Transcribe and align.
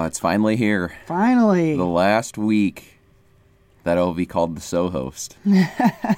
Oh, 0.00 0.04
it's 0.04 0.20
finally 0.20 0.54
here. 0.54 0.92
Finally. 1.06 1.74
The 1.76 1.84
last 1.84 2.38
week 2.38 3.00
that 3.82 3.98
I'll 3.98 4.14
be 4.14 4.26
called 4.26 4.56
the 4.56 4.60
So 4.60 4.90
host. 4.90 5.36
the 5.44 6.16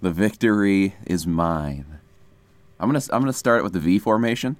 victory 0.00 0.94
is 1.06 1.26
mine. 1.26 1.98
I'm 2.80 2.88
gonna 2.88 3.02
I'm 3.12 3.20
gonna 3.20 3.34
start 3.34 3.64
with 3.64 3.74
the 3.74 3.80
V 3.80 3.98
formation. 3.98 4.56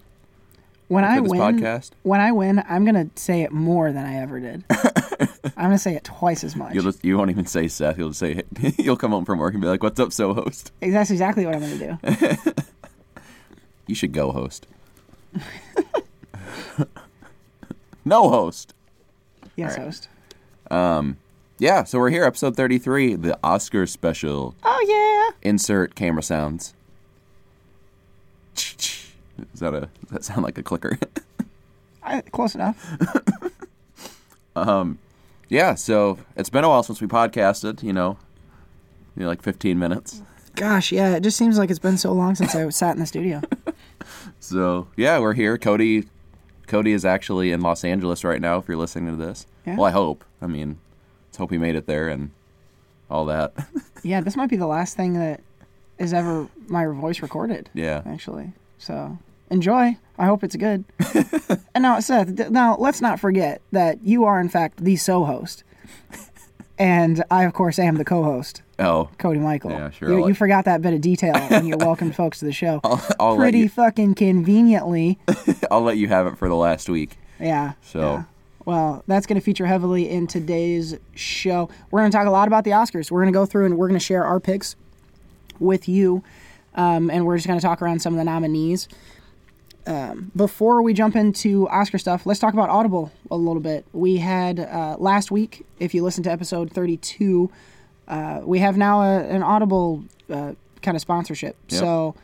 when 0.89 1.03
I 1.03 1.18
this 1.18 1.30
win, 1.30 1.40
podcast? 1.40 1.93
when 2.03 2.21
I 2.21 2.30
win, 2.30 2.62
I'm 2.68 2.85
gonna 2.85 3.09
say 3.14 3.40
it 3.40 3.53
more 3.53 3.91
than 3.91 4.05
I 4.05 4.16
ever 4.16 4.39
did. 4.39 4.64
I'm 4.70 5.68
gonna 5.68 5.79
say 5.79 5.95
it 5.95 6.05
twice 6.05 6.45
as 6.45 6.55
much. 6.55 6.75
You'll 6.75 6.84
just 6.84 7.02
you 7.02 7.17
won't 7.17 7.31
even 7.31 7.46
say 7.46 7.68
Seth. 7.68 7.96
You'll 7.96 8.11
just 8.11 8.20
say 8.20 8.43
you'll 8.79 8.98
come 8.98 9.12
home 9.12 9.25
from 9.25 9.39
work 9.39 9.54
and 9.54 9.62
be 9.62 9.68
like, 9.68 9.82
"What's 9.82 9.98
up, 9.98 10.12
So 10.12 10.34
host?" 10.34 10.73
That's 10.81 11.11
exactly 11.11 11.46
what 11.46 11.54
I'm 11.54 11.62
gonna 11.62 11.96
do. 11.98 12.53
You 13.86 13.95
should 13.95 14.12
go 14.12 14.31
host. 14.31 14.67
No 18.08 18.29
host. 18.30 18.75
Yes, 19.57 19.76
right. 19.76 19.85
host. 19.85 20.08
Um, 20.71 21.17
yeah, 21.58 21.85
so 21.85 21.98
we're 21.98 22.11
here, 22.11 22.25
episode 22.25 22.57
33, 22.57 23.14
the 23.17 23.39
Oscar 23.43 23.86
special. 23.86 24.54
Oh 24.64 25.32
yeah. 25.43 25.48
Insert 25.48 25.94
camera 25.94 26.22
sounds. 26.22 26.75
Is 28.57 29.61
that 29.61 29.75
a? 29.75 29.81
Does 29.81 30.11
that 30.11 30.25
sound 30.25 30.43
like 30.43 30.58
a 30.58 30.62
clicker? 30.62 30.98
I, 32.03 32.20
close 32.22 32.55
enough. 32.55 32.97
Um, 34.56 34.98
yeah, 35.48 35.75
so 35.75 36.19
it's 36.36 36.50
been 36.50 36.64
a 36.64 36.69
while 36.69 36.83
since 36.83 37.00
we 37.00 37.06
podcasted. 37.06 37.83
You 37.83 37.92
know, 37.92 38.19
you 39.17 39.23
know, 39.23 39.29
like 39.29 39.42
15 39.42 39.79
minutes. 39.79 40.20
Gosh, 40.56 40.91
yeah, 40.91 41.14
it 41.14 41.23
just 41.23 41.36
seems 41.36 41.59
like 41.59 41.70
it's 41.70 41.79
been 41.79 41.97
so 41.97 42.12
long 42.12 42.34
since 42.34 42.55
I 42.55 42.69
sat 42.70 42.95
in 42.95 43.01
the 43.01 43.06
studio. 43.06 43.41
So 44.41 44.89
yeah, 44.97 45.19
we're 45.19 45.34
here. 45.34 45.59
Cody, 45.59 46.09
Cody 46.69 46.92
is 46.92 47.05
actually 47.05 47.50
in 47.50 47.61
Los 47.61 47.83
Angeles 47.84 48.22
right 48.24 48.41
now. 48.41 48.58
If 48.58 48.69
you're 48.69 48.77
listening 48.77 49.16
to 49.19 49.24
this, 49.24 49.47
Yeah. 49.66 49.77
well, 49.77 49.86
I 49.86 49.91
hope. 49.91 50.24
I 50.41 50.47
mean, 50.47 50.78
let's 51.27 51.38
hope 51.38 51.50
he 51.50 51.58
made 51.58 51.74
it 51.74 51.86
there 51.86 52.08
and 52.08 52.30
all 53.11 53.24
that. 53.27 53.52
Yeah, 54.05 54.20
this 54.20 54.36
might 54.36 54.48
be 54.48 54.55
the 54.56 54.66
last 54.69 54.96
thing 54.96 55.14
that 55.14 55.41
is 55.98 56.12
ever 56.14 56.46
my 56.69 56.86
voice 56.86 57.20
recorded. 57.20 57.69
yeah. 57.74 58.02
actually. 58.06 58.52
So 58.78 59.19
enjoy. 59.50 59.96
I 60.16 60.27
hope 60.27 60.44
it's 60.44 60.55
good. 60.55 60.84
and 61.74 61.83
now, 61.83 61.98
Seth, 61.98 62.36
th- 62.36 62.50
now 62.50 62.77
let's 62.78 63.00
not 63.00 63.19
forget 63.19 63.61
that 63.72 64.00
you 64.05 64.24
are 64.24 64.41
in 64.41 64.48
fact 64.48 64.84
the 64.84 64.94
so 64.94 65.24
host, 65.24 65.64
and 66.78 67.24
I 67.30 67.44
of 67.44 67.52
course 67.55 67.78
am 67.80 67.96
the 67.96 68.05
co-host, 68.05 68.62
Oh, 68.81 69.09
Cody 69.19 69.41
Michael. 69.41 69.73
Yeah, 69.73 69.91
sure, 69.91 70.09
You, 70.11 70.29
you 70.29 70.34
forgot 70.34 70.65
that 70.67 70.83
bit 70.83 70.95
of 70.95 71.01
detail 71.01 71.34
when 71.48 71.67
you 71.67 71.77
welcomed 71.77 72.15
folks 72.15 72.39
to 72.39 72.45
the 72.45 72.53
show. 72.53 72.81
I'll, 72.85 73.05
I'll 73.19 73.37
Pretty 73.37 73.61
you. 73.61 73.69
fucking 73.69 74.15
conveniently. 74.15 75.19
I'll 75.70 75.83
let 75.83 75.97
you 75.97 76.07
have 76.09 76.27
it 76.29 76.39
for 76.39 76.48
the 76.48 76.55
last 76.57 76.89
week. 76.89 77.17
Yeah. 77.41 77.73
So- 77.83 78.01
yeah. 78.01 78.23
Well, 78.65 79.03
that's 79.07 79.25
going 79.27 79.41
to 79.41 79.45
feature 79.45 79.65
heavily 79.65 80.11
in 80.11 80.27
today's 80.27 80.95
show. 81.15 81.70
We're 81.91 82.01
going 82.01 82.11
to 82.12 82.17
talk 82.19 82.27
a 82.27 82.31
lot 82.31 82.48
about 82.48 82.65
the 82.65 82.73
Oscars. 82.73 83.11
We're 83.11 83.23
going 83.23 83.33
to 83.33 83.37
go 83.39 83.47
through 83.47 83.65
and 83.65 83.79
we're 83.79 83.89
going 83.89 83.98
to 83.98 84.05
share 84.05 84.25
our 84.27 84.39
picks 84.41 84.77
with 85.59 85.89
you, 85.89 86.23
um, 86.75 87.09
and 87.09 87.25
we're 87.25 87.37
just 87.39 87.47
going 87.47 87.59
to 87.59 87.65
talk 87.65 87.81
around 87.81 88.01
some 88.03 88.13
of 88.13 88.19
the 88.19 88.25
nominees. 88.25 88.87
Um, 89.87 90.31
before 90.37 90.83
we 90.83 90.92
jump 90.92 91.17
into 91.17 91.67
Oscar 91.70 91.97
stuff, 91.97 92.27
let's 92.27 92.41
talk 92.41 92.53
about 92.53 92.69
Audible 92.69 93.11
a 93.31 93.37
little 93.37 93.63
bit. 93.63 93.87
We 93.95 94.19
had 94.19 94.61
uh, 94.61 94.97
last 94.98 95.31
week, 95.31 95.65
if 95.79 95.95
you 95.95 96.05
listen 96.05 96.23
to 96.25 96.31
episode 96.31 96.70
32, 96.70 97.51
uh, 98.09 98.41
we 98.42 98.59
have 98.59 98.77
now 98.77 99.03
a, 99.03 99.20
an 99.25 99.42
Audible 99.42 100.03
uh, 100.31 100.55
kind 100.83 100.97
of 100.97 101.01
sponsorship. 101.01 101.56
Yep. 101.69 101.81
So 101.81 102.14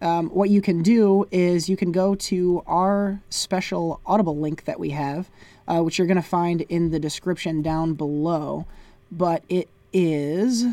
um, 0.00 0.30
what 0.30 0.48
you 0.50 0.62
can 0.62 0.82
do 0.82 1.28
is 1.30 1.68
you 1.68 1.76
can 1.76 1.92
go 1.92 2.14
to 2.14 2.62
our 2.66 3.20
special 3.28 4.00
Audible 4.06 4.36
link 4.36 4.64
that 4.64 4.80
we 4.80 4.90
have, 4.90 5.28
uh, 5.68 5.80
which 5.82 5.98
you're 5.98 6.06
going 6.06 6.16
to 6.16 6.22
find 6.22 6.62
in 6.62 6.90
the 6.90 6.98
description 6.98 7.60
down 7.60 7.94
below. 7.94 8.66
But 9.12 9.44
it 9.48 9.68
is. 9.92 10.64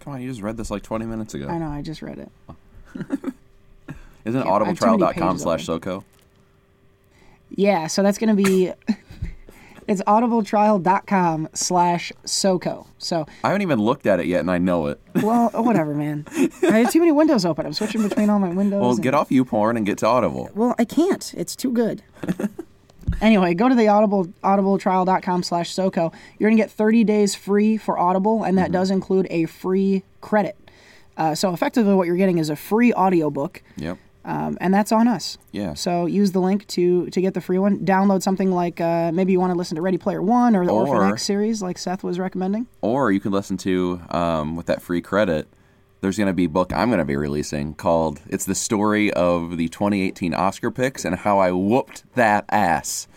Come 0.00 0.12
on, 0.12 0.20
you 0.20 0.28
just 0.28 0.42
read 0.42 0.56
this 0.56 0.70
like 0.70 0.82
20 0.82 1.06
minutes 1.06 1.34
ago. 1.34 1.48
I 1.48 1.58
know, 1.58 1.68
I 1.68 1.80
just 1.82 2.02
read 2.02 2.18
it. 2.18 2.30
Isn't 4.24 4.42
it 4.42 4.44
Yeah, 4.44 4.52
I 4.52 4.64
have 4.66 4.78
too 4.78 4.86
many 4.86 4.98
audibletrial.com 5.02 5.38
slash 5.38 5.66
SoCo? 5.66 6.04
Yeah, 7.50 7.86
so 7.86 8.02
that's 8.02 8.18
going 8.18 8.36
to 8.36 8.42
be. 8.42 8.72
it's 9.88 10.02
audibletrial.com 10.02 11.48
slash 11.54 12.12
SoCo. 12.24 12.86
So, 12.98 13.26
I 13.42 13.48
haven't 13.48 13.62
even 13.62 13.80
looked 13.80 14.06
at 14.06 14.20
it 14.20 14.26
yet, 14.26 14.40
and 14.40 14.50
I 14.50 14.58
know 14.58 14.86
it. 14.88 15.00
well, 15.22 15.48
whatever, 15.54 15.94
man. 15.94 16.26
I 16.36 16.78
have 16.80 16.92
too 16.92 17.00
many 17.00 17.12
windows 17.12 17.44
open. 17.44 17.66
I'm 17.66 17.72
switching 17.72 18.06
between 18.06 18.30
all 18.30 18.38
my 18.38 18.50
windows. 18.50 18.80
Well, 18.80 18.90
and- 18.92 19.02
get 19.02 19.14
off 19.14 19.30
YouPorn 19.30 19.76
and 19.76 19.84
get 19.86 19.98
to 19.98 20.06
Audible. 20.06 20.50
Well, 20.54 20.74
I 20.78 20.84
can't. 20.84 21.32
It's 21.36 21.56
too 21.56 21.72
good. 21.72 22.02
anyway, 23.20 23.54
go 23.54 23.68
to 23.68 23.74
the 23.74 23.88
audible 23.88 24.26
audibletrial.com 24.44 25.42
slash 25.42 25.74
SoCo. 25.74 26.12
You're 26.38 26.50
gonna 26.50 26.60
get 26.60 26.70
30 26.70 27.04
days 27.04 27.34
free 27.34 27.76
for 27.76 27.98
Audible, 27.98 28.44
and 28.44 28.56
that 28.58 28.64
Mm-hmm. 28.66 28.72
does 28.72 28.90
include 28.90 29.26
a 29.30 29.46
free 29.46 30.02
credit. 30.20 30.56
Uh, 31.16 31.34
so 31.34 31.52
effectively, 31.52 31.94
what 31.94 32.06
you're 32.06 32.16
getting 32.16 32.38
is 32.38 32.48
a 32.50 32.54
free 32.56 32.92
audiobook, 32.92 33.62
Yep. 33.76 33.98
Um, 34.24 34.58
and 34.60 34.74
that's 34.74 34.92
on 34.92 35.08
us. 35.08 35.38
Yeah. 35.52 35.74
So 35.74 36.06
use 36.06 36.32
the 36.32 36.40
link 36.40 36.66
to 36.68 37.08
to 37.10 37.20
get 37.20 37.34
the 37.34 37.40
free 37.40 37.58
one. 37.58 37.78
Download 37.80 38.22
something 38.22 38.50
like 38.50 38.80
uh, 38.80 39.10
maybe 39.12 39.32
you 39.32 39.40
want 39.40 39.52
to 39.52 39.58
listen 39.58 39.76
to 39.76 39.82
Ready 39.82 39.98
Player 39.98 40.20
One 40.22 40.54
or 40.54 40.66
the 40.66 40.72
Orphan 40.72 41.12
X 41.12 41.22
series, 41.22 41.62
like 41.62 41.78
Seth 41.78 42.02
was 42.02 42.18
recommending. 42.18 42.66
Or 42.80 43.10
you 43.10 43.20
can 43.20 43.32
listen 43.32 43.56
to, 43.58 44.00
um, 44.10 44.56
with 44.56 44.66
that 44.66 44.82
free 44.82 45.00
credit, 45.00 45.48
there's 46.00 46.16
going 46.16 46.28
to 46.28 46.32
be 46.32 46.44
a 46.44 46.48
book 46.48 46.72
I'm 46.72 46.88
going 46.88 46.98
to 46.98 47.04
be 47.04 47.16
releasing 47.16 47.74
called 47.74 48.20
It's 48.28 48.44
the 48.44 48.54
Story 48.54 49.12
of 49.12 49.56
the 49.56 49.68
2018 49.68 50.34
Oscar 50.34 50.70
Picks 50.70 51.04
and 51.04 51.16
How 51.16 51.38
I 51.38 51.52
Whooped 51.52 52.04
That 52.14 52.44
Ass. 52.50 53.08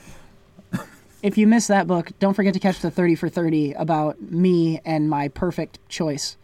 If 1.24 1.38
you 1.38 1.46
miss 1.46 1.68
that 1.68 1.86
book, 1.86 2.12
don't 2.18 2.34
forget 2.34 2.56
to 2.56 2.60
catch 2.60 2.80
the 2.80 2.90
30 2.90 3.14
for 3.14 3.30
30 3.30 3.74
about 3.74 4.20
me 4.20 4.82
and 4.84 5.08
my 5.08 5.28
perfect 5.28 5.78
choice 5.88 6.36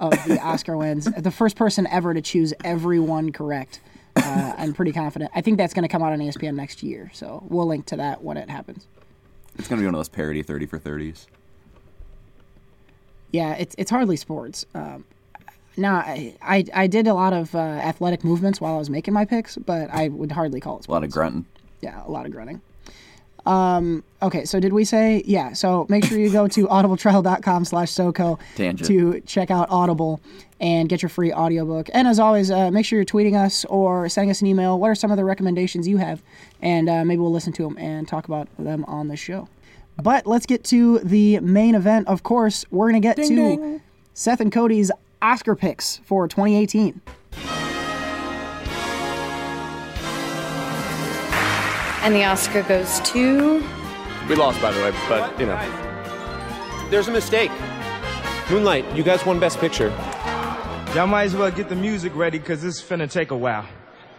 of 0.00 0.12
the 0.26 0.40
Oscar 0.42 0.78
wins. 0.78 1.04
The 1.04 1.30
first 1.30 1.56
person 1.56 1.86
ever 1.88 2.14
to 2.14 2.22
choose 2.22 2.54
every 2.64 2.98
one 2.98 3.32
correct. 3.32 3.80
Uh, 4.24 4.54
I'm 4.56 4.72
pretty 4.72 4.92
confident. 4.92 5.30
I 5.34 5.40
think 5.40 5.58
that's 5.58 5.74
going 5.74 5.82
to 5.82 5.88
come 5.88 6.02
out 6.02 6.12
on 6.12 6.18
ESPN 6.18 6.54
next 6.54 6.82
year, 6.82 7.10
so 7.12 7.42
we'll 7.48 7.66
link 7.66 7.86
to 7.86 7.96
that 7.96 8.22
when 8.22 8.36
it 8.36 8.48
happens. 8.48 8.86
It's 9.58 9.68
going 9.68 9.78
to 9.78 9.82
be 9.82 9.86
one 9.86 9.94
of 9.94 9.98
those 9.98 10.08
parody 10.08 10.42
30 10.42 10.66
for 10.66 10.78
30s. 10.78 11.26
Yeah, 13.32 13.54
it's 13.54 13.74
it's 13.78 13.90
hardly 13.90 14.16
sports. 14.16 14.64
Um, 14.74 15.04
now, 15.76 15.96
I, 15.96 16.36
I 16.40 16.64
I 16.72 16.86
did 16.86 17.06
a 17.08 17.14
lot 17.14 17.32
of 17.32 17.54
uh, 17.54 17.58
athletic 17.58 18.22
movements 18.22 18.60
while 18.60 18.74
I 18.74 18.78
was 18.78 18.88
making 18.90 19.12
my 19.12 19.24
picks, 19.24 19.56
but 19.56 19.90
I 19.92 20.08
would 20.08 20.30
hardly 20.32 20.60
call 20.60 20.78
it 20.78 20.86
A 20.86 20.90
lot 20.90 21.02
of 21.04 21.10
grunting. 21.10 21.44
Yeah, 21.80 22.02
a 22.06 22.10
lot 22.10 22.26
of 22.26 22.32
grunting. 22.32 22.60
Um, 23.44 24.04
okay, 24.22 24.44
so 24.46 24.58
did 24.60 24.72
we 24.72 24.84
say 24.84 25.22
yeah? 25.26 25.52
So 25.52 25.84
make 25.88 26.04
sure 26.04 26.16
you 26.18 26.30
go 26.30 26.46
to 26.48 26.66
audibletrial.com 26.68 27.64
slash 27.64 27.90
SoCo 27.92 28.38
Tangent. 28.54 28.86
to 28.86 29.20
check 29.26 29.50
out 29.50 29.68
Audible 29.68 30.20
and 30.64 30.88
get 30.88 31.02
your 31.02 31.10
free 31.10 31.30
audiobook. 31.30 31.90
And 31.92 32.08
as 32.08 32.18
always, 32.18 32.50
uh, 32.50 32.70
make 32.70 32.86
sure 32.86 32.98
you're 32.98 33.04
tweeting 33.04 33.36
us 33.36 33.66
or 33.66 34.08
sending 34.08 34.30
us 34.30 34.40
an 34.40 34.46
email. 34.46 34.80
What 34.80 34.88
are 34.88 34.94
some 34.94 35.10
of 35.10 35.18
the 35.18 35.24
recommendations 35.24 35.86
you 35.86 35.98
have? 35.98 36.22
And 36.62 36.88
uh, 36.88 37.04
maybe 37.04 37.20
we'll 37.20 37.30
listen 37.30 37.52
to 37.52 37.64
them 37.64 37.76
and 37.76 38.08
talk 38.08 38.24
about 38.24 38.48
them 38.58 38.82
on 38.86 39.08
the 39.08 39.16
show. 39.16 39.46
But 40.02 40.26
let's 40.26 40.46
get 40.46 40.64
to 40.64 41.00
the 41.00 41.38
main 41.40 41.74
event. 41.74 42.08
Of 42.08 42.22
course, 42.22 42.64
we're 42.70 42.90
going 42.90 43.02
to 43.02 43.06
get 43.06 43.16
to 43.18 43.28
ding. 43.28 43.82
Seth 44.14 44.40
and 44.40 44.50
Cody's 44.50 44.90
Oscar 45.20 45.54
picks 45.54 45.98
for 45.98 46.26
2018. 46.26 46.98
And 52.02 52.14
the 52.14 52.24
Oscar 52.24 52.62
goes 52.62 53.00
to. 53.00 53.62
We 54.30 54.34
lost, 54.34 54.62
by 54.62 54.72
the 54.72 54.80
way, 54.80 54.94
but 55.10 55.38
you 55.38 55.44
know. 55.44 56.88
There's 56.88 57.08
a 57.08 57.12
mistake. 57.12 57.50
Moonlight, 58.50 58.96
you 58.96 59.02
guys 59.02 59.26
won 59.26 59.38
Best 59.38 59.58
Picture. 59.58 59.90
Y'all 60.94 61.08
might 61.08 61.24
as 61.24 61.34
well 61.34 61.50
get 61.50 61.68
the 61.68 61.74
music 61.74 62.14
ready 62.14 62.38
because 62.38 62.62
this 62.62 62.76
is 62.76 62.80
finna 62.80 63.10
take 63.10 63.32
a 63.32 63.36
while. 63.36 63.66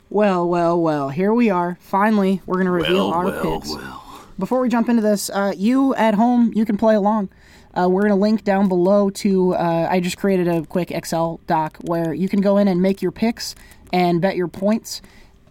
Well, 0.09 0.45
well, 0.45 0.81
well, 0.81 1.07
here 1.07 1.33
we 1.33 1.49
are. 1.49 1.77
Finally, 1.79 2.41
we're 2.45 2.55
going 2.55 2.65
to 2.65 2.71
reveal 2.71 3.07
our 3.11 3.31
picks. 3.31 3.73
Well. 3.73 4.03
Before 4.37 4.59
we 4.59 4.67
jump 4.67 4.89
into 4.89 5.01
this, 5.01 5.29
uh, 5.29 5.53
you 5.55 5.95
at 5.95 6.15
home, 6.15 6.51
you 6.53 6.65
can 6.65 6.75
play 6.75 6.95
along. 6.95 7.29
Uh, 7.73 7.87
we're 7.87 8.01
going 8.01 8.11
to 8.11 8.19
link 8.19 8.43
down 8.43 8.67
below 8.67 9.09
to, 9.11 9.53
uh, 9.53 9.87
I 9.89 10.01
just 10.01 10.17
created 10.17 10.49
a 10.49 10.65
quick 10.65 10.91
Excel 10.91 11.39
doc 11.47 11.77
where 11.85 12.13
you 12.13 12.27
can 12.27 12.41
go 12.41 12.57
in 12.57 12.67
and 12.67 12.81
make 12.81 13.01
your 13.01 13.13
picks 13.13 13.55
and 13.93 14.19
bet 14.19 14.35
your 14.35 14.49
points 14.49 15.01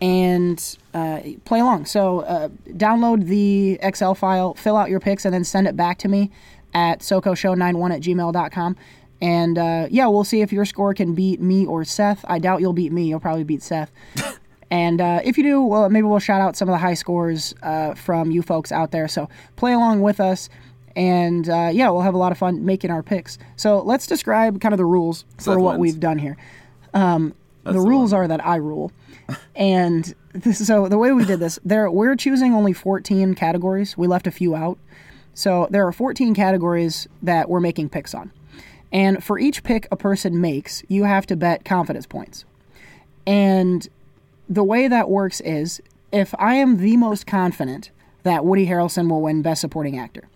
and 0.03 0.77
uh, 0.93 1.21
play 1.47 1.61
along. 1.61 1.87
So 1.87 2.21
uh, 2.21 2.49
download 2.69 3.29
the 3.29 3.79
Excel 3.81 4.15
file, 4.15 4.53
fill 4.53 4.77
out 4.77 4.91
your 4.91 5.01
picks, 5.01 5.25
and 5.25 5.33
then 5.33 5.45
send 5.45 5.69
it 5.69 5.75
back 5.75 5.97
to 6.01 6.09
me 6.09 6.31
at 6.75 7.01
socoshow91 7.01 7.95
at 7.95 8.03
gmail.com. 8.03 8.77
And 9.25 9.57
uh, 9.57 9.87
yeah, 9.91 10.07
we'll 10.07 10.25
see 10.25 10.43
if 10.43 10.53
your 10.53 10.67
score 10.67 10.93
can 10.93 11.15
beat 11.15 11.41
me 11.41 11.65
or 11.65 11.83
Seth. 11.85 12.27
I 12.29 12.39
doubt 12.39 12.61
you'll 12.61 12.75
beat 12.75 12.93
me. 12.93 13.09
You'll 13.09 13.21
probably 13.21 13.45
beat 13.45 13.63
Seth. 13.63 13.91
And 14.71 15.01
uh, 15.01 15.21
if 15.23 15.39
you 15.39 15.45
do, 15.45 15.63
well, 15.63 15.89
maybe 15.89 16.07
we'll 16.07 16.19
shout 16.19 16.41
out 16.41 16.57
some 16.57 16.69
of 16.69 16.73
the 16.73 16.79
high 16.79 16.95
scores 16.95 17.55
uh, 17.63 17.95
from 17.95 18.33
you 18.33 18.43
folks 18.43 18.73
out 18.73 18.91
there. 18.91 19.07
So 19.07 19.29
play 19.55 19.73
along 19.73 20.01
with 20.01 20.19
us. 20.19 20.49
And 20.97 21.49
uh, 21.49 21.71
yeah, 21.73 21.91
we'll 21.91 22.01
have 22.01 22.15
a 22.15 22.19
lot 22.19 22.33
of 22.33 22.39
fun 22.39 22.65
making 22.65 22.91
our 22.91 23.03
picks. 23.03 23.39
So 23.55 23.83
let's 23.83 24.09
describe 24.09 24.61
kind 24.61 24.73
of 24.73 24.79
the 24.79 24.85
rules 24.85 25.27
for 25.37 25.43
Seth 25.43 25.59
what 25.59 25.79
wins. 25.79 25.81
we've 25.81 26.01
done 26.01 26.19
here. 26.19 26.37
Um, 26.93 27.35
the 27.63 27.75
the 27.75 27.81
rules 27.81 28.13
one. 28.13 28.23
are 28.23 28.29
that 28.29 28.45
I 28.45 28.57
rule, 28.57 28.91
and 29.55 30.13
this, 30.33 30.67
so 30.67 30.89
the 30.89 30.99
way 30.99 31.13
we 31.13 31.25
did 31.25 31.41
this, 31.41 31.59
there 31.65 31.91
we're 31.91 32.17
choosing 32.17 32.53
only 32.53 32.73
14 32.73 33.35
categories. 33.35 33.97
We 33.97 34.07
left 34.07 34.27
a 34.27 34.31
few 34.31 34.55
out, 34.57 34.79
so 35.35 35.69
there 35.71 35.87
are 35.87 35.93
14 35.93 36.35
categories 36.35 37.09
that 37.23 37.49
we're 37.49 37.61
making 37.61 37.89
picks 37.89 38.15
on, 38.15 38.33
and 38.95 39.23
for 39.23 39.39
each 39.39 39.63
pick 39.63 39.87
a 39.91 39.97
person 39.97 40.41
makes, 40.41 40.83
you 40.89 41.05
have 41.05 41.27
to 41.27 41.37
bet 41.37 41.65
confidence 41.67 42.07
points, 42.07 42.47
and 43.27 43.87
the 44.49 44.65
way 44.65 44.89
that 44.89 45.11
works 45.11 45.41
is 45.43 45.83
if 46.13 46.35
I 46.39 46.55
am 46.55 46.79
the 46.79 46.97
most 46.97 47.27
confident 47.27 47.91
that 48.23 48.45
Woody 48.45 48.67
Harrelson 48.67 49.11
will 49.11 49.21
win 49.21 49.43
Best 49.43 49.61
Supporting 49.61 49.99
Actor, 49.99 50.29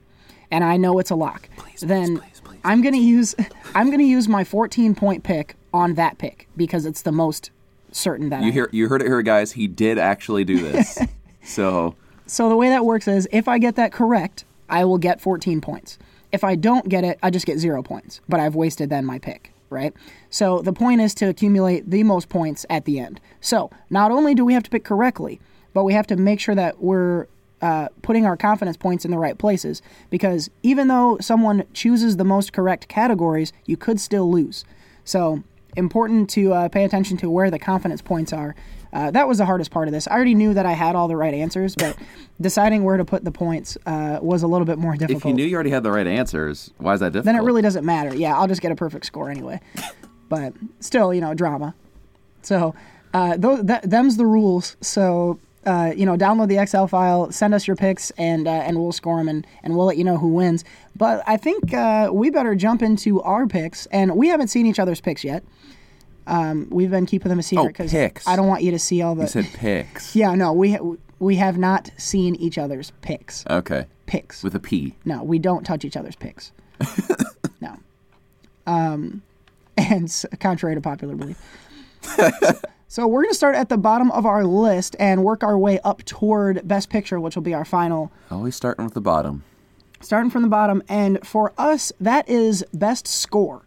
and 0.50 0.64
I 0.64 0.76
know 0.76 0.99
it's 0.99 1.10
a 1.10 1.14
lock, 1.14 1.49
then 1.81 2.20
I'm 2.64 2.82
gonna 2.82 2.96
use 2.99 3.34
I'm 3.75 3.90
gonna 3.90 4.02
use 4.02 4.28
my 4.28 4.44
14 4.44 4.94
point 4.94 5.22
pick 5.22 5.55
on 5.72 5.94
that 5.94 6.19
pick 6.19 6.49
because 6.56 6.84
it's 6.84 7.02
the 7.02 7.12
most 7.12 7.50
certain 7.93 8.28
that 8.31 8.43
I 8.43 8.46
You 8.46 8.52
hear 8.52 8.69
you 8.72 8.88
heard 8.88 9.02
it 9.02 9.06
here, 9.06 9.22
guys. 9.22 9.52
He 9.52 9.66
did 9.66 9.99
actually 9.99 10.44
do 10.44 10.58
this. 10.60 10.99
so 11.43 11.94
So 12.26 12.49
the 12.49 12.56
way 12.56 12.69
that 12.69 12.84
works 12.84 13.08
is 13.08 13.28
if 13.31 13.49
I 13.49 13.58
get 13.58 13.76
that 13.76 13.93
correct, 13.93 14.44
I 14.69 14.84
will 14.84 14.99
get 14.99 15.20
14 15.20 15.60
points. 15.60 15.99
If 16.32 16.44
I 16.44 16.54
don't 16.54 16.88
get 16.88 17.04
it, 17.04 17.19
I 17.22 17.30
just 17.30 17.46
get 17.46 17.58
zero 17.58 17.82
points, 17.82 18.20
but 18.28 18.40
I've 18.40 18.54
wasted 18.54 18.90
then 18.90 19.04
my 19.06 19.19
pick, 19.19 19.52
right? 19.70 19.94
So 20.30 20.60
the 20.60 20.72
point 20.72 21.00
is 21.00 21.14
to 21.16 21.28
accumulate 21.28 21.90
the 21.90 22.02
most 22.02 22.28
points 22.28 22.66
at 22.69 22.84
the 22.84 22.98
end. 22.98 23.20
So 23.40 23.70
not 23.90 24.10
only 24.10 24.34
do 24.34 24.44
we 24.44 24.54
have 24.54 24.62
to 24.64 24.70
pick 24.70 24.84
correctly, 24.84 25.40
but 25.72 25.84
we 25.84 25.92
have 25.94 26.06
to 26.08 26.16
make 26.16 26.40
sure 26.40 26.54
that 26.54 26.82
we're 26.82 27.26
uh, 27.60 27.88
putting 28.02 28.25
our 28.25 28.36
confidence 28.36 28.76
points 28.76 29.04
in 29.04 29.10
the 29.10 29.19
right 29.19 29.36
places 29.38 29.82
because 30.10 30.50
even 30.62 30.88
though 30.88 31.19
someone 31.20 31.64
chooses 31.72 32.16
the 32.16 32.25
most 32.25 32.52
correct 32.52 32.88
categories, 32.88 33.52
you 33.66 33.76
could 33.76 34.00
still 34.00 34.31
lose. 34.31 34.64
So 35.04 35.42
important 35.76 36.28
to 36.31 36.52
uh, 36.52 36.69
pay 36.69 36.84
attention 36.84 37.16
to 37.19 37.31
where 37.31 37.50
the 37.50 37.58
confidence 37.58 38.02
points 38.02 38.32
are. 38.32 38.54
Uh, 38.93 39.11
that 39.11 39.29
was 39.29 39.38
the 39.38 39.44
hardest 39.44 39.70
part 39.70 39.88
of 39.88 39.93
this. 39.93 40.08
I 40.08 40.12
already 40.12 40.35
knew 40.35 40.55
that 40.55 40.67
I 40.67 40.73
had 40.73 40.96
all 40.96 41.08
the 41.08 41.17
right 41.17 41.35
answers, 41.35 41.75
but 41.75 41.96
deciding 42.40 42.85
where 42.85 42.96
to 42.96 43.05
put 43.05 43.25
the 43.25 43.31
points 43.31 43.76
uh, 43.87 44.19
was 44.23 44.43
a 44.43 44.46
little 44.46 44.64
bit 44.64 44.79
more 44.79 44.93
difficult. 44.93 45.25
if 45.25 45.29
you 45.29 45.35
knew 45.35 45.44
you 45.44 45.55
already 45.55 45.70
had 45.70 45.82
the 45.82 45.90
right 45.90 46.06
answers, 46.06 46.70
why 46.79 46.94
is 46.94 47.00
that 47.00 47.12
difficult? 47.12 47.26
then 47.26 47.37
it 47.37 47.43
really 47.43 47.62
doesn't 47.62 47.85
matter. 47.85 48.14
Yeah, 48.14 48.37
I'll 48.37 48.49
just 48.49 48.61
get 48.61 48.73
a 48.73 48.76
perfect 48.76 49.05
score 49.06 49.31
anyway. 49.31 49.61
but 50.29 50.55
still, 50.81 51.12
you 51.12 51.20
know, 51.20 51.35
drama. 51.35 51.75
So 52.43 52.75
uh, 53.14 53.37
those, 53.37 53.64
that, 53.64 53.88
them's 53.88 54.17
the 54.17 54.26
rules. 54.26 54.76
So 54.81 55.38
uh, 55.67 55.93
you 55.94 56.06
know, 56.06 56.17
download 56.17 56.49
the 56.49 56.56
Excel 56.56 56.87
file, 56.87 57.31
send 57.31 57.52
us 57.52 57.67
your 57.67 57.76
picks, 57.76 58.11
and 58.12 58.49
uh, 58.49 58.50
and 58.50 58.79
we'll 58.79 58.93
score 58.93 59.19
them, 59.19 59.29
and, 59.29 59.46
and 59.62 59.76
we'll 59.76 59.84
let 59.84 59.99
you 59.99 60.05
know 60.05 60.17
who 60.17 60.29
wins. 60.29 60.64
But 60.96 61.23
I 61.26 61.37
think 61.37 61.75
uh, 61.75 62.08
we 62.11 62.31
better 62.31 62.55
jump 62.55 62.81
into 62.81 63.20
our 63.23 63.46
picks, 63.46 63.84
and 63.87 64.17
we 64.17 64.29
haven't 64.29 64.49
seen 64.49 64.64
each 64.64 64.79
other's 64.79 65.00
picks 65.00 65.25
yet. 65.25 65.44
Um, 66.28 66.69
we've 66.70 66.90
been 66.90 67.06
keeping 67.06 67.30
them 67.30 67.38
a 67.38 67.42
secret 67.42 67.64
Oh, 67.64 67.69
because 67.69 67.90
picks. 67.90 68.26
I 68.28 68.36
don't 68.36 68.46
want 68.46 68.62
you 68.62 68.70
to 68.70 68.78
see 68.78 69.00
all 69.02 69.14
the. 69.14 69.22
You 69.22 69.28
said 69.28 69.46
picks. 69.54 70.14
yeah, 70.14 70.34
no, 70.34 70.52
we 70.52 70.72
ha- 70.72 70.94
we 71.19 71.36
have 71.36 71.58
not 71.58 71.90
seen 71.96 72.34
each 72.36 72.58
other's 72.58 72.92
picks. 73.00 73.44
Okay. 73.48 73.86
Picks. 74.06 74.42
With 74.42 74.54
a 74.54 74.60
P. 74.60 74.94
No, 75.04 75.22
we 75.22 75.38
don't 75.38 75.64
touch 75.64 75.84
each 75.84 75.96
other's 75.96 76.16
picks. 76.16 76.52
no. 77.60 77.76
Um, 78.66 79.22
and 79.76 80.25
contrary 80.38 80.75
to 80.75 80.80
popular 80.80 81.14
belief. 81.16 81.38
so 82.88 83.06
we're 83.06 83.22
going 83.22 83.32
to 83.32 83.36
start 83.36 83.56
at 83.56 83.69
the 83.69 83.78
bottom 83.78 84.10
of 84.12 84.24
our 84.26 84.44
list 84.44 84.96
and 84.98 85.24
work 85.24 85.42
our 85.42 85.58
way 85.58 85.81
up 85.81 86.04
toward 86.04 86.66
Best 86.66 86.90
Picture, 86.90 87.19
which 87.20 87.34
will 87.36 87.42
be 87.42 87.54
our 87.54 87.64
final. 87.64 88.12
Always 88.31 88.54
starting 88.54 88.84
with 88.84 88.94
the 88.94 89.00
bottom. 89.00 89.44
Starting 90.00 90.31
from 90.31 90.42
the 90.42 90.48
bottom, 90.48 90.82
and 90.88 91.19
for 91.26 91.52
us, 91.58 91.90
that 92.00 92.28
is 92.28 92.64
Best 92.72 93.08
Score. 93.08 93.62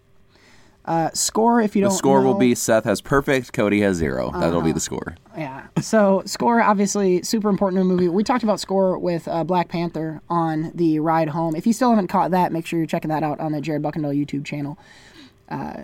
Uh, 0.84 1.10
score, 1.14 1.62
if 1.62 1.76
you 1.76 1.84
The 1.84 1.90
don't 1.90 1.98
score 1.98 2.22
will 2.22 2.34
be 2.34 2.56
Seth 2.56 2.86
has 2.86 3.02
perfect, 3.02 3.54
Cody 3.54 3.82
has 3.82 3.98
0 3.98 4.32
That'll 4.34 4.58
Uh-huh. 4.58 4.66
be 4.66 4.72
the 4.72 4.80
score. 4.80 5.16
Yeah. 5.38 5.68
So 5.80 6.24
score 6.26 6.60
obviously 6.62 7.22
super 7.22 7.50
important 7.50 7.78
to 7.78 7.82
a 7.82 7.86
movie. 7.86 8.08
We 8.10 8.24
talked 8.24 8.44
about 8.44 8.60
score 8.60 8.98
with 8.98 9.28
uh, 9.28 9.44
Black 9.44 9.70
Panther 9.70 10.22
on 10.28 10.72
the 10.74 11.00
ride 11.00 11.30
home. 11.30 11.56
If 11.56 11.68
you 11.68 11.74
still 11.74 11.92
haven't 11.92 12.08
caught 12.08 12.32
that, 12.32 12.52
make 12.52 12.66
sure 12.66 12.80
you're 12.80 12.88
checking 12.88 13.10
that 13.10 13.22
out 13.22 13.40
on 13.40 13.52
the 13.52 13.62
Jared 13.62 13.84
Buckendall 13.84 14.16
YouTube 14.18 14.44
channel. 14.44 14.78
Uh, 15.50 15.84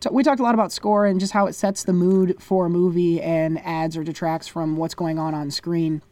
so 0.00 0.10
we 0.12 0.22
talked 0.24 0.40
a 0.40 0.42
lot 0.42 0.54
about 0.54 0.72
score 0.72 1.06
and 1.06 1.20
just 1.20 1.32
how 1.32 1.46
it 1.46 1.54
sets 1.54 1.84
the 1.84 1.92
mood 1.94 2.36
for 2.40 2.66
a 2.66 2.70
movie 2.70 3.22
and 3.22 3.58
adds 3.64 3.96
or 3.96 4.02
detracts 4.04 4.48
from 4.48 4.76
what's 4.76 4.94
going 4.94 5.18
on 5.18 5.32
on 5.34 5.50
screen. 5.52 6.02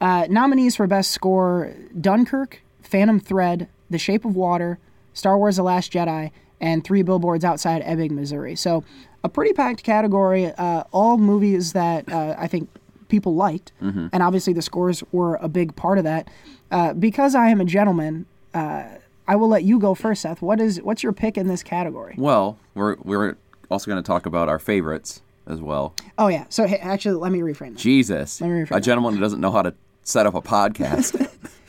Uh, 0.00 0.26
nominees 0.30 0.76
for 0.76 0.86
best 0.86 1.10
score: 1.10 1.74
Dunkirk, 2.00 2.62
Phantom 2.82 3.18
Thread, 3.18 3.68
The 3.90 3.98
Shape 3.98 4.24
of 4.24 4.36
Water, 4.36 4.78
Star 5.12 5.36
Wars: 5.36 5.56
The 5.56 5.62
Last 5.64 5.92
Jedi, 5.92 6.30
and 6.60 6.82
Three 6.84 7.02
Billboards 7.02 7.44
Outside 7.44 7.82
Ebbing, 7.84 8.14
Missouri. 8.14 8.56
So 8.56 8.84
a 9.24 9.28
pretty 9.28 9.52
packed 9.52 9.82
category. 9.82 10.46
Uh, 10.46 10.84
all 10.92 11.18
movies 11.18 11.72
that 11.72 12.10
uh, 12.12 12.34
I 12.38 12.46
think 12.46 12.68
people 13.08 13.34
liked, 13.34 13.72
and 13.80 14.22
obviously 14.22 14.52
the 14.52 14.62
scores 14.62 15.02
were 15.12 15.36
a 15.36 15.48
big 15.48 15.74
part 15.76 15.98
of 15.98 16.04
that. 16.04 16.28
Uh, 16.70 16.92
because 16.92 17.34
I 17.34 17.48
am 17.48 17.60
a 17.60 17.64
gentleman, 17.64 18.26
uh, 18.54 18.84
I 19.26 19.36
will 19.36 19.48
let 19.48 19.64
you 19.64 19.78
go 19.78 19.94
first, 19.94 20.22
Seth. 20.22 20.42
What 20.42 20.60
is 20.60 20.80
what's 20.82 21.02
your 21.02 21.12
pick 21.12 21.36
in 21.38 21.48
this 21.48 21.62
category? 21.62 22.14
Well, 22.18 22.58
we're 22.74 22.96
we're 23.02 23.36
also 23.70 23.90
going 23.90 24.02
to 24.02 24.06
talk 24.06 24.26
about 24.26 24.48
our 24.48 24.58
favorites 24.58 25.22
as 25.46 25.60
well. 25.60 25.94
Oh 26.18 26.28
yeah. 26.28 26.44
So 26.50 26.66
hey, 26.66 26.76
actually, 26.78 27.14
let 27.16 27.32
me 27.32 27.40
reframe. 27.40 27.72
That. 27.72 27.78
Jesus, 27.78 28.40
Let 28.40 28.48
me 28.50 28.60
rephrase 28.64 28.70
a 28.70 28.74
that. 28.74 28.82
gentleman 28.82 29.14
who 29.14 29.20
doesn't 29.20 29.40
know 29.40 29.50
how 29.50 29.62
to 29.62 29.74
set 30.02 30.26
up 30.26 30.34
a 30.34 30.42
podcast. 30.42 31.26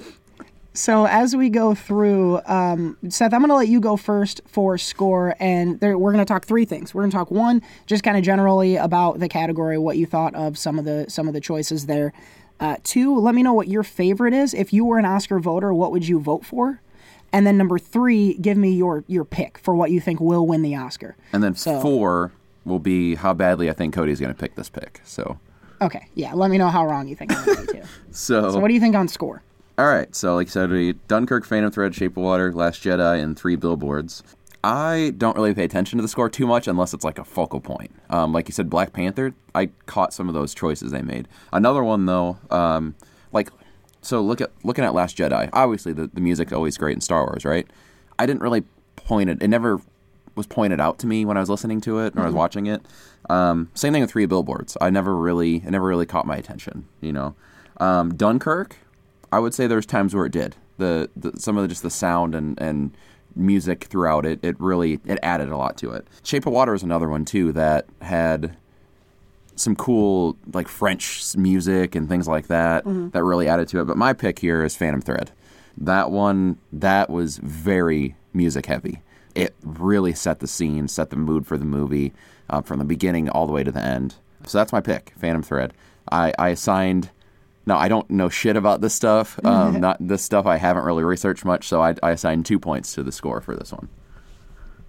So 0.79 1.05
as 1.07 1.35
we 1.35 1.49
go 1.49 1.75
through, 1.75 2.39
um, 2.45 2.95
Seth, 3.09 3.33
I'm 3.33 3.41
going 3.41 3.49
to 3.49 3.55
let 3.55 3.67
you 3.67 3.81
go 3.81 3.97
first 3.97 4.39
for 4.47 4.77
score, 4.77 5.35
and 5.37 5.77
there, 5.81 5.97
we're 5.97 6.13
going 6.13 6.23
to 6.25 6.33
talk 6.33 6.45
three 6.45 6.63
things. 6.63 6.93
We're 6.93 7.01
going 7.01 7.11
to 7.11 7.17
talk 7.17 7.29
one, 7.29 7.61
just 7.85 8.01
kind 8.01 8.15
of 8.15 8.23
generally 8.23 8.77
about 8.77 9.19
the 9.19 9.27
category, 9.27 9.77
what 9.77 9.97
you 9.97 10.05
thought 10.05 10.33
of 10.35 10.57
some 10.57 10.79
of 10.79 10.85
the 10.85 11.05
some 11.09 11.27
of 11.27 11.33
the 11.33 11.41
choices 11.41 11.87
there. 11.87 12.13
Uh, 12.61 12.77
two, 12.85 13.13
let 13.19 13.35
me 13.35 13.43
know 13.43 13.51
what 13.51 13.67
your 13.67 13.83
favorite 13.83 14.33
is. 14.33 14.53
If 14.53 14.71
you 14.71 14.85
were 14.85 14.97
an 14.97 15.03
Oscar 15.03 15.37
voter, 15.41 15.73
what 15.73 15.91
would 15.91 16.07
you 16.07 16.17
vote 16.17 16.45
for? 16.45 16.79
And 17.33 17.45
then 17.45 17.57
number 17.57 17.77
three, 17.77 18.35
give 18.35 18.55
me 18.55 18.71
your 18.71 19.03
your 19.05 19.25
pick 19.25 19.57
for 19.57 19.75
what 19.75 19.91
you 19.91 19.99
think 19.99 20.21
will 20.21 20.47
win 20.47 20.61
the 20.61 20.77
Oscar. 20.77 21.17
and 21.33 21.43
then 21.43 21.55
So- 21.55 21.81
four 21.81 22.31
will 22.63 22.79
be 22.79 23.15
how 23.15 23.33
badly 23.33 23.69
I 23.69 23.73
think 23.73 23.93
Cody's 23.93 24.21
going 24.21 24.33
to 24.33 24.39
pick 24.39 24.55
this 24.55 24.69
pick. 24.69 25.01
So, 25.03 25.39
Okay, 25.81 26.07
yeah, 26.15 26.33
let 26.33 26.49
me 26.49 26.57
know 26.57 26.69
how 26.69 26.85
wrong 26.85 27.09
you 27.09 27.17
think 27.17 27.35
I'm 27.35 27.43
going 27.45 27.67
to 27.67 27.73
be 27.73 27.79
too. 27.79 27.85
so, 28.11 28.51
So 28.53 28.59
what 28.59 28.69
do 28.69 28.73
you 28.73 28.79
think 28.79 28.95
on 28.95 29.09
score? 29.09 29.41
All 29.79 29.87
right, 29.87 30.13
so 30.13 30.35
like 30.35 30.47
I 30.47 30.49
said, 30.49 30.71
we 30.71 30.91
Dunkirk, 31.07 31.45
Phantom 31.45 31.71
Thread, 31.71 31.95
Shape 31.95 32.17
of 32.17 32.23
Water, 32.23 32.51
Last 32.51 32.83
Jedi, 32.83 33.23
and 33.23 33.39
Three 33.39 33.55
Billboards. 33.55 34.23
I 34.61 35.13
don't 35.17 35.37
really 35.37 35.53
pay 35.53 35.63
attention 35.63 35.97
to 35.99 36.01
the 36.01 36.09
score 36.09 36.29
too 36.29 36.45
much 36.45 36.67
unless 36.67 36.93
it's 36.93 37.05
like 37.05 37.17
a 37.17 37.23
focal 37.23 37.61
point. 37.61 37.89
Um, 38.09 38.33
like 38.33 38.49
you 38.49 38.51
said, 38.51 38.69
Black 38.69 38.91
Panther, 38.91 39.33
I 39.55 39.67
caught 39.85 40.13
some 40.13 40.27
of 40.27 40.33
those 40.33 40.53
choices 40.53 40.91
they 40.91 41.01
made. 41.01 41.29
Another 41.53 41.81
one 41.81 42.07
though, 42.07 42.37
um, 42.51 42.93
like 43.31 43.51
so 44.01 44.19
look 44.19 44.41
at 44.41 44.51
looking 44.65 44.83
at 44.83 44.93
Last 44.93 45.17
Jedi. 45.17 45.49
Obviously, 45.53 45.93
the 45.93 46.07
the 46.07 46.19
music's 46.19 46.51
always 46.51 46.77
great 46.77 46.95
in 46.95 46.99
Star 46.99 47.23
Wars, 47.23 47.45
right? 47.45 47.65
I 48.19 48.25
didn't 48.25 48.41
really 48.41 48.65
point 48.97 49.29
it. 49.29 49.41
It 49.41 49.47
never 49.47 49.79
was 50.35 50.45
pointed 50.45 50.81
out 50.81 50.99
to 50.99 51.07
me 51.07 51.23
when 51.23 51.37
I 51.37 51.39
was 51.39 51.49
listening 51.49 51.79
to 51.81 51.99
it 51.99 52.17
or 52.17 52.23
I 52.23 52.25
was 52.25 52.35
watching 52.35 52.65
it. 52.65 52.81
Um, 53.29 53.69
same 53.75 53.93
thing 53.93 54.01
with 54.01 54.11
Three 54.11 54.25
Billboards. 54.25 54.75
I 54.81 54.89
never 54.89 55.15
really, 55.15 55.63
it 55.65 55.71
never 55.71 55.87
really 55.87 56.05
caught 56.05 56.27
my 56.27 56.35
attention. 56.35 56.85
You 56.99 57.13
know, 57.13 57.35
um, 57.77 58.13
Dunkirk. 58.13 58.75
I 59.31 59.39
would 59.39 59.53
say 59.53 59.67
there's 59.67 59.85
times 59.85 60.15
where 60.15 60.25
it 60.25 60.31
did. 60.31 60.55
The, 60.77 61.09
the 61.15 61.39
some 61.39 61.57
of 61.57 61.63
the, 61.63 61.67
just 61.67 61.83
the 61.83 61.89
sound 61.89 62.35
and, 62.35 62.59
and 62.59 62.91
music 63.35 63.85
throughout 63.85 64.25
it, 64.25 64.39
it 64.43 64.59
really 64.59 64.99
it 65.05 65.19
added 65.21 65.49
a 65.49 65.57
lot 65.57 65.77
to 65.77 65.91
it. 65.91 66.07
Shape 66.23 66.45
of 66.45 66.53
Water 66.53 66.73
is 66.73 66.83
another 66.83 67.09
one 67.09 67.25
too 67.25 67.51
that 67.53 67.85
had 68.01 68.55
some 69.55 69.75
cool 69.75 70.37
like 70.53 70.67
French 70.67 71.35
music 71.35 71.93
and 71.95 72.07
things 72.07 72.27
like 72.27 72.47
that 72.47 72.85
that 73.11 73.23
really 73.23 73.47
added 73.47 73.67
to 73.69 73.81
it. 73.81 73.85
But 73.85 73.97
my 73.97 74.13
pick 74.13 74.39
here 74.39 74.63
is 74.63 74.75
Phantom 74.75 75.01
Thread. 75.01 75.31
That 75.77 76.11
one 76.11 76.57
that 76.71 77.09
was 77.09 77.37
very 77.37 78.15
music 78.33 78.65
heavy. 78.67 79.01
It 79.35 79.53
really 79.63 80.13
set 80.13 80.39
the 80.39 80.47
scene, 80.47 80.87
set 80.87 81.09
the 81.09 81.15
mood 81.15 81.45
for 81.45 81.57
the 81.57 81.65
movie 81.65 82.13
uh, 82.49 82.61
from 82.61 82.79
the 82.79 82.85
beginning 82.85 83.29
all 83.29 83.45
the 83.45 83.53
way 83.53 83.63
to 83.63 83.71
the 83.71 83.83
end. 83.83 84.15
So 84.45 84.57
that's 84.57 84.71
my 84.71 84.81
pick, 84.81 85.13
Phantom 85.17 85.43
Thread. 85.43 85.73
I, 86.11 86.33
I 86.39 86.49
assigned. 86.49 87.09
No, 87.69 87.77
I 87.77 87.87
don't 87.87 88.09
know 88.09 88.29
shit 88.29 88.55
about 88.55 88.81
this 88.81 88.95
stuff. 88.95 89.39
Um, 89.49 89.79
not 89.79 89.97
this 89.99 90.21
stuff. 90.23 90.45
I 90.45 90.57
haven't 90.57 90.83
really 90.85 91.03
researched 91.03 91.43
much, 91.43 91.67
so 91.67 91.81
I, 91.81 91.95
I 92.03 92.11
assigned 92.11 92.45
two 92.45 92.59
points 92.59 92.93
to 92.93 93.03
the 93.03 93.11
score 93.11 93.41
for 93.41 93.55
this 93.55 93.71
one. 93.71 93.89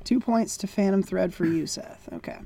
Two 0.05 0.21
points 0.21 0.57
to 0.59 0.67
Phantom 0.67 1.03
Thread 1.03 1.33
for 1.33 1.47
you, 1.47 1.67
Seth. 1.67 2.09
Okay. 2.13 2.39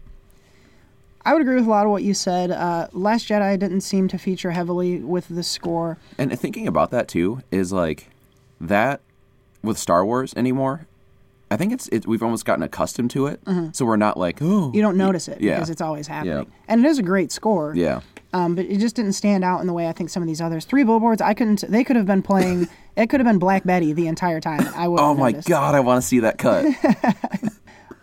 I 1.24 1.32
would 1.32 1.42
agree 1.42 1.56
with 1.56 1.66
a 1.66 1.70
lot 1.70 1.86
of 1.86 1.90
what 1.90 2.02
you 2.02 2.14
said. 2.14 2.50
Uh, 2.52 2.88
Last 2.92 3.28
Jedi 3.28 3.58
didn't 3.58 3.80
seem 3.80 4.06
to 4.08 4.18
feature 4.18 4.52
heavily 4.52 5.00
with 5.00 5.28
the 5.28 5.42
score. 5.42 5.98
And 6.18 6.38
thinking 6.38 6.68
about 6.68 6.90
that 6.92 7.08
too 7.08 7.40
is 7.50 7.72
like 7.72 8.10
that 8.60 9.00
with 9.62 9.78
Star 9.78 10.04
Wars 10.04 10.34
anymore. 10.36 10.86
I 11.50 11.56
think 11.56 11.72
it's 11.72 11.88
it, 11.88 12.06
we've 12.06 12.22
almost 12.22 12.44
gotten 12.44 12.62
accustomed 12.62 13.10
to 13.12 13.26
it, 13.26 13.40
so 13.72 13.84
we're 13.84 13.96
not 13.96 14.16
like 14.16 14.38
oh 14.40 14.72
You 14.72 14.82
don't 14.82 14.96
notice 14.96 15.28
it 15.28 15.40
yeah. 15.40 15.54
because 15.54 15.70
it's 15.70 15.80
always 15.80 16.06
happening. 16.06 16.50
And 16.68 16.84
it 16.84 16.88
is 16.88 16.98
a 16.98 17.02
great 17.02 17.32
score. 17.32 17.74
yeah. 17.74 18.00
Um, 18.34 18.56
but 18.56 18.64
it 18.64 18.78
just 18.80 18.96
didn't 18.96 19.12
stand 19.12 19.44
out 19.44 19.60
in 19.60 19.68
the 19.68 19.72
way 19.72 19.86
I 19.88 19.92
think 19.92 20.10
some 20.10 20.20
of 20.20 20.26
these 20.26 20.40
others. 20.40 20.64
Three 20.64 20.82
billboards, 20.82 21.22
I 21.22 21.34
couldn't. 21.34 21.60
They 21.68 21.84
could 21.84 21.94
have 21.94 22.04
been 22.04 22.20
playing. 22.20 22.66
it 22.96 23.08
could 23.08 23.20
have 23.20 23.26
been 23.26 23.38
Black 23.38 23.62
Betty 23.62 23.92
the 23.92 24.08
entire 24.08 24.40
time. 24.40 24.68
I 24.74 24.88
would. 24.88 24.98
Oh 24.98 25.14
my 25.14 25.30
god, 25.30 25.76
I 25.76 25.80
want 25.80 26.02
to 26.02 26.06
see 26.06 26.18
that 26.18 26.36
cut. 26.36 26.66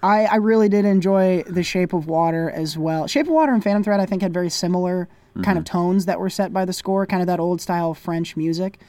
I, 0.04 0.26
I 0.26 0.36
really 0.38 0.70
did 0.70 0.86
enjoy 0.86 1.44
The 1.44 1.64
Shape 1.64 1.92
of 1.92 2.08
Water 2.08 2.50
as 2.50 2.78
well. 2.78 3.08
Shape 3.08 3.28
of 3.28 3.34
Water 3.34 3.54
and 3.54 3.62
Phantom 3.62 3.84
Thread, 3.84 4.00
I 4.00 4.06
think, 4.06 4.22
had 4.22 4.34
very 4.34 4.50
similar 4.50 5.10
kind 5.44 5.58
of 5.58 5.64
tones 5.64 6.06
that 6.08 6.20
were 6.20 6.30
set 6.30 6.52
by 6.52 6.66
the 6.66 6.74
score, 6.74 7.06
kind 7.06 7.22
of 7.22 7.28
that 7.28 7.40
old 7.40 7.62
style 7.62 7.94
French 7.94 8.36
music. 8.36 8.80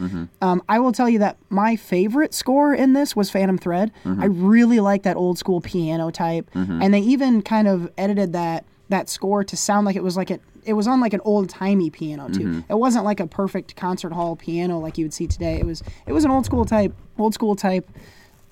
Um, 0.41 0.63
I 0.69 0.79
will 0.81 0.91
tell 0.93 1.09
you 1.09 1.19
that 1.21 1.37
my 1.51 1.77
favorite 1.77 2.35
score 2.35 2.73
in 2.75 2.95
this 2.95 3.15
was 3.15 3.31
Phantom 3.31 3.59
Thread. 3.59 3.93
I 4.05 4.27
really 4.27 4.81
like 4.81 5.03
that 5.03 5.17
old 5.17 5.39
school 5.39 5.61
piano 5.61 6.11
type, 6.11 6.49
and 6.55 6.95
they 6.95 7.01
even 7.01 7.43
kind 7.43 7.69
of 7.69 7.91
edited 7.99 8.33
that 8.33 8.65
that 8.93 9.09
score 9.11 9.43
to 9.45 9.57
sound 9.57 9.85
like 9.87 9.97
it 9.97 10.03
was 10.03 10.17
like 10.17 10.31
it. 10.31 10.41
It 10.65 10.75
was 10.75 10.87
on 10.87 11.01
like 11.01 11.13
an 11.13 11.21
old 11.25 11.49
timey 11.51 11.91
piano 11.91 12.29
too. 12.29 12.63
It 12.69 12.75
wasn't 12.79 13.05
like 13.05 13.19
a 13.19 13.27
perfect 13.27 13.75
concert 13.75 14.13
hall 14.13 14.37
piano 14.37 14.79
like 14.79 14.97
you 14.97 15.05
would 15.05 15.13
see 15.13 15.27
today. 15.27 15.57
It 15.59 15.67
was 15.67 15.83
it 16.07 16.13
was 16.13 16.25
an 16.25 16.31
old 16.31 16.45
school 16.47 16.65
type, 16.65 16.95
old 17.19 17.35
school 17.35 17.57
type 17.57 17.91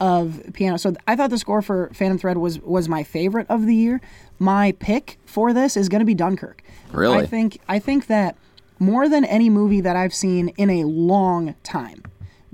of 0.00 0.40
piano. 0.54 0.76
So 0.78 0.94
I 1.06 1.14
thought 1.14 1.30
the 1.30 1.38
score 1.38 1.62
for 1.62 1.90
Phantom 1.94 2.18
Thread 2.18 2.38
was 2.38 2.58
was 2.60 2.88
my 2.88 3.04
favorite 3.04 3.46
of 3.48 3.64
the 3.66 3.74
year. 3.74 4.00
My 4.38 4.72
pick 4.72 5.18
for 5.24 5.52
this 5.52 5.76
is 5.76 5.88
going 5.88 6.00
to 6.00 6.04
be 6.06 6.14
Dunkirk. 6.14 6.62
Really? 6.92 7.18
I 7.18 7.26
think 7.26 7.60
I 7.68 7.78
think 7.78 8.06
that 8.08 8.34
more 8.78 9.08
than 9.08 9.24
any 9.24 9.50
movie 9.50 9.80
that 9.82 9.94
I've 9.94 10.14
seen 10.14 10.48
in 10.56 10.68
a 10.70 10.84
long 10.84 11.54
time, 11.62 12.02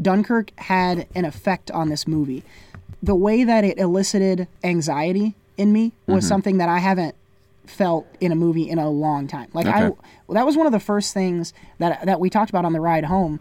Dunkirk 0.03 0.51
had 0.59 1.07
an 1.15 1.25
effect 1.25 1.71
on 1.71 1.89
this 1.89 2.07
movie. 2.07 2.43
The 3.03 3.15
way 3.15 3.45
that 3.45 3.65
it 3.65 3.79
elicited 3.79 4.49
anxiety 4.65 5.35
in 5.57 5.73
me 5.73 5.93
was 6.07 6.25
Mm-hmm. 6.25 6.29
something 6.29 6.57
that 6.59 6.69
I 6.69 6.79
haven't 6.81 7.15
felt 7.67 8.07
in 8.21 8.33
a 8.33 8.35
movie 8.35 8.69
in 8.69 8.79
a 8.79 8.89
long 8.89 9.27
time. 9.27 9.49
Like 9.53 9.67
I 9.67 9.85
Okay. 9.85 9.97
that 10.31 10.47
was 10.47 10.57
one 10.57 10.67
of 10.67 10.73
the 10.73 10.81
first 10.81 11.13
things 11.15 11.53
that 11.79 12.05
that 12.07 12.21
we 12.21 12.31
talked 12.31 12.51
about 12.51 12.65
on 12.65 12.73
the 12.73 12.81
ride 12.81 13.05
home 13.05 13.41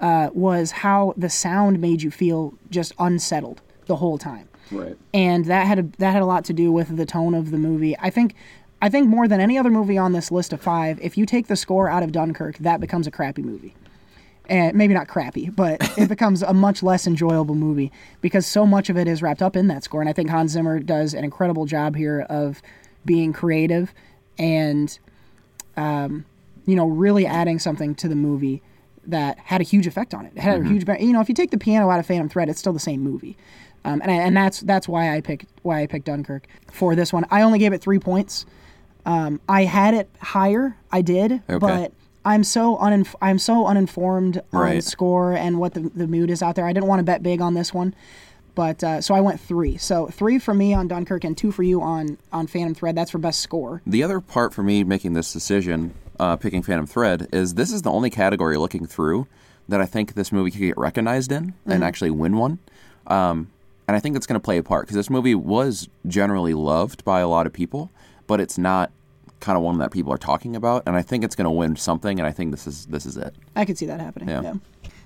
uh, 0.00 0.30
was 0.34 0.70
how 0.70 1.14
the 1.16 1.30
sound 1.30 1.80
made 1.80 2.02
you 2.02 2.10
feel 2.10 2.54
just 2.70 2.92
unsettled 2.98 3.60
the 3.86 3.96
whole 3.96 4.18
time 4.18 4.48
Right. 4.70 4.96
and 5.14 5.44
that 5.46 5.66
had 5.66 5.78
a, 5.78 5.82
that 5.98 6.12
had 6.12 6.22
a 6.22 6.26
lot 6.26 6.44
to 6.46 6.52
do 6.52 6.72
with 6.72 6.96
the 6.96 7.06
tone 7.06 7.34
of 7.34 7.50
the 7.50 7.58
movie. 7.58 7.96
I 7.98 8.10
think 8.10 8.34
I 8.80 8.88
think 8.88 9.08
more 9.08 9.28
than 9.28 9.40
any 9.40 9.56
other 9.58 9.70
movie 9.70 9.96
on 9.98 10.12
this 10.12 10.32
list 10.32 10.52
of 10.52 10.60
five, 10.60 10.98
if 11.00 11.16
you 11.16 11.24
take 11.24 11.46
the 11.46 11.54
score 11.54 11.88
out 11.88 12.02
of 12.02 12.10
Dunkirk, 12.10 12.58
that 12.58 12.80
becomes 12.80 13.06
a 13.06 13.12
crappy 13.12 13.42
movie. 13.42 13.76
And 14.48 14.76
maybe 14.76 14.92
not 14.92 15.06
crappy, 15.06 15.50
but 15.50 15.78
it 15.98 16.08
becomes 16.08 16.42
a 16.42 16.52
much 16.52 16.82
less 16.82 17.06
enjoyable 17.06 17.54
movie 17.54 17.92
because 18.20 18.44
so 18.44 18.66
much 18.66 18.90
of 18.90 18.96
it 18.96 19.06
is 19.06 19.22
wrapped 19.22 19.40
up 19.40 19.54
in 19.54 19.68
that 19.68 19.84
score. 19.84 20.00
And 20.00 20.10
I 20.10 20.12
think 20.12 20.30
Hans 20.30 20.50
Zimmer 20.50 20.80
does 20.80 21.14
an 21.14 21.22
incredible 21.22 21.64
job 21.64 21.94
here 21.94 22.22
of 22.28 22.60
being 23.04 23.32
creative 23.32 23.92
and 24.38 24.98
um, 25.76 26.24
you 26.66 26.76
know 26.76 26.86
really 26.86 27.26
adding 27.26 27.58
something 27.58 27.94
to 27.96 28.08
the 28.08 28.14
movie 28.16 28.62
that 29.06 29.38
had 29.38 29.60
a 29.60 29.64
huge 29.64 29.86
effect 29.86 30.14
on 30.14 30.26
it. 30.26 30.32
It 30.36 30.40
had 30.40 30.60
a 30.60 30.64
huge, 30.64 30.86
you 31.00 31.12
know, 31.12 31.20
if 31.20 31.28
you 31.28 31.34
take 31.34 31.50
the 31.50 31.58
piano 31.58 31.90
out 31.90 31.98
of 31.98 32.06
Phantom 32.06 32.28
Thread, 32.28 32.48
it's 32.48 32.60
still 32.60 32.72
the 32.72 32.78
same 32.78 33.00
movie. 33.00 33.36
Um, 33.84 34.00
and, 34.00 34.12
I, 34.12 34.14
and 34.14 34.36
that's 34.36 34.60
that's 34.60 34.86
why 34.86 35.14
I 35.16 35.20
picked 35.20 35.46
why 35.62 35.82
I 35.82 35.86
picked 35.88 36.04
Dunkirk 36.06 36.46
for 36.70 36.94
this 36.94 37.12
one. 37.12 37.24
I 37.30 37.42
only 37.42 37.58
gave 37.58 37.72
it 37.72 37.80
three 37.80 37.98
points. 37.98 38.46
Um, 39.04 39.40
I 39.48 39.64
had 39.64 39.94
it 39.94 40.08
higher, 40.20 40.76
I 40.92 41.02
did, 41.02 41.42
Okay. 41.50 41.58
but 41.58 41.92
I'm 42.24 42.44
so 42.44 42.76
uninf- 42.76 43.16
I'm 43.20 43.40
so 43.40 43.66
uninformed 43.66 44.40
on 44.52 44.60
Right. 44.60 44.84
score 44.84 45.32
and 45.32 45.58
what 45.58 45.74
the 45.74 45.80
the 45.80 46.06
mood 46.06 46.30
is 46.30 46.40
out 46.40 46.54
there. 46.54 46.64
I 46.64 46.72
didn't 46.72 46.86
want 46.86 47.00
to 47.00 47.04
bet 47.04 47.24
big 47.24 47.40
on 47.40 47.54
this 47.54 47.74
one, 47.74 47.96
but 48.54 48.82
uh, 48.84 49.00
so 49.00 49.14
I 49.14 49.20
went 49.20 49.40
three. 49.40 49.76
So 49.76 50.06
three 50.06 50.38
for 50.38 50.54
me 50.54 50.74
on 50.74 50.88
Dunkirk 50.88 51.24
and 51.24 51.36
two 51.36 51.52
for 51.52 51.62
you 51.62 51.82
on 51.82 52.18
on 52.32 52.46
Phantom 52.46 52.74
Thread. 52.74 52.94
That's 52.94 53.10
for 53.10 53.18
best 53.18 53.40
score. 53.40 53.82
The 53.86 54.02
other 54.02 54.20
part 54.20 54.52
for 54.52 54.62
me 54.62 54.84
making 54.84 55.14
this 55.14 55.32
decision, 55.32 55.94
uh, 56.18 56.36
picking 56.36 56.62
Phantom 56.62 56.86
Thread, 56.86 57.28
is 57.32 57.54
this 57.54 57.72
is 57.72 57.82
the 57.82 57.90
only 57.90 58.10
category 58.10 58.56
looking 58.56 58.86
through 58.86 59.26
that 59.68 59.80
I 59.80 59.86
think 59.86 60.14
this 60.14 60.32
movie 60.32 60.50
could 60.50 60.60
get 60.60 60.76
recognized 60.76 61.32
in 61.32 61.54
and 61.66 61.84
actually 61.84 62.10
win 62.10 62.36
one. 62.36 62.58
Um, 63.06 63.50
and 63.88 63.96
I 63.96 64.00
think 64.00 64.16
it's 64.16 64.26
going 64.26 64.40
to 64.40 64.44
play 64.44 64.58
a 64.58 64.62
part 64.62 64.86
because 64.86 64.96
this 64.96 65.10
movie 65.10 65.34
was 65.34 65.88
generally 66.06 66.54
loved 66.54 67.04
by 67.04 67.20
a 67.20 67.28
lot 67.28 67.46
of 67.46 67.52
people, 67.52 67.90
but 68.26 68.40
it's 68.40 68.58
not 68.58 68.90
kind 69.40 69.56
of 69.56 69.62
one 69.62 69.78
that 69.78 69.90
people 69.90 70.12
are 70.12 70.18
talking 70.18 70.56
about. 70.56 70.82
And 70.86 70.96
I 70.96 71.02
think 71.02 71.24
it's 71.24 71.34
going 71.34 71.46
to 71.46 71.50
win 71.50 71.76
something. 71.76 72.18
And 72.18 72.26
I 72.26 72.32
think 72.32 72.50
this 72.52 72.66
is 72.66 72.86
this 72.86 73.06
is 73.06 73.16
it. 73.16 73.34
I 73.56 73.64
could 73.64 73.78
see 73.78 73.86
that 73.86 74.00
happening. 74.00 74.28
Yeah. 74.28 74.42
Yeah. 74.42 74.54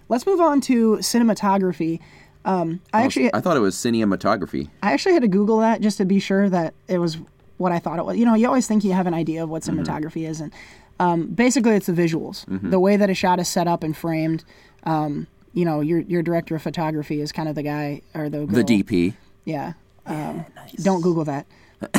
Let's 0.09 0.27
move 0.27 0.41
on 0.41 0.61
to 0.63 0.99
cinematography. 0.99 2.01
Um, 2.47 2.81
I 2.95 3.03
actually 3.03 3.35
I 3.35 3.41
thought 3.41 3.57
it 3.57 3.61
was 3.61 3.75
cinematography. 3.75 4.71
I 4.83 4.93
actually 4.93 5.13
had 5.13 5.23
to 5.23 5.29
Google 5.29 5.59
that 5.59 5.81
just 5.81 5.99
to 5.99 6.05
be 6.05 6.21
sure 6.21 6.49
that 6.49 6.75
it 6.89 6.99
was 6.99 7.19
what 7.59 7.73
I 7.73 7.79
thought 7.79 7.99
it 7.99 8.05
was. 8.05 8.17
You 8.17 8.25
know, 8.25 8.35
you 8.35 8.47
always 8.47 8.67
think 8.67 8.85
you 8.85 8.93
have 8.93 9.07
an 9.07 9.15
idea 9.15 9.43
of 9.43 9.51
what 9.51 9.63
cinematography 9.63 10.29
is, 10.29 10.41
and 10.41 10.53
um, 11.01 11.27
basically, 11.27 11.73
it's 11.73 11.87
the 11.87 11.93
visuals, 11.93 12.45
the 12.71 12.81
way 12.81 12.97
that 12.97 13.11
a 13.11 13.15
shot 13.15 13.41
is 13.41 13.49
set 13.49 13.67
up 13.67 13.83
and 13.83 13.97
framed. 13.97 14.45
Um, 14.85 15.27
you 15.53 15.65
know, 15.65 15.81
your 15.81 16.01
your 16.01 16.23
director 16.23 16.55
of 16.55 16.63
photography 16.63 17.21
is 17.21 17.33
kind 17.33 17.49
of 17.49 17.55
the 17.55 17.63
guy 17.63 18.03
or 18.15 18.29
the 18.29 18.47
girl. 18.47 18.63
The 18.63 18.65
DP. 18.65 19.15
Yeah. 19.45 19.73
Um, 20.07 20.45
Don't 20.83 21.01
Google 21.01 21.25
that. 21.25 21.47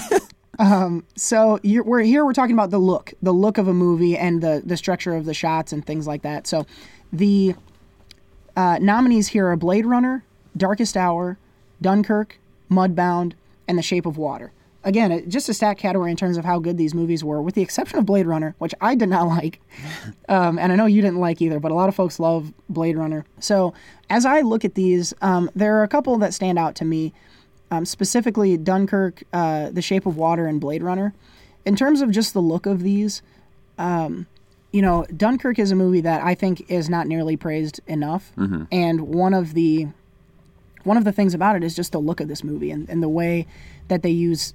um, 0.60 1.04
so 1.16 1.60
you're, 1.64 1.84
we're 1.84 2.02
here. 2.02 2.24
We're 2.24 2.34
talking 2.34 2.54
about 2.54 2.70
the 2.70 2.78
look, 2.78 3.14
the 3.22 3.34
look 3.34 3.58
of 3.58 3.68
a 3.68 3.74
movie, 3.74 4.18
and 4.18 4.42
the 4.42 4.62
the 4.66 4.78
structure 4.78 5.16
of 5.16 5.26
the 5.26 5.34
shots 5.34 5.74
and 5.74 5.86
things 5.86 6.08
like 6.08 6.22
that. 6.22 6.48
So, 6.48 6.66
the 7.12 7.56
uh, 8.56 8.78
nominees 8.80 9.28
here 9.28 9.48
are 9.48 9.56
Blade 9.56 9.86
Runner, 9.86 10.24
Darkest 10.58 10.98
Hour, 10.98 11.38
Dunkirk, 11.82 12.40
Mudbound, 12.70 13.34
and 13.68 13.78
The 13.78 13.82
Shape 13.82 14.06
of 14.06 14.18
Water. 14.18 14.52
Again, 14.84 15.30
just 15.30 15.50
a 15.50 15.54
stat 15.54 15.78
category 15.78 16.12
in 16.12 16.18
terms 16.18 16.38
of 16.38 16.46
how 16.46 16.60
good 16.60 16.78
these 16.78 16.94
movies 16.94 17.24
were, 17.24 17.42
with 17.42 17.56
the 17.56 17.62
exception 17.62 18.00
of 18.00 18.06
Blade 18.06 18.26
Runner, 18.26 18.56
which 18.58 18.74
I 18.80 18.96
did 18.96 19.10
not 19.10 19.28
like, 19.28 19.60
um, 20.30 20.58
and 20.58 20.72
I 20.72 20.76
know 20.76 20.86
you 20.86 21.02
didn't 21.02 21.20
like 21.20 21.42
either, 21.42 21.60
but 21.60 21.72
a 21.72 21.76
lot 21.76 21.90
of 21.90 21.96
folks 21.96 22.20
love 22.20 22.54
Blade 22.70 22.98
Runner. 22.98 23.26
So, 23.40 23.74
as 24.10 24.26
I 24.26 24.42
look 24.42 24.64
at 24.64 24.76
these, 24.76 25.14
um, 25.22 25.50
there 25.56 25.78
are 25.78 25.84
a 25.84 25.88
couple 25.88 26.18
that 26.20 26.34
stand 26.34 26.58
out 26.58 26.76
to 26.76 26.86
me, 26.86 27.14
um, 27.72 27.86
specifically 27.86 28.56
Dunkirk, 28.56 29.24
uh, 29.34 29.72
The 29.72 29.82
Shape 29.82 30.06
of 30.06 30.16
Water, 30.16 30.48
and 30.48 30.62
Blade 30.62 30.84
Runner. 30.84 31.14
In 31.66 31.76
terms 31.76 32.00
of 32.00 32.12
just 32.12 32.34
the 32.34 32.42
look 32.42 32.66
of 32.66 32.82
these, 32.82 33.22
you 34.72 34.82
know, 34.82 35.06
Dunkirk 35.16 35.60
is 35.60 35.72
a 35.72 35.76
movie 35.76 36.02
that 36.02 36.24
I 36.24 36.34
think 36.36 36.70
is 36.70 36.90
not 36.90 37.08
nearly 37.08 37.36
praised 37.36 37.82
enough. 37.88 38.32
And 38.72 39.02
one 39.02 39.34
of 39.34 39.54
the 39.54 39.88
one 40.88 40.98
of 40.98 41.04
the 41.04 41.12
things 41.12 41.34
about 41.34 41.56
it 41.56 41.64
is 41.64 41.76
just 41.76 41.92
the 41.92 42.00
look 42.00 42.20
of 42.20 42.30
this 42.30 42.44
movie 42.44 42.72
and, 42.72 42.90
and 42.90 43.04
the 43.04 43.10
way 43.10 43.46
that 43.90 44.02
they 44.04 44.10
use 44.10 44.54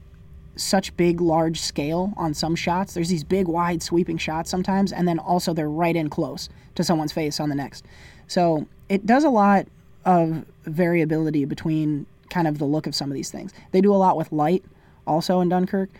such 0.57 0.97
big, 0.97 1.21
large 1.21 1.61
scale 1.61 2.13
on 2.17 2.35
some 2.35 2.57
shots. 2.57 2.95
There's 2.95 3.09
these 3.09 3.25
big, 3.25 3.47
wide, 3.49 3.83
sweeping 3.83 4.19
shots 4.19 4.51
sometimes, 4.51 4.93
and 4.93 5.07
then 5.07 5.19
also 5.19 5.53
they're 5.53 5.71
right 5.71 5.95
in 5.95 6.09
close 6.09 6.49
to 6.75 6.85
someone's 6.85 7.13
face 7.13 7.39
on 7.39 7.49
the 7.49 7.55
next. 7.55 7.85
So 8.27 8.67
it 8.89 9.07
does 9.07 9.25
a 9.25 9.31
lot 9.31 9.67
of 10.05 10.45
variability 10.65 11.45
between 11.45 12.07
kind 12.31 12.49
of 12.49 12.59
the 12.59 12.65
look 12.65 12.87
of 12.87 12.95
some 12.95 13.11
of 13.11 13.15
these 13.15 13.31
things. 13.31 13.53
They 13.71 13.81
do 13.81 13.95
a 13.95 13.97
lot 13.97 14.17
with 14.17 14.33
light 14.33 14.65
also 15.07 15.41
in 15.41 15.49
Dunkirk 15.49 15.91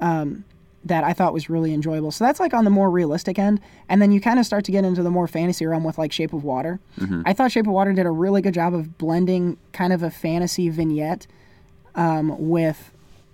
um, 0.00 0.44
that 0.88 1.04
I 1.04 1.12
thought 1.12 1.32
was 1.32 1.48
really 1.48 1.72
enjoyable. 1.72 2.10
So 2.10 2.24
that's 2.24 2.40
like 2.40 2.52
on 2.52 2.64
the 2.64 2.70
more 2.70 2.90
realistic 2.90 3.38
end. 3.38 3.60
And 3.88 4.02
then 4.02 4.10
you 4.10 4.20
kind 4.20 4.38
of 4.38 4.46
start 4.46 4.64
to 4.64 4.72
get 4.72 4.84
into 4.84 5.02
the 5.02 5.10
more 5.10 5.28
fantasy 5.28 5.64
realm 5.66 5.84
with 5.84 5.98
like 5.98 6.12
Shape 6.12 6.32
of 6.32 6.44
Water. 6.44 6.80
Mm-hmm. 6.98 7.22
I 7.24 7.32
thought 7.32 7.52
Shape 7.52 7.66
of 7.66 7.72
Water 7.72 7.92
did 7.92 8.06
a 8.06 8.10
really 8.10 8.42
good 8.42 8.54
job 8.54 8.74
of 8.74 8.98
blending 8.98 9.56
kind 9.72 9.92
of 9.92 10.02
a 10.02 10.10
fantasy 10.10 10.68
vignette 10.68 11.26
um, 11.94 12.48
with 12.48 12.90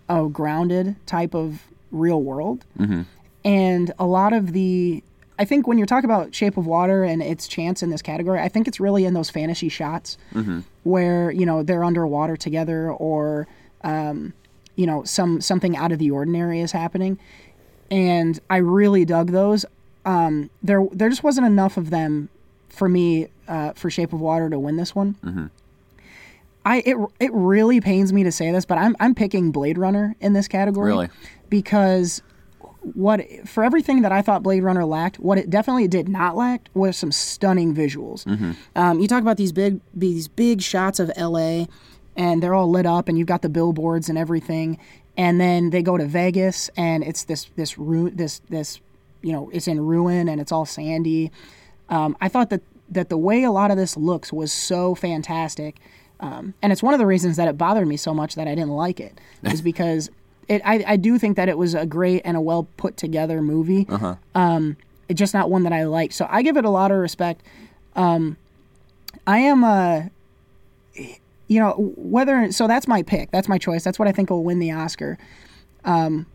a 0.09 0.29
grounded 0.29 0.97
type 1.07 1.35
of 1.35 1.63
real 1.91 2.23
world. 2.23 2.65
Mm-hmm. 2.79 3.03
And 3.45 3.93
a 3.99 4.07
lot 4.07 4.33
of 4.33 4.53
the. 4.53 5.03
I 5.37 5.45
think 5.45 5.67
when 5.67 5.79
you're 5.79 5.87
talking 5.89 6.09
about 6.09 6.33
Shape 6.33 6.57
of 6.57 6.65
Water 6.65 7.03
and 7.03 7.21
its 7.21 7.49
chance 7.49 7.83
in 7.83 7.91
this 7.91 8.03
category, 8.03 8.39
I 8.39 8.49
think 8.49 8.69
it's 8.69 8.79
really 8.79 9.05
in 9.05 9.15
those 9.15 9.31
fantasy 9.31 9.69
shots 9.69 10.17
mm-hmm. 10.33 10.61
where 10.85 11.33
you 11.33 11.45
know 11.45 11.65
they're 11.65 11.83
underwater 11.83 12.37
together 12.37 12.93
or 12.93 13.49
um, 13.83 14.33
you 14.77 14.87
know 14.87 15.05
some 15.05 15.41
something 15.41 15.77
out 15.77 15.93
of 15.93 15.99
the 15.99 16.11
ordinary 16.11 16.61
is 16.61 16.73
happening 16.73 17.19
and 17.95 18.41
i 18.51 18.57
really 18.57 19.05
dug 19.05 19.31
those 19.31 19.65
um, 20.05 20.51
there 20.63 20.85
there 20.93 21.09
just 21.09 21.23
wasn't 21.23 21.47
enough 21.47 21.77
of 21.77 21.91
them 21.91 22.29
for 22.69 22.89
me 22.89 23.29
uh, 23.49 23.73
for 23.75 23.89
shape 23.91 24.13
of 24.13 24.21
water 24.21 24.51
to 24.51 24.59
win 24.59 24.77
this 24.77 24.95
one 24.95 25.51
i 26.67 26.79
it, 26.85 26.97
it 27.21 27.31
really 27.33 27.81
pains 27.81 28.13
me 28.13 28.23
to 28.25 28.33
say 28.33 28.51
this 28.53 28.65
but 28.65 28.79
i'm 28.79 28.95
i'm 29.01 29.15
picking 29.15 29.51
blade 29.53 29.79
runner 29.79 30.15
in 30.21 30.33
this 30.33 30.49
category 30.49 30.89
Really? 30.91 31.09
because 31.49 32.23
what 32.95 33.23
for 33.47 33.65
everything 33.65 34.03
that 34.03 34.13
I 34.13 34.21
thought 34.21 34.43
Blade 34.43 34.63
Runner 34.63 34.85
lacked, 34.85 35.19
what 35.19 35.39
it 35.39 35.49
definitely 35.49 35.89
did 35.89 36.07
not 36.07 36.37
lack 36.37 36.69
was 36.75 36.99
some 36.99 37.13
stunning 37.13 37.75
visuals. 37.75 38.27
Um, 38.77 39.01
you 39.01 39.09
talk 39.09 39.23
about 39.23 39.39
these 39.39 39.53
big 39.53 39.81
these 39.95 40.29
big 40.29 40.61
shots 40.61 41.01
of 41.01 41.11
L.A. 41.17 41.67
and 42.15 42.43
they're 42.43 42.53
all 42.53 42.69
lit 42.71 42.85
up, 42.85 43.09
and 43.09 43.17
you've 43.17 43.27
got 43.27 43.41
the 43.41 43.49
billboards 43.49 44.11
and 44.11 44.19
everything, 44.19 44.77
and 45.17 45.41
then 45.41 45.71
they 45.71 45.83
go 45.83 45.97
to 45.97 46.07
Vegas, 46.07 46.71
and 46.77 47.05
it's 47.05 47.25
this 47.25 47.45
this 47.57 47.79
ru- 47.79 48.11
this 48.11 48.41
this 48.49 48.81
you 49.23 49.33
know 49.33 49.51
it's 49.53 49.69
in 49.69 49.81
ruin 49.81 50.29
and 50.29 50.41
it's 50.41 50.53
all 50.53 50.67
sandy. 50.67 51.31
Um, 51.89 52.17
I 52.21 52.29
thought 52.29 52.51
that 52.51 52.63
that 52.91 53.09
the 53.09 53.19
way 53.19 53.43
a 53.45 53.51
lot 53.51 53.71
of 53.71 53.77
this 53.77 53.97
looks 53.97 54.33
was 54.33 54.53
so 54.53 54.95
fantastic. 54.95 55.77
Um, 56.21 56.55
and 56.63 56.73
it's 56.73 56.83
one 56.83 56.95
of 56.95 57.01
the 57.01 57.07
reasons 57.07 57.37
that 57.37 57.49
it 57.49 57.59
bothered 57.59 57.89
me 57.89 57.97
so 57.97 58.15
much 58.15 58.35
that 58.37 58.47
I 58.47 58.55
didn't 58.55 58.71
like 58.71 59.01
it, 59.01 59.21
is 59.43 59.61
because 59.63 60.11
it, 60.49 60.63
I, 60.65 60.85
I 60.87 60.97
do 60.97 61.19
think 61.19 61.37
that 61.37 61.49
it 61.49 61.59
was 61.59 61.75
a 61.75 61.87
great 61.87 62.23
and 62.25 62.37
a 62.37 62.41
well 62.41 62.69
put 62.77 62.97
together 62.97 63.43
movie. 63.43 63.87
Uh 63.89 64.15
Um, 64.35 64.77
it's 65.09 65.19
just 65.19 65.35
not 65.35 65.51
one 65.51 65.65
that 65.65 65.73
I 65.73 65.85
like, 65.85 66.13
So 66.13 66.27
I 66.31 66.43
give 66.43 66.57
it 66.57 66.65
a 66.65 66.71
lot 66.71 66.91
of 66.91 66.99
respect. 66.99 67.43
Um, 67.95 68.37
I 69.27 69.39
am, 69.39 69.63
uh, 69.65 70.05
you 71.49 71.61
know 71.61 71.93
whether 71.97 72.51
so 72.53 72.67
that's 72.67 72.89
my 72.89 73.03
pick. 73.03 73.31
That's 73.31 73.49
my 73.49 73.59
choice. 73.59 73.85
That's 73.85 73.99
what 73.99 74.09
I 74.09 74.13
think 74.13 74.31
will 74.31 74.45
win 74.45 74.59
the 74.59 74.73
Oscar. 74.73 75.19
Um, 75.85 76.27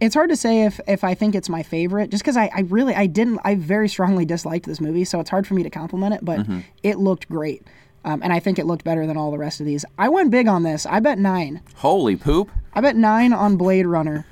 it's 0.00 0.14
hard 0.14 0.30
to 0.30 0.36
say 0.36 0.62
if 0.64 0.80
if 0.86 1.04
I 1.04 1.14
think 1.14 1.34
it's 1.34 1.48
my 1.48 1.62
favorite, 1.62 2.10
just 2.10 2.22
because 2.22 2.36
I, 2.36 2.50
I 2.54 2.60
really 2.60 2.94
I 2.94 3.06
didn't 3.06 3.40
I 3.44 3.54
very 3.54 3.88
strongly 3.88 4.24
disliked 4.24 4.66
this 4.66 4.80
movie, 4.80 5.04
so 5.04 5.20
it's 5.20 5.30
hard 5.30 5.46
for 5.46 5.54
me 5.54 5.62
to 5.62 5.70
compliment 5.70 6.14
it. 6.14 6.24
But 6.24 6.46
it 6.82 6.98
looked 6.98 7.28
great, 7.28 7.66
um, 8.04 8.22
and 8.22 8.32
I 8.32 8.38
think 8.40 8.58
it 8.58 8.66
looked 8.66 8.84
better 8.84 9.06
than 9.06 9.16
all 9.16 9.30
the 9.30 9.38
rest 9.38 9.60
of 9.60 9.66
these. 9.66 9.84
I 9.98 10.08
went 10.08 10.30
big 10.30 10.46
on 10.46 10.62
this. 10.62 10.86
I 10.86 11.00
bet 11.00 11.18
nine. 11.18 11.62
Holy 11.76 12.16
poop! 12.16 12.50
I 12.74 12.80
bet 12.80 12.96
nine 12.96 13.32
on 13.32 13.56
Blade 13.56 13.86
Runner. 13.86 14.24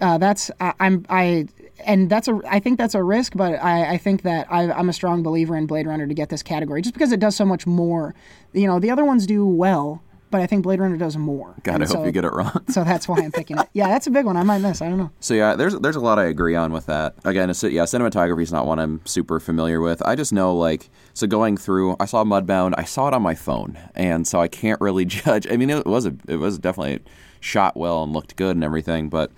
Uh, 0.00 0.18
that's 0.18 0.50
I, 0.60 0.74
I'm 0.78 1.04
I 1.08 1.48
and 1.84 2.10
that's 2.10 2.28
a 2.28 2.40
I 2.48 2.60
think 2.60 2.78
that's 2.78 2.94
a 2.94 3.02
risk, 3.02 3.32
but 3.36 3.54
I, 3.62 3.94
I 3.94 3.98
think 3.98 4.22
that 4.22 4.46
I, 4.50 4.70
I'm 4.70 4.88
a 4.88 4.92
strong 4.92 5.22
believer 5.22 5.56
in 5.56 5.66
Blade 5.66 5.86
Runner 5.86 6.06
to 6.06 6.14
get 6.14 6.28
this 6.28 6.42
category 6.42 6.82
just 6.82 6.94
because 6.94 7.12
it 7.12 7.20
does 7.20 7.36
so 7.36 7.44
much 7.44 7.66
more. 7.66 8.14
You 8.52 8.66
know, 8.66 8.78
the 8.80 8.90
other 8.90 9.04
ones 9.04 9.26
do 9.26 9.46
well, 9.46 10.02
but 10.30 10.40
I 10.40 10.46
think 10.46 10.62
Blade 10.62 10.80
Runner 10.80 10.96
does 10.96 11.16
more. 11.16 11.54
God, 11.62 11.76
And 11.76 11.84
I 11.84 11.86
hope 11.86 11.96
so- 11.96 12.04
you 12.04 12.12
get 12.12 12.24
it 12.24 12.32
wrong. 12.32 12.62
So 12.68 12.84
that's 12.84 13.08
why 13.08 13.18
I'm 13.22 13.32
picking 13.32 13.58
it. 13.58 13.68
Yeah, 13.72 13.88
that's 13.88 14.06
a 14.06 14.10
big 14.10 14.26
one. 14.26 14.36
I 14.36 14.42
might 14.42 14.58
miss. 14.58 14.82
I 14.82 14.88
don't 14.88 14.98
know. 14.98 15.10
So 15.20 15.34
yeah, 15.34 15.54
there's 15.54 15.74
there's 15.78 15.96
a 15.96 16.00
lot 16.00 16.18
I 16.18 16.24
agree 16.24 16.54
on 16.54 16.72
with 16.72 16.86
that. 16.86 17.14
Again, 17.24 17.48
it's, 17.50 17.62
yeah, 17.62 17.84
cinematography 17.84 18.42
is 18.42 18.52
not 18.52 18.66
one 18.66 18.78
I'm 18.78 19.00
super 19.06 19.40
familiar 19.40 19.80
with. 19.80 20.02
I 20.06 20.14
just 20.16 20.32
know 20.32 20.54
like 20.56 20.90
so 21.14 21.26
going 21.26 21.56
through. 21.56 21.96
I 22.00 22.04
saw 22.06 22.24
Mudbound. 22.24 22.74
I 22.76 22.84
saw 22.84 23.08
it 23.08 23.14
on 23.14 23.22
my 23.22 23.34
phone, 23.34 23.78
and 23.94 24.26
so 24.26 24.40
I 24.40 24.48
can't 24.48 24.80
really 24.80 25.04
judge. 25.06 25.46
I 25.50 25.56
mean, 25.56 25.70
it 25.70 25.86
was 25.86 26.06
a 26.06 26.14
it 26.26 26.36
was 26.36 26.58
definitely 26.58 27.00
shot 27.40 27.76
well 27.76 28.02
and 28.02 28.12
looked 28.12 28.34
good 28.36 28.56
and 28.56 28.64
everything, 28.64 29.08
but 29.08 29.30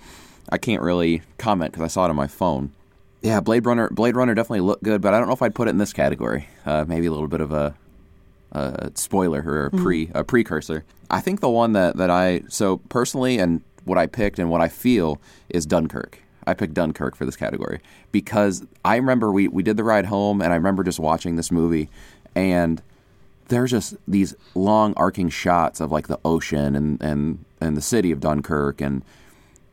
I 0.50 0.58
can't 0.58 0.82
really 0.82 1.22
comment 1.38 1.72
because 1.72 1.84
I 1.84 1.88
saw 1.88 2.06
it 2.06 2.10
on 2.10 2.16
my 2.16 2.26
phone. 2.26 2.72
Yeah, 3.22 3.40
Blade 3.40 3.66
Runner. 3.66 3.88
Blade 3.90 4.16
Runner 4.16 4.34
definitely 4.34 4.60
looked 4.60 4.82
good, 4.82 5.00
but 5.00 5.14
I 5.14 5.18
don't 5.18 5.28
know 5.28 5.34
if 5.34 5.42
I'd 5.42 5.54
put 5.54 5.68
it 5.68 5.72
in 5.72 5.78
this 5.78 5.92
category. 5.92 6.48
Uh, 6.64 6.84
maybe 6.88 7.06
a 7.06 7.10
little 7.10 7.28
bit 7.28 7.40
of 7.40 7.52
a 7.52 7.74
a 8.52 8.90
spoiler 8.94 9.42
or 9.46 9.66
a 9.66 9.70
pre 9.70 10.10
a 10.14 10.24
precursor. 10.24 10.84
I 11.10 11.20
think 11.20 11.40
the 11.40 11.50
one 11.50 11.72
that 11.72 11.96
that 11.96 12.10
I 12.10 12.42
so 12.48 12.78
personally 12.88 13.38
and 13.38 13.62
what 13.84 13.98
I 13.98 14.06
picked 14.06 14.38
and 14.38 14.50
what 14.50 14.60
I 14.60 14.68
feel 14.68 15.20
is 15.48 15.66
Dunkirk. 15.66 16.20
I 16.46 16.54
picked 16.54 16.74
Dunkirk 16.74 17.14
for 17.14 17.24
this 17.24 17.36
category 17.36 17.80
because 18.12 18.64
I 18.84 18.96
remember 18.96 19.30
we 19.30 19.48
we 19.48 19.62
did 19.62 19.76
the 19.76 19.84
ride 19.84 20.06
home 20.06 20.40
and 20.40 20.52
I 20.52 20.56
remember 20.56 20.82
just 20.82 20.98
watching 20.98 21.36
this 21.36 21.50
movie 21.50 21.88
and 22.34 22.82
there's 23.48 23.70
just 23.70 23.96
these 24.08 24.34
long 24.54 24.94
arcing 24.96 25.28
shots 25.28 25.80
of 25.80 25.92
like 25.92 26.08
the 26.08 26.18
ocean 26.24 26.74
and 26.74 27.00
and 27.02 27.44
and 27.60 27.76
the 27.76 27.82
city 27.82 28.10
of 28.10 28.20
Dunkirk 28.20 28.80
and 28.80 29.04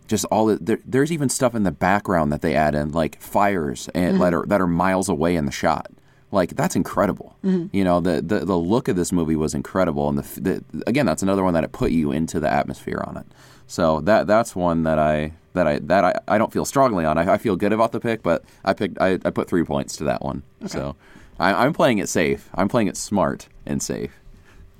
just 0.07 0.25
all 0.25 0.47
the, 0.47 0.57
there, 0.57 0.79
there's 0.85 1.11
even 1.11 1.29
stuff 1.29 1.53
in 1.55 1.63
the 1.63 1.71
background 1.71 2.31
that 2.31 2.41
they 2.41 2.55
add 2.55 2.75
in 2.75 2.91
like 2.91 3.21
fires 3.21 3.89
and 3.93 4.13
mm-hmm. 4.13 4.23
that 4.23 4.33
are 4.33 4.45
that 4.47 4.61
are 4.61 4.67
miles 4.67 5.09
away 5.09 5.35
in 5.35 5.45
the 5.45 5.51
shot. 5.51 5.91
Like 6.31 6.55
that's 6.55 6.75
incredible. 6.75 7.37
Mm-hmm. 7.43 7.75
You 7.75 7.83
know 7.83 7.99
the, 7.99 8.21
the 8.21 8.39
the 8.39 8.57
look 8.57 8.87
of 8.87 8.95
this 8.95 9.11
movie 9.11 9.35
was 9.35 9.53
incredible 9.53 10.09
and 10.09 10.17
the, 10.17 10.41
the 10.41 10.83
again 10.87 11.05
that's 11.05 11.23
another 11.23 11.43
one 11.43 11.53
that 11.53 11.63
it 11.63 11.71
put 11.71 11.91
you 11.91 12.11
into 12.11 12.39
the 12.39 12.49
atmosphere 12.49 13.03
on 13.05 13.17
it. 13.17 13.25
So 13.67 14.01
that 14.01 14.27
that's 14.27 14.55
one 14.55 14.83
that 14.83 14.97
i 14.97 15.33
that 15.53 15.67
i 15.67 15.79
that 15.79 16.03
i, 16.03 16.13
I 16.27 16.37
don't 16.37 16.51
feel 16.51 16.65
strongly 16.65 17.05
on. 17.05 17.17
I, 17.17 17.33
I 17.33 17.37
feel 17.37 17.55
good 17.55 17.73
about 17.73 17.91
the 17.91 17.99
pick 17.99 18.23
but 18.23 18.43
i 18.63 18.73
picked 18.73 18.99
i, 19.01 19.13
I 19.25 19.29
put 19.29 19.49
three 19.49 19.63
points 19.63 19.97
to 19.97 20.05
that 20.05 20.21
one. 20.21 20.43
So 20.65 20.95
I, 21.39 21.65
i'm 21.65 21.73
playing 21.73 21.99
it 21.99 22.09
safe. 22.09 22.49
I'm 22.55 22.67
playing 22.69 22.87
it 22.87 22.97
smart 22.97 23.47
and 23.65 23.81
safe. 23.81 24.11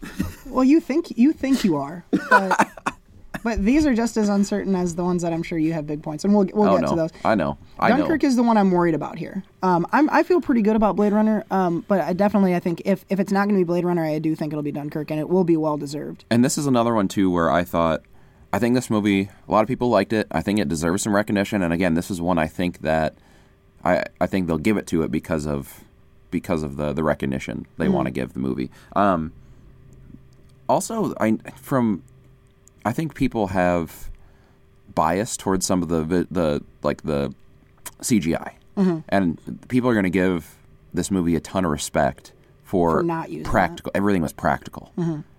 Well, 0.46 0.64
you 0.64 0.80
think 0.80 1.18
you 1.18 1.34
think 1.34 1.66
you 1.66 1.76
are, 1.76 2.06
but, 2.30 2.70
but 3.44 3.64
these 3.64 3.86
are 3.86 3.94
just 3.94 4.18
as 4.18 4.30
uncertain 4.30 4.76
as 4.76 4.96
the 4.96 5.04
ones 5.04 5.22
that 5.24 5.34
I'm 5.34 5.44
sure 5.44 5.58
you 5.58 5.74
have 5.74 5.88
big 5.88 6.04
points, 6.04 6.24
and 6.24 6.34
we'll 6.34 6.48
we'll 6.54 6.70
oh 6.70 6.76
get 6.78 6.82
no 6.82 6.90
to 6.90 6.96
those. 6.96 7.12
i 7.24 7.36
know 7.36 7.58
i 7.80 7.90
Dunkirk 7.90 8.24
know 8.24 8.28
is 8.28 8.36
the 8.36 8.44
one 8.44 8.58
I'm 8.58 8.72
worried 8.72 8.96
about 8.96 9.18
here. 9.18 9.44
Um, 9.64 9.86
I'm 9.92 10.10
I 10.10 10.24
feel 10.24 10.42
pretty 10.42 10.62
good 10.62 10.76
about 10.76 10.96
Blade 10.96 11.14
Runner, 11.14 11.46
um, 11.52 11.86
but 11.88 12.02
I 12.02 12.14
definitely 12.14 12.56
I 12.56 12.60
think 12.60 12.82
if 12.86 13.06
if 13.10 13.20
it's 13.20 13.32
not 13.32 13.48
going 13.48 13.56
to 13.56 13.60
be 13.60 13.68
Blade 13.68 13.86
Runner, 13.86 14.04
I 14.04 14.20
do 14.20 14.36
think 14.36 14.54
it'll 14.54 14.64
be 14.64 14.72
Dunkirk, 14.72 15.12
and 15.12 15.20
it 15.20 15.30
will 15.30 15.44
be 15.44 15.58
well 15.58 15.78
deserved. 15.78 16.26
And 16.30 16.44
this 16.44 16.58
is 16.58 16.66
another 16.66 16.94
one 16.94 17.08
too 17.08 17.32
where 17.32 17.52
I 17.52 17.64
thought 17.64 18.04
I 18.52 18.60
think 18.60 18.76
this 18.76 18.90
movie 18.90 19.30
a 19.48 19.52
lot 19.52 19.62
of 19.62 19.68
people 19.68 19.90
liked 19.90 20.14
it. 20.14 20.28
I 20.32 20.42
think 20.42 20.60
it 20.60 20.68
deserves 20.68 21.04
some 21.04 21.16
recognition 21.16 21.62
and 21.62 21.74
again 21.74 21.94
this 21.94 22.10
is 22.10 22.22
one 22.22 22.38
I 22.38 22.48
think 22.48 22.82
that 22.82 23.16
I 23.84 24.04
I 24.20 24.28
think 24.28 24.48
they'll 24.48 24.58
give 24.58 24.78
it 24.78 24.88
to 24.88 25.04
it 25.04 25.12
because 25.12 25.46
of 25.46 25.84
because 26.32 26.64
of 26.64 26.78
the 26.78 26.94
the 26.94 27.04
recognition 27.04 27.68
they 27.78 27.90
want 27.90 28.08
to 28.08 28.12
give 28.12 28.34
the 28.34 28.40
movie. 28.40 28.72
Um 28.96 29.34
also 30.70 31.14
I 31.20 31.38
from 31.56 32.04
I 32.88 32.94
think 32.94 33.14
people 33.16 33.48
have 33.48 34.10
bias 34.96 35.36
towards 35.38 35.66
some 35.66 35.84
of 35.84 35.90
the 35.90 36.26
the 36.32 36.64
like 36.84 37.04
the 37.04 37.34
CGI. 38.02 38.54
And 39.10 39.40
people 39.68 39.90
are 39.90 39.94
going 39.94 40.04
to 40.04 40.10
give 40.12 40.56
this 40.94 41.10
movie 41.12 41.36
a 41.36 41.40
ton 41.40 41.66
of 41.66 41.72
respect 41.72 42.32
for, 42.64 42.98
For 43.00 43.04
not 43.04 43.30
using 43.30 43.44
that. 43.44 43.50
practical. 43.50 43.92
Everything 43.96 44.22
was 44.22 44.34
practical, 44.34 44.92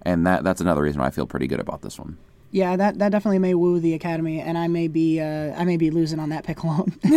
and 0.02 0.26
that 0.26 0.44
that's 0.44 0.60
another 0.60 0.82
reason 0.82 1.00
why 1.00 1.06
I 1.06 1.10
feel 1.10 1.26
pretty 1.26 1.46
good 1.46 1.60
about 1.60 1.82
this 1.82 1.98
one. 1.98 2.16
Yeah, 2.50 2.76
that, 2.76 2.98
that 2.98 3.12
definitely 3.12 3.40
may 3.40 3.54
woo 3.54 3.78
the 3.78 3.92
Academy, 3.94 4.40
and 4.40 4.56
I 4.56 4.68
may 4.68 4.88
be 4.88 5.20
uh, 5.20 5.52
I 5.60 5.64
may 5.64 5.76
be 5.76 5.90
losing 5.90 6.18
on 6.18 6.30
that 6.30 6.44
pick 6.44 6.62
alone. 6.62 6.96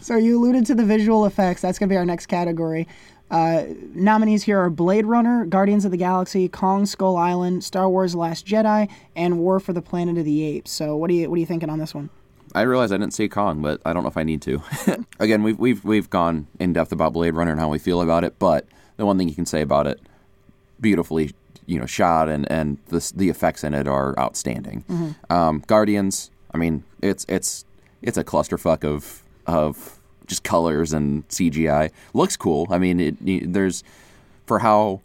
so 0.00 0.16
you 0.16 0.38
alluded 0.38 0.66
to 0.66 0.74
the 0.74 0.84
visual 0.84 1.26
effects. 1.26 1.62
That's 1.62 1.78
going 1.78 1.88
to 1.88 1.92
be 1.92 1.96
our 1.96 2.04
next 2.04 2.26
category. 2.26 2.88
Uh, 3.32 3.64
nominees 3.94 4.42
here 4.42 4.58
are 4.58 4.68
Blade 4.68 5.06
Runner, 5.06 5.46
Guardians 5.46 5.86
of 5.86 5.90
the 5.90 5.96
Galaxy, 5.96 6.50
Kong 6.50 6.84
Skull 6.84 7.16
Island, 7.16 7.64
Star 7.64 7.88
Wars: 7.88 8.14
Last 8.14 8.46
Jedi, 8.46 8.90
and 9.16 9.38
War 9.38 9.58
for 9.58 9.72
the 9.72 9.80
Planet 9.80 10.18
of 10.18 10.26
the 10.26 10.44
Apes. 10.44 10.70
So 10.70 10.94
what 10.94 11.08
do 11.08 11.14
you 11.14 11.30
what 11.30 11.36
are 11.36 11.40
you 11.40 11.46
thinking 11.46 11.70
on 11.70 11.78
this 11.78 11.94
one? 11.94 12.10
I 12.54 12.60
realize 12.62 12.92
I 12.92 12.98
didn't 12.98 13.14
see 13.14 13.30
Kong, 13.30 13.62
but 13.62 13.80
I 13.86 13.94
don't 13.94 14.02
know 14.02 14.10
if 14.10 14.18
I 14.18 14.22
need 14.22 14.42
to. 14.42 14.62
Again, 15.18 15.42
we've 15.42 15.58
we've 15.58 15.82
we've 15.82 16.10
gone 16.10 16.46
in 16.60 16.74
depth 16.74 16.92
about 16.92 17.14
Blade 17.14 17.34
Runner 17.34 17.52
and 17.52 17.58
how 17.58 17.70
we 17.70 17.78
feel 17.78 18.02
about 18.02 18.22
it, 18.22 18.38
but 18.38 18.66
the 18.98 19.06
one 19.06 19.16
thing 19.16 19.30
you 19.30 19.34
can 19.34 19.46
say 19.46 19.62
about 19.62 19.86
it, 19.86 19.98
beautifully 20.78 21.32
you 21.64 21.78
know 21.78 21.86
shot 21.86 22.28
and 22.28 22.50
and 22.52 22.76
the 22.88 23.12
the 23.16 23.30
effects 23.30 23.64
in 23.64 23.72
it 23.72 23.88
are 23.88 24.18
outstanding. 24.18 25.16
Um, 25.30 25.62
Guardians, 25.66 26.30
I 26.52 26.58
mean, 26.58 26.84
it's 27.00 27.24
it's 27.30 27.64
it's 28.02 28.18
a 28.18 28.24
clusterfuck 28.24 28.84
of 28.84 29.22
of 29.46 29.98
just 30.26 30.42
colors 30.44 30.92
and 30.92 31.26
CGI. 31.28 31.90
Looks 32.14 32.36
cool. 32.36 32.66
I 32.70 32.78
mean, 32.78 33.00
it, 33.00 33.52
there's 33.52 33.82
for 34.46 34.58
how 34.60 35.00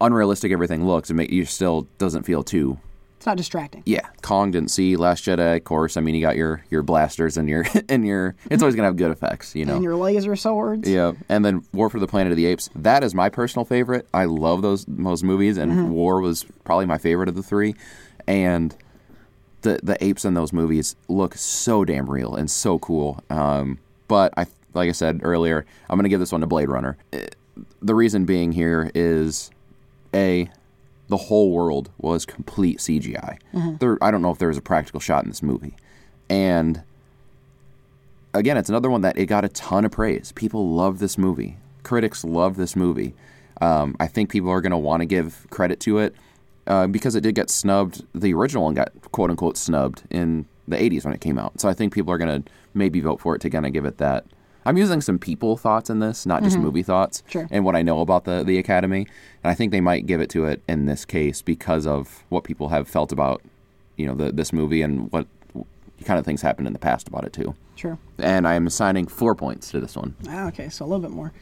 unrealistic 0.00 0.52
everything 0.52 0.86
looks, 0.86 1.10
it 1.10 1.14
make, 1.14 1.30
you 1.30 1.44
still 1.44 1.86
doesn't 1.98 2.24
feel 2.24 2.42
too 2.42 2.78
It's 3.16 3.24
not 3.26 3.36
distracting. 3.36 3.82
yeah, 3.86 4.06
Kong 4.22 4.50
didn't 4.50 4.70
see 4.70 4.96
Last 4.96 5.24
Jedi. 5.24 5.56
Of 5.56 5.64
course, 5.64 5.96
I 5.96 6.00
mean 6.00 6.14
you 6.14 6.20
got 6.20 6.36
your 6.36 6.62
your 6.70 6.82
blasters 6.82 7.36
and 7.36 7.48
your 7.48 7.64
and 7.88 8.06
your. 8.06 8.34
It's 8.50 8.62
always 8.62 8.74
gonna 8.74 8.88
have 8.88 8.96
good 8.96 9.10
effects, 9.10 9.54
you 9.54 9.64
know. 9.64 9.76
And 9.76 9.82
your 9.84 9.96
laser 9.96 10.36
swords. 10.36 10.88
yeah, 10.88 11.12
and 11.28 11.44
then 11.44 11.64
War 11.72 11.88
for 11.88 11.98
the 11.98 12.06
Planet 12.06 12.30
of 12.30 12.36
the 12.36 12.46
Apes. 12.46 12.68
That 12.74 13.02
is 13.02 13.14
my 13.14 13.28
personal 13.30 13.64
favorite. 13.64 14.06
I 14.12 14.26
love 14.26 14.60
those 14.62 14.84
those 14.86 15.22
movies, 15.24 15.56
and 15.56 15.90
War 15.92 16.20
was 16.20 16.44
probably 16.64 16.86
my 16.86 16.98
favorite 16.98 17.28
of 17.28 17.34
the 17.36 17.42
three. 17.42 17.74
And 18.26 18.76
the 19.62 19.80
the 19.82 20.02
apes 20.04 20.24
in 20.24 20.34
those 20.34 20.52
movies 20.52 20.94
look 21.08 21.34
so 21.36 21.84
damn 21.84 22.10
real 22.10 22.34
and 22.34 22.50
so 22.50 22.78
cool. 22.78 23.24
Um, 23.30 23.78
but 24.08 24.32
I 24.36 24.46
like 24.74 24.88
I 24.88 24.92
said 24.92 25.20
earlier, 25.22 25.64
I'm 25.88 25.98
gonna 25.98 26.08
give 26.08 26.20
this 26.20 26.32
one 26.32 26.40
to 26.42 26.46
Blade 26.46 26.68
Runner. 26.68 26.96
Eh, 27.12 27.26
The 27.82 27.94
reason 27.94 28.24
being 28.24 28.52
here 28.52 28.90
is 28.94 29.50
a 30.14 30.50
the 31.08 31.16
whole 31.16 31.52
world 31.52 31.90
was 31.98 32.26
complete 32.26 32.78
CGI. 32.78 33.38
There, 33.78 33.96
I 34.02 34.10
don't 34.10 34.22
know 34.22 34.30
if 34.30 34.38
there 34.38 34.48
was 34.48 34.58
a 34.58 34.62
practical 34.62 35.00
shot 35.00 35.22
in 35.24 35.30
this 35.30 35.42
movie, 35.42 35.74
and 36.28 36.82
again, 38.34 38.56
it's 38.56 38.68
another 38.68 38.90
one 38.90 39.00
that 39.02 39.16
it 39.18 39.26
got 39.26 39.44
a 39.44 39.48
ton 39.48 39.84
of 39.84 39.92
praise. 39.92 40.32
People 40.32 40.70
love 40.70 40.98
this 40.98 41.16
movie. 41.16 41.56
Critics 41.82 42.24
love 42.24 42.56
this 42.56 42.74
movie. 42.76 43.14
Um, 43.60 43.96
I 43.98 44.06
think 44.06 44.30
people 44.30 44.50
are 44.50 44.60
going 44.60 44.72
to 44.72 44.76
want 44.78 45.00
to 45.00 45.06
give 45.06 45.46
credit 45.50 45.80
to 45.80 45.98
it 45.98 46.14
uh, 46.66 46.86
because 46.86 47.14
it 47.14 47.22
did 47.22 47.34
get 47.34 47.48
snubbed. 47.48 48.04
The 48.14 48.34
original 48.34 48.64
one 48.64 48.74
got 48.74 48.90
quote 49.12 49.30
unquote 49.30 49.56
snubbed 49.56 50.02
in 50.10 50.46
the 50.68 50.76
80s 50.76 51.04
when 51.04 51.14
it 51.14 51.20
came 51.20 51.38
out. 51.38 51.60
So 51.60 51.68
I 51.68 51.74
think 51.74 51.92
people 51.92 52.12
are 52.12 52.18
going 52.18 52.42
to 52.42 52.50
maybe 52.74 53.00
vote 53.00 53.20
for 53.20 53.34
it 53.34 53.40
to 53.42 53.50
kind 53.50 53.66
of 53.66 53.72
give 53.72 53.84
it 53.84 53.98
that. 53.98 54.24
I'm 54.64 54.76
using 54.76 55.00
some 55.00 55.18
people 55.20 55.56
thoughts 55.56 55.90
in 55.90 56.00
this, 56.00 56.26
not 56.26 56.42
just 56.42 56.58
movie 56.58 56.82
thoughts, 56.82 57.22
Sure. 57.28 57.46
and 57.52 57.64
what 57.64 57.76
I 57.76 57.82
know 57.82 58.00
about 58.00 58.24
the 58.24 58.42
the 58.42 58.58
Academy. 58.58 59.06
And 59.44 59.50
I 59.50 59.54
think 59.54 59.70
they 59.70 59.80
might 59.80 60.06
give 60.06 60.20
it 60.20 60.28
to 60.30 60.44
it 60.46 60.60
in 60.68 60.86
this 60.86 61.04
case 61.04 61.40
because 61.40 61.86
of 61.86 62.24
what 62.30 62.42
people 62.42 62.70
have 62.70 62.88
felt 62.88 63.12
about, 63.12 63.42
you 63.96 64.06
know, 64.06 64.14
the, 64.16 64.32
this 64.32 64.52
movie 64.52 64.82
and 64.82 65.10
what 65.12 65.28
kind 66.04 66.18
of 66.18 66.24
things 66.24 66.42
happened 66.42 66.66
in 66.66 66.72
the 66.72 66.78
past 66.78 67.08
about 67.08 67.24
it 67.24 67.32
too 67.32 67.54
Sure. 67.74 67.96
and 68.18 68.46
I 68.46 68.52
am 68.54 68.66
assigning 68.66 69.06
four 69.06 69.34
points 69.34 69.70
to 69.70 69.80
this 69.80 69.96
one. 69.96 70.14
Ah, 70.28 70.48
okay, 70.48 70.68
so 70.68 70.84
a 70.84 70.86
little 70.86 71.00
bit 71.00 71.10
more. 71.10 71.32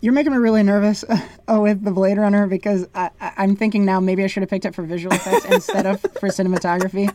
You're 0.00 0.14
making 0.14 0.32
me 0.32 0.38
really 0.38 0.62
nervous 0.62 1.04
oh, 1.48 1.60
with 1.62 1.82
the 1.84 1.90
Blade 1.90 2.16
Runner 2.16 2.46
because 2.46 2.86
I, 2.94 3.10
I, 3.20 3.32
I'm 3.38 3.54
thinking 3.56 3.84
now 3.84 4.00
maybe 4.00 4.24
I 4.24 4.28
should 4.28 4.42
have 4.42 4.50
picked 4.50 4.64
it 4.64 4.74
for 4.74 4.82
visual 4.82 5.14
effects 5.14 5.44
instead 5.50 5.84
of 5.86 6.00
for 6.00 6.28
cinematography. 6.28 7.14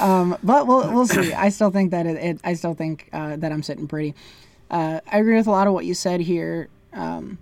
Um, 0.00 0.36
but 0.42 0.66
we'll 0.66 0.92
we'll 0.92 1.06
see. 1.06 1.32
I 1.32 1.48
still 1.50 1.70
think 1.70 1.90
that 1.90 2.06
it. 2.06 2.16
it 2.16 2.40
I 2.44 2.54
still 2.54 2.74
think 2.74 3.08
uh, 3.12 3.36
that 3.36 3.52
I'm 3.52 3.62
sitting 3.62 3.86
pretty. 3.86 4.14
Uh, 4.70 5.00
I 5.10 5.18
agree 5.18 5.36
with 5.36 5.46
a 5.46 5.50
lot 5.50 5.66
of 5.66 5.72
what 5.74 5.84
you 5.84 5.94
said 5.94 6.20
here. 6.20 6.68
Um, 6.92 7.38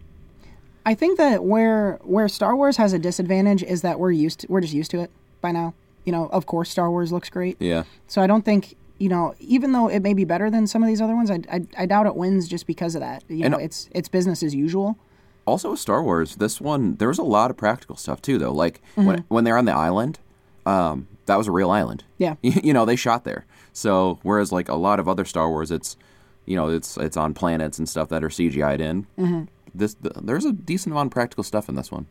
I 0.84 0.94
think 0.94 1.18
that 1.18 1.44
where 1.44 1.98
where 2.02 2.28
Star 2.28 2.56
Wars 2.56 2.76
has 2.78 2.92
a 2.92 2.98
disadvantage 2.98 3.62
is 3.62 3.82
that 3.82 4.00
we're 4.00 4.10
used 4.12 4.40
to, 4.40 4.46
we're 4.48 4.60
just 4.62 4.74
used 4.74 4.90
to 4.92 5.00
it 5.00 5.10
by 5.40 5.52
now. 5.52 5.74
You 6.04 6.12
know, 6.12 6.28
of 6.28 6.46
course, 6.46 6.70
Star 6.70 6.90
Wars 6.90 7.12
looks 7.12 7.28
great. 7.30 7.56
Yeah. 7.60 7.84
So 8.08 8.22
I 8.22 8.26
don't 8.26 8.44
think 8.44 8.74
you 8.98 9.08
know, 9.08 9.34
even 9.38 9.72
though 9.72 9.88
it 9.88 10.00
may 10.00 10.12
be 10.12 10.24
better 10.24 10.50
than 10.50 10.66
some 10.66 10.82
of 10.82 10.86
these 10.88 11.00
other 11.00 11.14
ones, 11.16 11.30
I, 11.30 11.40
I, 11.50 11.60
I 11.78 11.86
doubt 11.86 12.04
it 12.06 12.16
wins 12.16 12.46
just 12.48 12.66
because 12.66 12.94
of 12.94 13.00
that. 13.00 13.24
You 13.28 13.44
And- 13.44 13.52
know, 13.52 13.58
it's 13.58 13.88
it's 13.92 14.08
business 14.08 14.42
as 14.42 14.54
usual. 14.54 14.98
Also, 15.46 15.70
with 15.70 15.80
Star 15.80 16.02
Wars, 16.02 16.36
this 16.36 16.60
one 16.60 16.96
there 16.96 17.08
was 17.08 17.18
a 17.18 17.22
lot 17.22 17.50
of 17.50 17.56
practical 17.56 17.96
stuff 17.96 18.20
too, 18.22 18.38
though. 18.38 18.52
Like 18.52 18.80
when 18.94 19.24
when 19.28 19.44
they're 19.44 19.56
on 19.58 19.64
the 19.64 19.72
island, 19.74 20.18
um, 20.66 21.08
that 21.30 21.38
was 21.38 21.46
a 21.46 21.52
real 21.52 21.70
island. 21.70 22.02
Yeah. 22.18 22.34
you 22.42 22.72
know 22.72 22.84
they 22.84 22.96
shot 22.96 23.24
there. 23.24 23.46
So 23.72 24.18
whereas 24.22 24.50
like 24.50 24.68
a 24.68 24.74
lot 24.74 24.98
of 24.98 25.08
other 25.08 25.24
Star 25.24 25.48
Wars, 25.48 25.70
it's 25.70 25.96
you 26.44 26.56
know 26.56 26.68
it's 26.68 26.96
it's 26.96 27.16
on 27.16 27.34
planets 27.34 27.78
and 27.78 27.88
stuff 27.88 28.08
that 28.08 28.24
are 28.24 28.28
CGI'd 28.28 28.80
in. 28.80 29.06
Mm-hmm. 29.16 29.44
This 29.74 29.94
th- 29.94 30.14
there's 30.20 30.44
a 30.44 30.52
decent 30.52 30.92
amount 30.92 31.06
of 31.06 31.12
practical 31.12 31.44
stuff 31.44 31.68
in 31.68 31.76
this 31.76 31.92
one. 31.92 32.06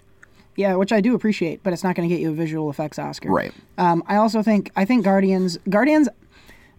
Yeah, 0.55 0.75
which 0.75 0.91
I 0.93 1.01
do 1.01 1.15
appreciate, 1.15 1.61
but 1.63 1.73
it's 1.73 1.83
not 1.83 1.95
going 1.95 2.07
to 2.07 2.13
get 2.13 2.21
you 2.21 2.29
a 2.31 2.33
visual 2.33 2.69
effects 2.69 2.97
Oscar. 2.97 3.29
Right. 3.29 3.53
Um, 3.77 4.03
I 4.07 4.15
also 4.15 4.41
think 4.41 4.71
I 4.75 4.85
think 4.85 5.03
Guardians 5.03 5.57
Guardians 5.69 6.07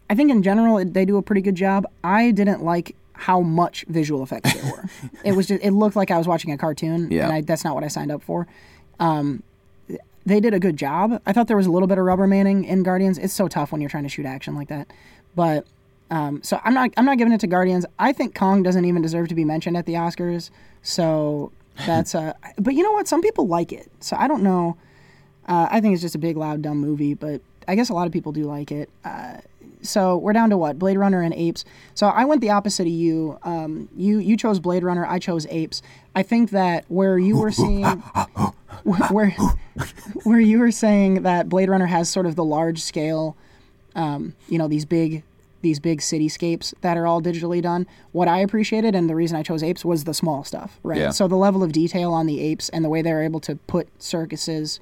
I 0.08 0.14
think 0.14 0.30
in 0.30 0.42
general 0.42 0.82
they 0.84 1.04
do 1.04 1.18
a 1.18 1.22
pretty 1.22 1.42
good 1.42 1.54
job. 1.54 1.86
I 2.02 2.30
didn't 2.30 2.62
like 2.64 2.96
how 3.12 3.40
much 3.42 3.84
visual 3.88 4.22
effects 4.22 4.54
there 4.54 4.72
were. 4.72 4.84
it 5.24 5.32
was 5.32 5.46
just 5.46 5.62
it 5.62 5.72
looked 5.72 5.96
like 5.96 6.10
I 6.10 6.16
was 6.18 6.26
watching 6.26 6.52
a 6.52 6.56
cartoon, 6.58 7.10
Yeah. 7.10 7.24
and 7.24 7.32
I, 7.32 7.40
that's 7.42 7.64
not 7.64 7.74
what 7.74 7.84
I 7.84 7.88
signed 7.88 8.10
up 8.10 8.22
for. 8.22 8.46
Um, 8.98 9.42
they 10.26 10.40
did 10.40 10.54
a 10.54 10.60
good 10.60 10.76
job. 10.76 11.20
I 11.26 11.32
thought 11.32 11.48
there 11.48 11.56
was 11.56 11.66
a 11.66 11.70
little 11.70 11.88
bit 11.88 11.98
of 11.98 12.04
rubber 12.04 12.26
manning 12.26 12.64
in 12.64 12.82
Guardians. 12.82 13.18
It's 13.18 13.32
so 13.32 13.48
tough 13.48 13.72
when 13.72 13.80
you're 13.80 13.90
trying 13.90 14.02
to 14.04 14.08
shoot 14.08 14.26
action 14.26 14.54
like 14.54 14.68
that, 14.68 14.92
but. 15.34 15.66
Um, 16.12 16.42
so 16.42 16.60
I'm 16.64 16.74
not 16.74 16.90
I'm 16.96 17.04
not 17.04 17.18
giving 17.18 17.32
it 17.32 17.38
to 17.38 17.46
Guardians. 17.46 17.86
I 17.96 18.12
think 18.12 18.34
Kong 18.34 18.64
doesn't 18.64 18.84
even 18.84 19.00
deserve 19.00 19.28
to 19.28 19.36
be 19.36 19.44
mentioned 19.44 19.76
at 19.76 19.86
the 19.86 19.92
Oscars. 19.92 20.50
So 20.82 21.52
that's 21.86 22.16
uh 22.16 22.32
but 22.56 22.74
you 22.74 22.82
know 22.82 22.90
what? 22.90 23.06
Some 23.06 23.22
people 23.22 23.46
like 23.46 23.72
it. 23.72 23.88
So 24.00 24.16
I 24.16 24.26
don't 24.26 24.42
know. 24.42 24.76
Uh, 25.46 25.68
I 25.70 25.80
think 25.80 25.94
it's 25.94 26.02
just 26.02 26.14
a 26.14 26.18
big, 26.18 26.36
loud, 26.36 26.62
dumb 26.62 26.78
movie, 26.78 27.14
but 27.14 27.40
I 27.66 27.74
guess 27.74 27.90
a 27.90 27.94
lot 27.94 28.06
of 28.06 28.12
people 28.12 28.32
do 28.32 28.44
like 28.44 28.70
it. 28.70 28.88
Uh, 29.04 29.38
so 29.82 30.16
we're 30.16 30.32
down 30.32 30.50
to 30.50 30.56
what? 30.56 30.78
Blade 30.78 30.98
Runner 30.98 31.22
and 31.22 31.34
Apes. 31.34 31.64
So 31.94 32.06
I 32.06 32.24
went 32.24 32.40
the 32.40 32.50
opposite 32.50 32.86
of 32.86 32.92
you. 32.92 33.38
Um, 33.42 33.88
you 33.96 34.18
you 34.18 34.36
chose 34.36 34.60
Blade 34.60 34.84
Runner. 34.84 35.06
I 35.06 35.18
chose 35.18 35.46
Apes. 35.50 35.82
I 36.14 36.22
think 36.22 36.50
that 36.50 36.84
where 36.88 37.18
you 37.18 37.38
were 37.38 37.52
seeing 37.52 37.84
where 38.84 39.30
where 40.24 40.40
you 40.40 40.58
were 40.58 40.70
saying 40.70 41.22
that 41.22 41.48
Blade 41.48 41.68
Runner 41.68 41.86
has 41.86 42.08
sort 42.08 42.26
of 42.26 42.36
the 42.36 42.44
large 42.44 42.80
scale, 42.80 43.36
um, 43.94 44.34
you 44.48 44.58
know, 44.58 44.68
these 44.68 44.84
big 44.84 45.22
these 45.62 45.78
big 45.78 46.00
cityscapes 46.00 46.72
that 46.80 46.96
are 46.96 47.06
all 47.06 47.20
digitally 47.20 47.60
done. 47.60 47.86
What 48.12 48.28
I 48.28 48.38
appreciated 48.38 48.94
and 48.94 49.10
the 49.10 49.14
reason 49.14 49.36
I 49.36 49.42
chose 49.42 49.62
apes 49.62 49.84
was 49.84 50.04
the 50.04 50.14
small 50.14 50.42
stuff, 50.42 50.78
right? 50.82 50.98
Yeah. 50.98 51.10
So 51.10 51.28
the 51.28 51.36
level 51.36 51.62
of 51.62 51.72
detail 51.72 52.12
on 52.12 52.26
the 52.26 52.40
apes 52.40 52.68
and 52.70 52.84
the 52.84 52.88
way 52.88 53.02
they're 53.02 53.22
able 53.22 53.40
to 53.40 53.56
put 53.56 53.88
circuses 54.02 54.80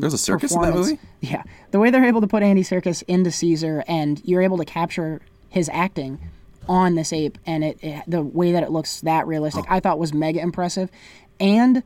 There's 0.00 0.14
a 0.14 0.18
circus 0.18 0.54
in 0.54 0.60
that 0.62 0.74
movie. 0.74 0.98
Yeah, 1.20 1.42
the 1.70 1.78
way 1.78 1.90
they're 1.90 2.04
able 2.04 2.20
to 2.20 2.26
put 2.26 2.42
Andy 2.42 2.62
Serkis 2.62 3.02
into 3.08 3.30
Caesar, 3.30 3.82
and 3.88 4.20
you're 4.24 4.42
able 4.42 4.58
to 4.58 4.64
capture 4.64 5.20
his 5.48 5.68
acting 5.72 6.18
on 6.68 6.94
this 6.94 7.12
ape, 7.12 7.36
and 7.46 7.62
it, 7.64 7.78
it 7.82 8.02
the 8.06 8.22
way 8.22 8.52
that 8.52 8.62
it 8.62 8.70
looks 8.70 9.00
that 9.02 9.26
realistic, 9.26 9.64
I 9.68 9.80
thought 9.80 9.98
was 9.98 10.14
mega 10.14 10.40
impressive, 10.40 10.90
and 11.40 11.82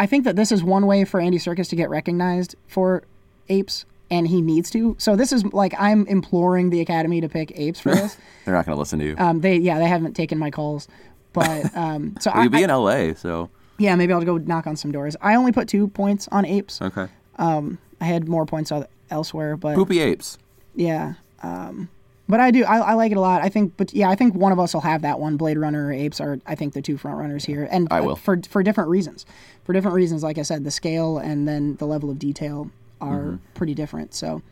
I 0.00 0.06
think 0.06 0.24
that 0.24 0.36
this 0.36 0.52
is 0.52 0.62
one 0.62 0.86
way 0.86 1.04
for 1.04 1.20
Andy 1.20 1.38
Serkis 1.38 1.68
to 1.70 1.76
get 1.76 1.88
recognized 1.90 2.54
for 2.66 3.02
apes, 3.48 3.84
and 4.10 4.28
he 4.28 4.40
needs 4.42 4.70
to. 4.70 4.96
So 4.98 5.16
this 5.16 5.32
is 5.32 5.44
like 5.52 5.74
I'm 5.78 6.06
imploring 6.06 6.70
the 6.70 6.80
Academy 6.80 7.20
to 7.20 7.28
pick 7.28 7.52
apes 7.58 7.80
for 7.80 7.94
this. 7.94 8.16
They're 8.44 8.54
not 8.54 8.66
going 8.66 8.76
to 8.76 8.78
listen 8.80 8.98
to 8.98 9.04
you. 9.06 9.14
um, 9.18 9.40
they 9.40 9.56
yeah, 9.56 9.78
they 9.78 9.86
haven't 9.88 10.14
taken 10.14 10.38
my 10.38 10.50
calls, 10.50 10.88
but 11.32 11.74
um, 11.76 12.16
so 12.20 12.30
Well, 12.30 12.40
I, 12.40 12.42
you'd 12.44 12.52
be 12.52 12.58
I- 12.58 12.62
in 12.64 12.70
L.A., 12.70 13.14
so 13.14 13.48
yeah, 13.78 13.94
maybe 13.94 14.12
I'll 14.12 14.24
go 14.24 14.38
knock 14.38 14.66
on 14.66 14.76
some 14.76 14.90
doors. 14.92 15.16
I 15.20 15.36
only 15.36 15.52
put 15.52 15.68
two 15.68 15.86
points 15.88 16.28
on 16.32 16.44
apes. 16.44 16.82
okay. 16.82 17.06
I 17.38 18.04
had 18.04 18.28
more 18.28 18.46
points 18.46 18.72
elsewhere, 19.10 19.56
but 19.56 19.74
Poopy 19.76 20.00
apes. 20.00 20.38
yeah. 20.74 21.14
Um, 21.42 21.88
but 22.28 22.40
I 22.40 22.50
do. 22.50 22.64
I, 22.64 22.78
I 22.78 22.92
like 22.94 23.10
it 23.12 23.16
a 23.16 23.20
lot. 23.20 23.40
I 23.42 23.48
think, 23.48 23.74
but 23.78 23.94
yeah, 23.94 24.10
I 24.10 24.14
think 24.14 24.34
one 24.34 24.52
of 24.52 24.58
us 24.58 24.74
will 24.74 24.82
have 24.82 25.00
that 25.02 25.18
one. 25.18 25.36
Blade 25.38 25.56
Runner 25.56 25.86
or 25.86 25.92
Apes 25.92 26.20
are, 26.20 26.38
I 26.46 26.54
think, 26.56 26.74
the 26.74 26.82
two 26.82 26.98
front 26.98 27.16
runners 27.16 27.44
here, 27.46 27.66
and 27.70 27.88
I 27.90 28.00
will. 28.02 28.16
for 28.16 28.38
for 28.50 28.62
different 28.62 28.90
reasons. 28.90 29.24
For 29.64 29.72
different 29.72 29.94
reasons, 29.94 30.22
like 30.22 30.36
I 30.36 30.42
said, 30.42 30.64
the 30.64 30.70
scale 30.70 31.16
and 31.18 31.48
then 31.48 31.76
the 31.76 31.86
level 31.86 32.10
of 32.10 32.18
detail 32.18 32.70
are 33.00 33.18
Mm-hmm. 33.18 33.36
pretty 33.54 33.74
different. 33.74 34.12
So 34.14 34.42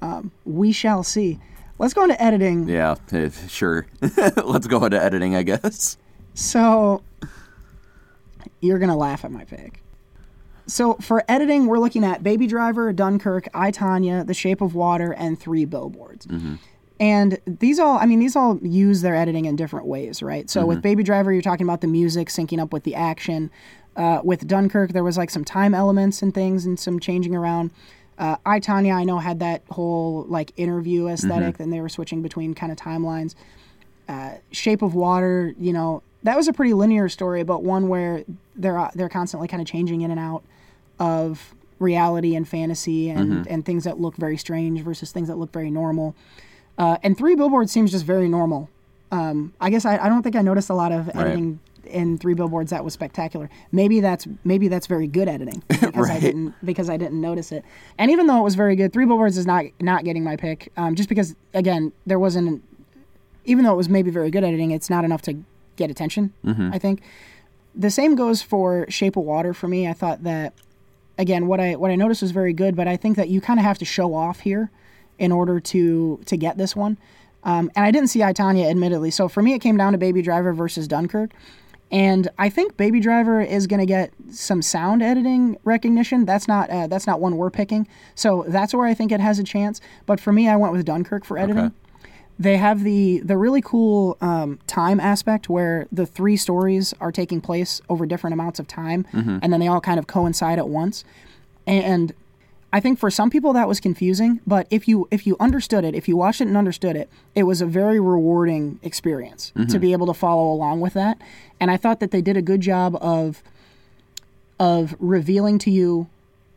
um, 0.00 0.30
we 0.44 0.70
shall 0.70 1.02
see. 1.02 1.40
Let's 1.78 1.94
go 1.94 2.02
into 2.04 2.20
editing. 2.22 2.68
Yeah, 2.68 2.96
eh, 3.12 3.30
sure. 3.48 3.86
Let's 4.44 4.66
go 4.66 4.84
into 4.84 5.02
editing, 5.02 5.34
I 5.34 5.42
guess. 5.42 5.96
So 6.34 7.02
you're 8.60 8.78
gonna 8.78 8.96
laugh 8.96 9.24
at 9.24 9.30
my 9.32 9.44
pick. 9.44 9.82
So 10.68 10.94
for 10.94 11.24
editing, 11.28 11.66
we're 11.66 11.78
looking 11.78 12.04
at 12.04 12.22
Baby 12.22 12.46
Driver, 12.46 12.92
Dunkirk, 12.92 13.48
I 13.54 13.70
Tonya, 13.72 14.26
The 14.26 14.34
Shape 14.34 14.60
of 14.60 14.74
Water, 14.74 15.12
and 15.14 15.38
Three 15.40 15.64
Billboards. 15.64 16.26
And 17.00 17.38
these 17.46 17.78
all, 17.78 17.96
I 17.98 18.06
mean, 18.06 18.18
these 18.18 18.36
all 18.36 18.58
use 18.58 19.02
their 19.02 19.14
editing 19.14 19.44
in 19.46 19.56
different 19.56 19.86
ways, 19.86 20.22
right? 20.22 20.50
So 20.50 20.66
with 20.66 20.82
Baby 20.82 21.02
Driver, 21.04 21.32
you're 21.32 21.42
talking 21.42 21.64
about 21.66 21.80
the 21.80 21.86
music 21.86 22.28
syncing 22.28 22.60
up 22.60 22.72
with 22.72 22.82
the 22.84 22.94
action. 22.94 23.50
Uh, 23.96 24.20
with 24.22 24.46
Dunkirk, 24.46 24.92
there 24.92 25.04
was 25.04 25.16
like 25.16 25.30
some 25.30 25.44
time 25.44 25.74
elements 25.74 26.22
and 26.22 26.34
things 26.34 26.66
and 26.66 26.78
some 26.78 27.00
changing 27.00 27.34
around. 27.34 27.70
Uh, 28.18 28.36
I 28.44 28.60
Tonya, 28.60 28.94
I 28.94 29.04
know 29.04 29.18
had 29.18 29.38
that 29.40 29.62
whole 29.70 30.24
like 30.28 30.52
interview 30.56 31.06
esthetic 31.06 31.60
and 31.60 31.72
they 31.72 31.80
were 31.80 31.88
switching 31.88 32.20
between 32.20 32.52
kind 32.52 32.72
of 32.72 32.78
timelines. 32.78 33.34
Uh, 34.08 34.34
Shape 34.50 34.82
of 34.82 34.94
Water, 34.94 35.54
you 35.58 35.72
know, 35.72 36.02
that 36.24 36.36
was 36.36 36.48
a 36.48 36.52
pretty 36.52 36.74
linear 36.74 37.08
story, 37.08 37.44
but 37.44 37.62
one 37.62 37.88
where 37.88 38.24
they're 38.56 38.78
uh, 38.78 38.90
they're 38.94 39.08
constantly 39.08 39.46
kind 39.46 39.60
of 39.60 39.68
changing 39.68 40.00
in 40.00 40.10
and 40.10 40.18
out 40.18 40.42
of 40.98 41.54
reality 41.78 42.34
and 42.34 42.48
fantasy 42.48 43.08
and, 43.08 43.46
and 43.46 43.64
things 43.64 43.84
that 43.84 44.00
look 44.00 44.16
very 44.16 44.36
strange 44.36 44.80
versus 44.82 45.12
things 45.12 45.28
that 45.28 45.36
look 45.36 45.52
very 45.52 45.70
normal. 45.70 46.14
Uh, 46.76 46.96
and 47.02 47.16
Three 47.16 47.34
Billboards 47.34 47.70
seems 47.72 47.90
just 47.90 48.04
very 48.04 48.28
normal. 48.28 48.68
Um, 49.10 49.52
I 49.60 49.70
guess 49.70 49.84
I, 49.84 49.96
I 49.98 50.08
don't 50.08 50.22
think 50.22 50.36
I 50.36 50.42
noticed 50.42 50.70
a 50.70 50.74
lot 50.74 50.92
of 50.92 51.08
editing 51.14 51.60
in 51.84 52.18
Three 52.18 52.34
Billboards 52.34 52.70
that 52.70 52.84
was 52.84 52.92
spectacular. 52.94 53.48
Maybe 53.72 54.00
that's 54.00 54.26
maybe 54.44 54.68
that's 54.68 54.86
very 54.86 55.06
good 55.06 55.28
editing 55.28 55.62
because 55.68 56.10
I 56.10 56.20
didn't 56.20 56.54
because 56.64 56.90
I 56.90 56.96
didn't 56.96 57.20
notice 57.20 57.50
it. 57.52 57.64
And 57.96 58.10
even 58.10 58.26
though 58.26 58.38
it 58.38 58.44
was 58.44 58.54
very 58.54 58.76
good, 58.76 58.92
Three 58.92 59.06
Billboards 59.06 59.38
is 59.38 59.46
not 59.46 59.64
not 59.80 60.04
getting 60.04 60.24
my 60.24 60.36
pick 60.36 60.70
um, 60.76 60.94
just 60.94 61.08
because 61.08 61.34
again 61.54 61.92
there 62.06 62.18
wasn't 62.18 62.62
even 63.44 63.64
though 63.64 63.72
it 63.72 63.76
was 63.76 63.88
maybe 63.88 64.10
very 64.10 64.30
good 64.30 64.44
editing, 64.44 64.70
it's 64.72 64.90
not 64.90 65.04
enough 65.04 65.22
to 65.22 65.42
get 65.76 65.90
attention. 65.90 66.32
I 66.74 66.78
think 66.78 67.00
the 67.74 67.90
same 67.90 68.14
goes 68.14 68.42
for 68.42 68.84
Shape 68.90 69.16
of 69.16 69.24
Water 69.24 69.54
for 69.54 69.68
me. 69.68 69.88
I 69.88 69.94
thought 69.94 70.22
that 70.24 70.52
again, 71.18 71.46
what 71.46 71.60
I 71.60 71.74
what 71.76 71.90
I 71.90 71.96
noticed 71.96 72.22
was 72.22 72.30
very 72.30 72.52
good, 72.52 72.76
but 72.76 72.88
I 72.88 72.96
think 72.96 73.16
that 73.16 73.28
you 73.28 73.40
kind 73.40 73.58
of 73.58 73.64
have 73.64 73.78
to 73.78 73.84
show 73.84 74.14
off 74.14 74.40
here 74.40 74.70
in 75.18 75.32
order 75.32 75.60
to 75.60 76.20
to 76.24 76.36
get 76.36 76.56
this 76.56 76.74
one. 76.74 76.96
Um, 77.44 77.70
and 77.76 77.84
I 77.84 77.90
didn't 77.90 78.08
see 78.08 78.22
I 78.22 78.32
Tonya, 78.32 78.68
admittedly. 78.68 79.10
So 79.10 79.28
for 79.28 79.42
me, 79.42 79.54
it 79.54 79.60
came 79.60 79.76
down 79.76 79.92
to 79.92 79.98
Baby 79.98 80.22
Driver 80.22 80.52
versus 80.52 80.88
Dunkirk. 80.88 81.32
And 81.90 82.28
I 82.38 82.50
think 82.50 82.76
Baby 82.76 83.00
Driver 83.00 83.40
is 83.40 83.66
going 83.66 83.80
to 83.80 83.86
get 83.86 84.12
some 84.30 84.60
sound 84.60 85.02
editing 85.02 85.56
recognition. 85.64 86.26
That's 86.26 86.46
not 86.46 86.68
uh, 86.70 86.86
that's 86.86 87.06
not 87.06 87.20
one 87.20 87.36
we're 87.36 87.50
picking. 87.50 87.88
So 88.14 88.44
that's 88.48 88.74
where 88.74 88.86
I 88.86 88.94
think 88.94 89.12
it 89.12 89.20
has 89.20 89.38
a 89.38 89.44
chance. 89.44 89.80
But 90.06 90.20
for 90.20 90.32
me, 90.32 90.48
I 90.48 90.56
went 90.56 90.72
with 90.72 90.84
Dunkirk 90.84 91.24
for 91.24 91.38
editing 91.38 91.58
Okay. 91.58 91.74
They 92.38 92.56
have 92.56 92.84
the 92.84 93.18
the 93.20 93.36
really 93.36 93.60
cool 93.60 94.16
um, 94.20 94.58
time 94.66 95.00
aspect 95.00 95.48
where 95.48 95.86
the 95.90 96.06
three 96.06 96.36
stories 96.36 96.94
are 97.00 97.10
taking 97.10 97.40
place 97.40 97.80
over 97.88 98.06
different 98.06 98.32
amounts 98.32 98.58
of 98.58 98.66
time 98.68 99.06
and 99.12 99.52
then 99.52 99.60
they 99.60 99.66
all 99.68 99.80
kind 99.80 99.98
of 99.98 100.06
coincide 100.06 100.58
at 100.58 100.68
once. 100.68 101.04
And 101.66 102.12
i 102.70 102.80
think 102.80 102.98
for 102.98 103.10
some 103.10 103.30
people 103.30 103.54
that 103.54 103.66
was 103.66 103.80
confusing 103.80 104.40
but 104.46 104.66
if 104.70 104.86
you 104.86 105.08
if 105.10 105.26
you 105.26 105.36
understood 105.40 105.84
it 105.84 105.94
if 105.94 106.06
you 106.06 106.18
watched 106.18 106.42
it 106.42 106.46
and 106.48 106.54
understood 106.54 106.96
it 106.96 107.08
it 107.34 107.44
was 107.44 107.62
a 107.62 107.66
very 107.66 107.98
rewarding 107.98 108.78
experience 108.82 109.52
to 109.70 109.78
be 109.78 109.92
able 109.92 110.06
to 110.06 110.12
follow 110.12 110.52
along 110.52 110.78
with 110.78 110.92
that. 110.92 111.16
And 111.60 111.70
i 111.70 111.78
thought 111.78 111.98
that 112.00 112.10
they 112.10 112.20
did 112.20 112.36
a 112.36 112.42
good 112.42 112.60
job 112.60 112.94
of 113.00 113.42
of 114.60 114.94
revealing 114.98 115.58
to 115.60 115.70
you 115.70 116.08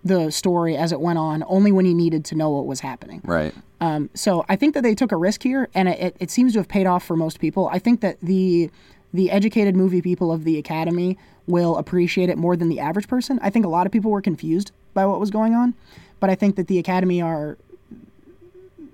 the 0.03 0.31
story 0.31 0.75
as 0.75 0.91
it 0.91 0.99
went 0.99 1.19
on 1.19 1.43
only 1.47 1.71
when 1.71 1.85
you 1.85 1.93
needed 1.93 2.25
to 2.25 2.35
know 2.35 2.49
what 2.49 2.65
was 2.65 2.79
happening. 2.79 3.21
Right. 3.23 3.53
Um, 3.81 4.11
so 4.13 4.45
I 4.47 4.55
think 4.55 4.75
that 4.75 4.83
they 4.83 4.93
took 4.93 5.11
a 5.11 5.17
risk 5.17 5.41
here, 5.41 5.67
and 5.73 5.89
it, 5.89 6.15
it, 6.19 6.29
seems 6.29 6.53
to 6.53 6.59
have 6.59 6.67
paid 6.67 6.85
off 6.85 7.03
for 7.03 7.15
most 7.15 7.39
people. 7.39 7.67
I 7.67 7.79
think 7.79 8.01
that 8.01 8.21
the 8.21 8.69
the 9.11 9.31
educated 9.31 9.75
movie 9.75 10.01
people 10.01 10.31
of 10.31 10.43
the 10.43 10.57
Academy 10.57 11.17
will 11.47 11.75
appreciate 11.75 12.29
it 12.29 12.37
more 12.37 12.55
than 12.55 12.69
the 12.69 12.79
average 12.79 13.07
person. 13.07 13.39
I 13.41 13.49
think 13.49 13.65
a 13.65 13.67
lot 13.67 13.87
of 13.87 13.91
people 13.91 14.11
were 14.11 14.21
confused 14.21 14.71
by 14.93 15.05
what 15.07 15.19
was 15.19 15.31
going 15.31 15.55
on, 15.55 15.73
but 16.19 16.29
I 16.29 16.35
think 16.35 16.55
that 16.57 16.67
the 16.67 16.77
Academy 16.77 17.23
are 17.23 17.57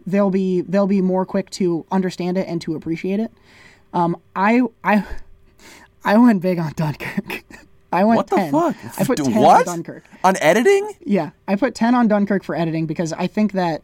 they'll 0.08 0.32
be 0.32 0.62
they'll 0.62 0.88
be 0.88 1.02
more 1.02 1.26
quick 1.26 1.50
to 1.52 1.86
understand 1.92 2.38
it 2.38 2.48
and 2.48 2.62
to 2.62 2.74
appreciate 2.74 3.20
it. 3.20 3.32
Um, 3.94 4.16
I 4.38 4.62
I 4.86 5.06
I 6.06 6.18
went 6.18 6.42
big 6.42 6.60
on 6.60 6.72
Dunkirk. 6.78 7.44
I 7.92 8.04
went 8.06 8.18
What 8.18 8.28
the 8.28 8.36
10. 8.38 8.52
fuck? 8.52 8.76
I 9.00 9.04
put 9.04 9.18
10 9.18 9.36
what? 9.36 9.68
on 9.68 9.76
Dunkirk. 9.76 10.04
On 10.24 10.36
editing? 10.42 10.94
Yeah, 11.06 11.32
I 11.46 11.58
put 11.58 11.76
ten 11.76 11.94
on 11.94 12.08
Dunkirk 12.08 12.44
for 12.44 12.56
editing 12.56 12.86
because 12.86 13.12
I 13.12 13.28
think 13.28 13.52
that 13.52 13.82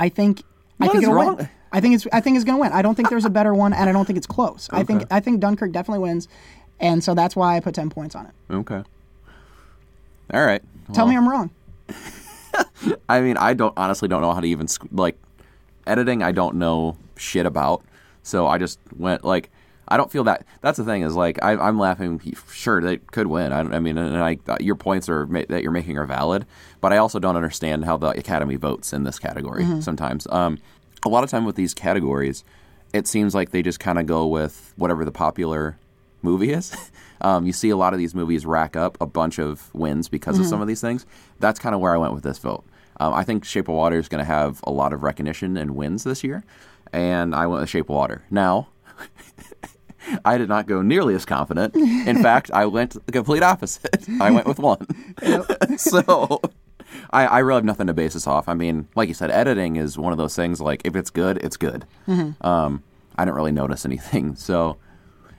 I 0.00 0.08
think 0.08 0.42
I 0.80 0.88
think 0.88 1.02
it'll 1.02 1.14
wrong? 1.14 1.36
win. 1.36 1.48
I 1.72 1.80
think 1.80 1.94
it's 1.94 2.06
I 2.12 2.20
think 2.20 2.36
it's 2.36 2.44
going 2.44 2.56
to 2.56 2.60
win. 2.60 2.72
I 2.72 2.80
don't 2.80 2.94
think 2.94 3.10
there's 3.10 3.26
a 3.26 3.30
better 3.30 3.54
one, 3.54 3.74
and 3.74 3.88
I 3.88 3.92
don't 3.92 4.06
think 4.06 4.16
it's 4.16 4.26
close. 4.26 4.68
I 4.72 4.82
think 4.82 5.04
I 5.10 5.20
think 5.20 5.40
Dunkirk 5.40 5.72
definitely 5.72 6.00
wins, 6.00 6.26
and 6.80 7.04
so 7.04 7.14
that's 7.14 7.36
why 7.36 7.56
I 7.56 7.60
put 7.60 7.74
ten 7.74 7.90
points 7.90 8.14
on 8.14 8.26
it. 8.26 8.32
Okay. 8.50 8.82
All 10.32 10.44
right. 10.44 10.62
Tell 10.94 11.06
me 11.06 11.16
I'm 11.16 11.28
wrong. 11.28 11.50
I 13.08 13.20
mean, 13.20 13.36
I 13.36 13.52
don't 13.54 13.74
honestly 13.76 14.08
don't 14.08 14.22
know 14.22 14.32
how 14.32 14.40
to 14.40 14.48
even 14.48 14.66
like 14.90 15.16
editing. 15.86 16.22
I 16.22 16.32
don't 16.32 16.56
know 16.56 16.96
shit 17.16 17.44
about, 17.44 17.84
so 18.22 18.46
I 18.46 18.56
just 18.56 18.78
went 18.96 19.22
like 19.22 19.50
I 19.86 19.96
don't 19.96 20.10
feel 20.10 20.24
that. 20.24 20.46
That's 20.60 20.78
the 20.78 20.84
thing 20.84 21.02
is 21.02 21.14
like 21.14 21.42
I, 21.42 21.52
I'm 21.52 21.78
laughing. 21.78 22.20
Sure, 22.50 22.80
they 22.80 22.98
could 22.98 23.26
win. 23.26 23.52
I, 23.52 23.60
I 23.60 23.80
mean, 23.80 23.98
and 23.98 24.16
I 24.16 24.38
your 24.60 24.76
points 24.76 25.08
are 25.08 25.26
that 25.26 25.62
you're 25.62 25.72
making 25.72 25.98
are 25.98 26.06
valid, 26.06 26.46
but 26.80 26.92
I 26.92 26.96
also 26.96 27.18
don't 27.18 27.36
understand 27.36 27.84
how 27.84 27.96
the 27.96 28.08
Academy 28.08 28.56
votes 28.56 28.92
in 28.92 29.04
this 29.04 29.18
category 29.18 29.64
sometimes. 29.80 30.26
Um, 30.30 30.58
a 31.04 31.08
lot 31.08 31.24
of 31.24 31.30
time 31.30 31.44
with 31.44 31.56
these 31.56 31.74
categories, 31.74 32.44
it 32.92 33.06
seems 33.06 33.34
like 33.34 33.50
they 33.50 33.62
just 33.62 33.80
kind 33.80 33.98
of 33.98 34.06
go 34.06 34.26
with 34.26 34.72
whatever 34.76 35.04
the 35.04 35.12
popular 35.12 35.76
movie 36.22 36.52
is. 36.52 36.74
Um, 37.22 37.44
you 37.44 37.52
see 37.52 37.68
a 37.68 37.76
lot 37.76 37.92
of 37.92 37.98
these 37.98 38.14
movies 38.14 38.46
rack 38.46 38.76
up 38.76 38.96
a 38.98 39.04
bunch 39.04 39.38
of 39.38 39.68
wins 39.74 40.08
because 40.08 40.38
of 40.38 40.46
some 40.46 40.62
of 40.62 40.68
these 40.68 40.80
things. 40.80 41.04
That's 41.38 41.60
kind 41.60 41.74
of 41.74 41.80
where 41.82 41.92
I 41.92 41.98
went 41.98 42.14
with 42.14 42.22
this 42.22 42.38
vote. 42.38 42.64
Um, 42.98 43.12
I 43.12 43.24
think 43.24 43.44
Shape 43.44 43.68
of 43.68 43.74
Water 43.74 43.98
is 43.98 44.08
going 44.08 44.20
to 44.20 44.24
have 44.24 44.60
a 44.64 44.70
lot 44.70 44.94
of 44.94 45.02
recognition 45.02 45.58
and 45.58 45.76
wins 45.76 46.04
this 46.04 46.24
year, 46.24 46.44
and 46.94 47.34
I 47.34 47.46
went 47.46 47.60
with 47.60 47.68
Shape 47.68 47.90
of 47.90 47.94
Water. 47.94 48.22
Now, 48.30 48.68
I 50.24 50.38
did 50.38 50.48
not 50.48 50.66
go 50.66 50.80
nearly 50.82 51.14
as 51.14 51.24
confident. 51.26 51.74
In 51.76 52.22
fact, 52.22 52.50
I 52.52 52.64
went 52.66 53.04
the 53.04 53.12
complete 53.12 53.42
opposite. 53.42 54.06
I 54.18 54.30
went 54.30 54.46
with 54.46 54.58
one. 54.58 54.86
so 55.76 56.40
I, 57.10 57.26
I 57.26 57.38
really 57.40 57.58
have 57.58 57.64
nothing 57.64 57.86
to 57.86 57.94
base 57.94 58.14
this 58.14 58.26
off. 58.26 58.48
I 58.48 58.54
mean, 58.54 58.88
like 58.94 59.08
you 59.08 59.14
said, 59.14 59.30
editing 59.30 59.76
is 59.76 59.98
one 59.98 60.12
of 60.12 60.18
those 60.18 60.36
things. 60.36 60.60
Like 60.60 60.82
if 60.84 60.96
it's 60.96 61.10
good, 61.10 61.38
it's 61.38 61.56
good. 61.56 61.86
Mm-hmm. 62.06 62.46
Um, 62.46 62.82
I 63.16 63.24
didn't 63.24 63.36
really 63.36 63.52
notice 63.52 63.84
anything. 63.84 64.36
So, 64.50 64.78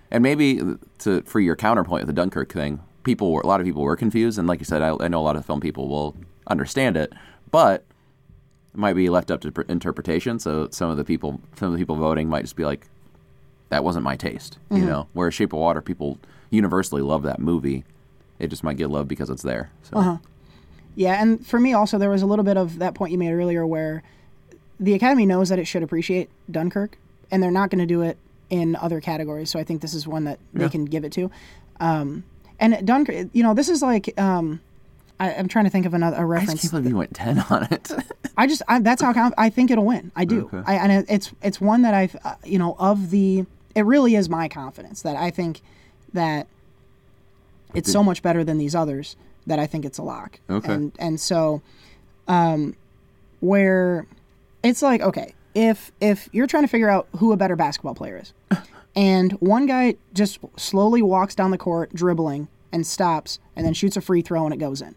and 0.10 0.22
maybe 0.22 0.62
to 1.00 1.22
for 1.24 1.40
your 1.40 1.56
counterpoint 1.56 2.02
with 2.02 2.08
the 2.08 2.22
Dunkirk 2.22 2.52
thing, 2.52 2.82
people 3.04 3.32
were 3.32 3.42
a 3.42 3.48
lot 3.48 3.60
of 3.60 3.66
people 3.66 3.82
were 3.82 3.96
confused, 3.96 4.38
and 4.38 4.48
like 4.48 4.60
you 4.60 4.66
said, 4.66 4.82
I, 4.82 4.96
I 5.00 5.08
know 5.08 5.20
a 5.20 5.24
lot 5.24 5.36
of 5.36 5.46
film 5.46 5.60
people 5.60 5.88
will 5.88 6.16
understand 6.48 6.98
it, 6.98 7.14
but 7.50 7.86
it 8.74 8.78
might 8.78 8.94
be 8.94 9.10
left 9.10 9.32
up 9.32 9.42
to 9.42 9.52
pr- 9.52 9.62
interpretation. 9.62 10.40
So 10.40 10.68
some 10.72 10.90
of 10.90 10.98
the 10.98 11.04
people, 11.04 11.42
some 11.56 11.68
of 11.68 11.74
the 11.74 11.80
people 11.80 11.96
voting 11.96 12.30
might 12.30 12.42
just 12.42 12.56
be 12.56 12.66
like, 12.66 12.88
"That 13.70 13.84
wasn't 13.84 14.04
my 14.04 14.16
taste," 14.16 14.60
you 14.70 14.78
mm-hmm. 14.78 14.88
know. 14.88 15.08
Whereas 15.14 15.34
Shape 15.34 15.54
of 15.54 15.60
Water, 15.60 15.82
people 15.82 16.20
universally 16.50 17.02
love 17.02 17.24
that 17.24 17.40
movie. 17.40 17.84
It 18.38 18.48
just 18.48 18.64
might 18.64 18.78
get 18.78 18.90
love 18.90 19.08
because 19.08 19.30
it's 19.30 19.44
there. 19.44 19.72
So 19.84 19.98
uh-huh. 19.98 20.18
Yeah, 20.96 21.22
and 21.22 21.46
for 21.46 21.60
me 21.60 21.74
also 21.74 21.98
there 21.98 22.10
was 22.10 22.22
a 22.22 22.26
little 22.26 22.44
bit 22.46 22.58
of 22.58 22.80
that 22.80 22.94
point 22.96 23.12
you 23.12 23.18
made 23.18 23.32
earlier 23.32 23.66
where 23.66 24.04
the 24.80 24.94
Academy 24.94 25.26
knows 25.26 25.50
that 25.50 25.60
it 25.60 25.66
should 25.66 25.84
appreciate 25.84 26.30
Dunkirk, 26.50 26.98
and 27.30 27.42
they're 27.42 27.52
not 27.52 27.70
going 27.70 27.80
to 27.80 27.86
do 27.86 28.02
it 28.02 28.18
in 28.50 28.76
other 28.76 29.00
categories. 29.00 29.50
So 29.50 29.60
I 29.60 29.64
think 29.64 29.82
this 29.82 29.94
is 29.94 30.08
one 30.08 30.26
that 30.26 30.40
they 30.54 30.68
can 30.70 30.86
give 30.86 31.06
it 31.06 31.12
to. 31.14 31.32
Um, 31.80 32.24
and 32.60 32.86
Dunkirk, 32.86 33.30
you 33.34 33.44
know, 33.44 33.54
this 33.54 33.70
is 33.70 33.82
like 33.82 34.20
um, 34.20 34.60
I, 35.20 35.34
I'm 35.34 35.48
trying 35.48 35.66
to 35.66 35.72
think 35.72 35.86
of 35.86 35.94
another 35.94 36.18
a 36.18 36.20
I 36.22 36.24
reference. 36.24 36.62
can't 36.62 36.72
believe 36.72 36.90
you 36.90 36.98
went 36.98 37.14
ten 37.14 37.40
on 37.50 37.68
it. 37.72 37.92
I 38.38 38.48
just 38.48 38.62
I, 38.68 38.80
that's 38.80 39.02
how 39.02 39.14
conf- 39.14 39.34
I 39.38 39.50
think 39.50 39.72
it'll 39.72 39.86
win. 39.86 40.12
I 40.16 40.26
do. 40.26 40.50
I, 40.66 40.76
and 40.76 41.06
it's 41.10 41.32
it's 41.42 41.62
one 41.62 41.84
that 41.84 41.94
I've 41.94 42.16
uh, 42.24 42.36
you 42.44 42.58
know 42.60 42.76
of 42.80 43.12
the 43.12 43.46
it 43.76 43.86
really 43.86 44.16
is 44.16 44.30
my 44.30 44.50
confidence 44.50 45.04
that 45.04 45.16
I 45.16 45.30
think 45.32 45.62
that 46.14 46.48
it's 47.74 47.92
so 47.92 48.04
much 48.04 48.22
better 48.22 48.44
than 48.44 48.58
these 48.58 48.76
others 48.76 49.16
that 49.52 49.60
I 49.60 49.68
think 49.68 49.86
it's 49.86 49.98
a 49.98 50.04
lock. 50.04 50.40
Okay. 50.50 50.74
And 50.74 50.92
and 50.98 51.20
so 51.20 51.62
um 52.28 52.76
where 53.42 54.08
it's 54.64 54.82
like 54.82 55.02
okay, 55.02 55.36
if 55.54 55.92
if 56.00 56.30
you're 56.32 56.48
trying 56.48 56.64
to 56.64 56.70
figure 56.70 56.90
out 56.90 57.08
who 57.18 57.34
a 57.34 57.38
better 57.38 57.56
basketball 57.56 57.96
player 57.96 58.18
is 58.18 58.34
and 58.96 59.34
one 59.34 59.66
guy 59.66 59.96
just 60.14 60.40
slowly 60.56 61.02
walks 61.02 61.36
down 61.36 61.52
the 61.52 61.58
court 61.58 61.94
dribbling 61.94 62.48
and 62.72 62.88
stops 62.88 63.40
and 63.56 63.66
then 63.66 63.74
shoots 63.74 63.98
a 63.98 64.02
free 64.02 64.22
throw 64.22 64.46
and 64.46 64.54
it 64.54 64.58
goes 64.58 64.82
in. 64.82 64.96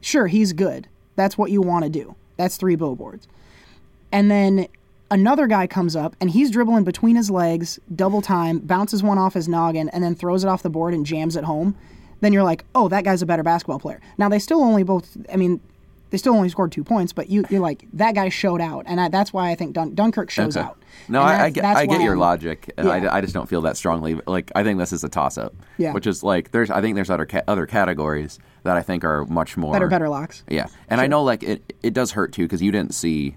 Sure, 0.00 0.26
he's 0.26 0.52
good. 0.52 0.88
That's 1.16 1.38
what 1.38 1.50
you 1.50 1.60
want 1.62 1.84
to 1.84 1.90
do. 1.90 2.14
That's 2.36 2.56
three 2.56 2.76
billboards. 2.76 3.26
And 4.12 4.30
then 4.30 4.66
another 5.10 5.46
guy 5.46 5.66
comes 5.66 5.96
up 5.96 6.16
and 6.20 6.30
he's 6.30 6.50
dribbling 6.50 6.84
between 6.84 7.16
his 7.16 7.30
legs, 7.30 7.78
double 7.94 8.22
time, 8.22 8.58
bounces 8.60 9.02
one 9.02 9.18
off 9.18 9.34
his 9.34 9.48
noggin, 9.48 9.88
and 9.90 10.02
then 10.02 10.14
throws 10.14 10.44
it 10.44 10.48
off 10.48 10.62
the 10.62 10.70
board 10.70 10.94
and 10.94 11.04
jams 11.06 11.36
it 11.36 11.44
home. 11.44 11.76
Then 12.20 12.32
you're 12.32 12.42
like, 12.42 12.64
oh, 12.74 12.88
that 12.88 13.04
guy's 13.04 13.22
a 13.22 13.26
better 13.26 13.42
basketball 13.42 13.78
player. 13.80 14.00
Now 14.18 14.28
they 14.28 14.38
still 14.38 14.60
only 14.62 14.82
both. 14.82 15.16
I 15.32 15.36
mean, 15.36 15.60
they 16.10 16.18
still 16.18 16.34
only 16.34 16.48
scored 16.48 16.72
two 16.72 16.82
points, 16.84 17.12
but 17.12 17.30
you, 17.30 17.44
you're 17.50 17.60
like 17.60 17.86
that 17.92 18.14
guy 18.16 18.28
showed 18.30 18.60
out, 18.60 18.84
and 18.88 19.00
I, 19.00 19.08
that's 19.08 19.32
why 19.32 19.50
I 19.50 19.54
think 19.54 19.74
Dun- 19.74 19.94
Dunkirk 19.94 20.28
shows 20.30 20.56
Okay. 20.56 20.66
out. 20.66 20.76
No, 21.08 21.22
I, 21.22 21.44
I 21.44 21.50
get, 21.50 21.64
I 21.64 21.86
get 21.86 22.00
your 22.00 22.10
I'm- 22.14 22.18
logic, 22.18 22.72
and 22.76 22.88
Yeah. 22.88 22.94
I, 23.12 23.18
I 23.18 23.20
just 23.20 23.32
don't 23.32 23.48
feel 23.48 23.60
that 23.62 23.76
strongly. 23.76 24.20
Like, 24.26 24.50
I 24.56 24.64
think 24.64 24.78
this 24.80 24.92
is 24.92 25.04
a 25.04 25.08
toss-up. 25.08 25.54
Yeah. 25.78 25.92
Which 25.92 26.06
is 26.08 26.22
like, 26.24 26.50
there's, 26.50 26.68
I 26.68 26.80
think 26.80 26.96
there's 26.96 27.10
other 27.10 27.26
ca- 27.26 27.42
other 27.46 27.64
categories 27.64 28.40
that 28.64 28.76
I 28.76 28.82
think 28.82 29.04
are 29.04 29.24
much 29.26 29.56
more 29.56 29.72
Better, 29.72 29.86
better 29.86 30.08
locks. 30.08 30.42
Yeah, 30.48 30.66
and 30.88 31.00
I 31.00 31.06
know 31.06 31.22
like 31.22 31.42
it, 31.44 31.72
it 31.82 31.94
does 31.94 32.10
hurt 32.10 32.32
too 32.32 32.42
because 32.42 32.60
you 32.60 32.72
didn't 32.72 32.92
see 32.92 33.36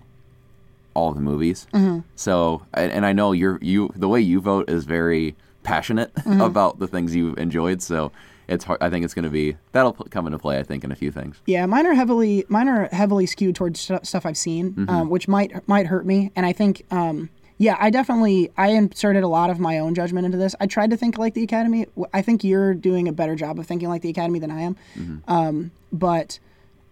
all 0.96 1.14
the 1.14 1.22
movies. 1.22 1.68
Mm-hmm. 1.74 2.00
So, 2.16 2.64
and, 2.74 2.92
and 2.92 3.06
I 3.06 3.14
know 3.14 3.32
you're 3.34 3.60
you 3.62 3.92
the 3.96 4.08
way 4.10 4.20
you 4.22 4.42
vote 4.42 4.68
is 4.70 4.84
very 4.86 5.36
passionate 5.62 6.14
Mm-hmm. 6.16 6.42
about 6.50 6.80
the 6.80 6.88
things 6.88 7.16
you've 7.16 7.38
enjoyed. 7.38 7.82
So 7.84 8.12
it's 8.48 8.64
hard. 8.66 8.82
I 8.82 8.90
think 8.90 9.06
it's 9.06 9.14
going 9.14 9.24
to 9.26 9.30
be 9.32 9.56
that'll 9.72 9.94
come 9.94 10.26
into 10.28 10.40
play. 10.40 10.60
I 10.60 10.64
think 10.64 10.84
in 10.84 10.92
a 10.92 10.96
few 10.96 11.12
things. 11.12 11.42
Yeah, 11.46 11.66
mine 11.66 11.86
are 11.88 11.94
heavily 11.94 12.46
mine 12.50 12.68
are 12.68 12.88
heavily 12.92 13.26
skewed 13.26 13.56
towards 13.56 13.80
stu- 13.80 14.00
stuff 14.04 14.26
I've 14.26 14.38
seen, 14.38 14.72
Mm-hmm. 14.74 14.90
um, 14.90 15.10
which 15.10 15.28
might 15.28 15.68
might 15.68 15.88
hurt 15.88 16.06
me. 16.06 16.32
And 16.36 16.46
I 16.46 16.54
think, 16.54 16.84
um, 16.92 17.30
yeah, 17.58 17.78
I 17.80 17.90
definitely 17.90 18.52
I 18.58 18.70
inserted 18.70 19.24
a 19.24 19.28
lot 19.28 19.50
of 19.50 19.60
my 19.60 19.78
own 19.80 19.96
judgment 19.96 20.26
into 20.26 20.38
this. 20.38 20.56
I 20.60 20.68
tried 20.68 20.90
to 20.90 20.98
think 20.98 21.18
like 21.18 21.34
the 21.34 21.44
Academy. 21.44 21.86
I 22.14 22.22
think 22.22 22.44
you're 22.44 22.74
doing 22.74 23.08
a 23.08 23.14
better 23.14 23.36
job 23.36 23.60
of 23.60 23.66
thinking 23.68 23.90
like 23.90 24.02
the 24.02 24.10
Academy 24.10 24.40
than 24.40 24.52
I 24.52 24.62
am. 24.62 24.76
Mm-hmm. 24.98 25.32
Um, 25.32 25.72
but 25.92 26.40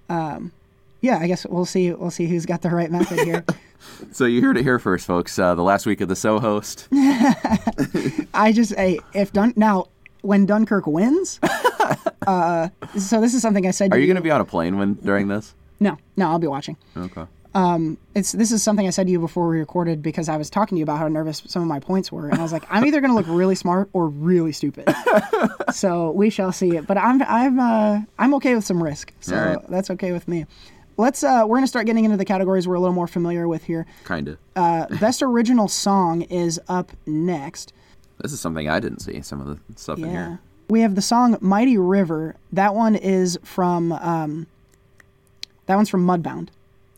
um, 0.10 0.52
yeah, 1.02 1.18
I 1.20 1.28
guess 1.28 1.46
we'll 1.46 1.66
see. 1.66 1.92
We'll 1.92 2.12
see 2.12 2.28
who's 2.28 2.46
got 2.46 2.62
the 2.62 2.70
right 2.70 2.92
method 2.92 3.20
here. 3.20 3.44
So 4.12 4.26
you 4.26 4.42
heard 4.44 4.58
it 4.58 4.64
here 4.64 4.78
first, 4.78 5.08
folks. 5.08 5.40
Uh, 5.40 5.56
the 5.56 5.64
last 5.64 5.88
week 5.88 6.02
of 6.02 6.08
the 6.08 6.16
So 6.16 6.40
host. 6.40 6.88
I 6.92 8.52
just 8.54 8.76
hey, 8.76 9.00
if 9.14 9.34
done 9.34 9.54
now 9.56 9.88
when 10.22 10.46
Dunkirk 10.46 10.88
wins. 10.88 11.40
uh, 12.28 12.70
so 12.98 13.22
this 13.22 13.34
is 13.34 13.42
something 13.42 13.68
I 13.68 13.72
said. 13.72 13.92
Are 13.92 13.96
to 13.96 14.02
you 14.02 14.08
going 14.08 14.16
to 14.16 14.22
be 14.22 14.32
on 14.32 14.42
a 14.42 14.46
plane 14.46 14.78
when 14.78 14.96
during 14.96 15.28
this? 15.28 15.54
No, 15.80 15.98
no, 16.16 16.30
I'll 16.30 16.40
be 16.40 16.48
watching. 16.48 16.78
Okay. 16.96 17.26
it's 18.16 18.32
this 18.32 18.52
is 18.52 18.64
something 18.64 18.88
I 18.88 18.92
said 18.92 19.08
to 19.08 19.12
you 19.12 19.20
before 19.20 19.50
we 19.50 19.60
recorded 19.60 20.02
because 20.02 20.30
I 20.30 20.38
was 20.38 20.50
talking 20.50 20.76
to 20.76 20.80
you 20.80 20.84
about 20.84 21.00
how 21.00 21.08
nervous 21.08 21.42
some 21.48 21.62
of 21.62 21.68
my 21.68 21.80
points 21.80 22.12
were, 22.12 22.30
and 22.30 22.40
I 22.40 22.44
was 22.44 22.54
like, 22.54 22.64
I'm 22.70 22.86
either 22.86 23.02
going 23.02 23.12
to 23.12 23.16
look 23.16 23.28
really 23.28 23.56
smart 23.56 23.90
or 23.94 24.08
really 24.08 24.52
stupid. 24.52 24.94
so 25.74 26.12
we 26.12 26.30
shall 26.30 26.52
see 26.52 26.78
it. 26.78 26.88
But 26.88 26.98
I'm 26.98 27.22
I'm 27.24 27.60
uh, 27.60 28.02
I'm 28.20 28.34
okay 28.36 28.56
with 28.56 28.64
some 28.64 28.82
risk, 28.82 29.12
so 29.20 29.36
right. 29.36 29.68
that's 29.70 29.90
okay 29.90 30.12
with 30.12 30.28
me. 30.28 30.46
Let's 30.98 31.24
uh, 31.24 31.44
we're 31.48 31.58
going 31.58 31.64
to 31.64 31.68
start 31.68 31.88
getting 31.88 32.06
into 32.06 32.18
the 32.18 32.26
categories 32.26 32.68
we're 32.68 32.76
a 32.76 32.80
little 32.80 32.94
more 32.94 33.08
familiar 33.08 33.48
with 33.48 33.64
here. 33.64 33.86
Kind 34.04 34.28
of. 34.28 34.38
Uh, 34.56 34.86
Best 35.00 35.24
original 35.24 35.68
song 35.68 36.22
is 36.24 36.60
up 36.68 36.92
next. 37.06 37.74
This 38.22 38.34
is 38.34 38.40
something 38.40 38.70
I 38.70 38.80
didn't 38.80 39.00
see. 39.00 39.22
Some 39.22 39.42
of 39.42 39.48
the 39.48 39.58
stuff 39.80 39.98
in 40.00 40.06
Yeah. 40.06 40.12
here. 40.12 40.40
We 40.70 40.82
have 40.82 40.96
the 40.96 41.02
song 41.02 41.38
"Mighty 41.42 41.78
River." 41.78 42.36
That 42.54 42.74
one 42.76 42.96
is 42.96 43.38
from 43.44 43.92
um, 43.92 44.48
that 45.66 45.76
one's 45.76 45.90
from 45.90 46.06
Mudbound. 46.06 46.50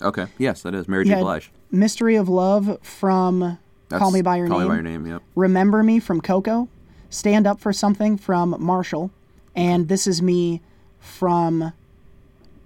Okay. 0.01 0.27
Yes, 0.37 0.61
that 0.63 0.75
is 0.75 0.87
Mary 0.87 1.05
J. 1.05 1.19
Blige. 1.21 1.51
"Mystery 1.71 2.15
of 2.15 2.29
Love" 2.29 2.77
from 2.83 3.57
That's 3.89 3.99
"Call 3.99 4.11
Me 4.11 4.21
by 4.21 4.37
Your 4.37 4.47
Call 4.47 4.59
Name." 4.59 4.67
Call 4.67 4.75
Me 4.75 4.81
by 4.83 4.89
Your 4.89 4.99
Name. 4.99 5.07
Yep. 5.11 5.21
Remember 5.35 5.81
Me 5.83 5.99
from 5.99 6.21
Coco, 6.21 6.67
Stand 7.09 7.47
Up 7.47 7.59
for 7.59 7.73
Something 7.73 8.17
from 8.17 8.55
Marshall, 8.59 9.09
and 9.55 9.87
This 9.87 10.05
Is 10.07 10.21
Me 10.21 10.61
from 10.99 11.73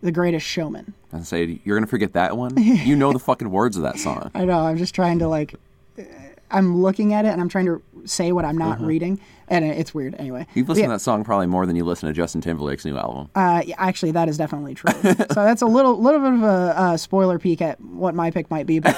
The 0.01 0.11
Greatest 0.11 0.45
Showman. 0.45 0.93
And 1.11 1.25
say 1.25 1.59
you're 1.63 1.77
gonna 1.77 1.87
forget 1.87 2.13
that 2.13 2.35
one. 2.37 2.57
you 2.57 2.95
know 2.95 3.13
the 3.13 3.19
fucking 3.19 3.49
words 3.49 3.77
of 3.77 3.83
that 3.83 3.97
song. 3.97 4.29
I 4.35 4.43
know, 4.45 4.59
I'm 4.59 4.77
just 4.77 4.93
trying 4.93 5.19
to 5.19 5.27
like, 5.29 5.55
I'm 6.51 6.81
looking 6.81 7.13
at 7.13 7.25
it 7.25 7.29
and 7.29 7.41
I'm 7.41 7.49
trying 7.49 7.65
to 7.65 7.81
say 8.05 8.31
what 8.31 8.45
I'm 8.45 8.57
not 8.57 8.79
reading, 8.79 9.19
and 9.47 9.65
it's 9.65 9.93
weird 9.93 10.15
anyway. 10.17 10.47
You've 10.53 10.69
listened 10.69 10.83
yeah, 10.83 10.87
to 10.87 10.93
that 10.93 10.99
song 10.99 11.23
probably 11.23 11.47
more 11.47 11.65
than 11.65 11.75
you 11.75 11.83
listen 11.83 12.07
to 12.07 12.13
Justin 12.13 12.41
Timberlake's 12.41 12.85
new 12.85 12.97
album. 12.97 13.29
uh, 13.35 13.63
yeah, 13.65 13.75
actually, 13.77 14.11
that 14.11 14.29
is 14.29 14.37
definitely 14.37 14.75
true. 14.75 14.91
so 15.03 15.13
that's 15.35 15.61
a 15.61 15.65
little, 15.65 16.01
little 16.01 16.19
bit 16.19 16.33
of 16.33 16.43
a 16.43 16.79
uh, 16.79 16.97
spoiler 16.97 17.39
peek 17.39 17.61
at 17.61 17.79
what 17.81 18.15
my 18.15 18.31
pick 18.31 18.49
might 18.49 18.65
be. 18.65 18.79
But 18.79 18.97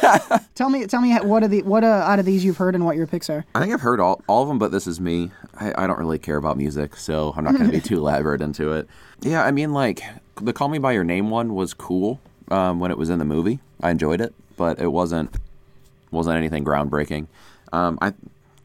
tell 0.56 0.70
me, 0.70 0.86
tell 0.88 1.02
me 1.02 1.16
what 1.18 1.44
are 1.44 1.48
the 1.48 1.64
what 1.64 1.84
uh, 1.84 1.88
out 1.88 2.20
of 2.20 2.26
these 2.26 2.46
you've 2.46 2.58
heard 2.58 2.76
and 2.76 2.86
what 2.86 2.96
your 2.96 3.08
picks 3.08 3.30
are. 3.30 3.46
I 3.56 3.62
think 3.62 3.74
I've 3.74 3.82
heard 3.82 4.00
all, 4.00 4.22
all 4.28 4.44
of 4.44 4.48
them, 4.48 4.60
but 4.60 4.72
this 4.72 4.88
is 4.88 5.00
me. 5.00 5.32
I, 5.56 5.84
I 5.84 5.88
don't 5.88 6.00
really 6.00 6.20
care 6.20 6.38
about 6.38 6.58
music, 6.58 6.96
so 6.96 7.34
I'm 7.36 7.44
not 7.44 7.56
going 7.56 7.66
to 7.66 7.72
be 7.72 7.82
too 7.88 7.98
elaborate 7.98 8.42
into 8.42 8.74
it. 8.74 8.88
Yeah, 9.22 9.44
I 9.44 9.52
mean, 9.52 9.74
like, 9.74 10.02
the 10.42 10.54
Call 10.54 10.70
Me 10.70 10.78
By 10.78 10.94
Your 10.94 11.04
Name 11.04 11.30
one 11.30 11.54
was 11.54 11.74
cool 11.74 12.20
um, 12.50 12.80
when 12.80 12.92
it 12.92 12.98
was 12.98 13.10
in 13.10 13.20
the 13.20 13.26
movie. 13.26 13.60
I 13.82 13.92
enjoyed 13.92 14.22
it, 14.22 14.34
but 14.56 14.80
it 14.80 14.92
wasn't 14.92 15.36
wasn't 16.12 16.38
anything 16.38 16.64
groundbreaking. 16.66 17.28
Um, 17.72 17.98
I 18.02 18.14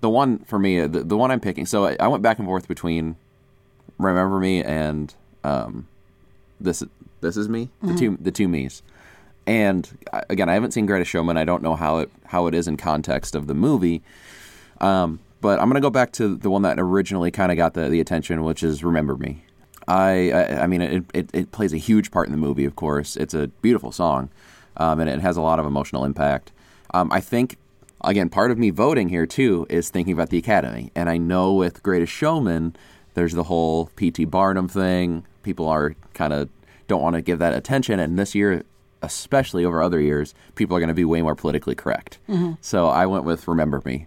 the 0.00 0.10
one 0.10 0.40
for 0.40 0.58
me, 0.58 0.80
the, 0.86 1.02
the 1.02 1.16
one 1.16 1.30
I'm 1.30 1.40
picking. 1.40 1.66
So 1.66 1.86
I, 1.86 1.96
I 1.98 2.08
went 2.08 2.22
back 2.22 2.38
and 2.38 2.46
forth 2.46 2.68
between 2.68 3.16
Remember 3.98 4.38
Me 4.38 4.62
and 4.62 5.14
um, 5.42 5.88
this 6.60 6.82
this 7.20 7.36
is 7.36 7.48
me, 7.48 7.70
the 7.82 7.94
two 7.94 8.18
the 8.20 8.30
two 8.30 8.48
me's. 8.48 8.82
And 9.46 9.98
again, 10.30 10.48
I 10.48 10.54
haven't 10.54 10.72
seen 10.72 10.86
Greatest 10.86 11.10
Showman. 11.10 11.36
I 11.36 11.44
don't 11.44 11.62
know 11.62 11.76
how 11.76 11.98
it 11.98 12.10
how 12.26 12.46
it 12.46 12.54
is 12.54 12.66
in 12.66 12.76
context 12.76 13.34
of 13.34 13.46
the 13.46 13.54
movie. 13.54 14.02
Um, 14.80 15.20
but 15.40 15.60
I'm 15.60 15.68
gonna 15.68 15.80
go 15.80 15.90
back 15.90 16.12
to 16.12 16.34
the 16.34 16.50
one 16.50 16.62
that 16.62 16.78
originally 16.78 17.30
kind 17.30 17.52
of 17.52 17.56
got 17.56 17.74
the, 17.74 17.88
the 17.88 18.00
attention, 18.00 18.44
which 18.44 18.62
is 18.62 18.82
"Remember 18.82 19.16
Me." 19.16 19.44
I 19.86 20.30
I, 20.30 20.62
I 20.62 20.66
mean, 20.66 20.80
it, 20.80 21.04
it 21.12 21.30
it 21.32 21.52
plays 21.52 21.72
a 21.72 21.78
huge 21.78 22.10
part 22.10 22.26
in 22.26 22.32
the 22.32 22.38
movie. 22.38 22.64
Of 22.64 22.76
course, 22.76 23.16
it's 23.16 23.34
a 23.34 23.48
beautiful 23.60 23.92
song, 23.92 24.30
um, 24.78 25.00
and 25.00 25.10
it 25.10 25.20
has 25.20 25.36
a 25.36 25.42
lot 25.42 25.58
of 25.58 25.66
emotional 25.66 26.04
impact. 26.04 26.50
Um, 26.94 27.10
I 27.12 27.20
think 27.20 27.58
again, 28.02 28.28
part 28.28 28.50
of 28.50 28.58
me 28.58 28.70
voting 28.70 29.08
here 29.08 29.26
too 29.26 29.66
is 29.68 29.90
thinking 29.90 30.12
about 30.12 30.30
the 30.30 30.38
Academy. 30.38 30.92
And 30.94 31.10
I 31.10 31.16
know 31.16 31.52
with 31.52 31.82
Greatest 31.82 32.12
Showman, 32.12 32.76
there's 33.14 33.32
the 33.32 33.44
whole 33.44 33.90
P.T. 33.96 34.24
Barnum 34.26 34.68
thing. 34.68 35.24
People 35.42 35.68
are 35.68 35.94
kind 36.14 36.32
of 36.32 36.48
don't 36.86 37.02
want 37.02 37.16
to 37.16 37.22
give 37.22 37.40
that 37.40 37.52
attention. 37.52 37.98
And 37.98 38.18
this 38.18 38.34
year, 38.34 38.62
especially 39.02 39.64
over 39.64 39.82
other 39.82 40.00
years, 40.00 40.34
people 40.54 40.76
are 40.76 40.80
going 40.80 40.88
to 40.88 40.94
be 40.94 41.04
way 41.04 41.20
more 41.20 41.34
politically 41.34 41.74
correct. 41.74 42.18
So 42.60 42.88
I 42.88 43.06
went 43.06 43.24
with 43.24 43.48
Remember 43.48 43.82
Me. 43.84 44.06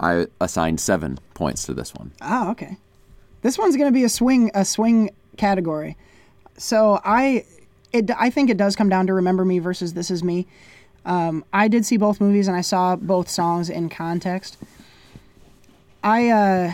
I 0.00 0.26
assigned 0.40 0.80
seven 0.80 1.18
points 1.34 1.64
to 1.66 1.74
this 1.74 1.94
one. 1.94 2.12
Oh, 2.20 2.50
okay. 2.50 2.76
This 3.42 3.56
one's 3.56 3.76
going 3.76 3.88
to 3.88 3.94
be 3.94 4.04
a 4.04 4.08
swing 4.08 4.50
a 4.54 4.64
swing 4.64 5.10
category. 5.36 5.96
So 6.56 7.00
I 7.04 7.44
it 7.92 8.10
I 8.18 8.30
think 8.30 8.50
it 8.50 8.56
does 8.56 8.74
come 8.74 8.88
down 8.88 9.06
to 9.06 9.14
Remember 9.14 9.44
Me 9.44 9.60
versus 9.60 9.94
This 9.94 10.10
Is 10.10 10.24
Me. 10.24 10.46
Um, 11.04 11.44
I 11.52 11.68
did 11.68 11.86
see 11.86 11.96
both 11.96 12.20
movies 12.20 12.48
and 12.48 12.56
I 12.56 12.60
saw 12.60 12.96
both 12.96 13.28
songs 13.28 13.70
in 13.70 13.88
context. 13.88 14.58
I 16.02 16.28
uh, 16.28 16.72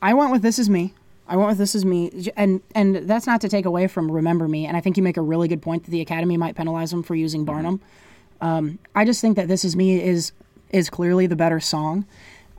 I 0.00 0.14
went 0.14 0.32
with 0.32 0.42
This 0.42 0.58
Is 0.58 0.70
Me. 0.70 0.94
I 1.26 1.36
went 1.36 1.50
with 1.50 1.58
This 1.58 1.74
Is 1.74 1.84
Me, 1.84 2.30
and 2.36 2.62
and 2.74 2.96
that's 2.96 3.26
not 3.26 3.40
to 3.42 3.48
take 3.48 3.66
away 3.66 3.86
from 3.86 4.10
Remember 4.10 4.48
Me. 4.48 4.66
And 4.66 4.76
I 4.76 4.80
think 4.80 4.96
you 4.96 5.02
make 5.02 5.16
a 5.16 5.22
really 5.22 5.48
good 5.48 5.60
point 5.60 5.84
that 5.84 5.90
the 5.90 6.00
Academy 6.00 6.36
might 6.36 6.56
penalize 6.56 6.90
them 6.90 7.02
for 7.02 7.14
using 7.14 7.44
Barnum. 7.44 7.80
Um, 8.40 8.78
I 8.94 9.04
just 9.04 9.20
think 9.20 9.36
that 9.36 9.48
This 9.48 9.64
Is 9.64 9.76
Me 9.76 10.02
is 10.02 10.32
is 10.70 10.88
clearly 10.88 11.26
the 11.26 11.36
better 11.36 11.60
song. 11.60 12.06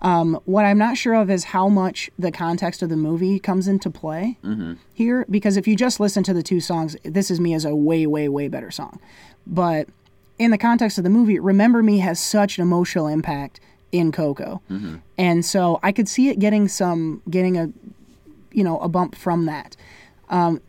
Um, 0.01 0.39
what 0.45 0.63
I'm 0.63 0.77
not 0.77 0.95
sure 0.95 1.13
of 1.13 1.29
is 1.29 1.45
how 1.45 1.67
much 1.67 2.09
the 2.17 2.31
context 2.31 2.81
of 2.81 2.89
the 2.89 2.95
movie 2.95 3.37
comes 3.37 3.67
into 3.67 3.89
play 3.89 4.37
here, 4.93 5.25
because 5.29 5.57
if 5.57 5.67
you 5.67 5.75
just 5.75 5.99
listen 5.99 6.23
to 6.23 6.33
the 6.33 6.43
two 6.43 6.61
songs, 6.61 6.95
This 7.03 7.29
Is 7.29 7.39
Me 7.39 7.53
is 7.53 7.65
a 7.65 7.75
way, 7.75 8.07
way, 8.07 8.29
way 8.29 8.47
better 8.47 8.71
song. 8.71 8.99
But 9.45 9.89
in 10.39 10.51
the 10.51 10.57
context 10.57 10.97
of 10.97 11.03
the 11.03 11.09
movie, 11.09 11.37
Remember 11.39 11.83
Me 11.83 11.99
has 11.99 12.19
such 12.19 12.57
an 12.57 12.61
emotional 12.63 13.07
impact 13.07 13.59
in 13.91 14.11
Coco, 14.11 14.61
and 15.17 15.43
so 15.45 15.79
I 15.83 15.91
could 15.91 16.07
see 16.07 16.29
it 16.29 16.39
getting 16.39 16.67
some, 16.67 17.21
getting 17.29 17.57
a, 17.57 17.69
you 18.51 18.63
know, 18.63 18.79
a 18.79 18.87
bump 18.87 19.15
from 19.15 19.45
that. 19.45 19.75
Um, 20.29 20.61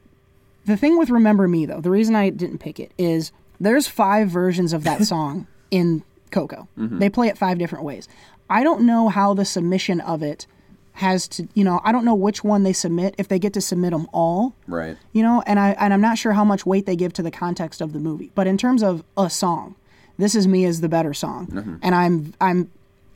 the 0.66 0.76
thing 0.76 0.98
with 0.98 1.08
Remember 1.10 1.46
Me, 1.48 1.66
though, 1.66 1.80
the 1.80 1.90
reason 1.90 2.14
I 2.14 2.30
didn't 2.30 2.58
pick 2.58 2.78
it 2.80 2.92
is 2.98 3.32
there's 3.60 3.86
five 3.86 4.28
versions 4.28 4.72
of 4.72 4.84
that 4.84 5.04
song 5.12 5.46
in 5.70 6.02
Coco. 6.30 6.68
They 6.98 7.08
play 7.10 7.28
it 7.28 7.38
five 7.38 7.58
different 7.58 7.84
ways. 7.84 8.08
I 8.48 8.62
don't 8.64 8.82
know 8.82 9.08
how 9.08 9.34
the 9.34 9.44
submission 9.44 10.00
of 10.00 10.22
it 10.22 10.46
has 10.94 11.26
to, 11.28 11.48
you 11.54 11.64
know, 11.64 11.80
I 11.84 11.92
don't 11.92 12.04
know 12.04 12.14
which 12.14 12.44
one 12.44 12.62
they 12.62 12.72
submit 12.72 13.14
if 13.16 13.28
they 13.28 13.38
get 13.38 13.52
to 13.54 13.60
submit 13.60 13.92
them 13.92 14.06
all, 14.12 14.54
Right. 14.66 14.96
you 15.12 15.22
know, 15.22 15.42
and 15.46 15.58
I 15.58 15.70
and 15.78 15.94
I'm 15.94 16.00
not 16.00 16.18
sure 16.18 16.32
how 16.32 16.44
much 16.44 16.66
weight 16.66 16.84
they 16.86 16.96
give 16.96 17.12
to 17.14 17.22
the 17.22 17.30
context 17.30 17.80
of 17.80 17.92
the 17.92 17.98
movie. 18.00 18.30
But 18.34 18.46
in 18.46 18.58
terms 18.58 18.82
of 18.82 19.02
a 19.16 19.30
song, 19.30 19.76
this 20.18 20.34
is 20.34 20.46
me 20.46 20.64
is 20.64 20.80
the 20.80 20.88
better 20.88 21.14
song, 21.14 21.78
and 21.82 21.94
I'm 21.94 22.34
I'm 22.40 22.70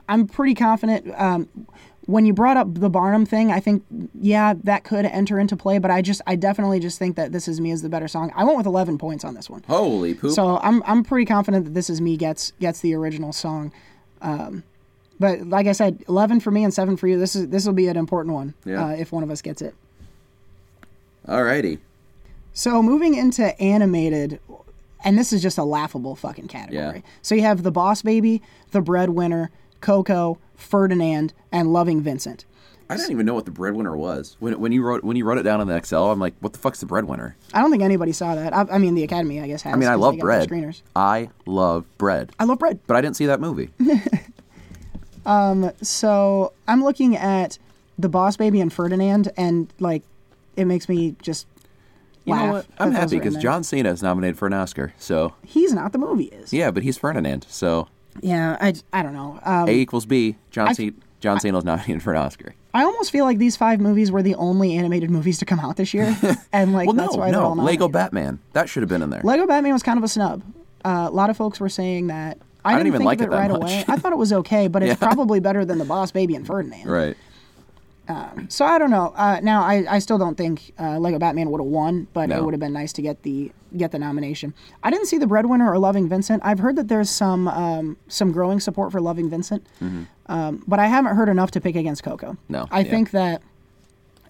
I'm 0.08 0.26
pretty 0.26 0.54
confident. 0.54 1.12
Um, 1.20 1.48
when 2.06 2.26
you 2.26 2.34
brought 2.34 2.58
up 2.58 2.74
the 2.74 2.90
Barnum 2.90 3.24
thing, 3.24 3.50
I 3.50 3.60
think 3.60 3.82
yeah 4.18 4.54
that 4.64 4.84
could 4.84 5.06
enter 5.06 5.38
into 5.38 5.56
play, 5.56 5.78
but 5.78 5.90
I 5.90 6.00
just 6.02 6.20
I 6.26 6.36
definitely 6.36 6.78
just 6.80 6.98
think 6.98 7.16
that 7.16 7.32
this 7.32 7.48
is 7.48 7.60
me 7.60 7.70
is 7.70 7.80
the 7.82 7.88
better 7.88 8.08
song. 8.08 8.30
I 8.36 8.44
went 8.44 8.56
with 8.58 8.66
11 8.66 8.98
points 8.98 9.24
on 9.24 9.34
this 9.34 9.48
one. 9.50 9.62
Holy 9.66 10.14
poop. 10.14 10.32
So 10.32 10.58
I'm 10.62 10.82
I'm 10.86 11.02
pretty 11.02 11.24
confident 11.26 11.64
that 11.64 11.72
this 11.74 11.88
is 11.90 12.00
me 12.02 12.16
gets 12.18 12.52
gets 12.60 12.80
the 12.80 12.94
original 12.94 13.32
song. 13.32 13.72
Um, 14.22 14.62
but 15.20 15.40
like 15.46 15.66
I 15.66 15.72
said, 15.72 16.02
eleven 16.08 16.40
for 16.40 16.50
me 16.50 16.64
and 16.64 16.72
seven 16.74 16.96
for 16.96 17.06
you. 17.08 17.18
This 17.18 17.36
is 17.36 17.48
this 17.48 17.66
will 17.66 17.72
be 17.74 17.88
an 17.88 17.96
important 17.96 18.34
one 18.34 18.54
Yeah. 18.64 18.84
uh, 18.86 18.88
if 18.90 19.12
one 19.12 19.22
of 19.22 19.30
us 19.30 19.42
gets 19.42 19.62
it. 19.62 19.74
Alrighty. 21.26 21.78
So 22.52 22.82
moving 22.82 23.14
into 23.14 23.58
animated, 23.60 24.40
and 25.04 25.18
this 25.18 25.32
is 25.32 25.42
just 25.42 25.58
a 25.58 25.64
laughable 25.64 26.14
fucking 26.16 26.48
category. 26.48 26.96
Yeah. 26.98 27.00
So 27.22 27.34
you 27.34 27.42
have 27.42 27.62
the 27.62 27.72
Boss 27.72 28.02
Baby, 28.02 28.42
the 28.70 28.80
Breadwinner, 28.80 29.50
Coco, 29.80 30.38
Ferdinand, 30.54 31.32
and 31.50 31.72
Loving 31.72 32.00
Vincent. 32.00 32.44
I 32.90 32.96
didn't 32.98 33.12
even 33.12 33.24
know 33.24 33.32
what 33.32 33.46
the 33.46 33.50
breadwinner 33.50 33.96
was 33.96 34.36
when 34.40 34.60
when 34.60 34.70
you 34.70 34.82
wrote 34.82 35.02
when 35.02 35.16
you 35.16 35.24
wrote 35.24 35.38
it 35.38 35.42
down 35.42 35.62
in 35.62 35.66
the 35.68 35.74
Excel. 35.74 36.10
I'm 36.12 36.20
like, 36.20 36.34
what 36.40 36.52
the 36.52 36.58
fuck's 36.58 36.80
the 36.80 36.86
breadwinner? 36.86 37.34
I 37.54 37.62
don't 37.62 37.70
think 37.70 37.82
anybody 37.82 38.12
saw 38.12 38.34
that. 38.34 38.54
I, 38.54 38.66
I 38.72 38.78
mean, 38.78 38.94
the 38.94 39.02
Academy, 39.04 39.40
I 39.40 39.46
guess, 39.46 39.62
has. 39.62 39.72
I 39.72 39.76
mean, 39.76 39.88
I 39.88 39.94
love 39.94 40.14
they 40.14 40.20
got 40.20 40.26
their 40.26 40.46
bread. 40.46 40.48
Screeners. 40.50 40.82
I 40.94 41.30
love 41.46 41.86
bread, 41.96 42.32
I 42.38 42.44
love 42.44 42.58
bread. 42.58 42.80
but 42.86 42.94
I 42.96 43.00
didn't 43.00 43.16
see 43.16 43.26
that 43.26 43.40
movie. 43.40 43.70
So 45.82 46.52
I'm 46.68 46.82
looking 46.84 47.16
at 47.16 47.58
the 47.98 48.08
Boss 48.08 48.36
Baby 48.36 48.60
and 48.60 48.72
Ferdinand, 48.72 49.30
and 49.36 49.72
like, 49.80 50.02
it 50.56 50.64
makes 50.66 50.88
me 50.88 51.16
just 51.22 51.46
You 52.24 52.32
laugh. 52.34 52.46
know 52.46 52.52
what? 52.52 52.66
I'm 52.78 52.92
happy 52.92 53.18
because. 53.18 53.36
John 53.36 53.64
Cena 53.64 53.90
is 53.90 54.02
nominated 54.02 54.38
for 54.38 54.46
an 54.46 54.52
Oscar. 54.52 54.92
So 54.98 55.34
He's 55.44 55.72
not. 55.72 55.92
The 55.92 55.98
movie 55.98 56.24
is. 56.24 56.52
yeah, 56.52 56.70
but 56.70 56.82
he's 56.82 56.96
Ferdinand. 56.98 57.46
So 57.48 57.88
Yeah. 58.20 58.56
I, 58.60 58.74
I 58.92 59.02
don't 59.02 59.12
know. 59.14 59.38
Um, 59.44 59.68
A 59.68 59.72
equals 59.72 60.06
B. 60.06 60.36
John 60.50 60.68
I- 60.68 60.72
Cena. 60.72 60.92
John 61.20 61.40
Cena's 61.40 61.64
nominated 61.64 62.02
for 62.02 62.12
an 62.12 62.18
Oscar. 62.18 62.54
I 62.74 62.82
almost 62.84 63.10
feel 63.10 63.24
like 63.24 63.38
these 63.38 63.56
five 63.56 63.80
movies 63.80 64.10
were 64.12 64.22
the 64.22 64.34
only 64.34 64.76
animated 64.76 65.08
movies 65.08 65.38
to 65.38 65.46
come 65.46 65.58
out 65.58 65.76
this 65.76 65.94
year, 65.94 66.14
and 66.52 66.74
like 66.74 66.86
Well, 66.86 66.94
that's 66.96 67.14
no, 67.14 67.18
why 67.20 67.30
they're 67.30 67.40
no. 67.40 67.46
all 67.46 67.56
Lego. 67.56 67.88
Batman. 67.88 68.40
That 68.52 68.68
should 68.68 68.82
have 68.82 68.90
been 68.90 69.00
in 69.00 69.08
there. 69.08 69.22
Lego 69.24 69.46
Batman 69.46 69.72
was 69.72 69.82
kind 69.82 69.96
of 69.96 70.04
a 70.04 70.08
snub. 70.08 70.42
Uh, 70.84 71.06
a 71.08 71.10
lot 71.10 71.30
of 71.30 71.36
folks 71.38 71.60
were 71.60 71.70
saying 71.70 72.08
that. 72.08 72.36
I, 72.64 72.72
didn't 72.78 72.84
didn't 72.84 72.86
even 72.86 72.98
think 73.00 73.06
like 73.06 73.20
of 73.20 73.26
it 73.26 73.34
it 73.34 73.36
right 73.36 73.50
much. 73.50 73.60
away. 73.62 73.84
I 73.88 73.96
thought 73.96 74.12
it 74.12 74.18
was 74.18 74.32
okay, 74.32 74.68
but 74.68 74.82
it's 74.84 75.00
Yeah. 75.00 75.06
probably 75.08 75.40
better 75.40 75.64
than 75.64 75.78
the 75.78 75.84
Boss 75.84 76.10
Baby 76.10 76.34
and 76.34 76.46
Ferdinand. 76.46 76.86
right. 76.88 77.16
So 78.48 78.66
I 78.66 78.78
don't 78.78 78.90
know. 78.90 79.14
Uh, 79.16 79.40
now 79.42 79.62
I, 79.62 79.84
I 79.88 79.98
still 79.98 80.18
don't 80.18 80.36
think 80.36 80.72
uh, 80.78 80.98
Lego 80.98 81.18
Batman 81.18 81.50
would 81.50 81.60
have 81.60 81.66
won, 81.66 82.06
but 82.12 82.28
No. 82.28 82.36
it 82.36 82.44
would 82.44 82.52
have 82.52 82.60
been 82.60 82.74
nice 82.74 82.92
to 82.94 83.02
get 83.02 83.22
the 83.22 83.50
get 83.76 83.92
the 83.92 83.98
nomination. 83.98 84.52
I 84.82 84.90
didn't 84.90 85.06
see 85.06 85.16
the 85.16 85.26
Breadwinner 85.26 85.70
or 85.72 85.78
Loving 85.78 86.06
Vincent. 86.08 86.42
I've 86.44 86.58
heard 86.58 86.76
that 86.76 86.88
there's 86.88 87.08
some 87.08 87.48
um, 87.48 87.96
some 88.08 88.30
growing 88.30 88.60
support 88.60 88.92
for 88.92 89.00
Loving 89.00 89.30
Vincent, 89.30 89.66
um, 90.26 90.62
but 90.66 90.78
I 90.78 90.86
haven't 90.86 91.16
heard 91.16 91.30
enough 91.30 91.50
to 91.52 91.60
pick 91.62 91.76
against 91.76 92.02
Coco. 92.02 92.32
Mm-hmm. 92.32 92.52
No, 92.52 92.68
I 92.70 92.80
yeah. 92.80 92.90
think 92.90 93.10
that 93.12 93.42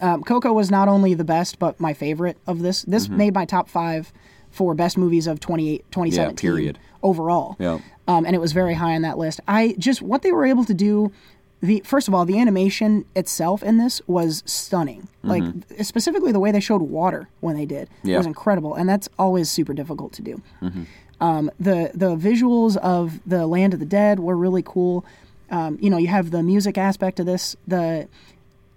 um, 0.01 0.23
Coco 0.23 0.53
was 0.53 0.70
not 0.70 0.87
only 0.87 1.14
the 1.14 1.25
best, 1.25 1.59
but 1.59 1.81
my 1.81 1.94
favorite 1.94 2.38
of 2.47 2.61
this. 2.62 2.83
This 2.83 3.07
Mm-hmm. 3.09 3.16
made 3.16 3.35
my 3.35 3.44
top 3.44 3.68
five 3.68 4.12
for 4.55 4.75
best 4.75 4.97
movies 4.97 5.27
of 5.27 5.40
28, 5.40 5.85
2017 5.90 6.37
period. 6.51 6.79
overall. 7.03 7.57
Yeah. 7.59 7.79
Um, 8.07 8.25
and 8.27 8.35
it 8.37 8.38
was 8.40 8.53
very 8.53 8.75
high 8.75 8.95
on 8.95 9.03
that 9.03 9.19
list. 9.19 9.40
I 9.49 9.75
just 9.79 10.01
what 10.03 10.23
they 10.23 10.33
were 10.33 10.47
able 10.47 10.64
to 10.64 10.75
do. 10.75 11.11
The 11.61 11.81
first 11.85 12.09
of 12.09 12.14
all, 12.14 12.27
the 12.27 12.38
animation 12.38 13.07
itself 13.17 13.62
in 13.62 13.79
this 13.79 14.03
was 14.07 14.43
stunning. 14.45 15.09
Like 15.23 15.43
specifically 15.83 16.31
the 16.31 16.40
way 16.40 16.53
they 16.53 16.61
showed 16.61 16.83
water 16.83 17.29
when 17.40 17.57
they 17.57 17.64
did 17.64 17.88
Mm-hmm. 17.88 18.09
Yeah. 18.09 18.19
was 18.19 18.27
incredible, 18.27 18.75
and 18.75 18.87
that's 18.88 19.09
always 19.19 19.49
super 19.51 19.73
difficult 19.73 20.12
to 20.14 20.23
do. 20.23 20.43
Um, 21.21 21.51
the 21.59 21.90
the 21.95 22.17
visuals 22.17 22.77
of 22.77 23.21
the 23.27 23.47
Land 23.47 23.73
of 23.73 23.81
the 23.81 23.87
Dead 23.87 24.19
were 24.21 24.37
really 24.37 24.62
cool. 24.62 25.05
Um, 25.51 25.79
you 25.81 25.88
know, 25.88 25.97
you 25.97 26.09
have 26.09 26.31
the 26.33 26.43
music 26.43 26.77
aspect 26.77 27.19
of 27.21 27.27
this. 27.27 27.57
The 27.67 28.09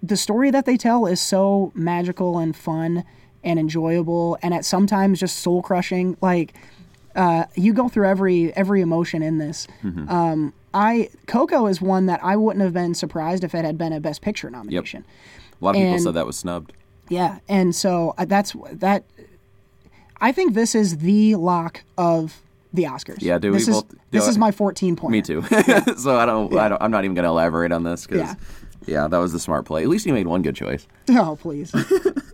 the 0.02 0.16
story 0.16 0.50
that 0.50 0.64
they 0.64 0.76
tell 0.78 1.04
is 1.06 1.20
so 1.20 1.72
magical 1.74 2.38
and 2.38 2.56
fun 2.56 3.04
and 3.44 3.58
enjoyable, 3.58 4.38
and 4.42 4.52
at 4.54 4.64
sometimes 4.64 5.20
just 5.20 5.38
soul 5.38 5.62
crushing. 5.62 6.16
Like 6.20 6.54
uh, 7.14 7.44
you 7.54 7.72
go 7.72 7.88
through 7.88 8.06
every 8.08 8.54
every 8.56 8.80
emotion 8.80 9.22
in 9.22 9.38
this. 9.38 9.66
Mm-hmm. 9.82 10.08
Um, 10.08 10.52
I 10.74 11.08
Coco 11.26 11.66
is 11.66 11.80
one 11.80 12.06
that 12.06 12.20
I 12.22 12.36
wouldn't 12.36 12.62
have 12.62 12.74
been 12.74 12.94
surprised 12.94 13.42
if 13.44 13.54
it 13.54 13.64
had 13.64 13.78
been 13.78 13.92
a 13.92 14.00
Best 14.00 14.22
Picture 14.22 14.50
nomination. 14.50 15.04
A 15.60 15.64
lot 15.64 15.74
of 15.76 15.82
people 15.82 15.98
said 15.98 16.14
that 16.14 16.26
was 16.26 16.36
snubbed. 16.38 16.72
Yeah, 17.08 17.38
and 17.48 17.74
so 17.74 18.14
uh, 18.18 18.24
that's 18.26 18.54
that. 18.72 19.04
I 20.20 20.32
think 20.32 20.54
this 20.54 20.74
is 20.74 20.98
the 20.98 21.36
lock 21.36 21.84
of 21.96 22.42
the 22.72 22.84
Oscars. 22.84 23.22
Yeah, 23.22 23.38
do 23.38 23.50
this 23.52 23.66
we 23.66 23.72
is 23.72 23.82
both- 23.82 23.94
this 24.10 24.24
do 24.24 24.30
is 24.30 24.38
my 24.38 24.50
fourteen 24.50 24.94
point. 24.94 25.12
Me 25.12 25.22
too. 25.22 25.42
so 25.96 26.16
I 26.18 26.26
don't, 26.26 26.54
I 26.54 26.68
don't. 26.68 26.82
I'm 26.82 26.90
not 26.90 27.04
even 27.04 27.14
going 27.14 27.24
to 27.24 27.30
elaborate 27.30 27.72
on 27.72 27.82
this 27.82 28.06
because, 28.06 28.20
Yeah. 28.20 28.34
yeah. 29.02 29.08
that 29.08 29.18
was 29.18 29.32
the 29.32 29.40
smart 29.40 29.64
play. 29.64 29.82
At 29.82 29.88
least 29.88 30.06
you 30.06 30.12
made 30.12 30.26
one 30.26 30.42
good 30.42 30.54
choice. 30.56 30.86
Oh 31.10 31.38
please. 31.40 31.72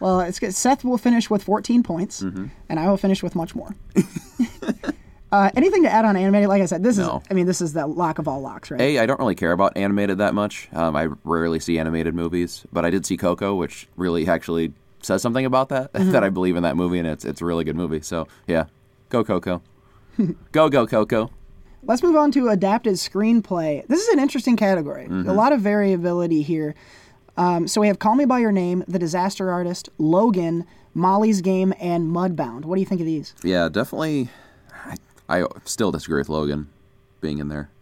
well, 0.00 0.20
it's 0.20 0.38
good. 0.38 0.54
Seth 0.54 0.84
will 0.84 0.98
finish 0.98 1.30
with 1.30 1.42
fourteen 1.42 1.82
points, 1.82 2.22
Mm-hmm. 2.22 2.46
and 2.68 2.80
I 2.80 2.88
will 2.88 2.96
finish 2.96 3.22
with 3.22 3.34
much 3.34 3.54
more. 3.54 3.74
uh, 5.32 5.50
anything 5.54 5.82
to 5.84 5.90
add 5.90 6.04
on 6.04 6.16
animated? 6.16 6.48
Like 6.48 6.62
I 6.62 6.66
said, 6.66 6.82
this 6.82 6.98
No. 6.98 7.18
is. 7.18 7.26
I 7.30 7.34
mean, 7.34 7.46
this 7.46 7.60
is 7.60 7.72
the 7.72 7.86
lock 7.86 8.18
of 8.18 8.26
all 8.26 8.40
locks, 8.40 8.70
right? 8.70 8.80
A, 8.80 8.98
I 8.98 9.06
don't 9.06 9.20
really 9.20 9.34
care 9.34 9.52
about 9.52 9.76
animated 9.76 10.18
that 10.18 10.34
much. 10.34 10.68
Um, 10.72 10.96
I 10.96 11.08
rarely 11.24 11.60
see 11.60 11.78
animated 11.78 12.14
movies, 12.14 12.64
but 12.72 12.84
I 12.84 12.90
did 12.90 13.06
see 13.06 13.16
Coco, 13.16 13.54
which 13.54 13.86
really 13.96 14.26
actually 14.26 14.72
says 15.02 15.22
something 15.22 15.44
about 15.46 15.68
that. 15.68 15.92
Mm-hmm. 15.92 16.10
that 16.12 16.24
I 16.24 16.30
believe 16.30 16.56
in 16.56 16.62
that 16.64 16.76
movie, 16.76 16.98
and 16.98 17.06
it's 17.06 17.24
it's 17.24 17.40
a 17.40 17.44
really 17.44 17.64
good 17.64 17.76
movie. 17.76 18.00
So 18.00 18.26
yeah, 18.46 18.64
go 19.08 19.22
Coco, 19.24 19.62
go 20.52 20.68
go 20.68 20.86
Coco. 20.86 21.30
Let's 21.82 22.02
move 22.02 22.14
on 22.16 22.30
to 22.32 22.48
adapted 22.50 22.94
screenplay. 22.96 23.86
This 23.86 24.00
is 24.02 24.08
an 24.08 24.18
interesting 24.18 24.54
category. 24.54 25.04
Mm-hmm. 25.04 25.30
A 25.30 25.32
lot 25.32 25.52
of 25.54 25.62
variability 25.62 26.42
here. 26.42 26.74
Um, 27.40 27.66
so 27.66 27.80
we 27.80 27.86
have 27.86 27.98
Call 27.98 28.16
Me 28.16 28.26
by 28.26 28.38
Your 28.40 28.52
Name, 28.52 28.84
The 28.86 28.98
Disaster 28.98 29.50
Artist, 29.50 29.88
Logan, 29.96 30.66
Molly's 30.92 31.40
Game, 31.40 31.72
and 31.80 32.14
Mudbound. 32.14 32.66
What 32.66 32.74
do 32.76 32.80
you 32.80 32.86
think 32.86 33.00
of 33.00 33.06
these? 33.06 33.34
Yeah, 33.42 33.70
definitely. 33.70 34.28
I, 34.84 34.96
I 35.40 35.46
still 35.64 35.90
disagree 35.90 36.18
with 36.20 36.28
Logan 36.28 36.68
being 37.20 37.38
in 37.38 37.48
there. 37.48 37.70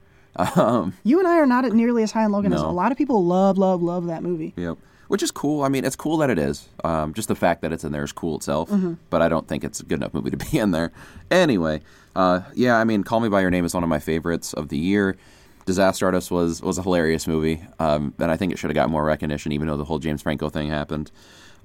Um, 0.55 0.93
You 1.03 1.19
and 1.19 1.27
I 1.27 1.39
are 1.39 1.47
not 1.47 1.65
nearly 1.73 2.05
as 2.05 2.13
high 2.13 2.23
on 2.23 2.31
Logan 2.31 2.53
as 2.53 2.61
a 2.61 2.69
lot 2.69 2.93
of 2.93 2.99
people 2.99 3.25
love, 3.25 3.59
love, 3.59 3.83
love 3.83 4.07
that 4.07 4.23
movie. 4.23 4.55
Yep. 4.57 4.79
Which 5.09 5.21
is 5.25 5.33
cool. 5.33 5.65
I 5.65 5.69
mean, 5.69 5.85
it's 5.85 5.97
cool 5.97 6.19
that 6.19 6.31
it 6.31 6.39
is. 6.39 6.69
Um, 6.85 7.13
just 7.13 7.27
the 7.27 7.35
fact 7.35 7.63
that 7.63 7.73
it's 7.73 7.83
in 7.83 7.91
there 7.91 8.05
is 8.05 8.13
cool 8.13 8.37
itself. 8.37 8.71
But 9.11 9.21
I 9.21 9.29
don't 9.29 9.49
think 9.49 9.65
it's 9.65 9.81
a 9.81 9.85
good 9.85 9.99
enough 9.99 10.15
movie 10.15 10.31
to 10.31 10.37
be 10.37 10.57
in 10.59 10.71
there. 10.71 10.93
Anyway, 11.33 11.81
uh, 12.15 12.43
yeah, 12.55 12.77
I 12.77 12.85
mean, 12.85 13.03
Call 13.03 13.19
Me 13.19 13.29
by 13.29 13.41
Your 13.41 13.51
Name 13.51 13.65
is 13.65 13.75
one 13.75 13.83
of 13.83 13.89
my 13.89 13.99
favorites 13.99 14.53
of 14.53 14.69
the 14.69 14.79
year. 14.79 15.17
Disaster 15.69 16.07
Artist 16.07 16.31
was 16.31 16.63
was 16.63 16.79
a 16.79 16.83
hilarious 16.83 17.27
movie, 17.27 17.61
um, 17.79 18.15
and 18.19 18.31
I 18.31 18.39
think 18.39 18.53
it 18.53 18.59
should 18.59 18.71
have 18.71 18.75
got 18.75 18.89
more 18.89 19.05
recognition, 19.05 19.53
even 19.53 19.69
though 19.69 19.77
the 19.77 19.85
whole 19.85 19.99
James 19.99 20.23
Franco 20.23 20.49
thing 20.49 20.71
happened. 20.71 21.11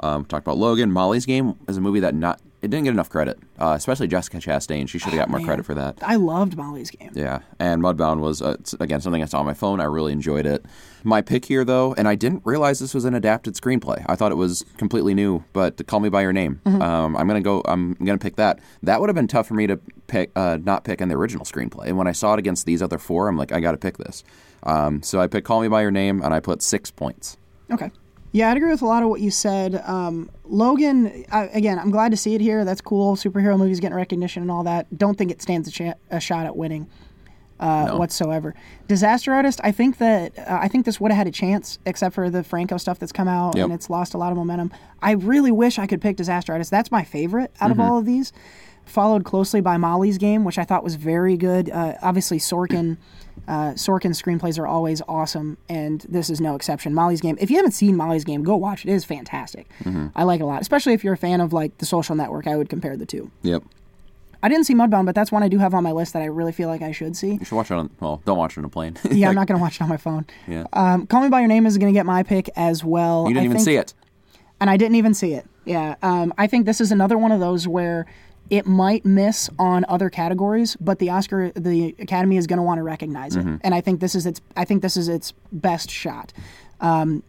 Um, 0.02 0.26
talked 0.26 0.46
about 0.46 0.58
Logan. 0.58 0.92
Molly's 0.92 1.26
Game 1.26 1.56
is 1.70 1.78
a 1.78 1.82
movie 1.82 2.02
that 2.02 2.14
not 2.14 2.42
it 2.64 2.70
didn't 2.70 2.86
get 2.86 2.92
enough 2.92 3.10
credit, 3.10 3.38
uh, 3.60 3.74
especially 3.76 4.08
Jessica 4.08 4.38
Chastain. 4.38 4.88
She 4.88 4.98
should 4.98 5.12
have 5.12 5.20
got 5.20 5.30
more 5.30 5.40
Man. 5.40 5.48
credit 5.48 5.66
for 5.66 5.74
that. 5.76 5.98
I 6.02 6.16
loved 6.16 6.56
Molly's 6.56 6.90
game. 6.90 7.12
Yeah, 7.14 7.40
and 7.60 7.82
Mudbound 7.84 8.22
was 8.22 8.42
uh, 8.42 8.56
again 8.80 9.02
something 9.02 9.22
I 9.22 9.26
saw 9.26 9.40
on 9.40 9.46
my 9.46 9.54
phone. 9.54 9.82
I 9.82 9.84
really 9.84 10.14
enjoyed 10.14 10.46
it. 10.46 10.66
My 11.04 11.22
pick 11.22 11.44
here, 11.44 11.66
though, 11.66 11.94
and 11.96 12.08
I 12.08 12.16
didn't 12.16 12.42
realize 12.46 12.80
this 12.80 12.94
was 12.94 13.04
an 13.04 13.14
adapted 13.14 13.56
screenplay. 13.56 14.06
I 14.08 14.16
thought 14.16 14.32
it 14.32 14.36
was 14.36 14.64
completely 14.78 15.14
new. 15.14 15.44
But 15.52 15.86
Call 15.88 16.00
Me 16.00 16.08
by 16.08 16.22
Your 16.22 16.32
Name, 16.32 16.62
um, 16.66 17.18
I'm 17.18 17.28
gonna 17.28 17.42
go. 17.42 17.62
I'm 17.66 17.96
gonna 17.96 18.18
pick 18.18 18.38
that. 18.38 18.60
That 18.82 19.02
would 19.02 19.10
have 19.10 19.16
been 19.16 19.28
tough 19.28 19.48
for 19.48 19.56
me 19.56 19.68
to 19.68 19.78
pick, 20.08 20.32
uh, 20.36 20.58
not 20.64 20.86
pick 20.86 21.02
in 21.02 21.10
the 21.10 21.16
original 21.16 21.46
screenplay. 21.46 21.88
And 21.88 21.98
when 21.98 22.08
I 22.08 22.14
saw 22.14 22.34
it 22.34 22.40
against 22.40 22.66
these 22.66 22.82
other 22.82 22.98
four, 22.98 23.28
I'm 23.28 23.38
like, 23.38 23.52
I 23.52 23.60
got 23.60 23.72
to 23.74 23.78
pick 23.78 23.98
this. 23.98 24.24
Um, 24.64 25.04
so 25.04 25.20
I 25.20 25.28
picked 25.28 25.46
Call 25.46 25.60
Me 25.62 25.68
by 25.68 25.82
Your 25.82 25.92
Name, 25.92 26.22
and 26.22 26.34
I 26.34 26.40
put 26.40 26.62
six 26.62 26.90
points. 26.92 27.36
Okay. 27.70 27.92
Yeah, 28.34 28.50
I'd 28.50 28.58
agree 28.58 28.72
with 28.72 28.82
a 28.82 28.86
lot 28.88 29.04
of 29.04 29.10
what 29.10 29.22
you 29.22 29.30
said. 29.32 29.82
Um, 29.86 30.30
Logan, 30.44 31.24
I, 31.32 31.44
again, 31.54 31.78
I'm 31.78 31.92
glad 31.92 32.10
to 32.12 32.18
see 32.18 32.34
it 32.34 32.42
here. 32.42 32.66
That's 32.66 32.82
cool. 32.82 33.16
Superhero 33.16 33.58
movies 33.60 33.80
getting 33.80 33.96
recognition 33.96 34.42
and 34.42 34.50
all 34.52 34.64
that. 34.64 34.98
Don't 34.98 35.16
think 35.18 35.30
it 35.32 35.40
stands 35.42 35.80
a, 35.80 35.96
a 36.10 36.20
shot 36.20 36.48
at 36.48 36.56
winning 36.56 36.88
uh, 37.60 37.96
whatsoever. 37.96 38.56
Disaster 38.88 39.32
Artist, 39.34 39.62
I 39.64 39.72
think 39.72 40.00
that 40.00 40.38
uh, 40.40 40.58
I 40.62 40.68
think 40.68 40.86
this 40.86 41.00
would 41.00 41.12
have 41.12 41.18
had 41.20 41.28
a 41.28 41.32
chance, 41.32 41.78
except 41.86 42.16
for 42.16 42.32
the 42.32 42.44
Franco 42.44 42.78
stuff 42.78 42.98
that's 42.98 43.12
come 43.12 43.28
out 43.28 43.56
Yep. 43.56 43.66
and 43.66 43.74
it's 43.74 43.90
lost 43.90 44.16
a 44.16 44.18
lot 44.18 44.32
of 44.32 44.38
momentum. 44.38 44.72
I 45.02 45.12
really 45.12 45.52
wish 45.52 45.78
I 45.78 45.86
could 45.86 46.02
pick 46.02 46.16
Disaster 46.18 46.54
Artist. 46.54 46.72
That's 46.72 46.90
my 46.92 47.04
favorite 47.04 47.52
out 47.62 47.70
of 47.70 47.80
all 47.80 48.00
of 48.00 48.06
these. 48.06 48.34
Followed 48.86 49.24
closely 49.24 49.62
by 49.62 49.78
Molly's 49.78 50.18
Game, 50.18 50.44
which 50.44 50.58
I 50.58 50.64
thought 50.66 50.84
was 50.84 50.96
very 50.96 51.38
good. 51.38 51.70
Uh, 51.70 51.94
obviously, 52.02 52.40
Sorkin. 52.40 52.98
Uh, 53.48 53.72
Sorkin's 53.74 54.22
screenplays 54.22 54.58
are 54.58 54.66
always 54.68 55.02
awesome, 55.08 55.58
and 55.68 56.02
this 56.08 56.30
is 56.30 56.40
no 56.40 56.56
exception. 56.56 56.94
Molly's 56.94 57.20
Game. 57.22 57.38
If 57.42 57.50
you 57.52 57.58
haven't 57.58 57.74
seen 57.74 57.96
Molly's 57.98 58.24
Game, 58.24 58.44
go 58.44 58.56
watch 58.56 58.86
it. 58.86 58.90
It 58.90 58.94
is 58.94 59.04
fantastic. 59.06 59.68
I 60.16 60.24
like 60.24 60.40
it 60.40 60.44
a 60.44 60.46
lot, 60.46 60.62
especially 60.62 60.94
if 60.94 61.04
you're 61.04 61.14
a 61.14 61.18
fan 61.18 61.42
of 61.42 61.52
like 61.54 61.78
The 61.80 61.86
Social 61.86 62.16
Network. 62.16 62.48
I 62.48 62.56
would 62.56 62.70
compare 62.70 62.96
the 62.96 63.06
two. 63.06 63.32
Yep. 63.42 63.64
I 64.42 64.50
didn't 64.50 64.66
see 64.66 64.74
Mudbound, 64.76 65.06
but 65.06 65.16
that's 65.16 65.32
one 65.32 65.42
I 65.42 65.48
do 65.48 65.58
have 65.58 65.74
on 65.74 65.84
my 65.84 65.94
list 65.94 66.12
that 66.14 66.22
I 66.22 66.26
really 66.26 66.52
feel 66.52 66.68
like 66.68 66.82
I 66.82 66.92
should 66.92 67.16
see. 67.16 67.36
You 67.36 67.46
should 67.46 67.56
watch 67.56 67.72
it 67.72 67.76
on. 67.76 67.90
Well, 68.02 68.22
don't 68.26 68.38
watch 68.38 68.54
it 68.58 68.60
on 68.60 68.66
a 68.66 68.70
plane. 68.70 68.98
Yeah, 69.12 69.30
I'm 69.30 69.36
not 69.36 69.48
going 69.48 69.58
to 69.58 69.62
watch 69.62 69.76
it 69.76 69.82
on 69.82 69.88
my 69.90 69.96
phone. 69.98 70.26
Yeah. 70.48 70.66
Um, 70.74 71.08
Call 71.08 71.22
Me 71.22 71.30
by 71.30 71.40
Your 71.40 71.48
Name 71.48 71.66
is 71.66 71.78
going 71.78 71.94
to 71.94 71.98
get 71.98 72.06
my 72.06 72.24
pick 72.24 72.50
as 72.58 72.84
well. 72.84 73.26
you 73.28 73.34
didn't 73.36 73.44
I 73.44 73.46
even 73.46 73.58
think- 73.58 73.66
see 73.66 73.76
it. 73.76 73.94
and 74.60 74.70
I 74.70 74.76
didn't 74.78 74.96
even 74.96 75.14
see 75.14 75.34
it. 75.34 75.46
Yeah, 75.66 75.96
um, 76.02 76.34
I 76.38 76.48
think 76.48 76.66
this 76.66 76.82
is 76.82 76.92
another 76.92 77.18
one 77.18 77.32
of 77.32 77.40
those 77.40 77.70
where 77.70 78.06
it 78.54 78.68
might 78.68 79.04
miss 79.04 79.50
on 79.58 79.84
other 79.90 80.10
categories, 80.12 80.76
but 80.80 81.00
the 81.00 81.10
Oscar, 81.10 81.52
the 81.56 81.96
Academy 81.98 82.38
is 82.38 82.46
going 82.46 82.58
to 82.58 82.64
want 82.64 82.78
to 82.78 82.84
recognize 82.84 83.36
Mm-hmm. 83.36 83.56
it, 83.56 83.62
and 83.64 83.74
I 83.74 83.82
think 83.82 84.00
this 84.00 84.14
is 84.14 84.26
its. 84.28 84.42
I 84.56 84.64
think 84.66 84.82
this 84.84 84.96
is 84.96 85.08
its 85.08 85.34
best 85.52 85.90
shot. 85.90 86.32
Um, 86.80 87.24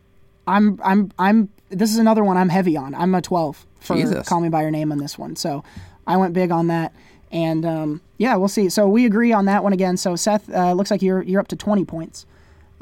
I'm, 0.47 0.79
I'm, 0.85 1.11
I'm. 1.19 1.49
This 1.71 1.91
is 1.93 1.99
another 1.99 2.23
one 2.25 2.37
I'm 2.37 2.51
heavy 2.51 2.77
on. 2.77 2.95
I'm 2.95 3.15
a 3.15 3.23
12 3.23 3.67
for 3.81 3.97
Jesus. 3.97 4.29
Call 4.29 4.41
Me 4.41 4.49
by 4.51 4.61
Your 4.63 4.71
Name 4.71 4.93
on 4.93 4.99
this 4.99 5.17
one, 5.19 5.35
so 5.37 5.65
I 6.07 6.17
went 6.19 6.35
big 6.35 6.51
on 6.51 6.67
that. 6.67 6.93
And 7.33 7.65
um, 7.65 8.01
yeah, 8.19 8.37
we'll 8.37 8.49
see. 8.49 8.69
So 8.69 8.87
we 8.87 9.07
agree 9.07 9.33
on 9.33 9.47
that 9.47 9.65
one 9.65 9.73
again. 9.73 9.97
So 9.97 10.15
Seth, 10.17 10.49
uh, 10.53 10.73
looks 10.75 10.91
like 10.91 11.01
you're 11.03 11.23
you're 11.23 11.41
up 11.41 11.49
to 11.49 11.57
20 11.57 11.85
points 11.87 12.27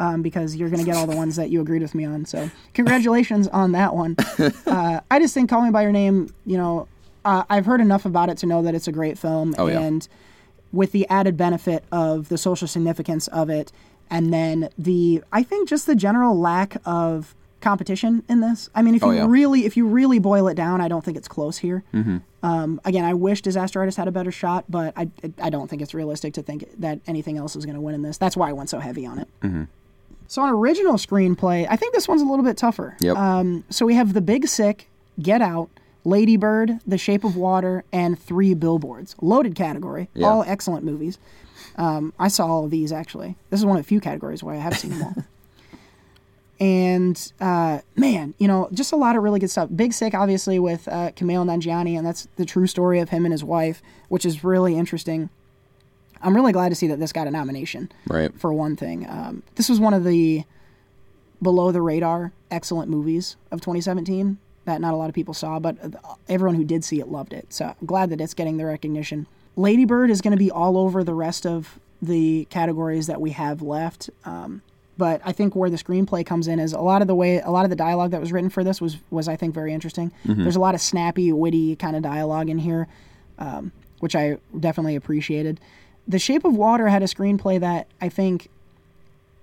um, 0.00 0.20
because 0.22 0.56
you're 0.56 0.68
going 0.68 0.80
to 0.80 0.84
get 0.84 0.96
all 0.96 1.06
the 1.06 1.16
ones 1.16 1.36
that 1.36 1.48
you 1.50 1.60
agreed 1.60 1.80
with 1.82 1.94
me 1.94 2.04
on. 2.04 2.24
So 2.26 2.50
congratulations 2.74 3.46
on 3.48 3.70
that 3.72 3.94
one. 3.94 4.16
Uh, 4.66 5.00
I 5.10 5.18
just 5.20 5.32
think 5.34 5.48
Call 5.50 5.62
Me 5.62 5.70
by 5.70 5.82
Your 5.82 5.92
Name, 5.92 6.32
you 6.46 6.56
know, 6.56 6.88
uh, 7.24 7.44
I've 7.50 7.66
heard 7.66 7.80
enough 7.80 8.04
about 8.04 8.28
it 8.30 8.38
to 8.38 8.46
know 8.46 8.62
that 8.62 8.74
it's 8.74 8.88
a 8.88 8.92
great 8.92 9.18
film. 9.18 9.54
Oh, 9.58 9.66
yeah. 9.66 9.80
And 9.80 10.06
with 10.72 10.92
the 10.92 11.06
added 11.08 11.36
benefit 11.36 11.84
of 11.92 12.28
the 12.28 12.38
social 12.38 12.66
significance 12.68 13.28
of 13.28 13.50
it, 13.50 13.72
and 14.10 14.32
then 14.32 14.68
the, 14.78 15.22
I 15.32 15.42
think 15.42 15.68
just 15.68 15.86
the 15.86 15.94
general 15.94 16.38
lack 16.38 16.76
of 16.84 17.34
competition 17.60 18.24
in 18.28 18.40
this. 18.40 18.68
I 18.74 18.82
mean, 18.82 18.94
if 18.96 19.02
you 19.02 19.08
Oh, 19.08 19.12
yeah. 19.12 19.26
really, 19.26 19.64
if 19.66 19.76
you 19.76 19.86
really 19.86 20.18
boil 20.18 20.48
it 20.48 20.54
down, 20.54 20.80
I 20.80 20.88
don't 20.88 21.04
think 21.04 21.16
it's 21.16 21.28
close 21.28 21.58
here. 21.58 21.84
Um, 22.42 22.80
again, 22.84 23.04
I 23.04 23.14
wish 23.14 23.40
Disaster 23.40 23.78
Artist 23.78 23.96
had 23.96 24.08
a 24.08 24.12
better 24.12 24.32
shot, 24.32 24.64
but 24.68 24.92
I, 24.96 25.08
I 25.40 25.48
don't 25.48 25.70
think 25.70 25.80
it's 25.80 25.94
realistic 25.94 26.34
to 26.34 26.42
think 26.42 26.64
that 26.80 26.98
anything 27.06 27.38
else 27.38 27.54
is 27.54 27.64
going 27.64 27.76
to 27.76 27.80
win 27.80 27.94
in 27.94 28.02
this. 28.02 28.18
That's 28.18 28.36
why 28.36 28.48
I 28.48 28.52
went 28.52 28.68
so 28.68 28.80
heavy 28.80 29.06
on 29.06 29.20
it. 29.20 29.28
So 30.26 30.42
on 30.42 30.48
original 30.50 30.94
screenplay, 30.94 31.66
I 31.70 31.76
think 31.76 31.94
this 31.94 32.08
one's 32.08 32.22
a 32.22 32.24
little 32.24 32.44
bit 32.44 32.56
tougher. 32.56 32.96
Yep. 33.00 33.16
Um, 33.16 33.64
so 33.70 33.86
we 33.86 33.94
have 33.94 34.12
The 34.14 34.20
Big 34.22 34.48
Sick, 34.48 34.88
Get 35.20 35.40
Out, 35.42 35.68
Lady 36.04 36.36
Bird, 36.36 36.80
The 36.86 36.98
Shape 36.98 37.24
of 37.24 37.36
Water, 37.36 37.84
and 37.92 38.18
Three 38.18 38.54
Billboards. 38.54 39.14
Loaded 39.20 39.54
category. 39.54 40.08
Yeah. 40.14 40.26
All 40.28 40.42
excellent 40.46 40.84
movies. 40.84 41.18
Um, 41.76 42.12
I 42.18 42.28
saw 42.28 42.46
all 42.46 42.64
of 42.64 42.70
these 42.70 42.92
actually. 42.92 43.36
This 43.50 43.60
is 43.60 43.66
one 43.66 43.76
of 43.76 43.82
the 43.82 43.88
few 43.88 44.00
categories 44.00 44.42
where 44.42 44.54
I 44.54 44.58
have 44.58 44.76
seen 44.78 44.90
them 44.98 45.02
all. 45.02 45.14
and 46.60 47.32
uh, 47.40 47.80
man, 47.96 48.34
you 48.38 48.46
know, 48.46 48.68
just 48.72 48.92
a 48.92 48.96
lot 48.96 49.16
of 49.16 49.22
really 49.22 49.40
good 49.40 49.50
stuff. 49.50 49.68
Big 49.74 49.92
Sick, 49.92 50.14
obviously, 50.14 50.58
with 50.58 50.86
uh, 50.88 51.10
Kumail 51.12 51.44
Nanjiani, 51.46 51.96
and 51.96 52.06
that's 52.06 52.28
the 52.36 52.44
true 52.44 52.66
story 52.66 52.98
of 53.00 53.08
him 53.08 53.24
and 53.24 53.32
his 53.32 53.42
wife, 53.44 53.82
which 54.08 54.24
is 54.24 54.44
really 54.44 54.76
interesting. 54.76 55.30
I'm 56.20 56.36
really 56.36 56.52
glad 56.52 56.68
to 56.68 56.74
see 56.76 56.86
that 56.88 57.00
this 57.00 57.12
got 57.12 57.26
a 57.26 57.30
nomination 57.32 57.90
Right. 58.06 58.32
for 58.38 58.52
one 58.52 58.76
thing. 58.76 59.08
Um, 59.08 59.42
this 59.56 59.68
was 59.68 59.80
one 59.80 59.92
of 59.94 60.04
the 60.04 60.44
below 61.42 61.72
the 61.72 61.82
radar 61.82 62.32
excellent 62.52 62.88
movies 62.88 63.34
of 63.50 63.60
2017 63.60 64.38
that 64.64 64.80
not 64.80 64.94
a 64.94 64.96
lot 64.96 65.08
of 65.08 65.14
people 65.14 65.34
saw, 65.34 65.58
but 65.58 65.76
everyone 66.28 66.54
who 66.56 66.64
did 66.64 66.84
see 66.84 67.00
it 67.00 67.08
loved 67.08 67.32
it. 67.32 67.52
So 67.52 67.74
I'm 67.80 67.86
glad 67.86 68.10
that 68.10 68.20
it's 68.20 68.34
getting 68.34 68.56
the 68.56 68.66
recognition. 68.66 69.26
Lady 69.56 69.84
Bird 69.84 70.10
is 70.10 70.20
going 70.20 70.32
to 70.32 70.38
be 70.38 70.50
all 70.50 70.78
over 70.78 71.04
the 71.04 71.14
rest 71.14 71.46
of 71.46 71.78
the 72.00 72.46
categories 72.50 73.06
that 73.06 73.20
we 73.20 73.30
have 73.30 73.62
left. 73.62 74.10
Um, 74.24 74.62
but 74.98 75.20
I 75.24 75.32
think 75.32 75.56
where 75.56 75.70
the 75.70 75.76
screenplay 75.76 76.24
comes 76.24 76.48
in 76.48 76.58
is 76.58 76.72
a 76.72 76.80
lot 76.80 77.02
of 77.02 77.08
the 77.08 77.14
way, 77.14 77.40
a 77.40 77.50
lot 77.50 77.64
of 77.64 77.70
the 77.70 77.76
dialogue 77.76 78.10
that 78.10 78.20
was 78.20 78.32
written 78.32 78.50
for 78.50 78.62
this 78.62 78.80
was 78.80 78.98
was 79.10 79.26
I 79.28 79.36
think 79.36 79.54
very 79.54 79.72
interesting. 79.72 80.12
There's 80.42 80.56
a 80.56 80.60
lot 80.60 80.74
of 80.74 80.80
snappy, 80.80 81.32
witty 81.32 81.76
kind 81.76 81.96
of 81.96 82.02
dialogue 82.02 82.50
in 82.50 82.58
here, 82.58 82.88
um, 83.38 83.72
which 84.00 84.14
I 84.14 84.38
definitely 84.58 84.96
appreciated. 84.96 85.60
The 86.06 86.18
Shape 86.18 86.44
of 86.44 86.54
Water 86.56 86.88
had 86.88 87.02
a 87.02 87.06
screenplay 87.06 87.58
that 87.60 87.86
I 88.00 88.08
think 88.08 88.48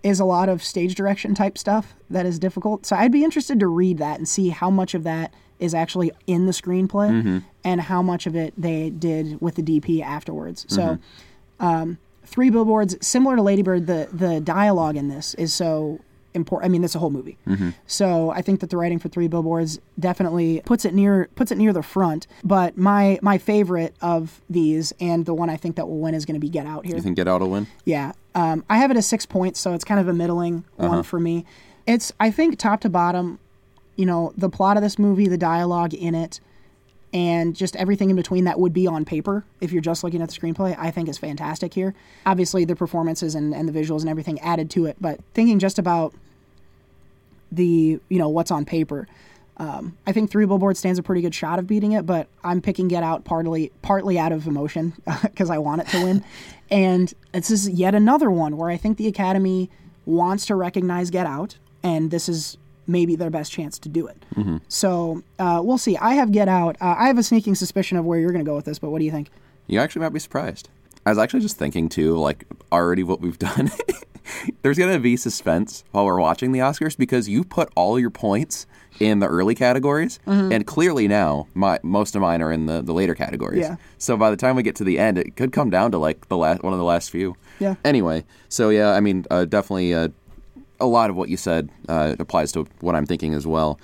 is 0.03 0.19
a 0.19 0.25
lot 0.25 0.49
of 0.49 0.63
stage 0.63 0.95
direction 0.95 1.35
type 1.35 1.57
stuff 1.57 1.95
that 2.09 2.25
is 2.25 2.39
difficult. 2.39 2.85
So 2.85 2.95
I'd 2.95 3.11
be 3.11 3.23
interested 3.23 3.59
to 3.59 3.67
read 3.67 3.97
that 3.97 4.17
and 4.17 4.27
see 4.27 4.49
how 4.49 4.69
much 4.69 4.93
of 4.93 5.03
that 5.03 5.33
is 5.59 5.73
actually 5.73 6.11
in 6.25 6.45
the 6.45 6.51
screenplay 6.51 7.11
mm-hmm. 7.11 7.37
and 7.63 7.81
how 7.81 8.01
much 8.01 8.25
of 8.25 8.35
it 8.35 8.53
they 8.57 8.89
did 8.89 9.39
with 9.41 9.55
the 9.55 9.61
DP 9.61 10.01
afterwards. 10.01 10.65
So 10.69 10.81
mm-hmm. 10.81 11.65
um, 11.65 11.97
Three 12.23 12.49
Billboards, 12.51 12.95
similar 13.05 13.35
to 13.35 13.41
Ladybird, 13.41 13.87
the 13.87 14.07
the 14.13 14.39
dialogue 14.39 14.95
in 14.95 15.07
this 15.07 15.33
is 15.33 15.51
so 15.51 15.99
important. 16.35 16.69
I 16.69 16.71
mean, 16.71 16.81
that's 16.81 16.93
a 16.93 16.99
whole 16.99 17.09
movie. 17.09 17.37
Mm-hmm. 17.47 17.71
So 17.87 18.29
I 18.29 18.41
think 18.43 18.59
that 18.59 18.69
the 18.69 18.77
writing 18.77 18.99
for 18.99 19.09
Three 19.09 19.27
Billboards 19.27 19.79
definitely 19.99 20.61
puts 20.65 20.85
it 20.85 20.93
near 20.93 21.27
puts 21.35 21.51
it 21.51 21.57
near 21.57 21.73
the 21.73 21.81
front. 21.81 22.27
But 22.43 22.77
my 22.77 23.19
my 23.21 23.37
favorite 23.37 23.95
of 24.01 24.41
these 24.49 24.93
and 24.99 25.25
the 25.25 25.33
one 25.33 25.49
I 25.49 25.57
think 25.57 25.75
that 25.77 25.87
will 25.87 25.99
win 25.99 26.13
is 26.13 26.25
going 26.25 26.35
to 26.35 26.39
be 26.39 26.49
Get 26.49 26.67
Out 26.67 26.85
here. 26.85 26.95
You 26.95 27.01
think 27.01 27.15
Get 27.15 27.27
Out 27.27 27.41
will 27.41 27.49
win? 27.49 27.67
Yeah. 27.83 28.13
Um, 28.35 28.63
I 28.69 28.77
have 28.77 28.91
it 28.91 28.97
as 28.97 29.07
six 29.07 29.25
points, 29.25 29.59
so 29.59 29.73
it's 29.73 29.83
kind 29.83 29.99
of 29.99 30.07
a 30.07 30.13
middling 30.13 30.63
one 30.75 31.03
for 31.03 31.19
me. 31.19 31.45
It's, 31.87 32.11
I 32.19 32.29
think, 32.31 32.57
top 32.59 32.81
to 32.81 32.89
bottom, 32.89 33.39
you 33.95 34.05
know, 34.05 34.33
the 34.37 34.49
plot 34.49 34.77
of 34.77 34.83
this 34.83 34.99
movie, 34.99 35.27
the 35.27 35.37
dialogue 35.37 35.93
in 35.93 36.13
it, 36.13 36.39
and 37.11 37.55
just 37.55 37.75
everything 37.75 38.11
in 38.11 38.15
between 38.15 38.43
that 38.43 38.59
would 38.59 38.71
be 38.71 38.85
on 38.85 39.03
paper 39.03 39.43
if 39.61 39.71
you're 39.71 39.81
just 39.81 40.03
looking 40.03 40.21
at 40.21 40.29
the 40.29 40.35
screenplay, 40.39 40.75
I 40.77 40.91
think 40.91 41.09
is 41.09 41.17
fantastic 41.17 41.73
here. 41.73 41.95
Obviously, 42.25 42.65
the 42.65 42.75
performances 42.75 43.33
and, 43.33 43.53
and 43.53 43.67
the 43.67 43.73
visuals 43.73 44.01
and 44.01 44.09
everything 44.09 44.39
added 44.41 44.69
to 44.71 44.85
it, 44.85 44.97
but 45.01 45.19
thinking 45.33 45.57
just 45.57 45.79
about 45.79 46.13
the, 47.51 47.99
you 48.09 48.19
know, 48.19 48.29
what's 48.29 48.51
on 48.51 48.63
paper. 48.63 49.07
Um, 49.59 49.97
I 50.07 50.13
think 50.13 50.31
Three 50.31 50.45
Billboards 50.45 50.79
stands 50.79 50.97
a 50.99 51.03
pretty 51.03 51.21
good 51.21 51.35
shot 51.35 51.59
of 51.59 51.67
beating 51.67 51.91
it, 51.91 52.05
but 52.05 52.27
I'm 52.43 52.61
picking 52.61 52.87
Get 52.87 53.03
Out 53.03 53.25
partly 53.25 53.71
partly 53.81 54.17
out 54.17 54.31
of 54.31 54.47
emotion 54.47 54.93
because 55.21 55.49
I 55.49 55.57
want 55.57 55.81
it 55.81 55.87
to 55.89 56.03
win. 56.03 56.23
and 56.71 57.13
this 57.33 57.51
is 57.51 57.67
yet 57.69 57.93
another 57.93 58.31
one 58.31 58.55
where 58.57 58.69
I 58.69 58.77
think 58.77 58.97
the 58.97 59.07
Academy 59.07 59.69
wants 60.05 60.45
to 60.47 60.55
recognize 60.55 61.09
Get 61.09 61.25
Out, 61.25 61.57
and 61.83 62.09
this 62.09 62.29
is 62.29 62.57
maybe 62.87 63.15
their 63.15 63.29
best 63.29 63.51
chance 63.51 63.77
to 63.79 63.89
do 63.89 64.07
it. 64.07 64.17
So 64.67 65.21
uh, 65.37 65.61
we'll 65.63 65.77
see. 65.77 65.95
I 65.97 66.13
have 66.13 66.31
Get 66.31 66.47
Out. 66.47 66.75
Uh, 66.81 66.95
I 66.97 67.07
have 67.07 67.17
a 67.17 67.23
sneaking 67.23 67.55
suspicion 67.55 67.97
of 67.97 68.05
where 68.05 68.17
you're 68.19 68.31
going 68.31 68.43
to 68.43 68.49
go 68.49 68.55
with 68.55 68.65
this, 68.65 68.79
but 68.79 68.89
what 68.89 68.99
do 68.99 69.05
you 69.05 69.11
think? 69.11 69.29
You 69.67 69.79
actually 69.79 70.01
might 70.01 70.13
be 70.13 70.19
surprised. 70.19 70.69
I 71.05 71.09
was 71.09 71.17
actually 71.19 71.41
just 71.41 71.57
thinking 71.57 71.89
too, 71.89 72.17
like 72.17 72.45
already 72.71 73.03
what 73.03 73.19
we've 73.21 73.37
done. 73.49 73.71
There's 74.61 74.77
gonna 74.77 74.99
be 74.99 75.17
suspense 75.17 75.83
while 75.91 76.05
we're 76.05 76.19
watching 76.19 76.51
the 76.51 76.59
Oscars 76.59 76.95
because 76.95 77.27
you 77.27 77.43
put 77.43 77.69
all 77.75 77.99
your 77.99 78.11
points 78.11 78.67
in 78.99 79.19
the 79.19 79.27
early 79.27 79.55
categories, 79.55 80.19
Mm-hmm. 80.25 80.51
and 80.51 80.65
clearly 80.67 81.07
now 81.07 81.47
my 81.53 81.79
most 81.83 82.15
of 82.15 82.21
mine 82.21 82.41
are 82.41 82.51
in 82.51 82.65
the, 82.65 82.81
the 82.81 82.93
later 82.93 83.15
categories. 83.15 83.59
Yeah. 83.61 83.75
So 83.97 84.17
by 84.17 84.29
the 84.29 84.37
time 84.37 84.55
we 84.55 84.63
get 84.63 84.75
to 84.77 84.83
the 84.83 84.99
end, 84.99 85.17
it 85.17 85.35
could 85.35 85.51
come 85.51 85.69
down 85.69 85.91
to 85.91 85.97
like 85.97 86.27
the 86.29 86.37
last 86.37 86.63
one 86.63 86.73
of 86.73 86.79
the 86.79 86.85
last 86.85 87.09
few. 87.11 87.35
Yeah. 87.59 87.75
Anyway, 87.85 88.25
so 88.49 88.69
yeah, 88.69 88.91
I 88.91 88.99
mean, 88.99 89.25
uh, 89.31 89.45
definitely. 89.45 89.93
Uh, 89.93 90.09
a 90.81 90.85
lot 90.85 91.09
of 91.09 91.17
what 91.17 91.27
you 91.27 91.35
said 91.35 91.69
uh, 91.89 92.15
applies 92.19 92.53
to 92.53 92.65
what 92.79 92.95
I'm 92.95 93.05
thinking 93.05 93.33
as 93.33 93.45
well. 93.45 93.77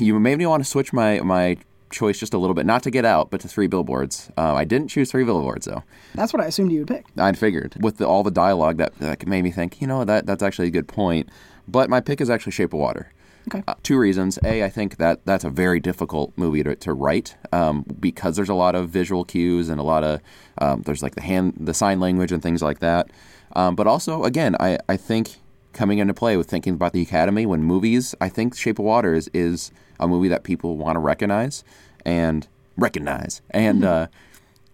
You 0.00 0.18
made 0.18 0.38
me 0.38 0.46
want 0.46 0.60
to 0.64 0.68
switch 0.68 0.92
my 0.92 1.20
my 1.20 1.56
choice 1.90 2.18
just 2.18 2.34
a 2.34 2.38
little 2.38 2.52
bit, 2.54 2.66
not 2.66 2.82
to 2.82 2.90
Get 2.90 3.04
Out, 3.04 3.30
but 3.30 3.40
to 3.42 3.48
Three 3.48 3.68
Billboards. 3.68 4.28
Uh, 4.36 4.54
I 4.54 4.64
didn't 4.64 4.88
choose 4.88 5.08
Three 5.08 5.22
Billboards 5.22 5.66
though. 5.66 5.84
That's 6.16 6.32
what 6.32 6.42
I 6.42 6.46
assumed 6.46 6.72
you 6.72 6.80
would 6.80 6.88
pick. 6.88 7.06
I 7.16 7.30
figured 7.32 7.76
with 7.80 7.98
the, 7.98 8.08
all 8.08 8.24
the 8.24 8.32
dialogue 8.32 8.78
that, 8.78 8.98
that 8.98 9.24
made 9.24 9.42
me 9.44 9.52
think, 9.52 9.80
you 9.80 9.86
know, 9.86 10.04
that 10.04 10.26
that's 10.26 10.42
actually 10.42 10.66
a 10.66 10.72
good 10.72 10.88
point. 10.88 11.28
But 11.68 11.88
my 11.90 12.00
pick 12.00 12.20
is 12.20 12.28
actually 12.28 12.52
Shape 12.52 12.72
of 12.72 12.80
Water. 12.80 13.12
Okay. 13.48 13.62
Uh, 13.68 13.74
two 13.82 13.98
reasons. 13.98 14.38
A, 14.44 14.64
I 14.64 14.68
think 14.68 14.96
that 14.96 15.24
that's 15.24 15.44
a 15.44 15.50
very 15.50 15.78
difficult 15.78 16.32
movie 16.36 16.62
to, 16.64 16.74
to 16.76 16.92
write 16.92 17.36
um, 17.52 17.84
because 18.00 18.36
there's 18.36 18.48
a 18.48 18.54
lot 18.54 18.74
of 18.74 18.88
visual 18.88 19.24
cues 19.24 19.68
and 19.68 19.78
a 19.78 19.84
lot 19.84 20.02
of 20.02 20.20
um, 20.58 20.82
there's 20.82 21.02
like 21.02 21.14
the 21.14 21.22
hand, 21.22 21.54
the 21.58 21.74
sign 21.74 22.00
language 22.00 22.32
and 22.32 22.42
things 22.42 22.62
like 22.62 22.80
that. 22.80 23.10
Um, 23.54 23.76
but 23.76 23.86
also, 23.86 24.24
again, 24.24 24.56
I, 24.58 24.78
I 24.88 24.96
think 24.96 25.36
coming 25.72 25.98
into 25.98 26.14
play 26.14 26.36
with 26.36 26.48
thinking 26.48 26.74
about 26.74 26.92
the 26.92 27.02
Academy 27.02 27.46
when 27.46 27.62
movies, 27.62 28.14
I 28.20 28.28
think 28.28 28.56
Shape 28.56 28.78
of 28.78 28.84
Water 28.84 29.14
is, 29.14 29.30
is 29.32 29.70
a 30.00 30.08
movie 30.08 30.28
that 30.28 30.42
people 30.42 30.76
want 30.76 30.96
to 30.96 31.00
recognize 31.00 31.62
and 32.04 32.48
recognize. 32.76 33.42
And 33.50 33.84
uh, 33.84 34.06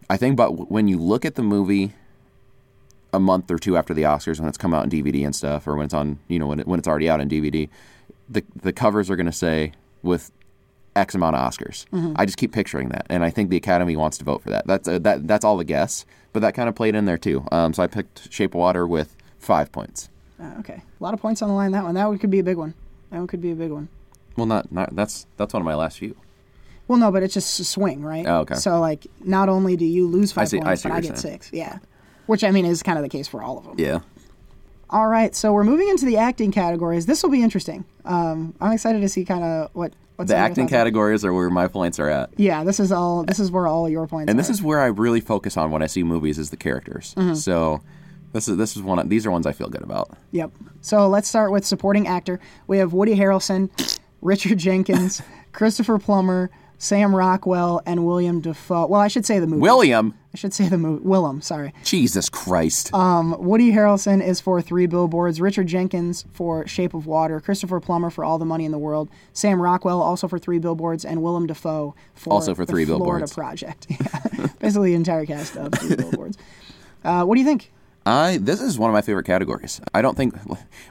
I 0.09 0.17
think, 0.17 0.37
but 0.37 0.71
when 0.71 0.89
you 0.89 0.99
look 0.99 1.25
at 1.25 1.35
the 1.35 1.43
movie 1.43 1.93
a 3.13 3.21
month 3.21 3.51
or 3.51 3.59
two 3.59 3.77
after 3.77 3.93
the 3.93 4.03
Oscars 4.03 4.41
when 4.41 4.49
it's 4.49 4.57
come 4.57 4.73
out 4.73 4.85
in 4.85 4.91
DVD 4.91 5.25
and 5.25 5.37
stuff, 5.37 5.67
or 5.67 5.77
when 5.77 5.85
it's 5.85 5.95
on, 5.95 6.19
you 6.29 6.39
know, 6.39 6.47
when, 6.47 6.61
it, 6.61 6.67
when 6.67 6.79
it's 6.79 6.89
already 6.89 7.11
out 7.11 7.21
in 7.21 7.29
DVD, 7.29 7.69
the 8.33 8.45
the 8.63 8.73
covers 8.73 9.11
are 9.11 9.17
going 9.17 9.27
to 9.27 9.33
say 9.33 9.73
with 10.03 10.31
X 10.95 11.15
amount 11.15 11.37
of 11.37 11.51
Oscars. 11.51 11.87
I 12.17 12.25
just 12.27 12.37
keep 12.37 12.53
picturing 12.53 12.91
that, 12.91 13.07
and 13.09 13.25
I 13.25 13.31
think 13.31 13.51
the 13.51 13.57
Academy 13.57 13.97
wants 13.97 14.19
to 14.19 14.25
vote 14.25 14.43
for 14.43 14.51
that. 14.51 14.67
That's 14.67 14.89
uh, 14.89 14.99
that 15.01 15.27
that's 15.27 15.45
all 15.45 15.57
the 15.57 15.65
guess, 15.65 16.05
but 16.33 16.41
that 16.41 16.55
kind 16.55 16.69
of 16.69 16.75
played 16.75 16.95
in 16.95 17.05
there 17.07 17.19
too. 17.19 17.45
Um, 17.53 17.73
so 17.73 17.83
I 17.83 17.87
picked 17.87 18.33
Shape 18.33 18.55
of 18.55 18.59
Water 18.59 18.87
with 18.87 19.17
five 19.39 19.73
points. 19.73 20.09
Uh, 20.41 20.55
okay, 20.59 20.83
a 21.01 21.03
lot 21.05 21.15
of 21.15 21.21
points 21.21 21.41
on 21.43 21.49
the 21.49 21.55
line. 21.55 21.73
That 21.73 21.85
one, 21.85 21.95
that 21.95 22.09
one 22.09 22.19
could 22.19 22.31
be 22.31 22.41
a 22.41 22.45
big 22.45 22.57
one. 22.57 22.75
That 23.11 23.19
one 23.19 23.27
could 23.27 23.41
be 23.41 23.53
a 23.53 23.55
big 23.55 23.71
one. 23.71 23.89
Well, 24.37 24.47
not 24.47 24.71
not 24.73 24.95
that's 24.97 25.27
that's 25.37 25.55
one 25.55 25.63
of 25.63 25.67
my 25.67 25.75
last 25.75 25.99
few. 25.99 26.17
Well, 26.89 26.99
no, 26.99 27.11
but 27.11 27.23
it's 27.23 27.33
just 27.33 27.59
a 27.61 27.65
swing, 27.65 28.03
right? 28.03 28.27
Oh, 28.27 28.41
okay. 28.41 28.57
So 28.57 28.81
like, 28.81 29.07
not 29.25 29.49
only 29.49 29.77
do 29.77 29.85
you 29.87 30.07
lose 30.09 30.33
five 30.33 30.49
see- 30.49 30.59
I 30.61 30.65
points, 30.65 30.83
see 30.83 30.89
but 30.89 30.95
I 30.97 31.01
get 31.01 31.17
saying. 31.19 31.35
six. 31.41 31.51
Yeah, 31.53 31.79
which 32.27 32.43
I 32.45 32.51
mean 32.51 32.67
is 32.67 32.83
kind 32.83 32.99
of 32.99 33.03
the 33.03 33.09
case 33.09 33.29
for 33.29 33.43
all 33.43 33.57
of 33.59 33.65
them. 33.65 33.75
Yeah. 33.79 34.01
All 34.93 35.09
right, 35.09 35.35
so 35.35 35.55
we're 35.55 35.65
moving 35.65 35.89
into 35.89 36.05
the 36.05 36.19
acting 36.19 36.53
categories. 36.53 37.07
This 37.07 37.23
will 37.23 37.31
be 37.31 37.43
interesting. 37.43 37.87
Um, 38.05 38.55
I'm 38.61 38.73
excited 38.73 39.01
to 39.01 39.09
see 39.09 39.25
kind 39.25 39.43
of 39.43 39.71
what 39.73 39.95
what 40.17 40.29
The 40.29 40.33
some 40.33 40.37
of 40.37 40.39
your 40.39 40.51
acting 40.51 40.69
categories 40.69 41.25
are 41.25 41.33
where 41.33 41.49
my 41.49 41.67
points 41.67 41.99
are 41.99 42.11
at. 42.11 42.31
Yeah, 42.37 42.63
this 42.63 42.79
is 42.79 42.93
all. 42.93 43.25
This 43.25 43.41
is 43.41 43.51
where 43.51 43.67
all 43.67 43.89
your 43.89 44.07
points. 44.07 44.29
Are. 44.29 44.31
And 44.31 44.39
are. 44.39 44.43
this 44.43 44.51
is 44.51 44.63
where 44.63 44.81
I 44.81 44.87
really 44.87 45.21
focus 45.21 45.57
on 45.57 45.71
when 45.71 45.83
I 45.83 45.87
see 45.87 46.03
movies 46.03 46.39
is 46.39 46.51
the 46.51 46.59
characters. 46.59 47.15
Mm-hmm. 47.17 47.35
So 47.35 47.81
this 48.35 48.49
is 48.49 48.59
this 48.59 48.77
is 48.77 48.83
one 48.83 48.99
of, 48.99 49.09
these 49.09 49.25
are 49.25 49.31
ones 49.31 49.47
I 49.47 49.53
feel 49.53 49.71
good 49.71 49.83
about. 49.83 50.11
Yep. 50.33 50.53
So 50.83 51.09
let's 51.09 51.27
start 51.27 51.53
with 51.53 51.65
supporting 51.65 52.07
actor. 52.07 52.39
We 52.67 52.77
have 52.77 52.93
Woody 52.93 53.15
Harrelson, 53.15 53.71
Richard 54.21 54.59
Jenkins, 54.59 55.23
Christopher 55.53 55.99
Plummer, 55.99 56.51
Sam 56.83 57.15
Rockwell, 57.15 57.81
and 57.87 58.05
William 58.05 58.41
Dafoe. 58.41 58.89
Well, 58.89 59.01
I 59.01 59.07
should 59.07 59.25
say 59.25 59.39
the 59.39 59.47
movie. 59.47 59.61
William, 59.63 60.15
I 60.35 60.37
should 60.37 60.53
say 60.53 60.69
the 60.69 60.77
movie. 60.77 61.05
Willem, 61.05 61.41
sorry. 61.41 61.73
Jesus 61.85 62.29
Christ. 62.29 62.93
Um, 62.93 63.37
Woody 63.39 63.71
Harrelson 63.71 64.21
is 64.21 64.41
for 64.41 64.61
Three 64.61 64.87
Billboards. 64.87 65.41
Richard 65.41 65.69
Jenkins 65.69 66.25
for 66.33 66.67
Shape 66.67 66.93
of 66.93 67.07
Water. 67.07 67.39
Christopher 67.41 67.79
Plummer 67.79 68.11
for 68.11 68.25
All 68.25 68.37
the 68.37 68.45
Money 68.45 68.65
in 68.65 68.73
the 68.73 68.81
World. 68.81 69.11
Sam 69.33 69.63
Rockwell 69.63 70.03
also 70.03 70.27
for 70.27 70.41
Three 70.41 70.59
Billboards, 70.59 71.05
and 71.05 71.23
Willem 71.23 71.47
Dafoe 71.47 71.95
for 72.15 72.33
Also 72.33 72.53
for 72.53 72.65
Three 72.65 72.85
Florida 72.85 73.27
Billboards. 73.27 73.33
Project. 73.33 73.87
Yeah. 74.33 74.49
Basically, 74.59 74.91
the 74.91 74.97
entire 74.97 75.25
cast 75.25 75.57
of 75.57 75.73
Three 75.75 75.95
Billboards. 75.95 76.37
Uh, 77.05 77.25
what 77.25 77.37
do 77.37 77.41
you 77.41 77.47
think? 77.47 77.71
I 78.05 78.39
this 78.39 78.61
is 78.61 78.79
one 78.79 78.91
of 78.91 78.95
my 78.95 79.03
favorite 79.03 79.27
categories. 79.27 79.81
I 79.95 80.03
don't 80.03 80.17
think 80.17 80.35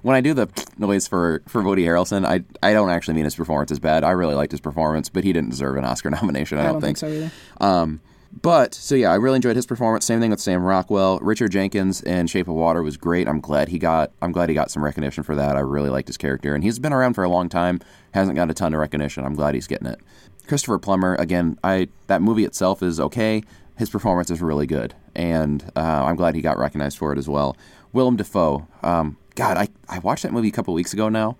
when 0.02 0.16
I 0.16 0.22
do 0.22 0.34
the 0.34 0.48
noise 0.78 1.08
for 1.08 1.42
for 1.48 1.62
Woody 1.62 1.84
Harrelson, 1.84 2.26
I 2.26 2.44
I 2.66 2.74
don't 2.74 2.90
actually 2.90 3.16
mean 3.16 3.26
his 3.26 3.36
performance 3.36 3.72
is 3.72 3.80
bad. 3.80 4.04
I 4.04 4.12
really 4.12 4.36
liked 4.36 4.52
his 4.52 4.62
performance, 4.62 5.10
but 5.10 5.24
he 5.24 5.34
didn't 5.34 5.50
deserve 5.50 5.78
an 5.78 5.86
Oscar 5.86 6.10
nomination. 6.22 6.58
I, 6.58 6.64
I 6.64 6.72
don't 6.72 6.82
think 6.82 6.98
so 6.98 7.08
either. 7.08 7.32
Um, 7.60 8.02
but 8.42 8.74
so 8.74 8.96
yeah, 8.96 9.12
I 9.12 9.16
really 9.16 9.36
enjoyed 9.36 9.58
his 9.58 9.66
performance. 9.66 10.06
Same 10.06 10.22
thing 10.22 10.30
with 10.30 10.40
Sam 10.40 10.64
Rockwell, 10.64 11.20
Richard 11.20 11.52
Jenkins 11.52 12.02
in 12.02 12.28
Shape 12.28 12.48
of 12.48 12.56
Water 12.56 12.82
was 12.82 12.96
great. 12.96 13.28
I'm 13.28 13.42
glad 13.42 13.68
he 13.68 13.78
got 13.78 14.12
I'm 14.22 14.32
glad 14.32 14.50
he 14.50 14.56
got 14.56 14.72
some 14.72 14.84
recognition 14.84 15.24
for 15.24 15.36
that. 15.36 15.58
I 15.58 15.60
really 15.60 15.90
liked 15.90 16.08
his 16.08 16.18
character, 16.18 16.56
and 16.56 16.64
he's 16.64 16.80
been 16.80 16.94
around 16.94 17.16
for 17.16 17.24
a 17.24 17.30
long 17.30 17.50
time. 17.50 17.82
Hasn't 18.14 18.38
got 18.38 18.50
a 18.50 18.54
ton 18.54 18.74
of 18.74 18.80
recognition. 18.80 19.26
I'm 19.26 19.36
glad 19.36 19.56
he's 19.56 19.68
getting 19.68 19.88
it. 19.88 20.00
Christopher 20.48 20.80
Plummer 20.80 21.16
again. 21.16 21.60
I 21.64 21.90
that 22.08 22.22
movie 22.22 22.46
itself 22.46 22.82
is 22.82 23.00
okay. 23.00 23.44
His 23.78 23.90
performance 23.90 24.30
is 24.30 24.42
really 24.42 24.68
good, 24.68 24.94
and 25.16 25.64
uh, 25.76 26.06
I'm 26.06 26.16
glad 26.16 26.36
he 26.36 26.42
got 26.42 26.58
recognized 26.58 26.98
for 26.98 27.12
it 27.14 27.18
as 27.18 27.28
well. 27.28 27.58
Willem 27.94 28.16
Dafoe. 28.16 28.68
Um, 28.84 29.18
God, 29.36 29.58
I, 29.58 29.70
I 29.88 30.00
watched 30.00 30.24
that 30.24 30.34
movie 30.34 30.50
a 30.50 30.52
couple 30.52 30.74
weeks 30.74 30.94
ago 30.94 31.10
now, 31.10 31.38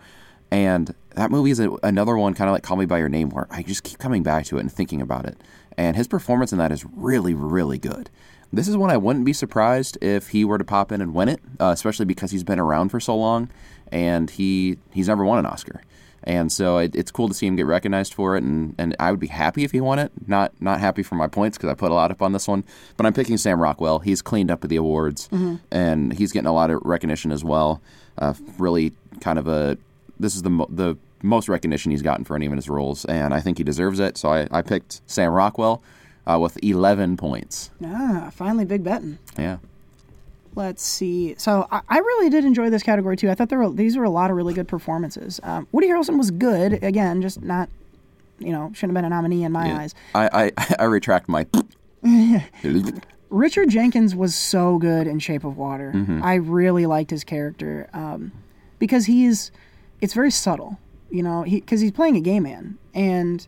and 0.50 0.94
that 1.16 1.32
movie 1.32 1.52
is 1.52 1.60
a, 1.60 1.72
another 1.84 2.18
one, 2.18 2.34
kind 2.34 2.50
of 2.50 2.54
like 2.54 2.64
Call 2.64 2.78
Me 2.78 2.86
by 2.86 3.00
Your 3.00 3.10
Name, 3.10 3.30
where 3.30 3.48
I 3.50 3.64
just 3.64 3.84
keep 3.84 4.00
coming 4.00 4.24
back 4.24 4.46
to 4.46 4.58
it 4.58 4.62
and 4.62 4.72
thinking 4.72 5.02
about 5.02 5.26
it. 5.26 5.38
And 5.78 5.96
his 5.96 6.08
performance 6.08 6.52
in 6.52 6.58
that 6.60 6.72
is 6.72 6.86
really, 6.86 7.34
really 7.34 7.78
good. 7.78 8.10
This 8.54 8.68
is 8.68 8.76
one 8.76 8.90
I 8.90 8.98
wouldn't 8.98 9.24
be 9.24 9.34
surprised 9.34 9.98
if 10.02 10.30
he 10.30 10.44
were 10.44 10.58
to 10.58 10.66
pop 10.66 10.92
in 10.92 11.02
and 11.02 11.14
win 11.14 11.30
it, 11.30 11.40
uh, 11.60 11.72
especially 11.74 12.06
because 12.06 12.32
he's 12.32 12.44
been 12.44 12.60
around 12.60 12.90
for 12.90 13.00
so 13.00 13.16
long, 13.16 13.50
and 13.92 14.30
he 14.30 14.78
he's 14.92 15.08
never 15.08 15.24
won 15.24 15.40
an 15.40 15.46
Oscar. 15.46 15.82
And 16.24 16.52
so 16.52 16.78
it, 16.78 16.96
it's 16.96 17.10
cool 17.12 17.28
to 17.28 17.34
see 17.34 17.48
him 17.48 17.56
get 17.56 17.66
recognized 17.66 18.14
for 18.14 18.36
it, 18.38 18.44
and, 18.44 18.76
and 18.78 18.96
I 19.00 19.10
would 19.12 19.20
be 19.20 19.28
happy 19.28 19.64
if 19.64 19.72
he 19.72 19.82
won 19.82 19.98
it. 20.00 20.12
Not 20.28 20.54
not 20.62 20.80
happy 20.80 21.02
for 21.04 21.16
my 21.16 21.28
points 21.28 21.58
because 21.58 21.70
I 21.72 21.74
put 21.74 21.90
a 21.92 21.96
lot 21.96 22.12
up 22.12 22.22
on 22.22 22.32
this 22.34 22.48
one, 22.48 22.64
but 22.98 23.06
I'm 23.06 23.14
picking 23.14 23.38
Sam 23.38 23.60
Rockwell. 23.60 24.00
He's 24.00 24.22
cleaned 24.22 24.52
up 24.52 24.64
at 24.64 24.70
the 24.70 24.76
awards, 24.76 25.30
and 25.72 26.14
he's 26.14 26.32
getting 26.32 26.48
a 26.48 26.54
lot 26.54 26.70
of 26.70 26.82
recognition 26.84 27.32
as 27.32 27.44
well. 27.44 27.82
Uh, 28.18 28.34
really, 28.60 28.94
kind 29.20 29.40
of 29.40 29.48
a 29.48 29.78
this 30.20 30.36
is 30.36 30.44
the 30.44 30.50
mo- 30.52 30.68
the 30.70 30.96
most 31.24 31.50
recognition 31.50 31.92
he's 31.92 32.02
gotten 32.04 32.24
for 32.26 32.36
any 32.36 32.46
of 32.46 32.52
his 32.54 32.70
roles, 32.70 33.04
and 33.06 33.34
I 33.34 33.40
think 33.40 33.58
he 33.58 33.64
deserves 33.64 34.00
it. 34.00 34.18
So 34.18 34.30
I, 34.30 34.48
I 34.52 34.62
picked 34.62 35.02
Sam 35.08 35.32
Rockwell 35.32 35.82
uh, 36.28 36.38
with 36.40 36.58
11 36.64 37.18
points. 37.18 37.72
Ah, 37.84 38.30
finally, 38.34 38.66
big 38.66 38.84
betting. 38.84 39.18
Yeah. 39.38 39.58
Let's 40.56 40.84
see. 40.84 41.36
So 41.38 41.68
I, 41.72 41.82
I 41.88 41.98
really 42.00 42.30
did 42.30 42.44
enjoy 42.44 42.70
this 42.70 42.84
category 42.84 43.16
too. 43.16 43.30
I 43.30 43.36
thought 43.36 43.50
there 43.50 43.60
were 43.60 43.70
these 43.70 43.96
were 43.98 44.04
a 44.04 44.10
lot 44.10 44.30
of 44.32 44.36
really 44.38 44.54
good 44.54 44.68
performances. 44.68 45.40
Um, 45.44 45.68
Woody 45.72 45.88
Harrelson 45.88 46.18
was 46.18 46.30
good. 46.32 46.84
Again, 46.84 47.22
just 47.22 47.42
not, 47.42 47.70
you 48.40 48.52
know, 48.52 48.72
shouldn't 48.74 48.96
have 48.96 49.04
been 49.04 49.06
a 49.06 49.16
nominee 49.16 49.44
in 49.44 49.52
my 49.52 49.82
eyes. 49.82 49.96
I, 50.14 50.52
I, 50.58 50.76
I 50.80 50.84
retract 50.86 51.30
my. 51.30 51.46
Richard 53.30 53.70
Jenkins 53.70 54.14
was 54.14 54.36
so 54.36 54.78
good 54.78 55.08
in 55.08 55.20
Shape 55.20 55.46
of 55.46 55.56
Water. 55.56 55.92
I 56.22 56.36
really 56.36 56.86
liked 56.86 57.12
his 57.12 57.24
character 57.24 57.90
um, 57.94 58.32
because 58.78 59.06
he's 59.06 59.52
it's 60.02 60.14
very 60.14 60.32
subtle, 60.32 60.80
you 61.10 61.24
know, 61.24 61.44
because 61.44 61.80
he's 61.80 61.92
playing 61.92 62.18
a 62.18 62.22
gay 62.22 62.40
man, 62.42 62.78
and 62.94 63.48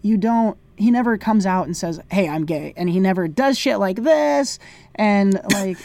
you 0.00 0.16
don't. 0.16 0.56
He 0.76 0.90
never 0.92 1.18
comes 1.18 1.44
out 1.44 1.66
and 1.66 1.76
says, 1.76 2.00
"Hey, 2.10 2.28
I'm 2.28 2.46
gay," 2.46 2.72
and 2.76 2.88
he 2.88 2.98
never 3.00 3.28
does 3.28 3.58
shit 3.58 3.78
like 3.78 3.96
this, 4.04 4.58
and 4.98 5.40
like 5.52 5.78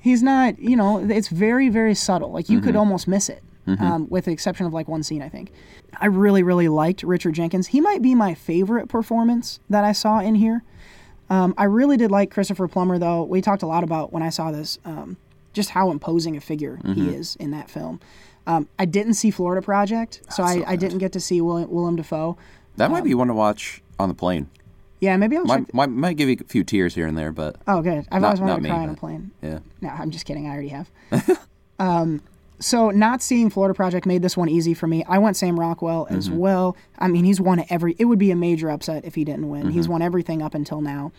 he's 0.00 0.22
not. 0.22 0.58
You 0.58 0.76
know, 0.76 0.98
it's 0.98 1.28
very 1.28 1.68
very 1.68 1.94
subtle. 1.94 2.32
Like 2.32 2.48
you 2.48 2.60
could 2.60 2.76
almost 2.76 3.08
miss 3.08 3.28
it. 3.28 3.42
Um, 3.66 4.08
with 4.10 4.26
the 4.26 4.30
exception 4.32 4.66
of 4.66 4.74
like 4.74 4.88
one 4.88 5.02
scene, 5.02 5.22
I 5.22 5.30
think. 5.30 5.50
I 5.98 6.06
really, 6.06 6.42
really 6.42 6.68
liked 6.68 7.02
Richard 7.02 7.34
Jenkins. 7.34 7.68
He 7.68 7.80
might 7.80 8.02
be 8.02 8.14
my 8.14 8.34
favorite 8.34 8.90
performance 8.90 9.58
that 9.70 9.84
I 9.84 9.92
saw 9.92 10.18
in 10.20 10.34
here. 10.34 10.62
Um, 11.30 11.54
I 11.56 11.64
really 11.64 11.96
did 11.96 12.10
like 12.10 12.30
Christopher 12.30 12.68
Plummer, 12.68 12.98
though. 12.98 13.22
We 13.22 13.40
talked 13.40 13.62
a 13.62 13.66
lot 13.66 13.82
about 13.82 14.12
when 14.12 14.22
I 14.22 14.28
saw 14.28 14.50
this, 14.50 14.78
um, 14.84 15.16
just 15.54 15.70
how 15.70 15.90
imposing 15.90 16.36
a 16.36 16.42
figure 16.42 16.78
he 16.84 17.08
is 17.08 17.36
in 17.36 17.52
that 17.52 17.70
film. 17.70 18.00
Um, 18.46 18.68
I 18.78 18.84
didn't 18.84 19.14
see 19.14 19.30
Florida 19.30 19.62
Project, 19.62 20.20
so, 20.28 20.42
I, 20.42 20.62
I 20.66 20.76
didn't 20.76 20.98
get 20.98 21.12
to 21.12 21.20
see 21.20 21.40
William, 21.40 21.70
Willem 21.70 21.96
Dafoe. 21.96 22.36
That 22.76 22.90
might 22.90 23.04
be 23.04 23.14
one 23.14 23.28
to 23.28 23.34
watch 23.34 23.82
on 23.98 24.10
the 24.10 24.14
plane. 24.14 24.50
Yeah, 25.04 25.16
maybe 25.16 25.36
I'll. 25.36 25.44
Might, 25.44 25.72
might, 25.74 25.90
might 25.90 26.16
give 26.16 26.28
you 26.28 26.36
a 26.40 26.44
few 26.44 26.64
tears 26.64 26.94
here 26.94 27.06
and 27.06 27.16
there, 27.16 27.32
but 27.32 27.56
Oh, 27.66 27.82
good. 27.82 28.06
I've 28.10 28.22
Not- 28.22 28.26
always 28.28 28.40
wanted 28.40 28.54
to 28.56 28.60
me, 28.62 28.68
cry 28.70 28.78
on 28.82 28.88
a 28.88 28.94
plane. 28.94 29.30
yeah. 29.42 29.58
No, 29.80 29.88
I'm 29.90 30.10
just 30.10 30.24
kidding. 30.26 30.46
I 30.46 30.50
already 30.52 30.68
have. 30.68 30.90
um, 31.78 32.20
so 32.60 32.90
not 32.90 33.20
seeing 33.20 33.50
Florida 33.50 33.74
Project 33.74 34.06
made 34.06 34.22
this 34.22 34.36
one 34.36 34.48
easy 34.48 34.74
for 34.74 34.86
me. 34.86 35.04
I 35.08 35.18
went 35.18 35.36
Sam 35.36 35.58
Rockwell 35.58 36.06
as 36.08 36.28
Mm-hmm. 36.28 36.38
well. 36.38 36.76
I 36.98 37.08
mean, 37.08 37.24
he's 37.24 37.40
won 37.40 37.64
every. 37.68 37.96
It 37.98 38.04
would 38.06 38.18
be 38.18 38.30
a 38.30 38.36
major 38.36 38.70
upset 38.70 39.04
if 39.04 39.14
he 39.16 39.24
didn't 39.24 39.48
win. 39.48 39.62
Mm-hmm. 39.64 39.70
He's 39.70 39.88
won 39.88 40.00
everything 40.02 40.40
up 40.40 40.54
until 40.54 40.80
now. 40.80 41.12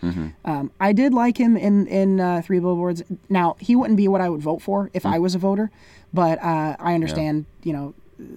Um, 0.45 0.71
I 0.79 0.93
did 0.93 1.13
like 1.13 1.37
him 1.37 1.57
in 1.57 1.87
in 1.87 2.19
uh, 2.21 2.41
Three 2.43 2.59
Billboards. 2.59 3.03
Now 3.29 3.57
he 3.59 3.75
wouldn't 3.75 3.97
be 3.97 4.07
what 4.07 4.21
I 4.21 4.29
would 4.29 4.41
vote 4.41 4.61
for 4.61 4.89
if 4.93 5.03
Mm. 5.03 5.13
I 5.13 5.19
was 5.19 5.35
a 5.35 5.37
voter, 5.39 5.69
but 6.13 6.41
uh, 6.41 6.77
I 6.79 6.95
understand. 6.95 7.45
You 7.63 7.73
know, 7.73 7.93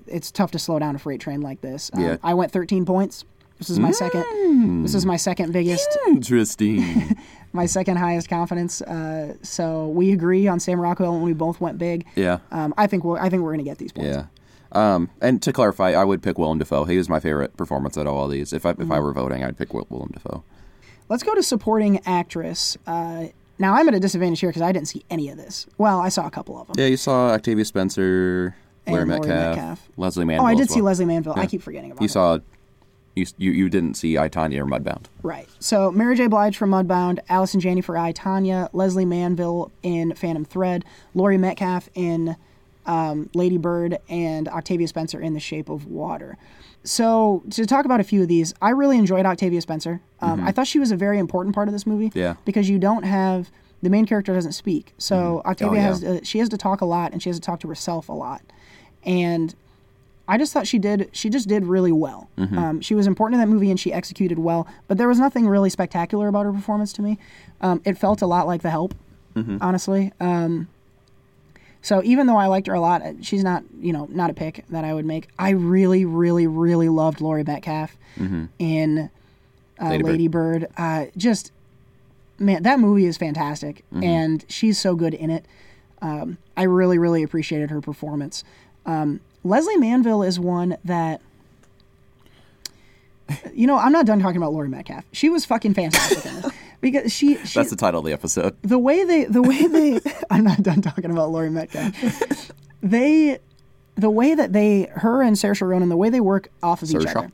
it's 0.08 0.30
tough 0.32 0.50
to 0.50 0.58
slow 0.58 0.78
down 0.80 0.96
a 0.96 0.98
freight 0.98 1.20
train 1.20 1.40
like 1.40 1.60
this. 1.60 1.90
Um, 1.94 2.00
Yeah. 2.02 2.16
I 2.22 2.34
went 2.34 2.50
13 2.52 2.84
points. 2.84 3.24
This 3.58 3.70
is 3.70 3.78
my 3.78 3.90
second. 3.90 4.82
This 4.84 4.94
is 4.94 5.04
my 5.04 5.16
second 5.16 5.52
biggest 5.52 5.88
interesting. 6.06 7.16
my 7.52 7.66
second 7.66 7.96
highest 7.96 8.28
confidence. 8.28 8.80
Uh, 8.82 9.34
so 9.42 9.88
we 9.88 10.12
agree 10.12 10.46
on 10.46 10.60
Sam 10.60 10.80
Rockwell, 10.80 11.14
and 11.14 11.22
we 11.24 11.32
both 11.32 11.60
went 11.60 11.76
big. 11.78 12.06
yeah. 12.14 12.38
Um, 12.52 12.72
I 12.78 12.86
think 12.86 13.04
we're 13.04 13.18
I 13.18 13.28
think 13.28 13.42
we're 13.42 13.52
gonna 13.52 13.62
get 13.64 13.78
these 13.78 13.92
points. 13.92 14.10
Yeah. 14.16 14.26
Um, 14.70 15.08
and 15.20 15.40
to 15.42 15.52
clarify, 15.52 15.90
I 15.92 16.04
would 16.04 16.22
pick 16.22 16.38
Willem 16.38 16.58
Dafoe. 16.58 16.84
He 16.84 16.98
was 16.98 17.08
my 17.08 17.20
favorite 17.20 17.56
performance 17.56 17.96
out 17.96 18.06
of 18.06 18.12
all 18.14 18.28
these. 18.28 18.52
If 18.52 18.66
I, 18.66 18.72
Mm-hmm. 18.74 18.82
if 18.82 18.90
I 18.90 19.00
were 19.00 19.12
voting, 19.14 19.42
I'd 19.42 19.56
pick 19.56 19.72
Will- 19.72 19.86
Willem 19.88 20.10
Dafoe. 20.12 20.44
Let's 21.08 21.22
go 21.22 21.34
to 21.34 21.42
supporting 21.42 22.00
actress. 22.06 22.76
Uh, 22.86 23.28
now 23.58 23.72
I'm 23.74 23.88
at 23.88 23.94
a 23.94 23.98
disadvantage 24.00 24.40
here 24.40 24.50
because 24.50 24.60
I 24.62 24.70
didn't 24.72 24.88
see 24.88 25.04
any 25.08 25.30
of 25.30 25.38
this. 25.38 25.66
Well, 25.78 26.00
I 26.00 26.10
saw 26.10 26.26
a 26.26 26.30
couple 26.30 26.60
of 26.60 26.66
them. 26.66 26.76
Yeah, 26.78 26.84
you 26.86 26.98
saw 26.98 27.30
Octavia 27.30 27.64
Spencer, 27.64 28.54
Laurie 28.86 29.06
Metcalf, 29.06 29.26
Metcalf. 29.56 29.88
Lesley 29.96 30.26
Manville. 30.26 30.44
oh, 30.44 30.48
I 30.48 30.54
did 30.54 30.68
as 30.68 30.74
see. 30.74 30.82
Lesley 30.82 31.06
Manville. 31.06 31.32
I 31.34 31.46
keep 31.46 31.62
forgetting 31.62 31.90
about. 31.92 32.02
You 32.02 32.08
her. 32.08 32.12
saw, 32.12 32.38
You 33.18 33.26
you, 33.36 33.50
you 33.52 33.68
didn't 33.68 33.94
see 33.94 34.16
I 34.18 34.28
Tonya 34.28 34.58
or 34.60 34.66
Mudbound. 34.66 35.06
Right. 35.22 35.48
So 35.58 35.90
Mary 35.90 36.16
J. 36.16 36.26
Blige 36.26 36.56
for 36.56 36.66
Mudbound, 36.66 37.18
Allison 37.28 37.60
Janney 37.60 37.80
for 37.80 37.96
I 37.98 38.12
Tonya, 38.12 38.68
Lesley 38.72 39.04
Manville 39.04 39.70
in 39.82 40.14
Phantom 40.14 40.44
Thread, 40.44 40.84
Laurie 41.14 41.38
Metcalf 41.38 41.88
in 41.94 42.36
um, 42.86 43.28
Lady 43.34 43.58
Bird, 43.58 43.98
and 44.08 44.48
Octavia 44.48 44.88
Spencer 44.88 45.20
in 45.20 45.34
The 45.34 45.40
Shape 45.40 45.68
of 45.68 45.86
Water. 45.86 46.38
So 46.84 47.42
to 47.50 47.66
talk 47.66 47.84
about 47.84 48.00
a 48.00 48.04
few 48.04 48.22
of 48.22 48.28
these, 48.28 48.54
I 48.62 48.70
really 48.70 48.96
enjoyed 48.96 49.26
Octavia 49.26 49.60
Spencer. 49.60 50.00
Um, 50.20 50.42
I 50.42 50.52
thought 50.52 50.66
she 50.66 50.78
was 50.78 50.90
a 50.90 50.96
very 50.96 51.18
important 51.18 51.54
part 51.54 51.68
of 51.68 51.72
this 51.74 51.86
movie. 51.86 52.10
Yeah. 52.14 52.36
Because 52.44 52.70
you 52.70 52.78
don't 52.78 53.02
have 53.02 53.50
the 53.82 53.90
main 53.90 54.06
character 54.06 54.32
doesn't 54.34 54.52
speak, 54.52 54.94
so 54.98 55.42
Octavia 55.44 55.72
Oh, 55.72 55.74
yeah. 55.76 55.82
has 55.88 56.04
uh, 56.04 56.20
she 56.24 56.38
has 56.40 56.48
to 56.48 56.56
talk 56.58 56.80
a 56.80 56.84
lot 56.84 57.12
and 57.12 57.22
she 57.22 57.28
has 57.28 57.36
to 57.36 57.40
talk 57.40 57.60
to 57.60 57.68
herself 57.68 58.08
a 58.08 58.12
lot, 58.12 58.42
and 59.04 59.54
I 60.28 60.36
just 60.38 60.52
thought 60.52 60.66
she 60.66 60.78
did. 60.78 61.08
She 61.12 61.30
just 61.30 61.48
did 61.48 61.64
really 61.64 61.90
well. 61.92 62.28
Um, 62.36 62.80
she 62.82 62.94
was 62.94 63.06
important 63.06 63.40
in 63.40 63.48
that 63.48 63.52
movie, 63.52 63.70
and 63.70 63.80
she 63.80 63.92
executed 63.92 64.38
well. 64.38 64.68
But 64.86 64.98
there 64.98 65.08
was 65.08 65.18
nothing 65.18 65.48
really 65.48 65.70
spectacular 65.70 66.28
about 66.28 66.44
her 66.44 66.52
performance 66.52 66.92
to 66.94 67.02
me. 67.02 67.18
Um, 67.62 67.80
it 67.84 67.96
felt 67.96 68.20
a 68.22 68.26
lot 68.26 68.46
like 68.46 68.60
The 68.62 68.70
Help, 68.70 68.94
honestly. 69.60 70.12
Um, 70.20 70.68
so 71.80 72.02
even 72.04 72.26
though 72.26 72.36
I 72.36 72.46
liked 72.46 72.66
her 72.66 72.74
a 72.74 72.80
lot, 72.80 73.02
uh, 73.02 73.12
she's 73.22 73.42
not, 73.44 73.62
you 73.80 73.92
know, 73.92 74.06
not 74.10 74.30
a 74.30 74.34
pick 74.34 74.64
that 74.68 74.84
I 74.84 74.92
would 74.92 75.06
make. 75.06 75.28
I 75.38 75.50
really, 75.50 76.04
really, 76.04 76.46
really 76.46 76.88
loved 76.88 77.20
Laurie 77.20 77.44
Metcalf 77.44 77.96
in 78.58 79.10
uh, 79.80 79.88
Lady 79.88 80.02
Bird. 80.02 80.10
Lady 80.10 80.28
Bird. 80.28 80.66
Uh, 80.76 81.06
just 81.16 81.52
man, 82.38 82.62
that 82.64 82.78
movie 82.80 83.06
is 83.06 83.16
fantastic, 83.16 83.84
and 83.92 84.44
she's 84.48 84.78
so 84.78 84.94
good 84.94 85.14
in 85.14 85.30
it. 85.30 85.46
Um, 86.02 86.38
I 86.56 86.64
really, 86.64 86.98
really 86.98 87.22
appreciated 87.22 87.70
her 87.70 87.80
performance. 87.80 88.44
Um, 88.86 89.20
Lesley 89.44 89.76
Manville 89.76 90.22
is 90.22 90.38
one 90.40 90.76
that, 90.84 91.20
you 93.52 93.66
know, 93.66 93.76
I'm 93.78 93.92
not 93.92 94.06
done 94.06 94.20
talking 94.20 94.36
about 94.38 94.52
Laurie 94.52 94.68
Metcalf. 94.68 95.04
She 95.12 95.28
was 95.28 95.44
fucking 95.44 95.74
fantastic 95.74 96.24
in 96.26 96.34
this 96.42 96.52
because 96.80 97.12
she, 97.12 97.36
she 97.44 97.58
That's 97.58 97.70
the 97.70 97.76
title 97.76 98.00
of 98.00 98.06
the 98.06 98.12
episode. 98.12 98.56
the 98.62 98.78
way 98.78 99.04
they 99.04 99.24
the 99.24 99.42
way 99.42 99.66
they 99.66 100.00
I'm 100.30 100.44
not 100.44 100.62
done 100.62 100.80
talking 100.82 101.10
about 101.10 101.30
Laurie 101.30 101.50
Metcalf. 101.50 102.50
they 102.82 103.38
the 103.96 104.10
way 104.10 104.34
that 104.34 104.52
they 104.52 104.88
her 104.94 105.22
and 105.22 105.36
Saoirse 105.36 105.66
Ronan 105.66 105.88
the 105.88 105.96
way 105.96 106.08
they 106.10 106.20
work 106.20 106.48
off 106.62 106.82
of 106.82 106.90
each 106.90 106.96
Saoirse? 106.96 107.16
other. 107.16 107.32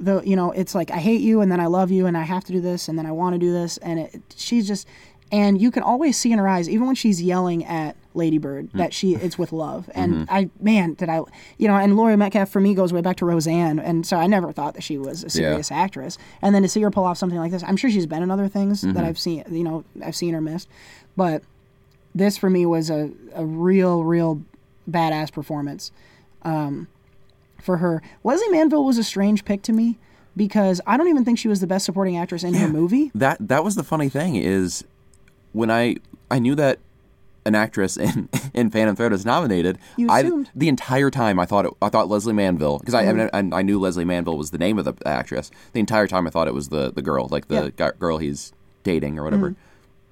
The 0.00 0.20
you 0.24 0.36
know 0.36 0.52
it's 0.52 0.74
like 0.74 0.90
I 0.90 0.98
hate 0.98 1.20
you 1.20 1.40
and 1.40 1.50
then 1.50 1.60
I 1.60 1.66
love 1.66 1.90
you 1.90 2.06
and 2.06 2.16
I 2.16 2.22
have 2.22 2.44
to 2.44 2.52
do 2.52 2.60
this 2.60 2.88
and 2.88 2.98
then 2.98 3.06
I 3.06 3.12
want 3.12 3.34
to 3.34 3.38
do 3.38 3.52
this 3.52 3.78
and 3.78 4.00
it, 4.00 4.22
she's 4.36 4.66
just 4.66 4.86
and 5.30 5.60
you 5.60 5.70
can 5.70 5.82
always 5.82 6.16
see 6.16 6.32
in 6.32 6.38
her 6.38 6.48
eyes 6.48 6.68
even 6.68 6.86
when 6.86 6.94
she's 6.94 7.22
yelling 7.22 7.64
at 7.64 7.96
Lady 8.14 8.38
Bird 8.38 8.68
hmm. 8.70 8.78
that 8.78 8.94
she 8.94 9.14
it's 9.14 9.38
with 9.38 9.52
love. 9.52 9.90
And 9.94 10.14
mm-hmm. 10.14 10.34
I 10.34 10.50
man 10.60 10.94
did 10.94 11.08
I 11.08 11.20
you 11.58 11.68
know 11.68 11.74
and 11.74 11.96
Laurie 11.96 12.16
Metcalf 12.16 12.48
for 12.48 12.60
me 12.60 12.74
goes 12.74 12.92
way 12.92 13.00
back 13.00 13.16
to 13.16 13.24
Roseanne. 13.24 13.78
And 13.78 14.06
so 14.06 14.16
I 14.16 14.26
never 14.26 14.52
thought 14.52 14.74
that 14.74 14.82
she 14.82 14.98
was 14.98 15.24
a 15.24 15.30
serious 15.30 15.70
actress. 15.70 16.18
And 16.40 16.54
then 16.54 16.62
to 16.62 16.68
see 16.68 16.80
her 16.82 16.90
pull 16.90 17.04
off 17.04 17.18
something 17.18 17.38
like 17.38 17.52
this 17.52 17.62
I'm 17.64 17.76
sure 17.76 17.90
she's 17.90 18.06
been 18.06 18.22
in 18.22 18.30
other 18.30 18.48
things 18.48 18.82
that 18.82 18.88
mm-hmm. 18.88 19.04
I've 19.04 19.18
seen 19.18 19.44
you 19.50 19.64
know 19.64 19.84
I've 20.04 20.16
seen 20.16 20.34
her 20.34 20.40
missed. 20.40 20.68
But 21.16 21.42
this 22.14 22.36
for 22.36 22.50
me 22.50 22.66
was 22.66 22.90
a, 22.90 23.10
a 23.34 23.44
real, 23.44 24.04
real 24.04 24.42
badass 24.90 25.32
performance 25.32 25.92
um, 26.42 26.88
for 27.60 27.78
her. 27.78 28.02
Lesley 28.24 28.48
Manville 28.48 28.84
was 28.84 28.98
a 28.98 29.04
strange 29.04 29.44
pick 29.44 29.62
to 29.62 29.72
me 29.72 29.98
because 30.36 30.80
I 30.86 30.96
don't 30.96 31.08
even 31.08 31.24
think 31.24 31.38
she 31.38 31.48
was 31.48 31.60
the 31.60 31.66
best 31.66 31.84
supporting 31.84 32.16
actress 32.16 32.44
in 32.44 32.54
her 32.54 32.68
movie. 32.68 33.10
That 33.14 33.48
that 33.48 33.64
was 33.64 33.74
the 33.74 33.84
funny 33.84 34.08
thing 34.08 34.36
is 34.36 34.84
when 35.52 35.70
I 35.70 35.96
I 36.30 36.38
knew 36.38 36.54
that 36.56 36.78
an 37.46 37.54
actress 37.54 37.96
in 37.96 38.28
in 38.54 38.70
Phantom 38.70 38.94
Thread 38.94 39.12
was 39.12 39.24
nominated. 39.24 39.78
You 39.96 40.08
I 40.10 40.22
the 40.54 40.68
entire 40.68 41.10
time 41.10 41.38
I 41.38 41.46
thought 41.46 41.64
it, 41.66 41.72
I 41.80 41.88
thought 41.88 42.08
Lesley 42.08 42.34
Manville 42.34 42.78
because 42.78 42.94
I, 42.94 43.08
I 43.08 43.38
I 43.52 43.62
knew 43.62 43.80
Lesley 43.80 44.04
Manville 44.04 44.36
was 44.36 44.50
the 44.50 44.58
name 44.58 44.78
of 44.78 44.84
the 44.84 44.94
actress. 45.06 45.50
The 45.72 45.80
entire 45.80 46.06
time 46.06 46.26
I 46.26 46.30
thought 46.30 46.48
it 46.48 46.54
was 46.54 46.68
the 46.68 46.92
the 46.92 47.02
girl 47.02 47.28
like 47.30 47.48
the 47.48 47.72
Yeah. 47.78 47.90
girl 47.98 48.18
he's 48.18 48.52
dating 48.84 49.18
or 49.18 49.24
whatever. 49.24 49.54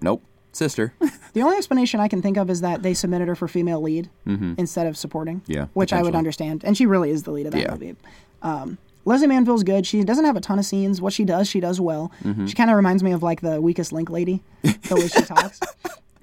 Nope, 0.00 0.22
sister. 0.52 0.94
The 1.36 1.42
only 1.42 1.58
explanation 1.58 2.00
I 2.00 2.08
can 2.08 2.22
think 2.22 2.38
of 2.38 2.48
is 2.48 2.62
that 2.62 2.82
they 2.82 2.94
submitted 2.94 3.28
her 3.28 3.34
for 3.34 3.46
female 3.46 3.82
lead 3.82 4.08
instead 4.24 4.86
of 4.86 4.96
supporting. 4.96 5.40
Mm-hmm. 5.40 5.52
Yeah, 5.52 5.66
which 5.74 5.92
I 5.92 6.00
would 6.00 6.14
understand, 6.14 6.64
and 6.64 6.74
she 6.78 6.86
really 6.86 7.10
is 7.10 7.24
the 7.24 7.30
lead 7.30 7.44
of 7.44 7.52
that 7.52 7.60
Yeah. 7.60 7.70
movie. 7.72 7.94
Um, 8.40 8.78
Lesley 9.06 9.28
Manville's 9.28 9.62
good. 9.62 9.86
She 9.86 10.04
doesn't 10.04 10.24
have 10.24 10.36
a 10.36 10.40
ton 10.40 10.58
of 10.58 10.66
scenes. 10.66 11.00
What 11.00 11.14
she 11.14 11.24
does, 11.24 11.48
she 11.48 11.60
does 11.60 11.80
well. 11.80 12.12
Mm-hmm. 12.22 12.46
She 12.46 12.54
kind 12.54 12.68
of 12.68 12.76
reminds 12.76 13.02
me 13.02 13.12
of 13.12 13.22
like 13.22 13.40
the 13.40 13.60
weakest 13.60 13.92
link 13.92 14.10
lady, 14.10 14.42
the 14.62 14.96
way 14.96 15.08
she 15.08 15.22
talks. 15.22 15.60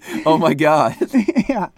oh 0.25 0.37
my 0.37 0.53
god. 0.53 0.95
yeah. 1.49 1.69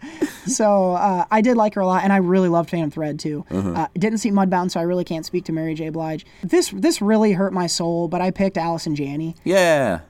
So 0.46 0.94
uh, 0.94 1.26
I 1.32 1.42
did 1.42 1.58
like 1.58 1.76
her 1.76 1.82
a 1.82 1.88
lot, 1.88 2.04
and 2.04 2.12
I 2.12 2.18
really 2.18 2.50
loved 2.50 2.70
Phantom 2.70 2.92
Thread 2.92 3.20
too. 3.20 3.46
Uh-huh. 3.50 3.72
Uh, 3.72 3.88
didn't 3.94 4.20
see 4.20 4.32
Mudbound, 4.32 4.72
so 4.72 4.80
I 4.80 4.84
really 4.84 5.04
can't 5.04 5.26
speak 5.26 5.46
to 5.46 5.52
Mary 5.52 5.74
J. 5.76 5.90
Blige. 5.90 6.26
This 6.44 6.70
this 6.70 7.02
really 7.02 7.34
hurt 7.34 7.54
my 7.54 7.68
soul, 7.68 8.08
but 8.08 8.22
I 8.22 8.32
picked 8.32 8.58
Allison 8.58 8.96
Janney. 8.96 9.36
yeah. 9.44 10.02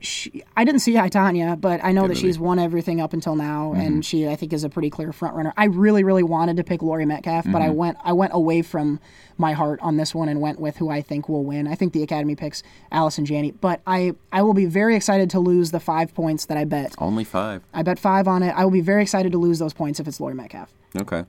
She, 0.00 0.42
I 0.56 0.64
didn't 0.64 0.80
see 0.80 0.96
I 0.96 1.08
Tonya, 1.08 1.60
but 1.60 1.82
I 1.82 1.92
know 1.92 2.02
that 2.02 2.08
movie. 2.08 2.20
she's 2.20 2.38
won 2.38 2.58
everything 2.58 3.00
up 3.00 3.12
until 3.12 3.34
now, 3.34 3.72
and 3.72 4.04
she 4.04 4.28
I 4.28 4.36
think 4.36 4.52
is 4.52 4.62
a 4.62 4.68
pretty 4.68 4.90
clear 4.90 5.12
front 5.12 5.34
runner. 5.34 5.52
I 5.56 5.64
really 5.64 6.04
really 6.04 6.22
wanted 6.22 6.56
to 6.58 6.64
pick 6.64 6.82
Laurie 6.82 7.06
Metcalf, 7.06 7.46
but 7.50 7.62
I 7.62 7.70
went 7.70 7.98
I 8.04 8.12
went 8.12 8.32
away 8.34 8.62
from 8.62 9.00
my 9.36 9.52
heart 9.52 9.80
on 9.82 9.96
this 9.96 10.14
one 10.14 10.28
and 10.28 10.40
went 10.40 10.60
with 10.60 10.76
who 10.76 10.88
I 10.90 11.00
think 11.00 11.28
will 11.28 11.44
win. 11.44 11.66
I 11.66 11.74
think 11.74 11.92
the 11.92 12.02
Academy 12.02 12.36
picks 12.36 12.62
Allison 12.92 13.24
Janney, 13.24 13.52
but 13.52 13.80
I 13.86 14.12
I 14.32 14.42
will 14.42 14.54
be 14.54 14.66
very 14.66 14.94
excited 14.94 15.30
to 15.30 15.40
lose 15.40 15.70
the 15.70 15.80
five 15.80 16.14
points 16.14 16.46
that 16.46 16.56
I 16.56 16.64
bet. 16.64 16.94
Only 16.98 17.24
five. 17.24 17.62
I 17.74 17.82
bet 17.82 17.98
five 17.98 18.28
on 18.28 18.42
it. 18.42 18.52
I 18.56 18.64
will 18.64 18.72
be 18.72 18.80
very 18.80 19.02
excited 19.02 19.32
to 19.32 19.38
lose 19.38 19.58
those 19.58 19.72
points 19.74 19.98
if 20.00 20.06
it's 20.06 20.20
Laurie 20.20 20.34
Metcalf. 20.34 20.72
Okay. 20.96 21.24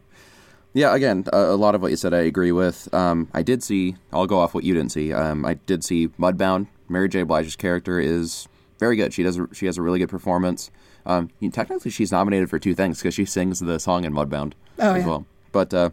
Yeah, 0.74 0.94
again, 0.94 1.26
a, 1.34 1.38
a 1.38 1.56
lot 1.56 1.74
of 1.74 1.82
what 1.82 1.90
you 1.90 1.98
said 1.98 2.14
I 2.14 2.20
agree 2.20 2.52
with. 2.52 2.94
Um, 2.94 3.28
I 3.34 3.42
did 3.42 3.64
see, 3.64 3.96
I'll 4.14 4.28
go 4.28 4.40
off 4.40 4.54
what 4.54 4.64
you 4.64 4.76
didn't 4.76 4.92
see. 4.92 5.12
Um, 5.12 5.44
I 5.44 5.56
did 5.56 5.84
see 5.84 6.10
Mudbound. 6.10 6.68
Mary 6.88 7.10
J. 7.10 7.24
Blige's 7.24 7.56
character 7.56 8.00
is 8.00 8.48
very 8.80 8.96
good. 8.96 9.14
She 9.14 9.22
does, 9.24 9.38
a- 9.38 9.54
she 9.54 9.66
has 9.68 9.78
a 9.78 9.82
really 9.82 10.00
good 10.00 10.10
performance. 10.10 10.72
Um, 11.06 11.30
technically, 11.52 11.92
she's 11.92 12.12
nominated 12.12 12.50
for 12.50 12.58
two 12.60 12.74
things 12.74 12.98
because 13.00 13.14
she 13.14 13.26
sings 13.26 13.60
the 13.60 13.80
song 13.80 14.04
in 14.06 14.14
Mudbound 14.14 14.54
Oh, 14.80 14.94
as 14.96 15.02
yeah. 15.04 15.08
well. 15.08 15.26
But 15.52 15.74
uh, 15.74 15.90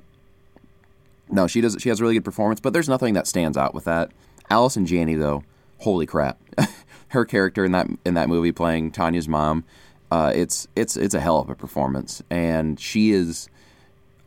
no, 1.30 1.46
she 1.46 1.60
does. 1.60 1.76
She 1.80 1.88
has 1.88 2.00
a 2.00 2.02
really 2.02 2.14
good 2.14 2.24
performance. 2.24 2.60
But 2.60 2.72
there's 2.72 2.88
nothing 2.88 3.14
that 3.14 3.26
stands 3.26 3.56
out 3.56 3.74
with 3.74 3.84
that. 3.84 4.12
Allison 4.50 4.86
Janney, 4.86 5.14
though, 5.14 5.42
holy 5.78 6.06
crap, 6.06 6.38
her 7.08 7.24
character 7.24 7.64
in 7.64 7.72
that 7.72 7.88
in 8.04 8.14
that 8.14 8.28
movie 8.28 8.52
playing 8.52 8.92
Tonya's 8.92 9.26
mom, 9.28 9.64
uh, 10.10 10.32
it's 10.34 10.68
it's 10.76 10.96
it's 10.96 11.14
a 11.14 11.20
hell 11.20 11.38
of 11.40 11.50
a 11.50 11.54
performance, 11.54 12.22
and 12.30 12.78
she 12.78 13.10
is 13.10 13.48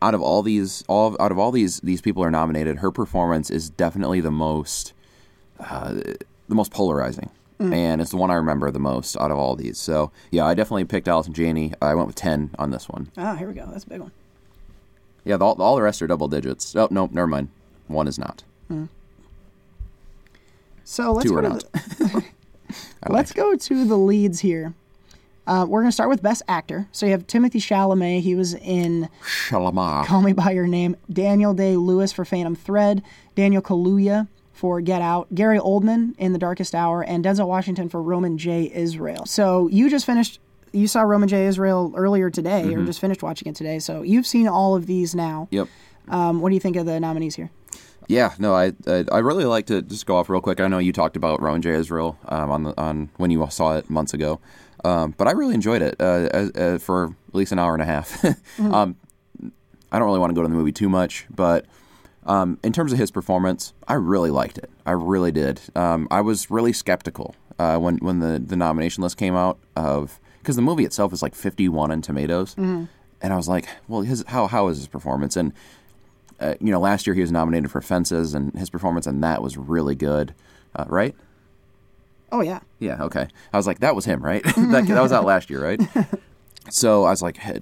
out 0.01 0.13
of 0.13 0.21
all 0.21 0.41
these 0.41 0.83
all 0.87 1.15
out 1.21 1.31
of 1.31 1.37
all 1.39 1.51
these 1.51 1.79
these 1.81 2.01
people 2.01 2.23
are 2.23 2.31
nominated, 2.31 2.77
her 2.79 2.91
performance 2.91 3.49
is 3.49 3.69
definitely 3.69 4.19
the 4.21 4.31
most 4.31 4.93
uh, 5.59 5.93
the 5.93 6.55
most 6.55 6.71
polarizing. 6.71 7.29
And 7.61 7.99
it's 7.99 8.11
the 8.11 8.17
one 8.17 8.31
I 8.31 8.35
remember 8.35 8.71
the 8.71 8.79
most 8.79 9.17
out 9.17 9.31
of 9.31 9.37
all 9.37 9.55
these. 9.57 9.77
So 9.77 10.11
yeah, 10.31 10.45
I 10.45 10.53
definitely 10.53 10.85
picked 10.85 11.09
Allison 11.09 11.33
Janney. 11.33 11.73
I 11.81 11.93
went 11.93 12.07
with 12.07 12.15
ten 12.15 12.51
on 12.57 12.71
this 12.71 12.87
one. 12.87 13.11
Ah, 13.17 13.35
here 13.35 13.49
we 13.49 13.53
go. 13.53 13.67
That's 13.69 13.83
a 13.83 13.89
big 13.89 13.99
one. 13.99 14.11
Yeah, 15.25 15.35
the, 15.35 15.43
all 15.45 15.75
the 15.75 15.81
rest 15.81 16.01
are 16.01 16.07
double 16.07 16.29
digits. 16.29 16.73
Oh 16.75 16.87
no, 16.89 17.09
never 17.11 17.27
mind. 17.27 17.49
One 17.87 18.07
is 18.07 18.17
not. 18.17 18.43
So 20.83 21.11
let's 21.11 21.27
Two 21.27 21.35
go 21.35 21.41
to 21.41 21.49
not. 21.49 21.63
the- 21.73 22.23
let's 23.09 23.31
go 23.33 23.55
to 23.55 23.85
the 23.85 23.97
leads 23.97 24.39
here. 24.39 24.73
Uh, 25.45 25.65
we're 25.67 25.81
gonna 25.81 25.91
start 25.91 26.09
with 26.09 26.21
Best 26.21 26.43
Actor. 26.47 26.87
So 26.91 27.05
you 27.07 27.11
have 27.11 27.25
Timothée 27.27 27.53
Chalamet. 27.59 28.21
He 28.21 28.35
was 28.35 28.53
in 28.53 29.09
Shalamar. 29.23 30.05
Call 30.05 30.21
Me 30.21 30.31
by 30.33 30.51
Your 30.51 30.67
Name. 30.67 30.95
Daniel 31.11 31.53
Day 31.53 31.75
Lewis 31.75 32.11
for 32.11 32.23
Phantom 32.23 32.55
Thread. 32.55 33.03
Daniel 33.35 33.61
Kaluuya 33.61 34.27
for 34.59 34.81
Get 34.81 35.01
Out. 35.01 35.33
Gary 35.33 35.57
Oldman 35.57 36.13
in 36.17 36.33
The 36.33 36.39
Darkest 36.39 36.75
Hour, 36.75 37.01
and 37.01 37.23
Denzel 37.23 37.47
Washington 37.47 37.87
for 37.87 38.01
Roman 38.01 38.37
J. 38.37 38.69
Israel. 38.73 39.25
So 39.25 39.67
you 39.69 39.89
just 39.89 40.05
finished. 40.05 40.39
You 40.73 40.87
saw 40.87 41.01
Roman 41.01 41.29
J. 41.29 41.45
Israel 41.45 41.93
earlier 41.95 42.29
today, 42.29 42.63
Mm-hmm. 42.65 42.81
or 42.81 42.85
just 42.85 42.99
finished 42.99 43.23
watching 43.23 43.47
it 43.47 43.55
today. 43.55 43.79
So 43.79 44.01
you've 44.01 44.27
seen 44.27 44.47
all 44.47 44.75
of 44.75 44.85
these 44.85 45.15
now. 45.15 45.47
Yep. 45.51 45.67
Um, 46.09 46.41
what 46.41 46.49
do 46.49 46.55
you 46.55 46.59
think 46.59 46.75
of 46.75 46.85
the 46.85 46.99
nominees 46.99 47.35
here? 47.35 47.49
Yeah, 48.07 48.33
no, 48.37 48.53
I 48.53 48.73
I, 48.87 49.05
I 49.11 49.19
really 49.19 49.45
like 49.45 49.65
to 49.67 49.81
just 49.81 50.05
go 50.05 50.17
off 50.17 50.29
real 50.29 50.41
quick. 50.41 50.59
I 50.59 50.67
know 50.67 50.79
you 50.79 50.91
talked 50.91 51.15
about 51.15 51.41
Rowan 51.41 51.61
J. 51.61 51.69
Israel 51.71 52.17
um, 52.27 52.51
on 52.51 52.63
the 52.63 52.73
on 52.79 53.09
when 53.17 53.31
you 53.31 53.47
saw 53.49 53.77
it 53.77 53.89
months 53.89 54.13
ago, 54.13 54.39
um, 54.83 55.13
but 55.17 55.27
I 55.27 55.31
really 55.31 55.53
enjoyed 55.53 55.81
it 55.81 55.95
uh, 55.99 56.27
as, 56.33 56.51
uh, 56.51 56.77
for 56.81 57.15
at 57.29 57.35
least 57.35 57.51
an 57.51 57.59
hour 57.59 57.73
and 57.73 57.81
a 57.81 57.85
half. 57.85 58.23
um, 58.59 58.95
I 59.91 59.97
don't 59.97 60.07
really 60.07 60.19
want 60.19 60.31
to 60.31 60.35
go 60.35 60.41
to 60.43 60.47
the 60.47 60.53
movie 60.55 60.71
too 60.71 60.89
much, 60.89 61.25
but 61.33 61.65
um, 62.29 62.59
in 62.63 62.71
terms 62.71 62.93
of 62.93 62.99
his 62.99 63.09
performance, 63.09 63.73
I 63.87 63.95
really 63.95 64.29
liked 64.29 64.59
it. 64.59 64.69
I 64.85 64.91
really 64.91 65.31
did. 65.31 65.59
Um, 65.75 66.07
I 66.11 66.21
was 66.21 66.51
really 66.51 66.71
skeptical 66.71 67.35
uh, 67.57 67.77
when 67.77 67.97
when 67.97 68.19
the, 68.19 68.39
the 68.39 68.55
nomination 68.55 69.01
list 69.03 69.17
came 69.17 69.35
out 69.35 69.57
of 69.75 70.19
because 70.37 70.55
the 70.55 70.61
movie 70.61 70.85
itself 70.85 71.11
is 71.11 71.21
like 71.21 71.33
51 71.35 71.91
in 71.91 72.01
tomatoes, 72.03 72.55
and 73.21 73.33
I 73.33 73.35
was 73.35 73.49
like, 73.49 73.67
well, 73.87 74.01
his 74.01 74.23
how 74.27 74.45
how 74.47 74.67
is 74.67 74.77
his 74.77 74.87
performance? 74.87 75.35
And 75.35 75.53
uh, 76.39 76.53
you 76.61 76.71
know, 76.71 76.79
last 76.79 77.07
year 77.07 77.15
he 77.15 77.21
was 77.21 77.31
nominated 77.31 77.71
for 77.71 77.81
Fences, 77.81 78.35
and 78.35 78.53
his 78.53 78.69
performance 78.69 79.07
in 79.07 79.21
that 79.21 79.41
was 79.41 79.57
really 79.57 79.95
good, 79.95 80.35
uh, 80.75 80.85
right? 80.87 81.15
Oh 82.31 82.41
yeah. 82.41 82.59
Yeah, 82.77 83.03
okay. 83.05 83.27
I 83.51 83.57
was 83.57 83.65
like, 83.65 83.79
that 83.79 83.95
was 83.95 84.05
him, 84.05 84.23
right? 84.23 84.43
that, 84.55 84.85
that 84.87 85.01
was 85.01 85.11
out 85.11 85.25
last 85.25 85.49
year, 85.49 85.63
right? 85.63 85.81
so 86.69 87.05
I 87.05 87.09
was 87.09 87.23
like, 87.23 87.37
"Hey, 87.37 87.59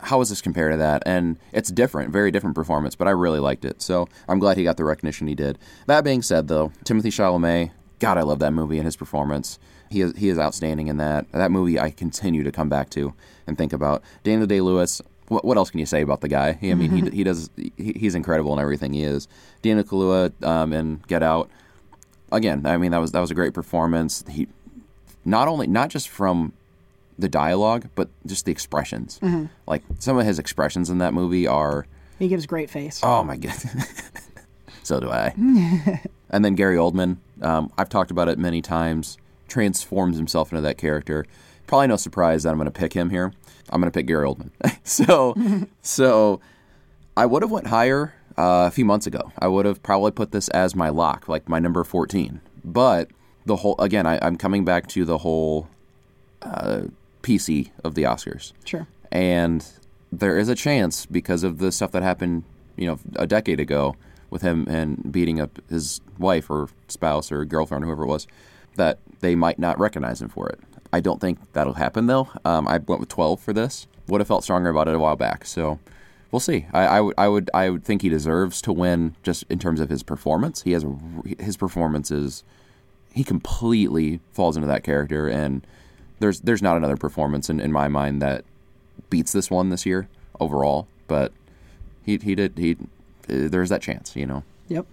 how 0.00 0.18
does 0.18 0.28
this 0.28 0.40
compare 0.40 0.70
to 0.70 0.76
that? 0.76 1.02
And 1.06 1.38
it's 1.52 1.70
different, 1.70 2.12
very 2.12 2.30
different 2.30 2.54
performance, 2.54 2.94
but 2.94 3.08
I 3.08 3.10
really 3.10 3.40
liked 3.40 3.64
it. 3.64 3.82
So 3.82 4.08
I'm 4.28 4.38
glad 4.38 4.56
he 4.56 4.64
got 4.64 4.76
the 4.76 4.84
recognition 4.84 5.26
he 5.26 5.34
did. 5.34 5.58
That 5.86 6.04
being 6.04 6.22
said, 6.22 6.48
though, 6.48 6.72
Timothée 6.84 7.06
Chalamet, 7.06 7.72
God, 7.98 8.16
I 8.16 8.22
love 8.22 8.38
that 8.38 8.52
movie 8.52 8.78
and 8.78 8.86
his 8.86 8.96
performance. 8.96 9.58
He 9.90 10.02
is 10.02 10.14
he 10.16 10.28
is 10.28 10.38
outstanding 10.38 10.88
in 10.88 10.98
that. 10.98 11.30
That 11.32 11.50
movie 11.50 11.80
I 11.80 11.90
continue 11.90 12.44
to 12.44 12.52
come 12.52 12.68
back 12.68 12.90
to 12.90 13.14
and 13.46 13.56
think 13.56 13.72
about. 13.72 14.02
Daniel 14.22 14.46
Day 14.46 14.60
Lewis. 14.60 15.00
What, 15.28 15.44
what 15.44 15.56
else 15.58 15.70
can 15.70 15.80
you 15.80 15.86
say 15.86 16.00
about 16.00 16.20
the 16.20 16.28
guy? 16.28 16.58
I 16.62 16.74
mean, 16.74 16.90
he 16.90 17.10
he 17.10 17.24
does 17.24 17.50
he, 17.56 17.72
he's 17.76 18.14
incredible 18.14 18.52
in 18.52 18.58
everything 18.58 18.92
he 18.92 19.02
is. 19.02 19.28
Daniel 19.62 19.84
Kaluuya 19.84 20.46
um, 20.46 20.72
in 20.72 21.02
Get 21.06 21.22
Out. 21.22 21.50
Again, 22.30 22.64
I 22.66 22.76
mean 22.76 22.92
that 22.92 22.98
was 22.98 23.12
that 23.12 23.20
was 23.20 23.30
a 23.30 23.34
great 23.34 23.54
performance. 23.54 24.24
He 24.28 24.46
not 25.24 25.48
only 25.48 25.66
not 25.66 25.88
just 25.88 26.08
from 26.08 26.52
the 27.18 27.28
dialogue, 27.28 27.88
but 27.94 28.08
just 28.26 28.44
the 28.44 28.52
expressions. 28.52 29.18
Like 29.66 29.82
some 29.98 30.18
of 30.18 30.24
his 30.26 30.38
expressions 30.38 30.88
in 30.90 30.98
that 30.98 31.12
movie 31.14 31.46
are, 31.46 31.86
He 32.18 32.28
gives 32.28 32.46
great 32.46 32.70
face. 32.70 33.00
oh 33.02 33.24
my 33.24 33.36
god. 33.36 33.56
so 34.82 35.00
do 35.00 35.10
I. 35.10 35.34
and 36.30 36.44
then 36.44 36.54
Gary 36.54 36.76
Oldman, 36.76 37.18
um, 37.42 37.72
I've 37.76 37.88
talked 37.88 38.10
about 38.10 38.28
it 38.28 38.38
many 38.38 38.62
times. 38.62 39.18
Transforms 39.48 40.16
himself 40.16 40.52
into 40.52 40.60
that 40.62 40.78
character. 40.78 41.26
Probably 41.66 41.86
no 41.88 41.96
surprise 41.96 42.42
that 42.42 42.50
I'm 42.50 42.56
going 42.56 42.66
to 42.66 42.70
pick 42.70 42.92
him 42.92 43.10
here. 43.10 43.32
I'm 43.70 43.80
going 43.80 43.90
to 43.90 43.96
pick 43.98 44.06
Gary 44.06 44.26
Oldman. 44.26 44.50
so, 44.84 45.34
so 45.82 46.40
I 47.16 47.26
would 47.26 47.42
have 47.42 47.50
went 47.50 47.66
higher 47.66 48.14
uh, 48.38 48.64
a 48.66 48.70
few 48.70 48.84
months 48.84 49.06
ago. 49.06 49.32
I 49.38 49.48
would 49.48 49.66
have 49.66 49.82
probably 49.82 50.10
put 50.12 50.32
this 50.32 50.48
as 50.50 50.74
my 50.74 50.88
lock, 50.90 51.28
like 51.28 51.48
my 51.48 51.58
number 51.58 51.82
14. 51.84 52.40
But 52.64 53.10
the 53.44 53.56
whole 53.56 53.74
again, 53.78 54.06
I, 54.06 54.18
I'm 54.22 54.36
coming 54.36 54.64
back 54.64 54.86
to 54.88 55.04
the 55.04 55.18
whole 55.18 55.68
uh, 56.42 56.82
PC 57.22 57.70
of 57.84 57.94
the 57.94 58.02
Oscars, 58.04 58.52
Sure. 58.64 58.86
and 59.12 59.64
there 60.12 60.38
is 60.38 60.48
a 60.48 60.54
chance 60.54 61.04
because 61.06 61.44
of 61.44 61.58
the 61.58 61.70
stuff 61.72 61.92
that 61.92 62.02
happened, 62.02 62.44
you 62.76 62.86
know, 62.86 62.98
a 63.16 63.26
decade 63.26 63.60
ago 63.60 63.94
with 64.30 64.42
him 64.42 64.66
and 64.68 65.10
beating 65.12 65.40
up 65.40 65.58
his 65.68 66.00
wife 66.18 66.48
or 66.50 66.68
spouse 66.88 67.30
or 67.32 67.44
girlfriend, 67.44 67.84
whoever 67.84 68.04
it 68.04 68.06
was, 68.06 68.26
that 68.76 68.98
they 69.20 69.34
might 69.34 69.58
not 69.58 69.78
recognize 69.78 70.22
him 70.22 70.28
for 70.28 70.48
it. 70.48 70.60
I 70.92 71.00
don't 71.00 71.20
think 71.20 71.38
that'll 71.52 71.74
happen 71.74 72.06
though. 72.06 72.28
Um, 72.44 72.66
I 72.68 72.78
went 72.78 73.00
with 73.00 73.08
12 73.10 73.40
for 73.40 73.52
this. 73.52 73.86
Would 74.06 74.20
have 74.20 74.28
felt 74.28 74.44
stronger 74.44 74.70
about 74.70 74.88
it 74.88 74.94
a 74.94 74.98
while 74.98 75.16
back. 75.16 75.44
So 75.44 75.78
we'll 76.30 76.40
see. 76.40 76.66
I, 76.72 76.86
I 76.86 77.00
would 77.02 77.14
I 77.18 77.28
would 77.28 77.50
I 77.52 77.68
would 77.68 77.84
think 77.84 78.00
he 78.00 78.08
deserves 78.08 78.62
to 78.62 78.72
win 78.72 79.14
just 79.22 79.44
in 79.50 79.58
terms 79.58 79.80
of 79.80 79.90
his 79.90 80.02
performance. 80.02 80.62
He 80.62 80.72
has 80.72 80.84
a, 80.84 80.96
his 81.38 81.58
performance 81.58 82.10
is 82.10 82.44
he 83.12 83.24
completely 83.24 84.20
falls 84.32 84.56
into 84.56 84.68
that 84.68 84.82
character 84.84 85.28
and 85.28 85.66
there's 86.20 86.40
there's 86.40 86.62
not 86.62 86.76
another 86.76 86.96
performance 86.96 87.48
in, 87.50 87.60
in 87.60 87.72
my 87.72 87.88
mind 87.88 88.20
that 88.22 88.44
beats 89.10 89.32
this 89.32 89.50
one 89.50 89.70
this 89.70 89.86
year 89.86 90.08
overall. 90.40 90.86
But 91.06 91.32
he 92.04 92.16
he 92.18 92.34
did 92.34 92.54
he 92.56 92.76
there's 93.26 93.68
that 93.70 93.82
chance, 93.82 94.14
you 94.16 94.26
know. 94.26 94.42
Yep. 94.68 94.86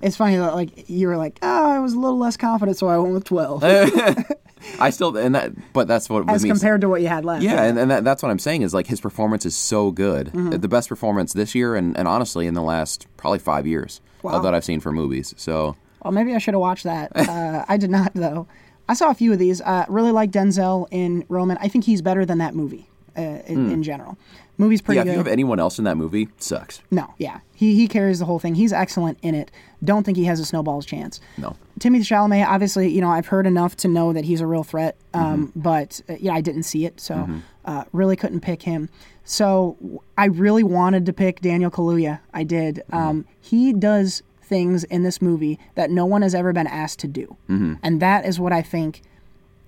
It's 0.00 0.16
funny 0.16 0.36
that 0.36 0.54
like 0.54 0.88
you 0.88 1.08
were 1.08 1.16
like, 1.16 1.38
oh, 1.42 1.70
I 1.70 1.78
was 1.80 1.92
a 1.94 1.98
little 1.98 2.18
less 2.18 2.36
confident, 2.36 2.76
so 2.76 2.86
I 2.88 2.96
went 2.98 3.14
with 3.14 3.24
twelve 3.24 3.64
I 4.80 4.90
still 4.90 5.16
and 5.16 5.34
that 5.34 5.52
but 5.72 5.86
that's 5.88 6.08
what 6.10 6.28
as 6.28 6.44
compared 6.44 6.80
to 6.82 6.88
what 6.88 7.00
you 7.00 7.08
had 7.08 7.24
left. 7.24 7.42
Yeah, 7.42 7.62
and, 7.64 7.78
and 7.78 7.90
that, 7.90 8.04
that's 8.04 8.22
what 8.22 8.30
I'm 8.30 8.38
saying 8.38 8.62
is 8.62 8.74
like 8.74 8.86
his 8.86 9.00
performance 9.00 9.44
is 9.46 9.56
so 9.56 9.90
good, 9.90 10.28
Mm-hmm. 10.28 10.50
the 10.50 10.68
best 10.68 10.88
performance 10.88 11.32
this 11.32 11.54
year, 11.54 11.74
and, 11.74 11.96
and 11.96 12.06
honestly 12.08 12.46
in 12.46 12.54
the 12.54 12.62
last 12.62 13.06
probably 13.16 13.38
five 13.38 13.66
years 13.66 14.00
Wow. 14.22 14.40
that 14.40 14.52
I've 14.54 14.64
seen 14.64 14.80
for 14.80 14.90
movies. 14.92 15.32
So 15.36 15.76
Well, 16.02 16.12
maybe 16.12 16.34
I 16.34 16.38
should 16.38 16.54
have 16.54 16.60
watched 16.60 16.84
that. 16.84 17.12
Uh, 17.16 17.64
I 17.68 17.76
did 17.76 17.90
not 17.90 18.12
though. 18.14 18.46
I 18.88 18.94
saw 18.94 19.10
a 19.10 19.14
few 19.14 19.32
of 19.32 19.38
these. 19.38 19.60
Uh, 19.60 19.84
really 19.88 20.12
like 20.12 20.30
Denzel 20.30 20.88
in 20.90 21.24
Roman. 21.28 21.58
I 21.60 21.68
think 21.68 21.84
he's 21.84 22.02
better 22.02 22.24
than 22.24 22.38
that 22.38 22.54
movie 22.54 22.88
uh, 23.16 23.20
in, 23.46 23.70
in 23.70 23.82
general. 23.82 24.16
Movie's 24.56 24.82
pretty 24.82 24.96
yeah, 24.96 25.02
if 25.02 25.06
good. 25.06 25.12
you 25.12 25.18
have 25.18 25.28
anyone 25.28 25.60
else 25.60 25.78
in 25.78 25.84
that 25.84 25.96
movie, 25.96 26.28
sucks. 26.38 26.80
No, 26.90 27.14
yeah, 27.18 27.38
he 27.54 27.76
he 27.76 27.86
carries 27.86 28.18
the 28.18 28.24
whole 28.24 28.40
thing. 28.40 28.56
He's 28.56 28.72
excellent 28.72 29.18
in 29.22 29.36
it. 29.36 29.52
Don't 29.84 30.02
think 30.02 30.16
he 30.16 30.24
has 30.24 30.40
a 30.40 30.44
snowball's 30.44 30.84
chance. 30.84 31.20
No. 31.36 31.54
Timothée 31.78 32.00
Chalamet, 32.00 32.44
obviously, 32.44 32.88
you 32.88 33.00
know, 33.00 33.10
I've 33.10 33.28
heard 33.28 33.46
enough 33.46 33.76
to 33.76 33.88
know 33.88 34.12
that 34.12 34.24
he's 34.24 34.40
a 34.40 34.46
real 34.46 34.64
threat. 34.64 34.96
Um, 35.14 35.52
But 35.54 36.00
uh, 36.08 36.16
yeah, 36.18 36.32
I 36.32 36.40
didn't 36.40 36.64
see 36.64 36.86
it, 36.86 37.00
so 37.00 37.28
uh, 37.66 37.84
really 37.92 38.16
couldn't 38.16 38.40
pick 38.40 38.62
him. 38.62 38.88
So 39.22 39.76
I 40.16 40.24
really 40.24 40.64
wanted 40.64 41.06
to 41.06 41.12
pick 41.12 41.40
Daniel 41.40 41.70
Kaluuya. 41.70 42.18
I 42.34 42.42
did. 42.42 42.82
Um, 42.90 43.26
he 43.40 43.72
does 43.72 44.22
things 44.48 44.84
in 44.84 45.02
this 45.02 45.20
movie 45.20 45.58
that 45.74 45.90
no 45.90 46.06
one 46.06 46.22
has 46.22 46.34
ever 46.34 46.52
been 46.52 46.66
asked 46.66 46.98
to 47.00 47.08
do, 47.08 47.36
and 47.82 48.00
that 48.00 48.24
is 48.24 48.40
what 48.40 48.52
I 48.52 48.62
think 48.62 49.02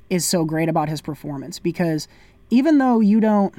is 0.08 0.24
so 0.26 0.44
great 0.44 0.68
about 0.68 0.88
his 0.88 1.00
performance. 1.00 1.58
Because 1.58 2.08
even 2.50 2.78
though 2.78 3.00
you 3.00 3.20
don't 3.20 3.54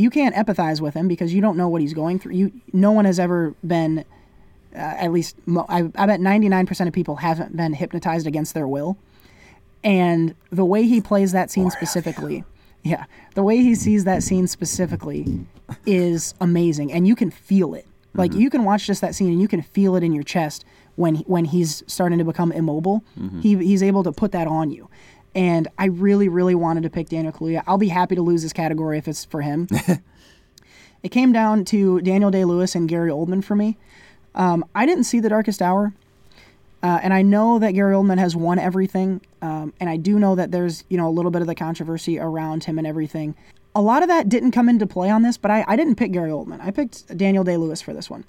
you 0.00 0.10
can't 0.10 0.34
empathize 0.34 0.80
with 0.80 0.94
him 0.94 1.08
because 1.08 1.34
you 1.34 1.40
don't 1.40 1.56
know 1.56 1.68
what 1.68 1.82
he's 1.82 1.94
going 1.94 2.18
through. 2.18 2.32
You, 2.32 2.52
no 2.72 2.90
one 2.90 3.04
has 3.04 3.20
ever 3.20 3.54
been, 3.66 4.04
uh, 4.74 4.78
at 4.78 5.12
least 5.12 5.36
mo- 5.46 5.66
I, 5.68 5.90
I 5.94 6.06
bet 6.06 6.20
ninety 6.20 6.48
nine 6.48 6.66
percent 6.66 6.88
of 6.88 6.94
people 6.94 7.16
haven't 7.16 7.56
been 7.56 7.74
hypnotized 7.74 8.26
against 8.26 8.54
their 8.54 8.66
will. 8.66 8.96
And 9.84 10.34
the 10.50 10.64
way 10.64 10.84
he 10.84 11.00
plays 11.00 11.32
that 11.32 11.50
scene 11.50 11.70
specifically, 11.70 12.44
yeah, 12.82 13.04
the 13.34 13.42
way 13.42 13.58
he 13.58 13.74
sees 13.74 14.04
that 14.04 14.22
scene 14.22 14.46
specifically 14.46 15.46
is 15.86 16.34
amazing, 16.40 16.92
and 16.92 17.06
you 17.06 17.14
can 17.14 17.30
feel 17.30 17.74
it. 17.74 17.86
Like 18.14 18.34
you 18.34 18.50
can 18.50 18.64
watch 18.64 18.86
just 18.86 19.00
that 19.02 19.14
scene, 19.14 19.30
and 19.32 19.40
you 19.40 19.48
can 19.48 19.62
feel 19.62 19.96
it 19.96 20.02
in 20.02 20.12
your 20.12 20.24
chest 20.24 20.64
when 20.96 21.16
when 21.16 21.44
he's 21.44 21.82
starting 21.86 22.18
to 22.18 22.24
become 22.24 22.52
immobile. 22.52 23.04
He 23.40 23.56
he's 23.56 23.82
able 23.82 24.02
to 24.04 24.12
put 24.12 24.32
that 24.32 24.46
on 24.46 24.70
you. 24.70 24.88
And 25.34 25.68
I 25.78 25.86
really, 25.86 26.28
really 26.28 26.56
wanted 26.56 26.82
to 26.82 26.90
pick 26.90 27.08
Daniel 27.08 27.32
Kaluuya. 27.32 27.62
I'll 27.66 27.78
be 27.78 27.88
happy 27.88 28.16
to 28.16 28.22
lose 28.22 28.42
this 28.42 28.52
category 28.52 28.98
if 28.98 29.06
it's 29.06 29.24
for 29.24 29.42
him. 29.42 29.68
it 31.02 31.10
came 31.10 31.32
down 31.32 31.64
to 31.66 32.00
Daniel 32.00 32.32
Day 32.32 32.44
Lewis 32.44 32.74
and 32.74 32.88
Gary 32.88 33.10
Oldman 33.10 33.44
for 33.44 33.54
me. 33.54 33.78
Um, 34.34 34.64
I 34.74 34.86
didn't 34.86 35.04
see 35.04 35.20
The 35.20 35.28
Darkest 35.28 35.62
Hour, 35.62 35.92
uh, 36.82 36.98
and 37.02 37.12
I 37.12 37.22
know 37.22 37.58
that 37.58 37.72
Gary 37.72 37.94
Oldman 37.94 38.18
has 38.18 38.34
won 38.34 38.58
everything, 38.58 39.20
um, 39.42 39.72
and 39.80 39.88
I 39.90 39.96
do 39.96 40.18
know 40.18 40.34
that 40.34 40.50
there's 40.50 40.84
you 40.88 40.96
know 40.96 41.08
a 41.08 41.10
little 41.10 41.30
bit 41.30 41.42
of 41.42 41.48
the 41.48 41.54
controversy 41.54 42.18
around 42.18 42.64
him 42.64 42.78
and 42.78 42.86
everything. 42.86 43.34
A 43.74 43.80
lot 43.80 44.02
of 44.02 44.08
that 44.08 44.28
didn't 44.28 44.50
come 44.50 44.68
into 44.68 44.86
play 44.86 45.10
on 45.10 45.22
this, 45.22 45.36
but 45.36 45.50
I, 45.50 45.64
I 45.68 45.76
didn't 45.76 45.94
pick 45.94 46.12
Gary 46.12 46.30
Oldman. 46.30 46.60
I 46.60 46.70
picked 46.70 47.16
Daniel 47.16 47.44
Day 47.44 47.56
Lewis 47.56 47.80
for 47.80 47.92
this 47.94 48.10
one. 48.10 48.24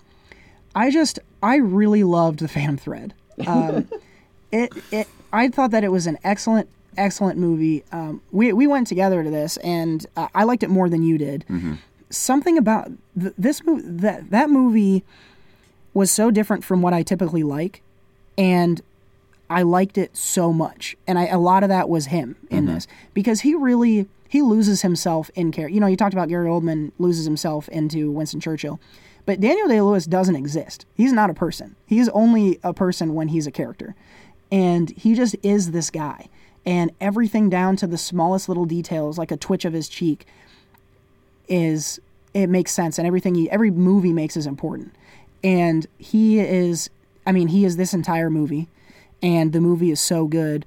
I 0.76 0.92
just 0.92 1.20
I 1.42 1.56
really 1.56 2.04
loved 2.04 2.40
the 2.40 2.48
Phantom 2.48 2.78
Thread. 2.78 3.14
Um, 3.48 3.90
it 4.52 4.72
it 4.92 5.08
I 5.34 5.50
thought 5.50 5.72
that 5.72 5.84
it 5.84 5.92
was 5.92 6.08
an 6.08 6.18
excellent 6.24 6.70
excellent 6.98 7.40
movie. 7.40 7.84
Um, 7.92 8.22
we 8.32 8.54
we 8.54 8.68
went 8.68 8.88
together 8.88 9.24
to 9.24 9.30
this, 9.30 9.58
and 9.58 10.06
uh, 10.16 10.28
I 10.36 10.44
liked 10.44 10.64
it 10.64 10.70
more 10.70 10.90
than 10.90 11.04
you 11.04 11.18
did. 11.18 11.46
Something 12.10 12.58
about 12.58 12.92
th- 13.20 13.34
this 13.38 13.64
movie 13.64 13.84
that 13.86 14.30
that 14.32 14.50
movie 14.50 15.04
was 15.94 16.12
so 16.12 16.32
different 16.32 16.64
from 16.64 16.82
what 16.82 16.94
I 16.94 17.04
typically 17.04 17.44
like, 17.44 17.82
and 18.38 18.82
I 19.50 19.64
liked 19.64 19.98
it 19.98 20.16
so 20.16 20.54
much. 20.54 20.96
And 21.08 21.18
I, 21.20 21.26
a 21.28 21.38
lot 21.38 21.64
of 21.64 21.70
that 21.70 21.90
was 21.90 22.08
him 22.08 22.36
in 22.50 22.66
this 22.68 22.88
because 23.14 23.42
he 23.42 23.54
really 23.56 24.08
he 24.32 24.42
loses 24.42 24.82
himself 24.82 25.30
in 25.36 25.52
character. 25.52 25.74
You 25.74 25.82
know, 25.82 25.88
you 25.88 25.98
talked 25.98 26.14
about 26.14 26.30
Gary 26.30 26.48
Oldman 26.48 26.94
loses 27.00 27.26
himself 27.26 27.68
into 27.68 28.10
Winston 28.10 28.40
Churchill. 28.40 28.80
But 29.26 29.42
Daniel 29.42 29.68
Day 29.68 29.82
Lewis 29.82 30.06
doesn't 30.06 30.38
exist. 30.38 30.86
He's 30.96 31.12
not 31.12 31.30
a 31.30 31.34
person. 31.34 31.76
He's 31.86 32.08
only 32.10 32.58
a 32.64 32.74
person 32.74 33.14
when 33.14 33.28
he's 33.28 33.46
a 33.46 33.52
character. 33.52 33.94
And 34.50 34.90
he 34.92 35.16
just 35.16 35.36
is 35.44 35.72
this 35.72 35.90
guy. 35.90 36.30
And 36.66 36.92
everything 37.02 37.50
down 37.50 37.76
to 37.78 37.88
the 37.88 37.98
smallest 37.98 38.48
little 38.48 38.64
details, 38.64 39.18
like 39.18 39.32
a 39.32 39.38
twitch 39.38 39.66
of 39.66 39.74
his 39.74 39.90
cheek, 39.90 40.26
is 41.50 42.00
it 42.34 42.48
makes 42.48 42.72
sense. 42.72 42.98
And 42.98 43.06
everything 43.06 43.36
he, 43.36 43.52
every 43.52 43.70
movie 43.70 44.14
makes 44.14 44.38
is 44.38 44.48
important. 44.48 44.96
And 45.44 45.86
he 45.98 46.40
is, 46.40 46.90
I 47.26 47.34
mean, 47.34 47.50
he 47.50 47.66
is 47.66 47.76
this 47.76 47.94
entire 47.94 48.30
movie. 48.30 48.70
And 49.22 49.52
the 49.52 49.60
movie 49.60 49.92
is 49.92 50.00
so 50.00 50.26
good. 50.26 50.66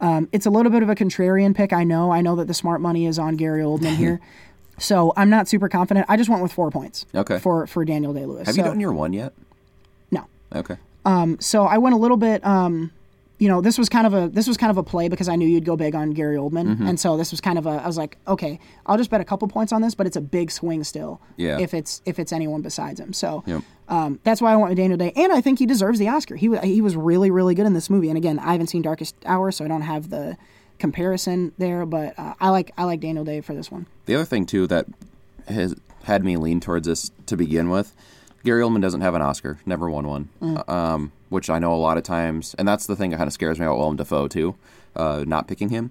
Um, 0.00 0.28
it's 0.32 0.46
a 0.46 0.50
little 0.50 0.70
bit 0.70 0.82
of 0.82 0.88
a 0.88 0.94
contrarian 0.94 1.54
pick, 1.54 1.72
I 1.72 1.82
know. 1.84 2.12
I 2.12 2.20
know 2.20 2.36
that 2.36 2.46
the 2.46 2.54
smart 2.54 2.80
money 2.80 3.06
is 3.06 3.18
on 3.18 3.36
Gary 3.36 3.62
Oldman 3.62 3.96
here. 3.96 4.20
So 4.80 5.12
I'm 5.16 5.28
not 5.28 5.48
super 5.48 5.68
confident. 5.68 6.06
I 6.08 6.16
just 6.16 6.30
went 6.30 6.40
with 6.40 6.52
four 6.52 6.70
points. 6.70 7.04
Okay. 7.12 7.40
For 7.40 7.66
for 7.66 7.84
Daniel 7.84 8.12
Day 8.14 8.24
Lewis. 8.26 8.46
Have 8.46 8.56
you 8.56 8.62
done 8.62 8.78
your 8.78 8.92
one 8.92 9.12
yet? 9.12 9.32
No. 10.12 10.24
Okay. 10.54 10.76
Um, 11.04 11.36
so 11.40 11.64
I 11.66 11.78
went 11.78 11.96
a 11.96 11.98
little 11.98 12.16
bit. 12.16 12.46
Um, 12.46 12.92
you 13.40 13.48
know, 13.48 13.60
this 13.60 13.76
was 13.76 13.88
kind 13.88 14.06
of 14.06 14.14
a 14.14 14.28
this 14.28 14.46
was 14.46 14.56
kind 14.56 14.70
of 14.70 14.76
a 14.76 14.84
play 14.84 15.08
because 15.08 15.28
I 15.28 15.34
knew 15.34 15.48
you'd 15.48 15.64
go 15.64 15.74
big 15.76 15.96
on 15.96 16.12
Gary 16.12 16.36
Oldman, 16.36 16.66
Mm-hmm. 16.68 16.86
and 16.86 17.00
so 17.00 17.16
this 17.16 17.32
was 17.32 17.40
kind 17.40 17.58
of 17.58 17.66
a. 17.66 17.70
I 17.70 17.88
was 17.88 17.96
like, 17.98 18.18
okay, 18.28 18.60
I'll 18.86 18.96
just 18.96 19.10
bet 19.10 19.20
a 19.20 19.24
couple 19.24 19.48
points 19.48 19.72
on 19.72 19.82
this, 19.82 19.96
but 19.96 20.06
it's 20.06 20.14
a 20.16 20.20
big 20.20 20.48
swing 20.52 20.84
still. 20.84 21.20
Yeah. 21.36 21.58
If 21.58 21.74
it's 21.74 22.00
if 22.04 22.20
it's 22.20 22.32
anyone 22.32 22.62
besides 22.62 23.00
him, 23.00 23.12
so 23.12 23.42
Yep. 23.46 23.62
Um, 23.88 24.20
that's 24.22 24.40
why 24.40 24.52
I 24.52 24.56
went 24.56 24.68
with 24.68 24.76
Daniel 24.76 24.98
Day, 24.98 25.12
and 25.16 25.32
I 25.32 25.40
think 25.40 25.58
he 25.58 25.66
deserves 25.66 25.98
the 25.98 26.08
Oscar. 26.08 26.36
He 26.36 26.54
he 26.58 26.80
was 26.80 26.94
really 26.96 27.30
really 27.30 27.54
good 27.54 27.66
in 27.66 27.72
this 27.74 27.88
movie, 27.88 28.08
and 28.08 28.16
again, 28.16 28.38
I 28.38 28.52
haven't 28.52 28.68
seen 28.68 28.82
Darkest 28.82 29.14
Hour, 29.24 29.50
so 29.50 29.64
I 29.64 29.68
don't 29.68 29.82
have 29.82 30.10
the 30.10 30.36
comparison 30.78 31.52
there, 31.58 31.84
but 31.86 32.18
uh, 32.18 32.34
I 32.40 32.50
like 32.50 32.72
I 32.76 32.84
like 32.84 33.00
Daniel 33.00 33.24
Day 33.24 33.40
for 33.40 33.54
this 33.54 33.70
one. 33.70 33.86
The 34.06 34.14
other 34.14 34.24
thing 34.24 34.46
too 34.46 34.66
that 34.68 34.86
has 35.48 35.74
had 36.04 36.24
me 36.24 36.36
lean 36.36 36.60
towards 36.60 36.86
this 36.86 37.10
to 37.26 37.36
begin 37.36 37.70
with, 37.70 37.94
Gary 38.44 38.62
Oldman 38.62 38.82
doesn't 38.82 39.00
have 39.00 39.14
an 39.14 39.22
Oscar, 39.22 39.58
never 39.66 39.90
won 39.90 40.06
one, 40.06 40.28
um, 40.68 41.12
which 41.28 41.50
I 41.50 41.58
know 41.58 41.74
a 41.74 41.76
lot 41.76 41.96
of 41.96 42.04
times, 42.04 42.54
and 42.58 42.68
that's 42.68 42.86
the 42.86 42.96
thing 42.96 43.10
that 43.10 43.16
kind 43.16 43.26
of 43.26 43.32
scares 43.32 43.58
me 43.58 43.66
about 43.66 43.78
Willem 43.78 43.96
Dafoe 43.96 44.28
too, 44.28 44.54
uh, 44.96 45.24
not 45.26 45.48
picking 45.48 45.70
him. 45.70 45.90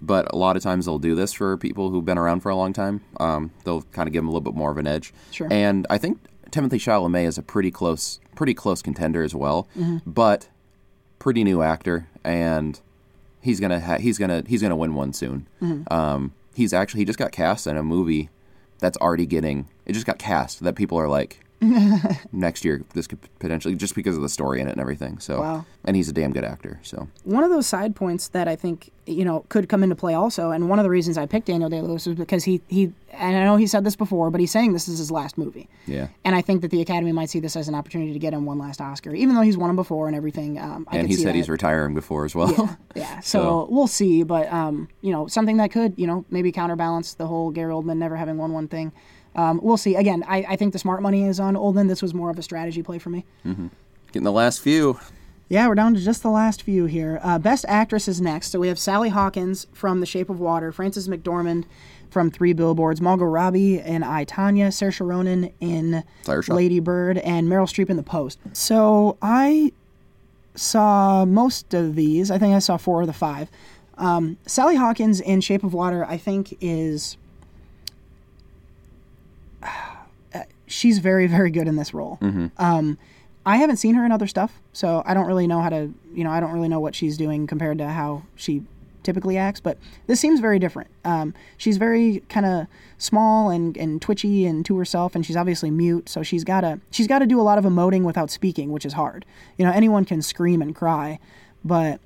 But 0.00 0.32
a 0.32 0.36
lot 0.36 0.56
of 0.56 0.62
times 0.62 0.86
they'll 0.86 0.98
do 0.98 1.14
this 1.14 1.32
for 1.32 1.56
people 1.56 1.90
who've 1.90 2.04
been 2.04 2.18
around 2.18 2.40
for 2.40 2.48
a 2.48 2.56
long 2.56 2.72
time. 2.72 3.02
Um, 3.20 3.50
they'll 3.64 3.82
kind 3.92 4.08
of 4.08 4.12
give 4.12 4.20
them 4.20 4.28
a 4.28 4.30
little 4.30 4.40
bit 4.40 4.54
more 4.54 4.70
of 4.70 4.78
an 4.78 4.86
edge. 4.86 5.12
Sure. 5.30 5.48
And 5.50 5.86
I 5.90 5.98
think 5.98 6.18
Timothée 6.54 6.78
Chalamet 6.78 7.26
is 7.26 7.36
a 7.38 7.42
pretty 7.42 7.70
close, 7.70 8.20
pretty 8.36 8.54
close 8.54 8.80
contender 8.82 9.22
as 9.22 9.34
well, 9.34 9.66
but 10.06 10.48
pretty 11.18 11.42
new 11.42 11.62
actor, 11.62 12.06
and 12.22 12.80
he's 13.40 13.58
gonna 13.60 13.80
ha- 13.80 13.98
he's 13.98 14.18
gonna 14.18 14.42
he's 14.46 14.62
gonna 14.62 14.76
win 14.76 14.94
one 14.94 15.12
soon. 15.12 15.46
Um, 15.90 16.32
he's 16.54 16.72
actually 16.72 17.00
he 17.00 17.04
just 17.04 17.18
got 17.18 17.32
cast 17.32 17.66
in 17.66 17.76
a 17.76 17.82
movie 17.82 18.28
that's 18.78 18.96
already 18.98 19.26
getting 19.26 19.68
it 19.86 19.92
just 19.94 20.06
got 20.06 20.18
cast 20.18 20.62
that 20.62 20.74
people 20.76 20.98
are 20.98 21.08
like 21.08 21.43
next 22.32 22.64
year 22.64 22.82
this 22.94 23.06
could 23.06 23.18
potentially 23.38 23.74
just 23.74 23.94
because 23.94 24.16
of 24.16 24.22
the 24.22 24.28
story 24.28 24.60
in 24.60 24.68
it 24.68 24.72
and 24.72 24.80
everything. 24.80 25.18
So 25.18 25.40
Wow. 25.40 25.66
and 25.84 25.96
he's 25.96 26.08
a 26.08 26.12
damn 26.12 26.32
good 26.32 26.44
actor. 26.44 26.80
So 26.82 27.08
One 27.24 27.44
of 27.44 27.50
those 27.50 27.66
side 27.66 27.94
points 27.96 28.28
that 28.28 28.48
I 28.48 28.56
think 28.56 28.90
you 29.06 29.24
know 29.24 29.44
could 29.50 29.68
come 29.68 29.82
into 29.82 29.94
play 29.94 30.14
also, 30.14 30.50
and 30.50 30.68
one 30.70 30.78
of 30.78 30.82
the 30.84 30.90
reasons 30.90 31.18
I 31.18 31.26
picked 31.26 31.46
Daniel 31.46 31.68
Day 31.68 31.80
Lewis 31.82 32.06
was 32.06 32.16
because 32.16 32.44
he 32.44 32.60
he 32.68 32.92
and 33.12 33.36
I 33.36 33.44
know 33.44 33.56
he 33.56 33.66
said 33.66 33.84
this 33.84 33.94
before, 33.96 34.30
but 34.30 34.40
he's 34.40 34.50
saying 34.50 34.72
this 34.72 34.88
is 34.88 34.98
his 34.98 35.10
last 35.10 35.38
movie. 35.38 35.68
yeah, 35.86 36.08
And 36.24 36.34
I 36.34 36.40
think 36.42 36.62
that 36.62 36.72
the 36.72 36.80
Academy 36.80 37.12
might 37.12 37.30
see 37.30 37.38
this 37.38 37.54
as 37.54 37.68
an 37.68 37.74
opportunity 37.76 38.12
to 38.12 38.18
get 38.18 38.32
him 38.32 38.44
one 38.44 38.58
last 38.58 38.80
Oscar, 38.80 39.14
even 39.14 39.36
though 39.36 39.42
he's 39.42 39.56
won 39.56 39.68
them 39.68 39.76
before 39.76 40.08
and 40.08 40.16
everything. 40.16 40.58
Um, 40.58 40.84
I 40.90 40.96
and 40.98 41.06
he 41.06 41.14
see 41.14 41.22
said 41.22 41.28
that. 41.28 41.36
he's 41.36 41.48
retiring 41.48 41.94
before 41.94 42.24
as 42.24 42.34
well. 42.34 42.76
Yeah, 42.96 43.20
so, 43.20 43.68
we'll 43.70 43.86
see, 43.86 44.24
but 44.24 44.52
um, 44.52 44.88
you 45.00 45.12
know, 45.12 45.28
something 45.28 45.58
that 45.58 45.70
could, 45.70 45.94
you 45.96 46.08
know, 46.08 46.24
maybe 46.30 46.50
counterbalance 46.50 47.14
the 47.14 47.26
whole 47.28 47.50
Gary 47.52 47.72
Oldman 47.72 47.98
never 47.98 48.16
having 48.16 48.36
won 48.36 48.52
one 48.52 48.66
thing. 48.66 48.90
Um, 49.36 49.60
we'll 49.62 49.76
see. 49.76 49.96
Again, 49.96 50.24
I, 50.28 50.44
I 50.50 50.56
think 50.56 50.72
the 50.72 50.78
smart 50.78 51.02
money 51.02 51.24
is 51.24 51.40
on 51.40 51.56
Olden. 51.56 51.88
This 51.88 52.02
was 52.02 52.14
more 52.14 52.30
of 52.30 52.38
a 52.38 52.42
strategy 52.42 52.82
play 52.82 52.98
for 52.98 53.10
me. 53.10 53.24
Getting 53.44 54.24
the 54.24 54.32
last 54.32 54.60
few. 54.60 54.98
Yeah, 55.48 55.68
we're 55.68 55.74
down 55.74 55.94
to 55.94 56.00
just 56.00 56.22
the 56.22 56.30
last 56.30 56.62
few 56.62 56.86
here. 56.86 57.20
Uh, 57.22 57.38
Best 57.38 57.64
Actress 57.68 58.08
is 58.08 58.20
next. 58.20 58.50
So 58.50 58.58
we 58.58 58.68
have 58.68 58.78
Sally 58.78 59.10
Hawkins 59.10 59.66
from 59.72 60.00
The 60.00 60.06
Shape 60.06 60.30
of 60.30 60.40
Water, 60.40 60.72
Frances 60.72 61.08
McDormand 61.08 61.64
from 62.10 62.30
Three 62.30 62.52
Billboards, 62.52 63.00
Margot 63.00 63.24
Robbie 63.24 63.78
in 63.80 64.02
I, 64.02 64.24
Tonya, 64.24 64.68
Saoirse 64.68 65.06
Ronan 65.06 65.52
in 65.60 66.04
Saoirse. 66.22 66.48
Lady 66.48 66.80
Bird, 66.80 67.18
and 67.18 67.48
Meryl 67.48 67.66
Streep 67.66 67.90
in 67.90 67.96
The 67.96 68.02
Post. 68.02 68.38
So 68.52 69.18
I 69.20 69.72
saw 70.54 71.24
most 71.24 71.74
of 71.74 71.96
these. 71.96 72.30
I 72.30 72.38
think 72.38 72.54
I 72.54 72.60
saw 72.60 72.76
four 72.76 73.00
of 73.02 73.08
the 73.08 73.12
five. 73.12 73.50
Um, 73.98 74.38
Sally 74.46 74.76
Hawkins 74.76 75.20
in 75.20 75.40
Shape 75.40 75.64
of 75.64 75.74
Water, 75.74 76.04
I 76.04 76.16
think, 76.16 76.56
is. 76.60 77.16
She's 80.66 80.98
very, 80.98 81.26
very 81.26 81.50
good 81.50 81.68
in 81.68 81.76
this 81.76 81.92
role. 81.94 82.18
Um, 82.58 82.98
I 83.46 83.56
haven't 83.58 83.76
seen 83.76 83.94
her 83.96 84.04
in 84.06 84.12
other 84.12 84.26
stuff, 84.26 84.60
so 84.72 85.02
I 85.04 85.12
don't 85.12 85.26
really 85.26 85.46
know 85.46 85.60
how 85.60 85.68
to, 85.68 85.92
you 86.14 86.24
know, 86.24 86.30
I 86.30 86.40
don't 86.40 86.52
really 86.52 86.68
know 86.68 86.80
what 86.80 86.94
she's 86.94 87.16
doing 87.18 87.46
compared 87.46 87.76
to 87.78 87.88
how 87.88 88.22
she 88.34 88.62
typically 89.02 89.36
acts. 89.36 89.60
But 89.60 89.76
this 90.06 90.18
seems 90.18 90.40
very 90.40 90.58
different. 90.58 90.88
Um, 91.04 91.34
she's 91.58 91.76
very 91.76 92.22
kind 92.30 92.46
of 92.46 92.66
small 92.96 93.50
and, 93.50 93.76
and 93.76 94.00
twitchy 94.00 94.46
and 94.46 94.64
to 94.64 94.78
herself, 94.78 95.14
and 95.14 95.24
she's 95.24 95.36
obviously 95.36 95.70
mute, 95.70 96.08
so 96.08 96.22
she's 96.22 96.42
gotta 96.42 96.80
she's 96.90 97.06
got 97.06 97.18
to 97.18 97.26
do 97.26 97.38
a 97.38 97.42
lot 97.42 97.58
of 97.58 97.64
emoting 97.64 98.02
without 98.04 98.30
speaking, 98.30 98.72
which 98.72 98.86
is 98.86 98.94
hard. 98.94 99.26
You 99.58 99.66
know, 99.66 99.72
anyone 99.72 100.06
can 100.06 100.22
scream 100.22 100.62
and 100.62 100.74
cry, 100.74 101.18
but 101.62 102.00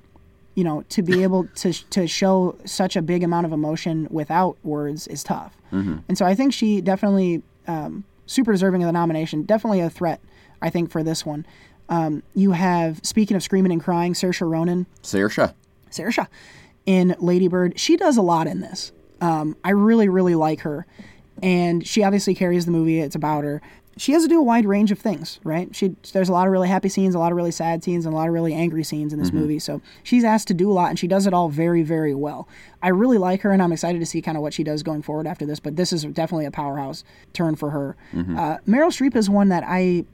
you 0.55 0.63
know, 0.63 0.83
to 0.89 1.01
be 1.01 1.23
able 1.23 1.45
to 1.55 1.71
to 1.89 2.07
show 2.07 2.57
such 2.65 2.95
a 2.95 3.01
big 3.01 3.23
amount 3.23 3.45
of 3.45 3.51
emotion 3.53 4.07
without 4.09 4.57
words 4.63 5.07
is 5.07 5.23
tough. 5.23 5.55
And 5.71 6.17
so 6.17 6.25
I 6.25 6.35
think 6.35 6.53
she 6.53 6.81
definitely 6.81 7.43
um, 7.67 8.03
super 8.25 8.51
deserving 8.51 8.81
of 8.83 8.87
the 8.87 8.91
nomination. 8.91 9.43
Definitely 9.43 9.81
a 9.81 9.89
threat, 9.89 10.19
I 10.61 10.69
think, 10.69 10.91
for 10.91 11.03
this 11.03 11.25
one. 11.25 11.45
Um, 11.89 12.23
you 12.35 12.51
have 12.51 12.99
speaking 13.03 13.37
of 13.37 13.43
screaming 13.43 13.71
and 13.71 13.81
crying, 13.81 14.13
Saoirse 14.13 14.47
Ronan, 14.49 14.85
Saoirse. 15.03 15.53
Saoirse 15.91 16.27
in 16.85 17.15
Lady 17.19 17.47
Bird. 17.47 17.79
She 17.79 17.97
does 17.97 18.17
a 18.17 18.21
lot 18.21 18.47
in 18.47 18.61
this. 18.61 18.91
Um, 19.21 19.55
I 19.63 19.71
really, 19.71 20.09
really 20.09 20.35
like 20.35 20.61
her, 20.61 20.85
and 21.41 21.85
she 21.85 22.03
obviously 22.03 22.35
carries 22.35 22.65
the 22.65 22.71
movie. 22.71 22.99
It's 22.99 23.15
about 23.15 23.43
her. 23.43 23.61
She 23.99 24.13
has 24.13 24.23
to 24.23 24.29
do 24.29 24.39
a 24.39 24.43
wide 24.43 24.65
range 24.65 24.91
of 24.91 24.97
things, 24.99 25.41
right? 25.43 25.75
She 25.75 25.93
there's 26.13 26.29
a 26.29 26.31
lot 26.31 26.47
of 26.47 26.53
really 26.53 26.69
happy 26.69 26.87
scenes, 26.87 27.15
a 27.15 27.19
lot 27.19 27.33
of 27.33 27.35
really 27.35 27.51
sad 27.51 27.83
scenes, 27.83 28.05
and 28.05 28.13
a 28.13 28.17
lot 28.17 28.29
of 28.29 28.33
really 28.33 28.53
angry 28.53 28.83
scenes 28.83 29.11
in 29.11 29.19
this 29.19 29.31
movie. 29.33 29.59
So 29.59 29.81
she's 30.03 30.23
asked 30.23 30.47
to 30.47 30.53
do 30.53 30.71
a 30.71 30.73
lot, 30.73 30.89
and 30.89 30.97
she 30.97 31.05
does 31.07 31.27
it 31.27 31.33
all 31.33 31.49
very, 31.49 31.83
very 31.83 32.15
well. 32.15 32.47
I 32.81 32.89
really 32.89 33.17
like 33.17 33.41
her, 33.41 33.51
and 33.51 33.61
I'm 33.61 33.73
excited 33.73 33.99
to 33.99 34.05
see 34.05 34.21
kind 34.21 34.37
of 34.37 34.41
what 34.41 34.53
she 34.53 34.63
does 34.63 34.83
going 34.83 35.01
forward 35.01 35.27
after 35.27 35.45
this. 35.45 35.59
But 35.59 35.75
this 35.75 35.91
is 35.91 36.03
definitely 36.05 36.45
a 36.45 36.51
powerhouse 36.51 37.03
turn 37.33 37.57
for 37.57 37.71
her. 37.71 37.97
Uh, 38.37 38.57
Meryl 38.67 38.87
Streep 38.89 39.17
is 39.17 39.29
one 39.29 39.49
that 39.49 39.63
I 39.67 40.05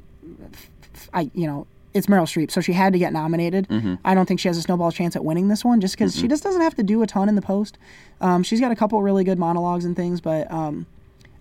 I 1.14 1.30
you 1.36 1.46
know 1.46 1.68
it's 1.94 2.08
Meryl 2.08 2.24
Streep, 2.26 2.50
so 2.52 2.62
she 2.62 2.74
had 2.74 2.92
to 2.94 3.00
get 3.00 3.14
nominated. 3.14 3.68
I 4.04 4.16
don't 4.16 4.26
think 4.26 4.40
she 4.40 4.48
has 4.50 4.58
a 4.58 4.62
snowball 4.64 4.92
chance 4.92 5.16
at 5.16 5.24
winning 5.24 5.48
this 5.48 5.64
one, 5.64 5.80
just 5.80 5.94
because 5.96 6.14
she 6.16 6.28
just 6.28 6.44
doesn't 6.44 6.62
have 6.62 6.76
to 6.76 6.84
do 6.84 7.02
a 7.04 7.08
ton 7.08 7.30
in 7.30 7.36
the 7.36 7.42
post. 7.42 7.78
Um, 8.20 8.42
she's 8.44 8.60
got 8.60 8.72
a 8.72 8.76
couple 8.76 9.02
really 9.02 9.24
good 9.24 9.38
monologues 9.40 9.86
and 9.86 9.96
things, 9.96 10.20
but 10.22 10.52
um, 10.52 10.88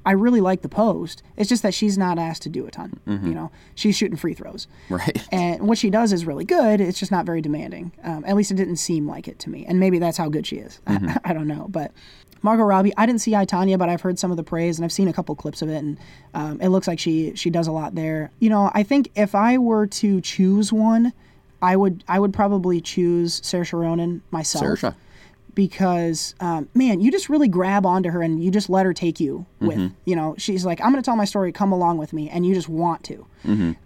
I 0.07 0.13
really 0.13 0.41
like 0.41 0.63
the 0.63 0.69
post. 0.69 1.23
It's 1.37 1.49
just 1.49 1.63
that 1.63 1.73
she's 1.75 1.97
not 1.97 2.19
asked 2.19 2.43
to 2.43 2.49
do 2.49 2.67
a 2.67 2.71
ton. 2.71 3.01
You 3.07 3.35
know, 3.35 3.51
she's 3.75 3.97
shooting 3.97 4.17
free 4.17 4.35
throws, 4.35 4.67
Right. 4.91 5.27
and 5.33 5.67
what 5.67 5.79
she 5.79 5.91
does 5.91 6.13
is 6.13 6.27
really 6.27 6.45
good. 6.45 6.81
It's 6.81 6.99
just 6.99 7.11
not 7.11 7.25
very 7.27 7.41
demanding. 7.41 7.93
Um, 8.03 8.25
at 8.27 8.37
least 8.37 8.51
it 8.51 8.55
didn't 8.57 8.77
seem 8.77 9.07
like 9.07 9.29
it 9.29 9.39
to 9.41 9.51
me, 9.51 9.65
and 9.67 9.81
maybe 9.81 9.99
that's 9.99 10.19
how 10.19 10.29
good 10.29 10.47
she 10.47 10.57
is. 10.57 10.81
I, 10.87 11.33
don't 11.33 11.47
know, 11.49 11.67
but. 11.69 11.93
Margot 12.43 12.65
Robbie, 12.65 12.93
I 12.99 13.07
didn't 13.07 13.23
see 13.23 13.35
I 13.35 13.47
Tonya, 13.47 13.79
but 13.79 13.89
I've 13.89 14.03
heard 14.03 14.19
some 14.19 14.31
of 14.31 14.37
the 14.37 14.43
praise 14.43 14.77
and 14.77 14.85
I've 14.85 14.93
seen 14.93 15.09
a 15.09 15.15
couple 15.15 15.35
clips 15.35 15.63
of 15.63 15.71
it, 15.71 15.79
and 15.79 15.97
um, 16.35 16.61
it 16.61 16.69
looks 16.69 16.87
like 16.87 16.99
she 16.99 17.35
she 17.37 17.49
does 17.49 17.67
a 17.67 17.73
lot 17.73 17.95
there. 17.95 18.31
You 18.39 18.51
know, 18.51 18.71
I 18.75 18.83
think 18.83 19.11
if 19.17 19.35
I 19.35 19.57
were 19.57 19.87
to 19.87 20.21
choose 20.21 20.71
one, 20.71 21.15
I 21.63 21.75
would 21.75 22.05
I 22.07 22.21
would 22.21 22.35
probably 22.35 22.83
choose 22.83 23.41
Saoirse 23.41 23.73
Ronan 23.73 24.21
myself 24.31 24.63
Saoirse. 24.63 24.95
Because 25.55 26.35
um, 26.41 26.69
man, 26.75 27.01
you 27.01 27.11
just 27.11 27.29
really 27.29 27.49
grab 27.49 27.87
onto 27.87 28.11
her 28.11 28.23
and 28.23 28.43
you 28.43 28.51
just 28.51 28.69
let 28.69 28.87
her 28.87 28.93
take 28.93 29.21
you 29.21 29.47
with. 29.61 29.79
You 30.05 30.17
know, 30.17 30.35
she's 30.39 30.65
like, 30.65 30.81
I'm 30.81 30.91
going 30.91 31.03
to 31.03 31.07
tell 31.07 31.17
my 31.17 31.25
story. 31.25 31.53
Come 31.53 31.73
along 31.73 31.99
with 31.99 32.13
me, 32.13 32.29
and 32.29 32.45
you 32.45 32.55
just 32.55 32.69
want 32.69 33.05
to, 33.05 33.27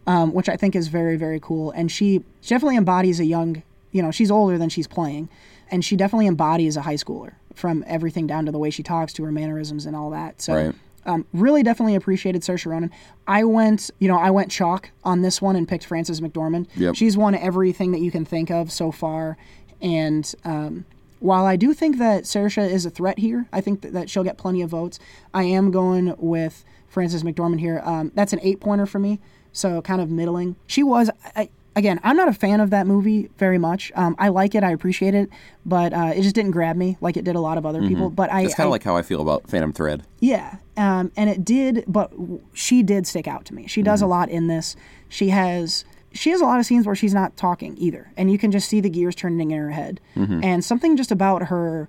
um, 0.06 0.32
which 0.32 0.48
I 0.48 0.56
think 0.56 0.74
is 0.74 0.88
very 0.88 1.16
very 1.16 1.40
cool. 1.40 1.70
And 1.72 1.90
she 1.90 2.24
she 2.40 2.50
definitely 2.54 2.76
embodies 2.76 3.20
a 3.20 3.24
young. 3.24 3.62
You 3.92 4.02
know, 4.02 4.10
she's 4.10 4.30
older 4.30 4.58
than 4.58 4.68
she's 4.68 4.86
playing, 4.86 5.28
and 5.70 5.84
she 5.84 5.96
definitely 5.96 6.26
embodies 6.26 6.76
a 6.76 6.82
high 6.82 6.96
schooler 6.96 7.32
from 7.54 7.84
everything 7.86 8.26
down 8.26 8.46
to 8.46 8.52
the 8.52 8.58
way 8.58 8.70
she 8.70 8.82
talks 8.82 9.12
to 9.14 9.24
her 9.24 9.32
mannerisms 9.32 9.86
and 9.86 9.96
all 9.96 10.10
that. 10.10 10.40
So. 10.40 10.54
Right. 10.54 10.74
Um, 11.06 11.24
really, 11.32 11.62
definitely 11.62 11.94
appreciated 11.94 12.42
Saoirse 12.42 12.66
Ronan. 12.66 12.90
I 13.26 13.42
went, 13.44 13.90
you 13.98 14.08
know, 14.08 14.18
I 14.18 14.30
went 14.30 14.50
chalk 14.50 14.90
on 15.04 15.22
this 15.22 15.40
one 15.40 15.56
and 15.56 15.66
picked 15.66 15.86
Frances 15.86 16.20
McDormand. 16.20 16.66
Yep. 16.76 16.96
She's 16.96 17.16
won 17.16 17.34
everything 17.34 17.92
that 17.92 18.00
you 18.00 18.10
can 18.10 18.26
think 18.26 18.50
of 18.50 18.70
so 18.70 18.92
far, 18.92 19.38
and 19.80 20.34
um, 20.44 20.84
while 21.20 21.44
I 21.46 21.56
do 21.56 21.74
think 21.74 21.98
that 21.98 22.24
Saoirse 22.24 22.70
is 22.70 22.86
a 22.86 22.90
threat 22.90 23.18
here, 23.18 23.46
I 23.52 23.60
think 23.60 23.82
that, 23.82 23.92
that 23.92 24.10
she'll 24.10 24.24
get 24.24 24.38
plenty 24.38 24.62
of 24.62 24.70
votes. 24.70 24.98
I 25.34 25.44
am 25.44 25.70
going 25.70 26.14
with 26.18 26.64
Frances 26.88 27.22
McDormand 27.22 27.60
here. 27.60 27.80
Um, 27.84 28.12
that's 28.14 28.32
an 28.32 28.40
eight 28.42 28.60
pointer 28.60 28.86
for 28.86 28.98
me, 28.98 29.20
so 29.52 29.82
kind 29.82 30.00
of 30.00 30.10
middling. 30.10 30.56
She 30.66 30.82
was. 30.82 31.10
I, 31.36 31.50
Again, 31.76 32.00
I'm 32.02 32.16
not 32.16 32.26
a 32.26 32.32
fan 32.32 32.58
of 32.60 32.70
that 32.70 32.88
movie 32.88 33.30
very 33.38 33.58
much. 33.58 33.92
Um, 33.94 34.16
I 34.18 34.30
like 34.30 34.56
it, 34.56 34.64
I 34.64 34.72
appreciate 34.72 35.14
it, 35.14 35.30
but 35.64 35.92
uh, 35.92 36.12
it 36.12 36.22
just 36.22 36.34
didn't 36.34 36.50
grab 36.50 36.74
me 36.74 36.96
like 37.00 37.16
it 37.16 37.24
did 37.24 37.36
a 37.36 37.40
lot 37.40 37.56
of 37.56 37.64
other 37.64 37.86
people. 37.86 38.10
But 38.10 38.32
I, 38.32 38.40
It's 38.42 38.54
kind 38.56 38.66
of 38.66 38.72
like 38.72 38.82
how 38.82 38.96
I 38.96 39.02
feel 39.02 39.22
about 39.22 39.48
Phantom 39.48 39.72
Thread. 39.72 40.02
yeah, 40.18 40.56
um, 40.76 41.12
and 41.16 41.30
it 41.30 41.44
did, 41.44 41.84
but 41.86 42.12
she 42.52 42.82
did 42.82 43.06
stick 43.06 43.28
out 43.28 43.44
to 43.44 43.54
me. 43.54 43.68
She 43.68 43.82
does 43.82 44.02
a 44.02 44.08
lot 44.08 44.28
in 44.28 44.48
this. 44.48 44.74
She 45.08 45.28
has 45.28 45.84
she 46.18 46.30
has 46.30 46.40
a 46.40 46.44
lot 46.44 46.58
of 46.58 46.66
scenes 46.66 46.84
where 46.86 46.96
she's 46.96 47.14
not 47.14 47.36
talking 47.36 47.76
either, 47.78 48.10
and 48.16 48.30
you 48.30 48.38
can 48.38 48.50
just 48.50 48.68
see 48.68 48.80
the 48.80 48.90
gears 48.90 49.14
turning 49.14 49.50
in 49.50 49.58
her 49.58 49.70
head, 49.70 50.00
and 50.44 50.64
something 50.64 50.96
just 50.96 51.10
about 51.12 51.42
her 51.44 51.88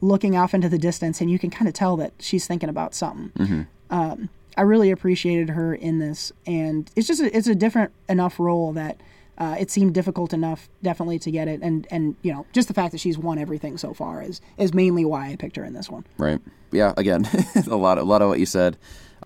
looking 0.00 0.36
off 0.36 0.54
into 0.54 0.68
the 0.68 0.78
distance, 0.78 1.20
and 1.20 1.30
you 1.30 1.38
can 1.38 1.50
kind 1.50 1.68
of 1.68 1.74
tell 1.74 1.96
that 1.98 2.12
she's 2.18 2.46
thinking 2.46 2.68
about 2.68 2.94
something. 2.94 3.66
Um, 3.90 4.28
I 4.56 4.62
really 4.62 4.90
appreciated 4.90 5.50
her 5.50 5.74
in 5.74 5.98
this, 6.00 6.32
and 6.46 6.90
it's 6.96 7.06
just 7.06 7.20
a, 7.20 7.34
it's 7.36 7.46
a 7.46 7.54
different 7.54 7.92
enough 8.08 8.38
role 8.40 8.72
that. 8.74 9.00
Uh, 9.38 9.56
it 9.58 9.70
seemed 9.70 9.94
difficult 9.94 10.34
enough, 10.34 10.68
definitely, 10.82 11.18
to 11.18 11.30
get 11.30 11.48
it, 11.48 11.62
and 11.62 11.86
and 11.90 12.14
you 12.20 12.30
know, 12.30 12.44
just 12.52 12.68
the 12.68 12.74
fact 12.74 12.92
that 12.92 12.98
she's 12.98 13.16
won 13.16 13.38
everything 13.38 13.78
so 13.78 13.94
far 13.94 14.20
is 14.22 14.38
is 14.58 14.74
mainly 14.74 15.02
why 15.02 15.30
I 15.30 15.36
picked 15.36 15.56
her 15.56 15.64
in 15.64 15.72
this 15.72 15.88
one. 15.88 16.04
Right. 16.18 16.40
Yeah. 16.72 16.92
Again, 16.98 17.26
a 17.66 17.74
lot, 17.74 17.96
a 17.96 18.02
lot 18.02 18.20
of 18.20 18.28
what 18.28 18.38
you 18.38 18.44
said. 18.44 18.76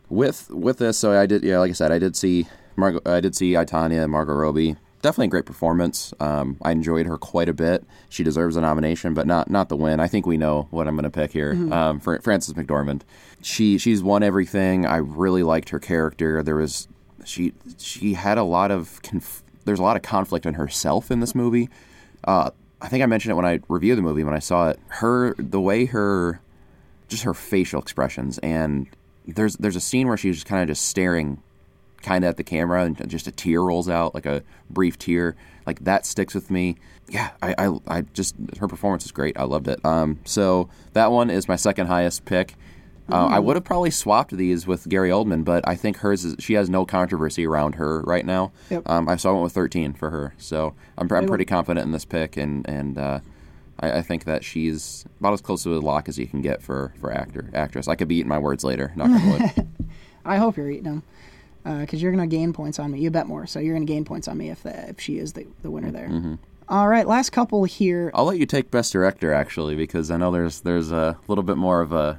With 0.08 0.48
with 0.50 0.78
this, 0.78 0.96
so 0.98 1.18
I 1.18 1.26
did. 1.26 1.42
Yeah, 1.42 1.58
like 1.58 1.70
I 1.70 1.72
said, 1.72 1.90
I 1.90 1.98
did 1.98 2.14
see 2.14 2.46
I 2.78 3.20
did 3.20 3.34
see 3.34 3.56
I, 3.56 3.64
Tonya 3.64 4.02
and 4.02 4.12
Margot 4.12 4.32
Robbie. 4.32 4.76
Definitely 5.02 5.26
a 5.26 5.30
great 5.30 5.44
performance. 5.46 6.14
Um, 6.18 6.56
I 6.62 6.72
enjoyed 6.72 7.04
her 7.06 7.18
quite 7.18 7.48
a 7.50 7.52
bit. 7.52 7.84
She 8.08 8.24
deserves 8.24 8.56
a 8.56 8.62
nomination, 8.62 9.12
but 9.12 9.26
not 9.26 9.50
not 9.50 9.68
the 9.68 9.76
win. 9.76 10.00
I 10.00 10.08
think 10.08 10.26
we 10.26 10.38
know 10.38 10.66
what 10.70 10.88
I'm 10.88 10.94
going 10.94 11.04
to 11.04 11.10
pick 11.10 11.32
here. 11.32 11.52
Um, 11.72 12.00
for 12.00 12.18
Frances 12.20 12.54
McDormand, 12.54 13.02
she 13.42 13.76
she's 13.76 14.02
won 14.02 14.22
everything. 14.22 14.86
I 14.86 14.96
really 14.96 15.42
liked 15.42 15.68
her 15.68 15.78
character. 15.78 16.42
There 16.42 16.56
was 16.56 16.88
she 17.24 17.52
she 17.78 18.14
had 18.14 18.38
a 18.38 18.44
lot 18.44 18.70
of 18.70 19.02
conf- 19.02 19.42
there's 19.66 19.78
a 19.78 19.82
lot 19.82 19.96
of 19.96 20.02
conflict 20.02 20.46
in 20.46 20.54
herself 20.54 21.10
in 21.10 21.20
this 21.20 21.34
movie. 21.34 21.68
Uh, 22.24 22.50
I 22.80 22.88
think 22.88 23.02
I 23.02 23.06
mentioned 23.06 23.32
it 23.32 23.34
when 23.34 23.46
I 23.46 23.60
reviewed 23.68 23.98
the 23.98 24.02
movie 24.02 24.24
when 24.24 24.34
I 24.34 24.38
saw 24.38 24.70
it. 24.70 24.80
Her 24.88 25.34
the 25.38 25.60
way 25.60 25.84
her 25.86 26.40
just 27.08 27.24
her 27.24 27.34
facial 27.34 27.80
expressions 27.80 28.38
and 28.38 28.88
there's 29.26 29.56
there's 29.56 29.76
a 29.76 29.80
scene 29.80 30.08
where 30.08 30.16
she's 30.16 30.36
just 30.36 30.46
kind 30.46 30.62
of 30.62 30.68
just 30.68 30.86
staring 30.86 31.42
kind 32.04 32.22
of 32.24 32.28
at 32.28 32.36
the 32.36 32.44
camera 32.44 32.84
and 32.84 33.08
just 33.08 33.26
a 33.26 33.32
tear 33.32 33.62
rolls 33.62 33.88
out, 33.88 34.14
like 34.14 34.26
a 34.26 34.42
brief 34.70 34.98
tear. 34.98 35.34
Like 35.66 35.80
that 35.84 36.06
sticks 36.06 36.34
with 36.34 36.50
me. 36.50 36.76
Yeah, 37.08 37.30
I, 37.42 37.54
I, 37.58 37.78
I 37.88 38.00
just 38.12 38.36
her 38.60 38.68
performance 38.68 39.04
is 39.04 39.12
great. 39.12 39.38
I 39.38 39.44
loved 39.44 39.66
it. 39.66 39.84
Um, 39.84 40.20
so 40.24 40.68
that 40.92 41.10
one 41.10 41.30
is 41.30 41.48
my 41.48 41.56
second 41.56 41.86
highest 41.86 42.24
pick. 42.24 42.54
Uh, 43.10 43.26
I 43.26 43.38
would 43.38 43.54
have 43.54 43.64
probably 43.64 43.90
swapped 43.90 44.34
these 44.34 44.66
with 44.66 44.88
Gary 44.88 45.10
Oldman, 45.10 45.44
but 45.44 45.66
I 45.68 45.74
think 45.74 45.98
hers 45.98 46.24
is 46.24 46.36
she 46.38 46.54
has 46.54 46.70
no 46.70 46.86
controversy 46.86 47.46
around 47.46 47.74
her 47.74 48.00
right 48.00 48.24
now. 48.24 48.52
Yep. 48.70 48.88
Um, 48.88 49.08
I 49.10 49.16
saw 49.16 49.30
I 49.30 49.32
went 49.32 49.44
with 49.44 49.52
13 49.52 49.92
for 49.92 50.08
her, 50.08 50.34
so 50.38 50.74
I'm, 50.96 51.10
I'm 51.12 51.26
pretty 51.26 51.44
confident 51.44 51.84
in 51.84 51.92
this 51.92 52.06
pick, 52.06 52.38
and 52.38 52.66
and 52.66 52.96
uh, 52.96 53.20
I, 53.78 53.98
I 53.98 54.02
think 54.02 54.24
that 54.24 54.42
she's 54.42 55.04
about 55.20 55.34
as 55.34 55.42
close 55.42 55.64
to 55.64 55.76
a 55.76 55.80
lock 55.80 56.08
as 56.08 56.18
you 56.18 56.26
can 56.26 56.40
get 56.40 56.62
for 56.62 56.94
for 56.98 57.12
actor 57.12 57.50
actress. 57.52 57.88
I 57.88 57.94
could 57.94 58.08
be 58.08 58.16
eating 58.16 58.28
my 58.28 58.38
words 58.38 58.64
later. 58.64 58.90
Knock 58.96 59.10
on 59.10 59.30
wood. 59.30 59.68
I 60.24 60.38
hope 60.38 60.56
you're 60.56 60.70
eating 60.70 60.84
them 60.84 61.02
because 61.64 62.02
you're 62.02 62.12
going 62.12 62.28
to 62.28 62.36
gain 62.36 62.52
points 62.52 62.78
on 62.78 62.90
me. 62.90 63.00
You 63.00 63.10
bet 63.10 63.26
more, 63.26 63.46
so 63.46 63.58
you're 63.58 63.74
going 63.74 63.86
to 63.86 63.92
gain 63.92 64.04
points 64.04 64.28
on 64.28 64.36
me 64.36 64.50
if 64.50 64.62
the, 64.62 64.90
if 64.90 65.00
she 65.00 65.18
is 65.18 65.32
the, 65.32 65.46
the 65.62 65.70
winner 65.70 65.90
there. 65.90 66.08
Mm-hmm. 66.08 66.34
All 66.68 66.88
right, 66.88 67.06
last 67.06 67.30
couple 67.30 67.64
here. 67.64 68.10
I'll 68.14 68.24
let 68.24 68.38
you 68.38 68.46
take 68.46 68.70
best 68.70 68.92
director 68.92 69.32
actually 69.34 69.74
because 69.76 70.10
I 70.10 70.16
know 70.16 70.30
there's 70.30 70.60
there's 70.60 70.90
a 70.92 71.18
little 71.28 71.44
bit 71.44 71.56
more 71.56 71.82
of 71.82 71.92
a 71.92 72.18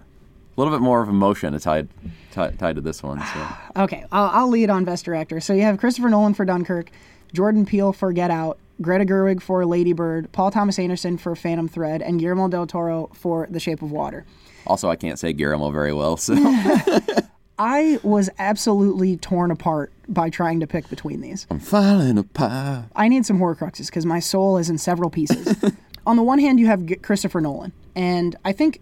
little 0.56 0.72
bit 0.72 0.82
more 0.82 1.02
of 1.02 1.10
emotion 1.10 1.58
tied 1.60 1.90
tied, 2.32 2.60
tied 2.60 2.76
to 2.76 2.82
this 2.82 3.02
one. 3.02 3.20
So 3.20 3.48
Okay, 3.84 4.06
I'll, 4.12 4.30
I'll 4.42 4.50
lead 4.50 4.70
on 4.70 4.86
Best 4.86 5.06
Director. 5.06 5.40
So 5.40 5.54
you 5.54 5.64
have 5.64 5.80
Christopher 5.80 6.10
Nolan 6.10 6.34
for 6.36 6.46
Dunkirk, 6.46 6.92
Jordan 7.34 7.66
Peele 7.66 7.92
for 7.92 8.14
Get 8.14 8.30
Out, 8.30 8.60
Greta 8.82 9.06
Gerwig 9.06 9.42
for 9.42 9.66
Lady 9.66 9.94
Bird, 9.94 10.32
Paul 10.32 10.52
Thomas 10.52 10.78
Anderson 10.78 11.18
for 11.18 11.36
Phantom 11.36 11.68
Thread, 11.68 12.02
and 12.04 12.20
Guillermo 12.20 12.48
del 12.48 12.68
Toro 12.68 13.10
for 13.14 13.48
The 13.50 13.60
Shape 13.60 13.82
of 13.82 13.92
Water. 13.92 14.26
also 14.68 14.90
I 14.90 14.96
can't 14.96 15.18
say 15.18 15.34
Guillermo 15.34 15.72
very 15.72 15.94
well, 15.94 16.18
so 16.18 16.36
I 17.58 18.00
was 18.04 18.30
absolutely 18.38 19.16
torn 19.18 19.50
apart 19.52 19.92
by 20.10 20.30
trying 20.30 20.60
to 20.60 20.68
pick 20.68 20.90
between 20.90 21.22
these. 21.22 21.48
I'm 21.50 21.60
falling 21.60 22.18
apart. 22.18 22.86
I 22.96 23.08
need 23.08 23.26
some 23.26 23.40
Horcruxes 23.40 23.88
because 23.88 24.06
my 24.06 24.20
soul 24.20 24.58
is 24.58 24.70
in 24.70 24.78
several 24.78 25.10
pieces. 25.10 25.56
on 26.06 26.18
the 26.18 26.24
one 26.24 26.40
hand, 26.40 26.60
you 26.60 26.68
have 26.68 26.84
Christopher 27.02 27.40
Nolan, 27.42 27.72
and 27.96 28.36
I 28.44 28.52
think 28.52 28.82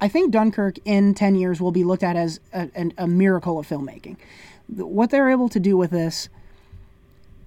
I 0.00 0.08
think 0.08 0.32
Dunkirk 0.32 0.76
in 0.84 1.14
ten 1.14 1.34
years 1.34 1.60
will 1.60 1.72
be 1.72 1.82
looked 1.84 2.02
at 2.04 2.14
as 2.16 2.38
a, 2.52 2.70
an- 2.74 2.92
a 2.98 3.06
miracle 3.06 3.58
of 3.58 3.66
filmmaking. 3.66 4.16
What 4.68 5.10
they're 5.10 5.28
able 5.30 5.48
to 5.50 5.60
do 5.60 5.76
with 5.76 5.90
this, 5.90 6.28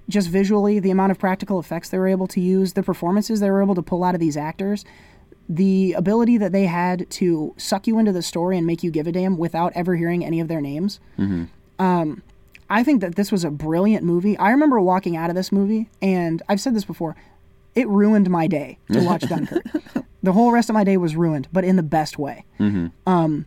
just 0.09 0.29
visually, 0.29 0.79
the 0.79 0.91
amount 0.91 1.11
of 1.11 1.17
practical 1.19 1.59
effects 1.59 1.89
they 1.89 1.97
were 1.97 2.07
able 2.07 2.27
to 2.27 2.41
use, 2.41 2.73
the 2.73 2.83
performances 2.83 3.39
they 3.39 3.49
were 3.49 3.61
able 3.63 3.75
to 3.75 3.81
pull 3.81 4.03
out 4.03 4.13
of 4.15 4.19
these 4.21 4.37
actors, 4.37 4.85
the 5.49 5.93
ability 5.93 6.37
that 6.37 6.51
they 6.51 6.65
had 6.65 7.09
to 7.09 7.53
suck 7.57 7.87
you 7.87 7.97
into 7.99 8.11
the 8.11 8.21
story 8.21 8.57
and 8.57 8.67
make 8.67 8.83
you 8.83 8.91
give 8.91 9.07
a 9.07 9.11
damn 9.11 9.37
without 9.37 9.71
ever 9.75 9.95
hearing 9.95 10.25
any 10.25 10.39
of 10.39 10.47
their 10.47 10.59
names. 10.61 10.99
Um, 11.79 12.21
I 12.69 12.83
think 12.83 12.99
that 13.01 13.15
this 13.15 13.31
was 13.31 13.43
a 13.45 13.49
brilliant 13.51 14.03
movie. 14.03 14.37
I 14.37 14.51
remember 14.51 14.79
walking 14.81 15.15
out 15.15 15.29
of 15.29 15.35
this 15.37 15.51
movie, 15.51 15.89
and 16.01 16.41
I've 16.49 16.59
said 16.59 16.75
this 16.75 16.83
before, 16.85 17.15
it 17.75 17.87
ruined 17.87 18.29
my 18.29 18.47
day 18.47 18.77
to 18.91 19.01
watch 19.05 19.21
Dunkirk. 19.29 19.63
the 20.21 20.33
whole 20.33 20.51
rest 20.51 20.69
of 20.69 20.73
my 20.73 20.83
day 20.83 20.97
was 20.97 21.15
ruined, 21.15 21.47
but 21.53 21.63
in 21.63 21.75
the 21.77 21.83
best 21.83 22.17
way. 22.19 22.43
Um, 23.05 23.45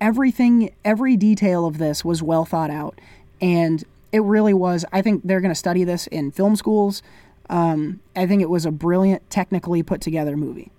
everything, 0.00 0.74
every 0.84 1.16
detail 1.16 1.64
of 1.66 1.78
this 1.78 2.04
was 2.04 2.22
well 2.22 2.44
thought 2.44 2.70
out, 2.70 3.00
and 3.40 3.82
it 4.12 4.22
really 4.22 4.52
was. 4.52 4.84
I 4.92 5.02
think 5.02 5.22
they're 5.24 5.40
going 5.40 5.52
to 5.52 5.58
study 5.58 5.84
this 5.84 6.06
in 6.08 6.30
film 6.30 6.56
schools. 6.56 7.02
Um, 7.48 8.00
I 8.14 8.26
think 8.26 8.42
it 8.42 8.50
was 8.50 8.66
a 8.66 8.70
brilliant, 8.70 9.28
technically 9.30 9.82
put 9.82 10.00
together 10.00 10.36
movie. 10.36 10.70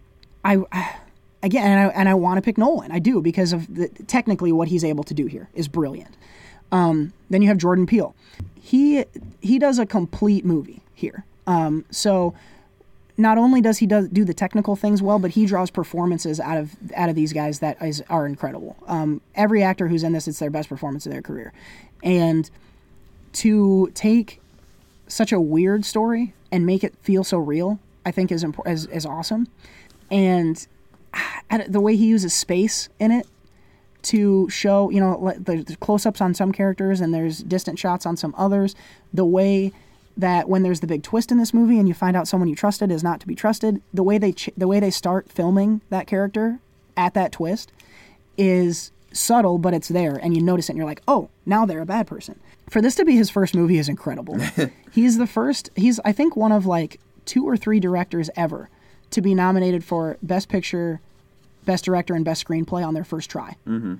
I 0.44 0.98
again, 1.44 1.66
and 1.66 1.80
I, 1.80 1.94
and 1.94 2.10
I 2.10 2.14
want 2.14 2.38
to 2.38 2.42
pick 2.42 2.58
Nolan. 2.58 2.92
I 2.92 3.00
do 3.00 3.22
because 3.22 3.54
of 3.54 3.74
the, 3.74 3.89
technically 4.08 4.52
what 4.52 4.68
he's 4.68 4.84
able 4.84 5.04
to 5.06 5.14
do 5.14 5.28
here 5.28 5.50
is 5.54 5.68
brilliant. 5.68 6.16
Um, 6.72 7.14
then 7.30 7.42
you 7.42 7.48
have 7.48 7.58
Jordan 7.58 7.86
Peele. 7.86 8.16
He 8.60 9.06
he 9.42 9.60
does 9.60 9.80
a 9.80 9.86
complete 9.86 10.46
movie 10.46 10.82
here. 10.94 11.26
Um, 11.48 11.86
so 11.92 12.34
not 13.18 13.38
only 13.38 13.62
does 13.62 13.80
he 13.80 13.86
does 13.86 14.08
do 14.08 14.24
the 14.24 14.34
technical 14.34 14.76
things 14.76 15.02
well, 15.02 15.20
but 15.20 15.32
he 15.32 15.46
draws 15.46 15.70
performances 15.70 16.39
out 16.39 16.58
of 16.58 16.76
out 16.96 17.10
of 17.10 17.16
these 17.16 17.34
guys 17.34 17.60
that 17.60 17.82
is 17.82 18.04
are 18.10 18.26
incredible. 18.26 18.78
Um, 18.88 19.22
every 19.36 19.64
actor 19.64 19.88
who's 19.88 20.04
in 20.04 20.14
this, 20.14 20.28
it's 20.28 20.39
their 20.39 20.50
best 20.50 20.70
performance 20.70 21.06
of 21.06 21.12
their 21.12 21.22
career, 21.22 21.54
and 22.04 22.50
to 23.34 23.92
take 23.94 24.39
such 25.08 25.32
a 25.32 25.42
weird 25.42 25.86
story 25.86 26.34
and 26.52 26.66
make 26.66 26.84
it 26.84 26.96
feel 27.02 27.24
so 27.24 27.38
real, 27.38 27.80
I 28.06 28.12
think 28.12 28.32
is 28.32 28.46
is, 28.66 28.86
is 28.88 29.06
awesome. 29.06 29.48
And 30.12 30.68
the 31.68 31.80
way 31.80 31.95
he 31.95 32.05
uses 32.05 32.34
space 32.34 32.89
in 32.99 33.12
it 33.12 33.28
to 34.03 34.49
show, 34.49 34.89
you 34.89 34.99
know, 34.99 35.34
there's 35.38 35.76
close-ups 35.80 36.22
on 36.22 36.34
some 36.34 36.51
characters 36.51 37.01
and 37.01 37.14
there's 37.14 37.39
distant 37.39 37.80
shots 37.80 38.05
on 38.05 38.18
some 38.18 38.36
others. 38.38 38.76
The 39.14 39.26
way 39.26 39.72
that 40.18 40.49
when 40.49 40.64
there's 40.64 40.82
the 40.82 40.88
big 40.88 41.03
twist 41.03 41.32
in 41.32 41.38
this 41.38 41.53
movie 41.53 41.80
and 41.80 41.88
you 41.88 41.93
find 41.93 42.18
out 42.18 42.28
someone 42.28 42.49
you 42.49 42.55
trusted 42.55 42.91
is 42.91 43.03
not 43.03 43.20
to 43.22 43.28
be 43.28 43.36
trusted, 43.36 43.82
the 43.93 44.03
way 44.03 44.18
they 44.18 44.34
ch- 44.34 44.49
the 44.57 44.68
way 44.68 44.80
they 44.80 44.91
start 44.91 45.32
filming 45.32 45.82
that 45.89 46.07
character 46.07 46.59
at 46.97 47.14
that 47.14 47.32
twist 47.32 47.72
is 48.38 48.91
subtle, 49.14 49.57
but 49.57 49.74
it's 49.74 49.88
there, 49.88 50.16
and 50.16 50.36
you 50.36 50.41
notice 50.41 50.70
it, 50.70 50.74
and 50.74 50.78
you're 50.78 50.86
like, 50.86 51.01
oh, 51.07 51.30
now 51.45 51.66
they're 51.66 51.82
a 51.82 51.86
bad 51.86 52.07
person. 52.07 52.39
For 52.70 52.82
this 52.82 52.95
to 52.95 53.05
be 53.05 53.16
his 53.16 53.30
first 53.30 53.55
movie 53.55 53.78
is 53.78 53.89
incredible. 53.89 54.38
he's 54.91 55.18
the 55.18 55.28
first. 55.28 55.70
He's 55.76 55.99
I 56.03 56.12
think 56.12 56.36
one 56.36 56.51
of 56.51 56.66
like 56.66 56.99
two 57.26 57.47
or 57.47 57.55
three 57.55 57.80
directors 57.80 58.30
ever 58.36 58.70
to 59.12 59.22
be 59.22 59.34
nominated 59.36 59.84
for 59.84 60.18
Best 60.24 60.49
Picture, 60.49 60.99
Best 61.66 61.86
Director, 61.86 62.14
and 62.14 62.26
Best 62.26 62.45
Screenplay 62.45 62.86
on 62.86 62.93
their 62.93 63.03
first 63.03 63.30
try. 63.30 63.55
Mm-hmm. 63.68 63.95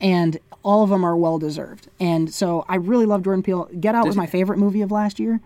And 0.00 0.38
all 0.64 0.82
of 0.82 0.90
them 0.90 1.04
are 1.04 1.16
well 1.16 1.38
deserved. 1.38 1.88
And 2.00 2.32
so 2.32 2.64
I 2.68 2.76
really 2.76 3.06
love 3.06 3.22
Jordan 3.22 3.42
Peele. 3.42 3.68
Get 3.78 3.94
Out 3.94 4.06
was 4.06 4.16
my 4.16 4.26
favorite 4.26 4.58
movie 4.58 4.82
of 4.82 4.90
last 4.90 5.20
year. 5.20 5.40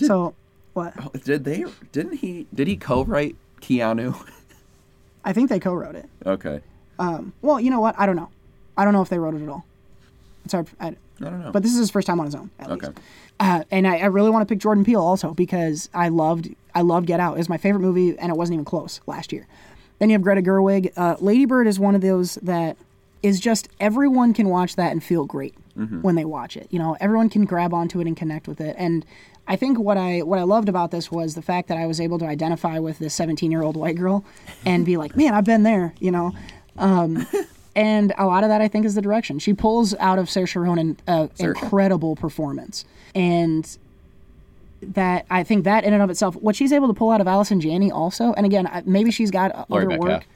so 0.00 0.34
what? 0.72 0.94
Did 1.24 1.44
they? 1.44 1.64
Didn't 1.92 2.18
he? 2.18 2.46
Did 2.54 2.66
he 2.68 2.76
co-write 2.76 3.36
Keanu? 3.60 4.16
I 5.24 5.32
think 5.32 5.48
they 5.50 5.60
co-wrote 5.60 5.94
it. 5.96 6.08
okay. 6.24 6.60
Well, 7.42 7.60
you 7.60 7.70
know 7.70 7.80
what? 7.80 7.94
I 7.98 8.06
don't 8.06 8.16
know. 8.16 8.30
I 8.76 8.84
don't 8.84 8.92
know 8.94 9.02
if 9.02 9.08
they 9.08 9.18
wrote 9.18 9.34
it 9.34 9.42
at 9.42 9.48
all. 9.48 9.64
I, 10.54 10.64
I 10.80 10.94
don't 11.20 11.40
know. 11.40 11.50
But 11.52 11.62
this 11.62 11.72
is 11.72 11.78
his 11.78 11.90
first 11.90 12.06
time 12.06 12.18
on 12.20 12.26
his 12.26 12.34
own, 12.34 12.50
at 12.58 12.70
Okay. 12.70 12.86
least. 12.88 13.00
Uh, 13.38 13.64
and 13.70 13.86
I, 13.86 13.98
I 13.98 14.06
really 14.06 14.30
want 14.30 14.46
to 14.46 14.52
pick 14.52 14.60
Jordan 14.60 14.84
Peele 14.84 15.00
also 15.00 15.32
because 15.34 15.88
I 15.94 16.08
loved 16.08 16.54
I 16.74 16.82
loved 16.82 17.06
Get 17.06 17.20
Out. 17.20 17.34
It 17.34 17.38
was 17.38 17.48
my 17.48 17.56
favorite 17.58 17.80
movie, 17.80 18.18
and 18.18 18.30
it 18.30 18.36
wasn't 18.36 18.54
even 18.54 18.64
close 18.64 19.00
last 19.06 19.32
year. 19.32 19.46
Then 19.98 20.10
you 20.10 20.14
have 20.14 20.22
Greta 20.22 20.42
Gerwig. 20.42 20.92
Uh, 20.96 21.16
Lady 21.20 21.44
Bird 21.46 21.66
is 21.66 21.78
one 21.78 21.94
of 21.94 22.00
those 22.00 22.36
that 22.36 22.76
is 23.22 23.38
just 23.40 23.68
everyone 23.80 24.32
can 24.32 24.48
watch 24.48 24.76
that 24.76 24.92
and 24.92 25.02
feel 25.04 25.24
great 25.26 25.54
when 26.02 26.14
they 26.14 26.24
watch 26.26 26.56
it. 26.58 26.66
You 26.70 26.78
know, 26.78 26.94
everyone 27.00 27.30
can 27.30 27.44
grab 27.46 27.72
onto 27.72 28.00
it 28.00 28.06
and 28.06 28.14
connect 28.16 28.46
with 28.46 28.60
it. 28.60 28.76
And 28.78 29.04
I 29.48 29.56
think 29.56 29.78
what 29.78 29.96
I 29.96 30.20
what 30.20 30.38
I 30.38 30.42
loved 30.42 30.68
about 30.68 30.90
this 30.90 31.10
was 31.10 31.34
the 31.34 31.42
fact 31.42 31.68
that 31.68 31.78
I 31.78 31.86
was 31.86 32.00
able 32.00 32.18
to 32.18 32.26
identify 32.26 32.78
with 32.78 32.98
this 32.98 33.14
17 33.14 33.50
year 33.50 33.62
old 33.62 33.76
white 33.76 33.96
girl 33.96 34.22
and 34.66 34.84
be 34.84 34.96
like, 34.98 35.16
man, 35.16 35.32
I've 35.34 35.44
been 35.44 35.62
there. 35.62 35.94
You 35.98 36.10
know. 36.10 36.32
Um, 36.78 37.26
and 37.76 38.12
a 38.18 38.26
lot 38.26 38.42
of 38.44 38.48
that 38.50 38.60
I 38.60 38.68
think 38.68 38.84
is 38.86 38.94
the 38.94 39.02
direction 39.02 39.38
she 39.38 39.54
pulls 39.54 39.94
out 39.96 40.18
of 40.18 40.26
Saoirse 40.26 40.56
Ronan 40.60 40.96
an 41.06 41.30
incredible 41.38 42.16
performance, 42.16 42.84
and 43.14 43.78
that 44.82 45.26
I 45.30 45.42
think 45.44 45.64
that 45.64 45.84
in 45.84 45.92
and 45.92 46.02
of 46.02 46.10
itself, 46.10 46.36
what 46.36 46.56
she's 46.56 46.72
able 46.72 46.88
to 46.88 46.94
pull 46.94 47.10
out 47.10 47.20
of 47.20 47.26
Allison 47.28 47.60
Janney 47.60 47.90
also, 47.90 48.32
and 48.32 48.46
again, 48.46 48.68
maybe 48.86 49.10
she's 49.10 49.30
got 49.30 49.68
Laurie 49.70 49.86
other 49.86 49.98
work. 49.98 50.26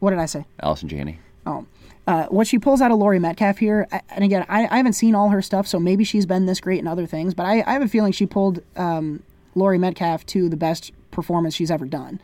What 0.00 0.10
did 0.10 0.18
I 0.18 0.26
say? 0.26 0.44
Allison 0.62 0.88
Janney. 0.88 1.18
Oh. 1.46 1.66
Uh, 2.06 2.26
what 2.26 2.46
she 2.46 2.58
pulls 2.58 2.80
out 2.80 2.90
of 2.90 2.98
Laurie 2.98 3.18
Metcalf 3.18 3.58
here, 3.58 3.86
I- 3.92 4.00
and 4.10 4.24
again, 4.24 4.44
I, 4.48 4.66
I 4.70 4.76
haven't 4.78 4.94
seen 4.94 5.14
all 5.14 5.28
her 5.30 5.40
stuff, 5.42 5.66
so 5.66 5.78
maybe 5.78 6.04
she's 6.04 6.26
been 6.26 6.46
this 6.46 6.60
great 6.60 6.80
in 6.80 6.86
other 6.86 7.06
things, 7.06 7.34
but 7.34 7.46
I, 7.46 7.62
I 7.66 7.72
have 7.72 7.82
a 7.82 7.88
feeling 7.88 8.12
she 8.12 8.26
pulled 8.26 8.60
um, 8.76 9.22
Laurie 9.54 9.78
Metcalf 9.78 10.26
to 10.26 10.48
the 10.48 10.56
best 10.56 10.92
performance 11.10 11.54
she's 11.54 11.70
ever 11.70 11.86
done. 11.86 12.20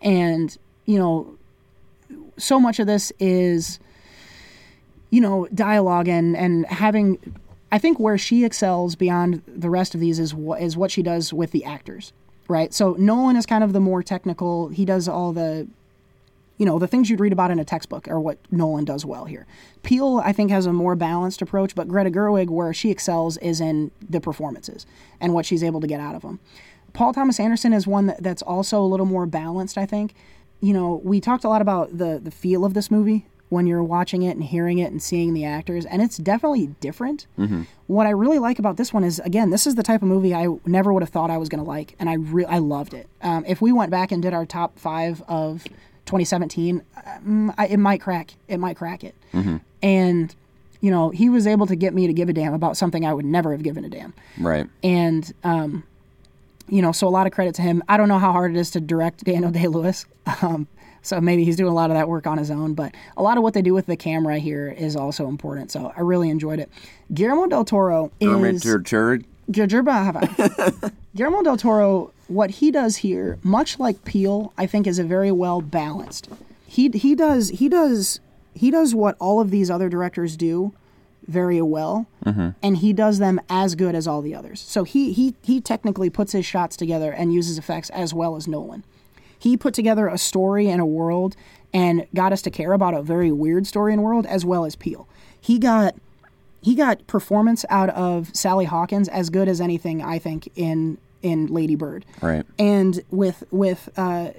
And, 0.00 0.56
you 0.86 0.98
know, 0.98 1.36
so 2.36 2.58
much 2.60 2.78
of 2.78 2.86
this 2.86 3.12
is, 3.18 3.78
you 5.16 5.22
know, 5.22 5.48
dialogue 5.54 6.08
and, 6.08 6.36
and 6.36 6.66
having. 6.66 7.18
I 7.72 7.78
think 7.78 7.98
where 7.98 8.18
she 8.18 8.44
excels 8.44 8.96
beyond 8.96 9.42
the 9.46 9.70
rest 9.70 9.94
of 9.94 10.00
these 10.00 10.18
is 10.18 10.34
what 10.34 10.60
is 10.60 10.76
what 10.76 10.90
she 10.90 11.02
does 11.02 11.32
with 11.32 11.52
the 11.52 11.64
actors, 11.64 12.12
right? 12.48 12.74
So 12.74 12.96
Nolan 12.98 13.34
is 13.34 13.46
kind 13.46 13.64
of 13.64 13.72
the 13.72 13.80
more 13.80 14.02
technical. 14.02 14.68
He 14.68 14.84
does 14.84 15.08
all 15.08 15.32
the 15.32 15.68
you 16.58 16.66
know, 16.66 16.78
the 16.78 16.86
things 16.86 17.08
you'd 17.08 17.20
read 17.20 17.32
about 17.32 17.50
in 17.50 17.58
a 17.58 17.64
textbook 17.64 18.08
are 18.08 18.20
what 18.20 18.36
Nolan 18.50 18.84
does 18.84 19.06
well 19.06 19.24
here. 19.24 19.46
Peele, 19.82 20.20
I 20.22 20.32
think, 20.32 20.50
has 20.50 20.66
a 20.66 20.72
more 20.72 20.94
balanced 20.94 21.40
approach, 21.40 21.74
but 21.74 21.88
Greta 21.88 22.10
Gerwig, 22.10 22.50
where 22.50 22.74
she 22.74 22.90
excels, 22.90 23.38
is 23.38 23.58
in 23.58 23.92
the 24.06 24.20
performances 24.20 24.84
and 25.18 25.32
what 25.32 25.46
she's 25.46 25.64
able 25.64 25.80
to 25.80 25.86
get 25.86 26.00
out 26.00 26.14
of 26.14 26.22
them. 26.22 26.40
Paul 26.92 27.14
Thomas 27.14 27.40
Anderson 27.40 27.72
is 27.72 27.86
one 27.86 28.06
that, 28.06 28.22
that's 28.22 28.42
also 28.42 28.80
a 28.82 28.88
little 28.88 29.06
more 29.06 29.24
balanced, 29.24 29.78
I 29.78 29.86
think. 29.86 30.14
You 30.60 30.74
know, 30.74 31.00
we 31.02 31.22
talked 31.22 31.44
a 31.44 31.48
lot 31.48 31.62
about 31.62 31.96
the, 31.96 32.20
the 32.22 32.30
feel 32.30 32.66
of 32.66 32.74
this 32.74 32.90
movie 32.90 33.26
when 33.48 33.66
you're 33.66 33.82
watching 33.82 34.22
it 34.22 34.30
and 34.32 34.42
hearing 34.42 34.78
it 34.78 34.90
and 34.90 35.02
seeing 35.02 35.32
the 35.34 35.44
actors, 35.44 35.86
and 35.86 36.02
it's 36.02 36.16
definitely 36.16 36.68
different. 36.80 37.26
What 37.86 38.06
I 38.06 38.10
really 38.10 38.38
like 38.40 38.58
about 38.58 38.76
this 38.76 38.92
one 38.92 39.04
is, 39.04 39.20
again, 39.20 39.50
this 39.50 39.66
is 39.66 39.76
the 39.76 39.82
type 39.84 40.02
of 40.02 40.08
movie 40.08 40.34
I 40.34 40.48
never 40.64 40.92
would 40.92 41.02
have 41.02 41.10
thought 41.10 41.30
I 41.30 41.38
was 41.38 41.48
going 41.48 41.62
to 41.62 41.68
like, 41.68 41.94
and 42.00 42.10
I 42.10 42.14
re- 42.14 42.44
I 42.46 42.58
loved 42.58 42.94
it. 42.94 43.08
Um, 43.22 43.44
if 43.46 43.60
we 43.62 43.70
went 43.72 43.90
back 43.90 44.10
and 44.10 44.20
did 44.22 44.34
our 44.34 44.44
top 44.46 44.78
five 44.78 45.22
of 45.28 45.64
2017, 46.06 46.82
um, 47.06 47.54
I, 47.56 47.66
it 47.68 47.78
might 47.78 48.00
crack. 48.00 48.34
It 48.48 48.58
might 48.58 48.76
crack 48.76 49.04
it. 49.04 49.14
And 49.82 50.34
you 50.80 50.90
know, 50.90 51.10
he 51.10 51.28
was 51.28 51.46
able 51.46 51.66
to 51.66 51.74
get 51.76 51.94
me 51.94 52.06
to 52.06 52.12
give 52.12 52.28
a 52.28 52.32
damn 52.32 52.54
about 52.54 52.76
something 52.76 53.04
I 53.06 53.12
would 53.14 53.24
never 53.24 53.52
have 53.52 53.62
given 53.62 53.84
a 53.84 53.88
damn. 53.88 54.12
Right. 54.38 54.68
And, 54.82 55.32
um, 55.42 55.84
you 56.68 56.82
know, 56.82 56.92
so 56.92 57.08
a 57.08 57.10
lot 57.10 57.26
of 57.26 57.32
credit 57.32 57.54
to 57.56 57.62
him. 57.62 57.82
I 57.88 57.96
don't 57.96 58.08
know 58.08 58.18
how 58.18 58.32
hard 58.32 58.54
it 58.54 58.58
is 58.58 58.70
to 58.72 58.80
direct 58.80 59.24
Daniel 59.24 59.50
Day 59.50 59.68
Lewis. 59.68 60.06
Um, 60.42 60.66
so 61.06 61.20
maybe 61.20 61.44
he's 61.44 61.56
doing 61.56 61.70
a 61.70 61.74
lot 61.74 61.90
of 61.90 61.96
that 61.96 62.08
work 62.08 62.26
on 62.26 62.36
his 62.38 62.50
own, 62.50 62.74
but 62.74 62.94
a 63.16 63.22
lot 63.22 63.36
of 63.36 63.42
what 63.42 63.54
they 63.54 63.62
do 63.62 63.72
with 63.72 63.86
the 63.86 63.96
camera 63.96 64.38
here 64.38 64.68
is 64.68 64.96
also 64.96 65.28
important. 65.28 65.70
So 65.70 65.92
I 65.96 66.00
really 66.00 66.28
enjoyed 66.30 66.58
it. 66.58 66.68
Guillermo 67.14 67.46
del 67.46 67.64
Toro 67.64 68.10
is. 68.20 68.28
Guillermo 71.16 71.42
del 71.42 71.56
Toro, 71.56 72.12
what 72.26 72.50
he 72.50 72.70
does 72.72 72.96
here, 72.96 73.38
much 73.44 73.78
like 73.78 74.04
Peele, 74.04 74.52
I 74.58 74.66
think 74.66 74.86
is 74.86 74.98
a 74.98 75.04
very 75.04 75.30
well 75.30 75.60
balanced. 75.60 76.28
He 76.66 76.88
he 76.90 77.14
does 77.14 77.50
he 77.50 77.68
does 77.68 78.20
he 78.54 78.70
does 78.72 78.94
what 78.94 79.16
all 79.20 79.40
of 79.40 79.50
these 79.50 79.70
other 79.70 79.88
directors 79.88 80.36
do 80.36 80.72
very 81.28 81.62
well, 81.62 82.06
and 82.62 82.76
he 82.78 82.92
does 82.92 83.18
them 83.18 83.40
as 83.48 83.74
good 83.76 83.94
as 83.94 84.06
all 84.08 84.22
the 84.22 84.34
others. 84.34 84.60
So 84.60 84.82
he 84.82 85.12
he 85.12 85.34
he 85.42 85.60
technically 85.60 86.10
puts 86.10 86.32
his 86.32 86.44
shots 86.44 86.76
together 86.76 87.12
and 87.12 87.32
uses 87.32 87.58
effects 87.58 87.90
as 87.90 88.12
well 88.12 88.34
as 88.34 88.48
Nolan. 88.48 88.82
He 89.38 89.56
put 89.56 89.74
together 89.74 90.08
a 90.08 90.18
story 90.18 90.68
and 90.68 90.80
a 90.80 90.86
world 90.86 91.36
and 91.72 92.06
got 92.14 92.32
us 92.32 92.42
to 92.42 92.50
care 92.50 92.72
about 92.72 92.94
a 92.94 93.02
very 93.02 93.30
weird 93.32 93.66
story 93.66 93.92
and 93.92 94.02
world 94.02 94.26
as 94.26 94.44
well 94.44 94.64
as 94.64 94.76
Peele. 94.76 95.06
He 95.40 95.58
got 95.58 95.94
he 96.62 96.74
got 96.74 97.06
performance 97.06 97.64
out 97.70 97.90
of 97.90 98.34
Sally 98.34 98.64
Hawkins 98.64 99.08
as 99.08 99.30
good 99.30 99.48
as 99.48 99.60
anything 99.60 100.02
I 100.02 100.18
think 100.18 100.48
in 100.56 100.98
in 101.22 101.46
Lady 101.48 101.74
Bird. 101.76 102.04
Right. 102.20 102.44
And 102.58 103.00
with 103.10 103.44
with 103.50 103.88
uh, 103.96 104.30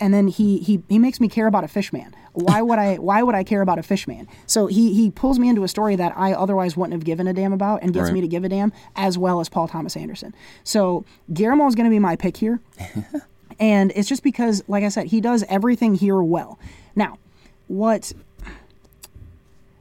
and 0.00 0.14
then 0.14 0.28
he 0.28 0.58
he 0.58 0.82
he 0.88 0.98
makes 0.98 1.20
me 1.20 1.28
care 1.28 1.46
about 1.46 1.64
a 1.64 1.68
fishman. 1.68 2.14
Why 2.32 2.62
would 2.62 2.78
I 2.78 2.96
why 2.96 3.22
would 3.22 3.34
I 3.34 3.42
care 3.44 3.62
about 3.62 3.78
a 3.78 3.82
fishman? 3.82 4.28
So 4.46 4.66
he 4.66 4.94
he 4.94 5.10
pulls 5.10 5.38
me 5.38 5.48
into 5.48 5.64
a 5.64 5.68
story 5.68 5.96
that 5.96 6.12
I 6.16 6.32
otherwise 6.32 6.76
wouldn't 6.76 6.92
have 6.94 7.04
given 7.04 7.26
a 7.26 7.32
damn 7.32 7.52
about 7.52 7.82
and 7.82 7.92
gets 7.92 8.04
Right. 8.04 8.14
me 8.14 8.20
to 8.22 8.28
give 8.28 8.44
a 8.44 8.48
damn 8.48 8.72
as 8.96 9.18
well 9.18 9.40
as 9.40 9.48
Paul 9.48 9.66
Thomas 9.68 9.96
Anderson. 9.96 10.34
So 10.64 11.04
Guillermo 11.32 11.66
is 11.66 11.74
going 11.74 11.86
to 11.86 11.90
be 11.90 11.98
my 11.98 12.16
pick 12.16 12.36
here. 12.36 12.60
and 13.60 13.92
it's 13.94 14.08
just 14.08 14.22
because 14.22 14.62
like 14.68 14.84
I 14.84 14.88
said 14.88 15.06
he 15.06 15.20
does 15.20 15.44
everything 15.48 15.94
here 15.94 16.22
well. 16.22 16.58
Now, 16.94 17.18
what 17.66 18.12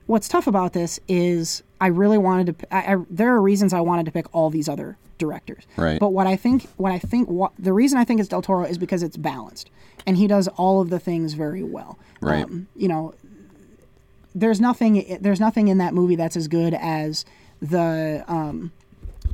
what's 0.07 0.27
tough 0.27 0.47
about 0.47 0.73
this 0.73 0.99
is 1.07 1.63
I 1.79 1.87
really 1.87 2.17
wanted 2.17 2.59
to. 2.59 2.75
I, 2.75 2.95
I, 2.95 2.97
there 3.09 3.33
are 3.33 3.41
reasons 3.41 3.73
I 3.73 3.81
wanted 3.81 4.05
to 4.07 4.11
pick 4.11 4.33
all 4.33 4.49
these 4.49 4.67
other 4.67 4.97
directors. 5.17 5.63
Right. 5.75 5.99
But 5.99 6.09
what 6.09 6.27
I 6.27 6.35
think, 6.35 6.67
what 6.77 6.91
I 6.91 6.99
think, 6.99 7.29
what 7.29 7.51
the 7.59 7.73
reason 7.73 7.99
I 7.99 8.03
think 8.03 8.19
it's 8.19 8.29
Del 8.29 8.41
Toro 8.41 8.65
is 8.65 8.77
because 8.77 9.03
it's 9.03 9.17
balanced, 9.17 9.69
and 10.05 10.17
he 10.17 10.27
does 10.27 10.47
all 10.49 10.81
of 10.81 10.89
the 10.89 10.99
things 10.99 11.33
very 11.33 11.63
well. 11.63 11.99
Right. 12.21 12.43
Um, 12.43 12.67
you 12.75 12.87
know, 12.87 13.13
there's 14.33 14.59
nothing. 14.59 15.17
There's 15.21 15.39
nothing 15.39 15.67
in 15.67 15.77
that 15.77 15.93
movie 15.93 16.15
that's 16.15 16.35
as 16.35 16.47
good 16.47 16.73
as 16.73 17.25
the 17.61 18.23
um, 18.27 18.71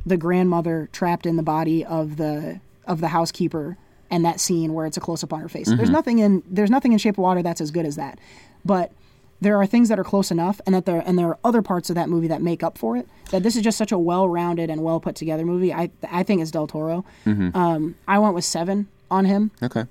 the 0.04 0.16
grandmother 0.16 0.88
trapped 0.92 1.24
in 1.24 1.36
the 1.36 1.42
body 1.42 1.84
of 1.84 2.16
the 2.16 2.60
of 2.86 3.00
the 3.00 3.08
housekeeper 3.08 3.78
and 4.14 4.24
that 4.24 4.38
scene 4.40 4.72
where 4.74 4.86
it's 4.86 4.96
a 4.96 5.00
close 5.00 5.22
up 5.24 5.32
on 5.32 5.40
her 5.40 5.48
face. 5.48 5.68
There's 5.68 5.90
nothing 5.98 6.18
in 6.20 6.42
there's 6.56 6.70
nothing 6.70 6.92
in 6.92 6.98
Shape 6.98 7.14
of 7.14 7.18
Water 7.28 7.42
that's 7.42 7.60
as 7.60 7.70
good 7.70 7.86
as 7.86 7.96
that. 7.96 8.18
But 8.64 8.92
there 9.40 9.56
are 9.60 9.66
things 9.66 9.88
that 9.90 9.98
are 9.98 10.04
close 10.04 10.30
enough 10.30 10.60
and 10.64 10.74
that 10.74 10.86
there 10.86 11.02
and 11.04 11.18
there 11.18 11.28
are 11.28 11.38
other 11.44 11.60
parts 11.62 11.90
of 11.90 11.96
that 11.96 12.08
movie 12.08 12.28
that 12.28 12.40
make 12.40 12.62
up 12.62 12.78
for 12.78 12.96
it. 12.96 13.06
That 13.30 13.42
this 13.42 13.56
is 13.56 13.62
just 13.62 13.76
such 13.76 13.92
a 13.92 13.98
well-rounded 13.98 14.70
and 14.70 14.82
well 14.82 15.00
put 15.00 15.16
together 15.16 15.44
movie. 15.44 15.72
I 15.74 15.90
I 16.10 16.22
think 16.22 16.40
it's 16.42 16.50
Del 16.52 16.66
Toro. 16.66 17.04
Um, 17.26 17.96
I 18.08 18.18
went 18.18 18.34
with 18.34 18.44
7 18.44 18.86
on 19.10 19.24
him 19.26 19.50
Okay. 19.62 19.84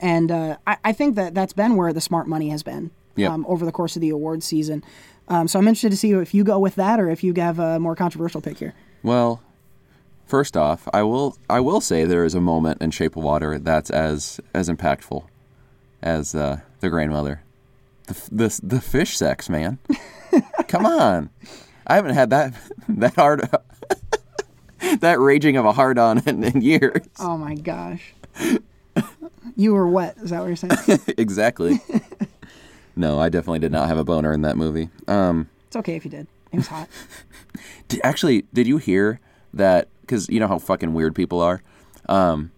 and 0.00 0.30
uh, 0.30 0.56
I, 0.66 0.76
I 0.84 0.92
think 0.92 1.16
that 1.16 1.34
that's 1.34 1.52
been 1.52 1.76
where 1.76 1.92
the 1.92 2.00
smart 2.00 2.26
money 2.28 2.48
has 2.50 2.62
been 2.62 2.90
Yep. 3.16 3.30
um, 3.32 3.46
over 3.48 3.64
the 3.64 3.72
course 3.72 3.96
of 3.96 4.02
the 4.02 4.10
awards 4.10 4.44
season. 4.44 4.84
Um, 5.28 5.48
so 5.48 5.58
I'm 5.58 5.66
interested 5.66 5.90
to 5.90 5.96
see 5.96 6.12
if 6.12 6.34
you 6.34 6.44
go 6.44 6.58
with 6.58 6.74
that 6.76 7.00
or 7.00 7.08
if 7.10 7.24
you 7.24 7.32
have 7.38 7.58
a 7.58 7.80
more 7.80 7.96
controversial 7.96 8.40
pick 8.42 8.58
here. 8.58 8.74
Well, 9.02 9.40
first 10.26 10.56
off, 10.56 10.88
I 10.92 11.02
will 11.02 11.38
I 11.48 11.60
will 11.60 11.80
say 11.80 12.04
there 12.04 12.24
is 12.24 12.34
a 12.34 12.40
moment 12.40 12.82
in 12.82 12.90
Shape 12.90 13.16
of 13.16 13.22
Water 13.22 13.58
that's 13.58 13.90
as 13.90 14.40
as 14.52 14.68
impactful 14.68 15.24
as 16.02 16.34
uh, 16.34 16.60
the 16.80 16.90
grandmother. 16.90 17.42
The 18.06 18.14
the 18.30 18.60
the 18.62 18.80
fish 18.80 19.16
sex, 19.16 19.48
man. 19.48 19.78
Come 20.68 20.84
on, 20.84 21.30
I 21.86 21.94
haven't 21.94 22.14
had 22.14 22.30
that 22.30 22.54
that 22.88 23.14
hard 23.14 23.48
that 25.00 25.18
raging 25.18 25.56
of 25.56 25.64
a 25.64 25.72
hard 25.72 25.98
on 25.98 26.18
in, 26.26 26.44
in 26.44 26.60
years. 26.60 27.06
Oh 27.18 27.38
my 27.38 27.54
gosh. 27.54 28.12
you 29.56 29.72
were 29.72 29.88
wet. 29.88 30.16
Is 30.22 30.30
that 30.30 30.40
what 30.40 30.46
you're 30.46 30.56
saying? 30.56 31.00
exactly. 31.16 31.80
no, 32.94 33.18
I 33.18 33.28
definitely 33.28 33.60
did 33.60 33.72
not 33.72 33.88
have 33.88 33.98
a 33.98 34.04
boner 34.04 34.32
in 34.32 34.42
that 34.42 34.56
movie. 34.56 34.90
Um, 35.08 35.48
it's 35.68 35.76
okay 35.76 35.96
if 35.96 36.04
you 36.04 36.10
did. 36.10 36.26
It 36.52 36.58
was 36.58 36.68
hot. 36.68 36.88
Did, 37.88 38.00
actually, 38.04 38.44
did 38.52 38.66
you 38.66 38.78
hear 38.78 39.20
that? 39.54 39.88
Because 40.06 40.28
you 40.28 40.38
know 40.40 40.46
how 40.48 40.58
fucking 40.58 40.94
weird 40.94 41.14
people 41.14 41.40
are. 41.40 41.62
Um, 42.08 42.52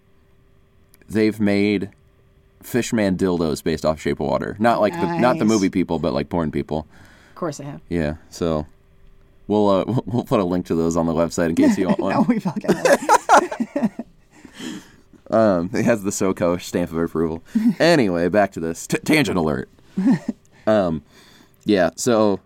they've 1.08 1.40
made 1.40 1.90
Fishman 2.62 3.16
dildos 3.16 3.62
based 3.64 3.86
off 3.86 4.00
Shape 4.00 4.20
of 4.20 4.26
Water. 4.26 4.56
Not 4.58 4.80
like 4.80 4.92
the, 4.92 5.18
not 5.18 5.38
the 5.38 5.44
Nice. 5.44 5.48
movie 5.54 5.70
people, 5.70 5.98
but 5.98 6.12
like 6.12 6.28
porn 6.28 6.50
people. 6.50 6.86
Of 7.30 7.34
course 7.36 7.60
I 7.60 7.64
have. 7.64 7.80
Yeah. 7.88 8.16
So 8.30 8.66
we'll 9.46 9.68
uh, 9.68 9.84
we'll- 9.86 10.02
we'll 10.06 10.24
put 10.24 10.40
a 10.40 10.44
link 10.44 10.66
to 10.66 10.74
those 10.74 10.96
on 10.96 11.06
the 11.06 11.14
website 11.14 11.48
in 11.50 11.54
case 11.54 11.78
you 11.78 11.86
want 11.86 12.00
one. 12.00 12.12
No, 12.14 12.22
we 12.22 12.38
fucking 12.38 12.70
have. 12.74 14.04
Um, 15.30 15.68
it 15.74 15.84
has 15.84 16.02
the 16.02 16.10
SoCo 16.10 16.58
stamp 16.60 16.90
of 16.90 16.96
approval. 16.96 17.42
anyway, 17.78 18.28
back 18.28 18.52
to 18.52 18.60
this 18.60 18.86
T- 18.86 18.96
tangent 19.04 19.36
alert. 19.36 19.68
um, 20.66 21.02
yeah. 21.66 21.90
So 21.96 22.40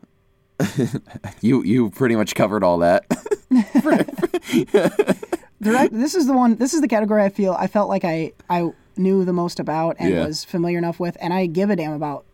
you 1.40 1.62
you 1.64 1.90
pretty 1.90 2.16
much 2.16 2.34
covered 2.34 2.62
all 2.64 2.78
that. 2.78 3.04
This 5.60 6.14
is 6.16 6.26
the 6.26 6.32
one. 6.32 6.56
This 6.56 6.74
is 6.74 6.80
the 6.80 6.88
category 6.88 7.22
I 7.22 7.28
feel 7.28 7.52
I 7.58 7.66
felt 7.68 7.88
like 7.88 8.04
I 8.04 8.32
I 8.50 8.72
knew 8.96 9.24
the 9.24 9.32
most 9.32 9.60
about 9.60 9.96
and 9.98 10.10
Yeah. 10.12 10.26
was 10.26 10.44
familiar 10.44 10.76
enough 10.78 10.98
with, 10.98 11.16
and 11.20 11.32
I 11.32 11.46
give 11.46 11.70
a 11.70 11.76
damn 11.76 11.92
about 11.92 12.24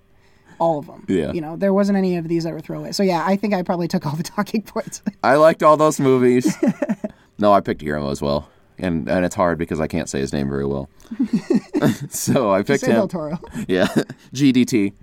all 0.59 0.79
of 0.79 0.87
them. 0.87 1.05
Yeah. 1.09 1.33
You 1.33 1.41
know, 1.43 1.55
there 1.57 1.73
wasn't 1.75 1.99
any 1.99 2.17
of 2.17 2.27
these 2.27 2.45
that 2.45 2.53
were 2.55 2.61
throwaway. 2.61 2.93
So 2.93 3.03
yeah, 3.03 3.23
I 3.27 3.37
think 3.37 3.53
I 3.55 3.63
probably 3.63 3.87
took 3.87 4.07
all 4.07 4.17
the 4.17 4.23
talking 4.37 4.63
points. 4.63 5.03
I 5.23 5.35
liked 5.37 5.63
all 5.63 5.77
those 5.77 6.01
movies. 6.01 6.57
no, 7.39 7.53
I 7.53 7.61
picked 7.61 7.81
Guillermo 7.83 8.11
as 8.11 8.23
well, 8.23 8.49
and 8.79 9.09
and 9.11 9.25
it's 9.27 9.35
hard 9.35 9.59
because 9.59 9.79
I 9.79 9.87
can't 9.89 10.09
say 10.09 10.21
his 10.21 10.33
name 10.33 10.49
very 10.49 10.65
well. 10.67 10.89
so 12.09 12.51
I 12.53 12.63
picked 12.63 12.81
Say 12.85 12.93
Del 12.93 13.03
him. 13.03 13.09
Toro. 13.09 13.39
Yeah, 13.69 13.89
GDT. 14.35 14.95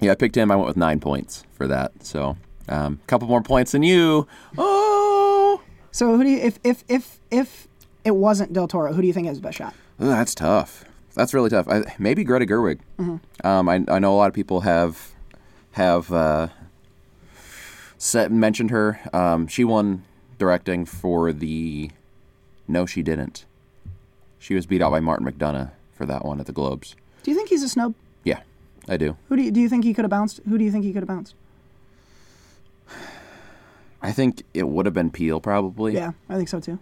Yeah, 0.00 0.12
I 0.12 0.14
picked 0.14 0.36
him. 0.36 0.50
I 0.52 0.56
went 0.56 0.68
with 0.68 0.76
nine 0.76 1.00
points 1.00 1.42
for 1.54 1.66
that. 1.66 1.90
So 2.04 2.36
a 2.68 2.74
um, 2.76 3.00
couple 3.06 3.28
more 3.28 3.42
points 3.42 3.72
than 3.72 3.82
you. 3.82 4.26
Oh, 4.58 5.60
So 5.90 6.16
who 6.16 6.24
do 6.24 6.30
you 6.30 6.38
if 6.38 6.58
if 6.64 6.84
if 6.88 7.20
if 7.30 7.68
it 8.04 8.16
wasn't 8.16 8.52
Del 8.52 8.68
Toro, 8.68 8.92
who 8.92 9.00
do 9.00 9.06
you 9.06 9.12
think 9.12 9.26
has 9.26 9.38
the 9.38 9.42
best 9.42 9.58
shot? 9.58 9.74
Ooh, 10.00 10.06
that's 10.06 10.34
tough. 10.34 10.84
That's 11.14 11.32
really 11.32 11.48
tough. 11.50 11.66
I, 11.68 11.82
maybe 11.98 12.24
Greta 12.24 12.44
Gerwig. 12.44 12.80
Um, 12.98 13.68
I, 13.68 13.84
I 13.88 13.98
know 13.98 14.14
a 14.14 14.18
lot 14.18 14.28
of 14.28 14.34
people 14.34 14.60
have 14.60 15.12
have 15.72 16.12
uh, 16.12 16.48
set, 17.98 18.30
mentioned 18.30 18.70
her. 18.70 19.00
Um, 19.12 19.46
she 19.46 19.64
won 19.64 20.04
directing 20.38 20.84
for 20.84 21.32
the. 21.32 21.90
No, 22.68 22.84
she 22.84 23.02
didn't. 23.02 23.44
She 24.38 24.54
was 24.54 24.66
beat 24.66 24.82
out 24.82 24.90
by 24.90 25.00
Martin 25.00 25.26
McDonagh 25.26 25.70
for 25.94 26.04
that 26.06 26.24
one 26.24 26.40
at 26.40 26.46
the 26.46 26.52
Globes. 26.52 26.94
Do 27.22 27.30
you 27.30 27.36
think 27.36 27.48
he's 27.48 27.62
a 27.62 27.68
snub? 27.68 27.94
Yeah, 28.22 28.40
I 28.88 28.96
do. 28.96 29.16
Who 29.28 29.36
do 29.36 29.42
you, 29.42 29.50
do 29.50 29.60
you 29.60 29.68
think 29.68 29.84
he 29.84 29.94
could 29.94 30.04
have 30.04 30.10
bounced? 30.10 30.40
Who 30.48 30.58
do 30.58 30.64
you 30.64 30.70
think 30.70 30.84
he 30.84 30.92
could 30.92 31.02
have 31.02 31.08
bounced? 31.08 31.34
I 34.06 34.12
think 34.12 34.42
it 34.54 34.68
would 34.68 34.86
have 34.86 34.94
been 34.94 35.10
Peele 35.10 35.40
probably. 35.40 35.94
Yeah, 35.94 36.12
I 36.28 36.36
think 36.36 36.48
so 36.48 36.60
too. 36.60 36.78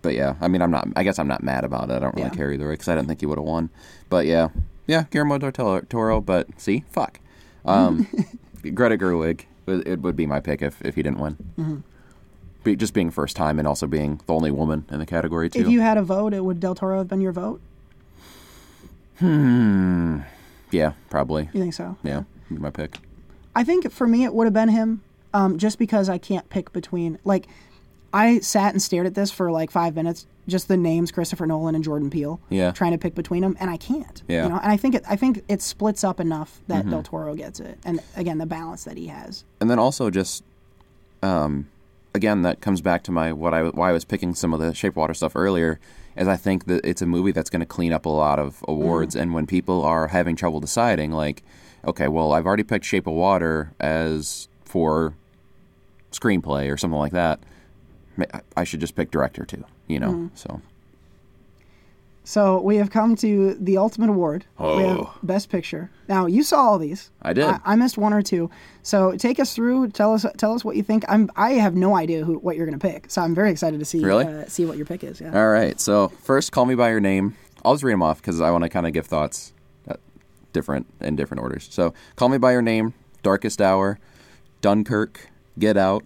But 0.00 0.14
yeah, 0.14 0.34
I 0.40 0.48
mean, 0.48 0.62
I'm 0.62 0.70
not. 0.70 0.88
I 0.96 1.02
guess 1.02 1.18
I'm 1.18 1.26
not 1.28 1.42
mad 1.42 1.64
about 1.64 1.90
it. 1.90 1.94
I 1.94 1.98
don't 1.98 2.14
really 2.14 2.28
Yeah. 2.28 2.34
care 2.34 2.52
either 2.52 2.66
way 2.66 2.74
because 2.74 2.88
I 2.88 2.94
didn't 2.94 3.08
think 3.08 3.20
he 3.20 3.26
would 3.26 3.38
have 3.38 3.44
won. 3.46 3.68
But 4.08 4.26
yeah, 4.26 4.48
yeah, 4.86 5.04
Guillermo 5.10 5.38
del 5.38 5.82
Toro-. 5.82 6.20
But 6.20 6.48
see, 6.56 6.84
fuck. 6.90 7.18
Um, 7.64 8.06
Greta 8.74 8.96
Gerwig. 8.96 9.42
It 9.66 10.00
would 10.00 10.16
be 10.16 10.24
my 10.24 10.40
pick 10.40 10.62
if, 10.62 10.80
if 10.82 10.94
he 10.94 11.02
didn't 11.02 11.18
win. 11.18 11.36
Mm-hmm. 11.58 11.76
Be, 12.64 12.74
just 12.76 12.94
being 12.94 13.10
first 13.10 13.36
time 13.36 13.58
and 13.58 13.68
also 13.68 13.86
being 13.86 14.20
the 14.26 14.32
only 14.34 14.50
woman 14.50 14.86
in 14.90 14.98
the 14.98 15.04
category 15.04 15.50
too. 15.50 15.60
If 15.60 15.68
you 15.68 15.80
had 15.80 15.98
a 15.98 16.02
vote, 16.02 16.32
it 16.32 16.42
would 16.44 16.58
Del 16.58 16.74
Toro 16.74 16.98
have 16.98 17.08
been 17.08 17.20
your 17.20 17.32
vote? 17.32 17.60
Hmm. 19.18 20.20
Yeah, 20.70 20.92
probably. 21.10 21.48
You 21.52 21.60
think 21.60 21.74
so? 21.74 21.96
Yeah, 22.02 22.22
be 22.48 22.56
my 22.56 22.70
pick. 22.70 22.98
I 23.54 23.64
think 23.64 23.90
for 23.90 24.06
me 24.06 24.24
it 24.24 24.32
would 24.32 24.44
have 24.46 24.54
been 24.54 24.68
him, 24.68 25.02
um, 25.34 25.58
just 25.58 25.78
because 25.78 26.08
I 26.08 26.18
can't 26.18 26.48
pick 26.48 26.72
between 26.72 27.18
like 27.24 27.46
I 28.12 28.38
sat 28.40 28.72
and 28.72 28.82
stared 28.82 29.06
at 29.06 29.14
this 29.14 29.30
for 29.30 29.50
like 29.50 29.70
five 29.70 29.94
minutes, 29.94 30.26
just 30.46 30.68
the 30.68 30.76
names 30.78 31.12
Christopher 31.12 31.46
Nolan 31.46 31.74
and 31.74 31.84
Jordan 31.84 32.08
Peele. 32.08 32.40
Yeah. 32.48 32.70
Trying 32.72 32.92
to 32.92 32.98
pick 32.98 33.14
between 33.14 33.42
them, 33.42 33.56
and 33.60 33.68
I 33.68 33.76
can't. 33.76 34.22
Yeah. 34.28 34.38
Mm-hmm. 34.38 34.44
You 34.44 34.54
know, 34.54 34.60
and 34.62 34.72
I 34.72 34.76
think 34.76 34.94
it 34.94 35.04
I 35.08 35.16
think 35.16 35.44
it 35.48 35.60
splits 35.60 36.04
up 36.04 36.20
enough 36.20 36.60
that 36.68 36.88
Del 36.88 37.02
Toro 37.02 37.34
gets 37.34 37.60
it. 37.60 37.78
And 37.84 38.00
again 38.16 38.38
the 38.38 38.46
balance 38.46 38.84
that 38.84 38.96
he 38.96 39.08
has. 39.08 39.44
and 39.60 39.70
then 39.70 39.78
also 39.78 40.10
just 40.10 40.42
um, 41.22 41.68
again 42.14 42.42
that 42.42 42.60
comes 42.60 42.80
back 42.80 43.02
to 43.04 43.12
my 43.12 43.32
what 43.32 43.52
I 43.52 43.64
why 43.64 43.90
I 43.90 43.92
was 43.92 44.04
picking 44.04 44.34
some 44.34 44.54
of 44.54 44.60
the 44.60 44.72
Shape 44.74 44.96
Water 44.96 45.12
stuff 45.14 45.32
earlier 45.36 45.78
is 46.16 46.26
I 46.26 46.36
think 46.36 46.64
that 46.66 46.84
it's 46.84 47.02
a 47.02 47.06
movie 47.06 47.32
that's 47.32 47.50
going 47.50 47.60
to 47.60 47.66
clean 47.66 47.92
up 47.92 48.06
a 48.06 48.08
lot 48.08 48.38
of 48.38 48.64
awards 48.66 49.14
and 49.14 49.34
when 49.34 49.46
people 49.46 49.84
are 49.84 50.08
having 50.08 50.34
trouble 50.34 50.60
deciding 50.60 51.12
like 51.12 51.42
okay 51.84 52.08
well 52.08 52.32
I've 52.32 52.46
already 52.46 52.62
picked 52.64 52.84
Shape 52.86 53.06
of 53.06 53.12
Water 53.14 53.72
as 53.78 54.48
for 54.68 55.14
screenplay 56.12 56.72
or 56.72 56.76
something 56.76 56.98
like 56.98 57.12
that, 57.12 57.40
I 58.56 58.64
should 58.64 58.80
just 58.80 58.94
pick 58.94 59.10
director 59.10 59.44
too. 59.44 59.64
You 59.86 60.00
know, 60.00 60.10
Mm-hmm. 60.12 60.26
so 60.34 60.60
So 62.24 62.60
we 62.60 62.76
have 62.76 62.90
come 62.90 63.16
to 63.16 63.54
the 63.54 63.78
ultimate 63.78 64.10
award. 64.10 64.44
Oh. 64.58 65.14
best 65.22 65.48
picture. 65.48 65.90
Now 66.08 66.26
you 66.26 66.42
saw 66.42 66.60
all 66.60 66.78
these. 66.78 67.10
I 67.22 67.32
did. 67.32 67.44
I, 67.44 67.60
I 67.64 67.76
missed 67.76 67.96
one 67.96 68.12
or 68.12 68.20
two. 68.22 68.50
So 68.82 69.16
take 69.16 69.40
us 69.40 69.54
through. 69.54 69.88
Tell 69.90 70.12
us. 70.12 70.26
Tell 70.36 70.52
us 70.54 70.62
what 70.64 70.76
you 70.76 70.82
think. 70.82 71.04
I'm. 71.08 71.30
I 71.36 71.52
have 71.52 71.74
no 71.74 71.96
idea 71.96 72.24
who 72.24 72.34
what 72.38 72.56
you're 72.56 72.66
going 72.66 72.78
to 72.78 72.86
pick. 72.86 73.10
So 73.10 73.22
I'm 73.22 73.34
very 73.34 73.50
excited 73.50 73.78
to 73.80 73.86
see. 73.86 74.04
Really? 74.04 74.26
Uh, 74.26 74.44
see 74.46 74.66
what 74.66 74.76
your 74.76 74.86
pick 74.86 75.02
is. 75.04 75.20
Yeah. 75.20 75.32
All 75.38 75.48
right. 75.48 75.80
So 75.80 76.08
first, 76.08 76.52
call 76.52 76.66
me 76.66 76.74
by 76.74 76.90
your 76.90 77.00
name. 77.00 77.34
I'll 77.64 77.74
just 77.74 77.82
read 77.84 77.92
them 77.94 78.02
off 78.02 78.20
because 78.20 78.40
I 78.40 78.50
want 78.50 78.64
to 78.64 78.68
kind 78.68 78.86
of 78.86 78.92
give 78.92 79.06
thoughts, 79.06 79.52
uh, 79.88 79.94
different 80.52 80.86
in 81.00 81.16
different 81.16 81.42
orders. 81.42 81.66
So, 81.70 81.92
call 82.16 82.28
me 82.28 82.38
by 82.38 82.52
your 82.52 82.62
name. 82.62 82.94
Darkest 83.24 83.60
Hour, 83.60 83.98
Dunkirk, 84.60 85.30
Get 85.58 85.76
Out, 85.76 86.04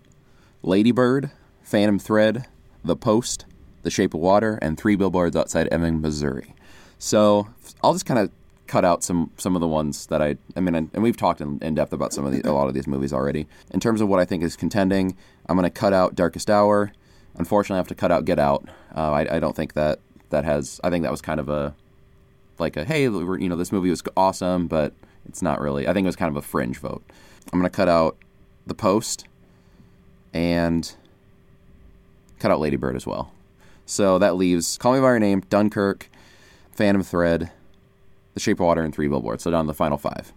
Lady 0.62 0.92
Bird, 0.92 1.30
Phantom 1.62 1.98
Thread, 1.98 2.46
The 2.84 2.96
Post, 2.96 3.46
The 3.82 3.90
Shape 3.90 4.14
of 4.14 4.20
Water, 4.20 4.58
and 4.62 4.78
Three 4.78 4.96
Billboards 4.96 5.36
Outside 5.36 5.68
Ebbing, 5.70 6.00
Missouri. 6.00 6.54
So 6.98 7.48
I'll 7.82 7.92
just 7.92 8.06
kind 8.06 8.20
of 8.20 8.30
cut 8.66 8.84
out 8.84 9.02
some 9.02 9.30
some 9.36 9.54
of 9.54 9.60
the 9.60 9.68
ones 9.68 10.06
that 10.06 10.22
I 10.22 10.36
I 10.56 10.60
mean, 10.60 10.74
and, 10.74 11.02
we've 11.02 11.16
talked 11.16 11.40
in, 11.40 11.58
in 11.60 11.74
depth 11.74 11.92
about 11.92 12.12
some 12.12 12.24
of 12.24 12.32
the, 12.32 12.48
a 12.48 12.52
lot 12.52 12.68
of 12.68 12.74
these 12.74 12.86
movies 12.86 13.12
already. 13.12 13.46
In 13.70 13.80
terms 13.80 14.00
of 14.00 14.08
what 14.08 14.20
I 14.20 14.24
think 14.24 14.42
is 14.42 14.56
contending, 14.56 15.16
I'm 15.46 15.56
going 15.56 15.64
to 15.64 15.70
cut 15.70 15.92
out 15.92 16.14
Darkest 16.14 16.48
Hour. 16.48 16.92
Unfortunately, 17.34 17.76
I 17.76 17.78
have 17.78 17.88
to 17.88 17.94
cut 17.94 18.12
out 18.12 18.24
Get 18.24 18.38
Out. 18.38 18.68
Uh, 18.94 19.10
I, 19.10 19.36
I 19.36 19.40
don't 19.40 19.56
think 19.56 19.74
that 19.74 19.98
that 20.30 20.44
has. 20.44 20.80
I 20.84 20.90
think 20.90 21.02
that 21.02 21.10
was 21.10 21.20
kind 21.20 21.40
of 21.40 21.48
a 21.48 21.74
like 22.58 22.76
a 22.76 22.84
hey, 22.84 23.02
you 23.02 23.48
know, 23.48 23.56
this 23.56 23.72
movie 23.72 23.90
was 23.90 24.02
awesome, 24.16 24.68
but 24.68 24.92
it's 25.26 25.42
not 25.42 25.60
really. 25.60 25.88
I 25.88 25.92
think 25.92 26.04
it 26.04 26.08
was 26.08 26.16
kind 26.16 26.30
of 26.30 26.36
a 26.36 26.46
fringe 26.46 26.78
vote. 26.78 27.02
I'm 27.52 27.58
going 27.58 27.70
to 27.70 27.76
cut 27.76 27.88
out 27.88 28.16
The 28.66 28.74
Post 28.74 29.26
and 30.32 30.94
cut 32.39 32.51
out 32.51 32.60
Lady 32.60 32.76
Bird 32.76 32.97
as 32.97 33.06
well. 33.06 33.32
So 33.86 34.18
that 34.18 34.36
leaves 34.36 34.78
Call 34.78 34.94
Me 34.94 35.01
by 35.01 35.06
Your 35.06 35.18
Name, 35.18 35.43
Dunkirk, 35.48 36.09
Phantom 36.72 37.02
Thread, 37.02 37.51
The 38.34 38.40
Shape 38.40 38.60
of 38.60 38.66
Water, 38.66 38.82
and 38.82 38.94
Three 38.94 39.09
Billboards. 39.09 39.43
So 39.43 39.51
down 39.51 39.64
to 39.64 39.68
the 39.68 39.74
final 39.74 39.98
five. 39.98 40.32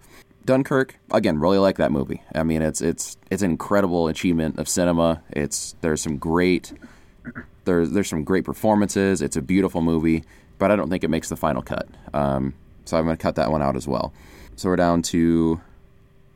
Dunkirk, 0.45 0.99
again, 1.11 1.39
really 1.39 1.57
like 1.57 1.77
that 1.77 1.91
movie. 1.91 2.21
I 2.33 2.43
mean, 2.43 2.61
it's 2.61 2.81
it's 2.81 3.17
it's 3.31 3.41
an 3.41 3.51
incredible 3.51 4.07
achievement 4.07 4.59
of 4.59 4.69
cinema. 4.69 5.23
It's 5.31 5.75
there's 5.81 6.01
some 6.01 6.17
great 6.17 6.73
there's 7.65 7.91
there's 7.91 8.09
some 8.09 8.23
great 8.23 8.45
performances. 8.45 9.21
It's 9.21 9.35
a 9.35 9.41
beautiful 9.41 9.81
movie, 9.81 10.23
but 10.59 10.71
I 10.71 10.75
don't 10.75 10.89
think 10.89 11.03
it 11.03 11.09
makes 11.09 11.29
the 11.29 11.35
final 11.35 11.61
cut. 11.61 11.87
Um, 12.13 12.53
so 12.85 12.97
I'm 12.97 13.05
going 13.05 13.17
to 13.17 13.21
cut 13.21 13.35
that 13.35 13.51
one 13.51 13.61
out 13.61 13.75
as 13.75 13.87
well. 13.87 14.13
So 14.55 14.69
we're 14.69 14.75
down 14.75 15.01
to 15.03 15.59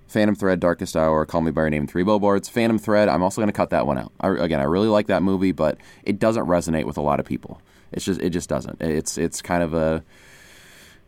Phantom 0.10 0.36
Thread, 0.36 0.60
Darkest 0.60 0.96
Hour, 0.96 1.26
Call 1.26 1.42
Me 1.42 1.52
by 1.52 1.62
Your 1.62 1.70
Name, 1.70 1.88
Three 1.88 2.04
Billboards. 2.04 2.50
Phantom 2.50 2.80
Thread, 2.80 3.08
I'm 3.08 3.24
also 3.24 3.42
going 3.42 3.48
to 3.48 3.54
cut 3.54 3.70
that 3.70 3.86
one 3.86 3.98
out. 3.98 4.12
I, 4.20 4.30
again, 4.30 4.60
I 4.60 4.64
really 4.64 4.88
like 4.88 5.08
that 5.08 5.24
movie, 5.24 5.52
but 5.52 5.78
it 6.04 6.20
doesn't 6.20 6.46
resonate 6.46 6.86
with 6.86 6.98
a 6.98 7.02
lot 7.02 7.20
of 7.20 7.26
people. 7.26 7.62
It's 7.92 8.06
just 8.06 8.22
it 8.22 8.32
just 8.32 8.50
doesn't. 8.50 8.82
It's 8.82 9.18
it's 9.18 9.42
kind 9.42 9.64
of 9.64 9.74
a 9.74 10.04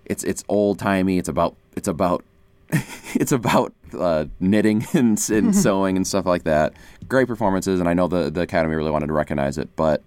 it's 0.05 0.23
it's 0.23 0.43
old 0.49 0.79
timey. 0.79 1.17
It's 1.17 1.29
about 1.29 1.55
it's 1.75 1.87
about 1.87 2.23
it's 3.13 3.31
about 3.31 3.73
uh, 3.97 4.25
knitting 4.39 4.85
and, 4.93 5.21
and 5.29 5.55
sewing 5.63 5.97
and 5.97 6.07
stuff 6.07 6.25
like 6.25 6.43
that. 6.43 6.73
Great 7.07 7.27
performances, 7.27 7.79
and 7.79 7.89
I 7.89 7.93
know 7.93 8.07
the 8.07 8.29
the 8.31 8.41
Academy 8.41 8.75
really 8.75 8.91
wanted 8.91 9.07
to 9.07 9.13
recognize 9.13 9.57
it, 9.57 9.75
but 9.75 10.03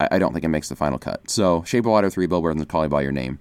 I, 0.00 0.08
I 0.12 0.18
don't 0.18 0.32
think 0.32 0.44
it 0.44 0.48
makes 0.48 0.68
the 0.68 0.76
final 0.76 0.98
cut. 0.98 1.30
So, 1.30 1.62
Shape 1.64 1.84
of 1.84 1.90
Water, 1.90 2.10
Three 2.10 2.26
Billboards, 2.26 2.60
and 2.60 2.68
Call 2.68 2.82
Me 2.82 2.88
by 2.88 3.02
Your 3.02 3.12
Name. 3.12 3.38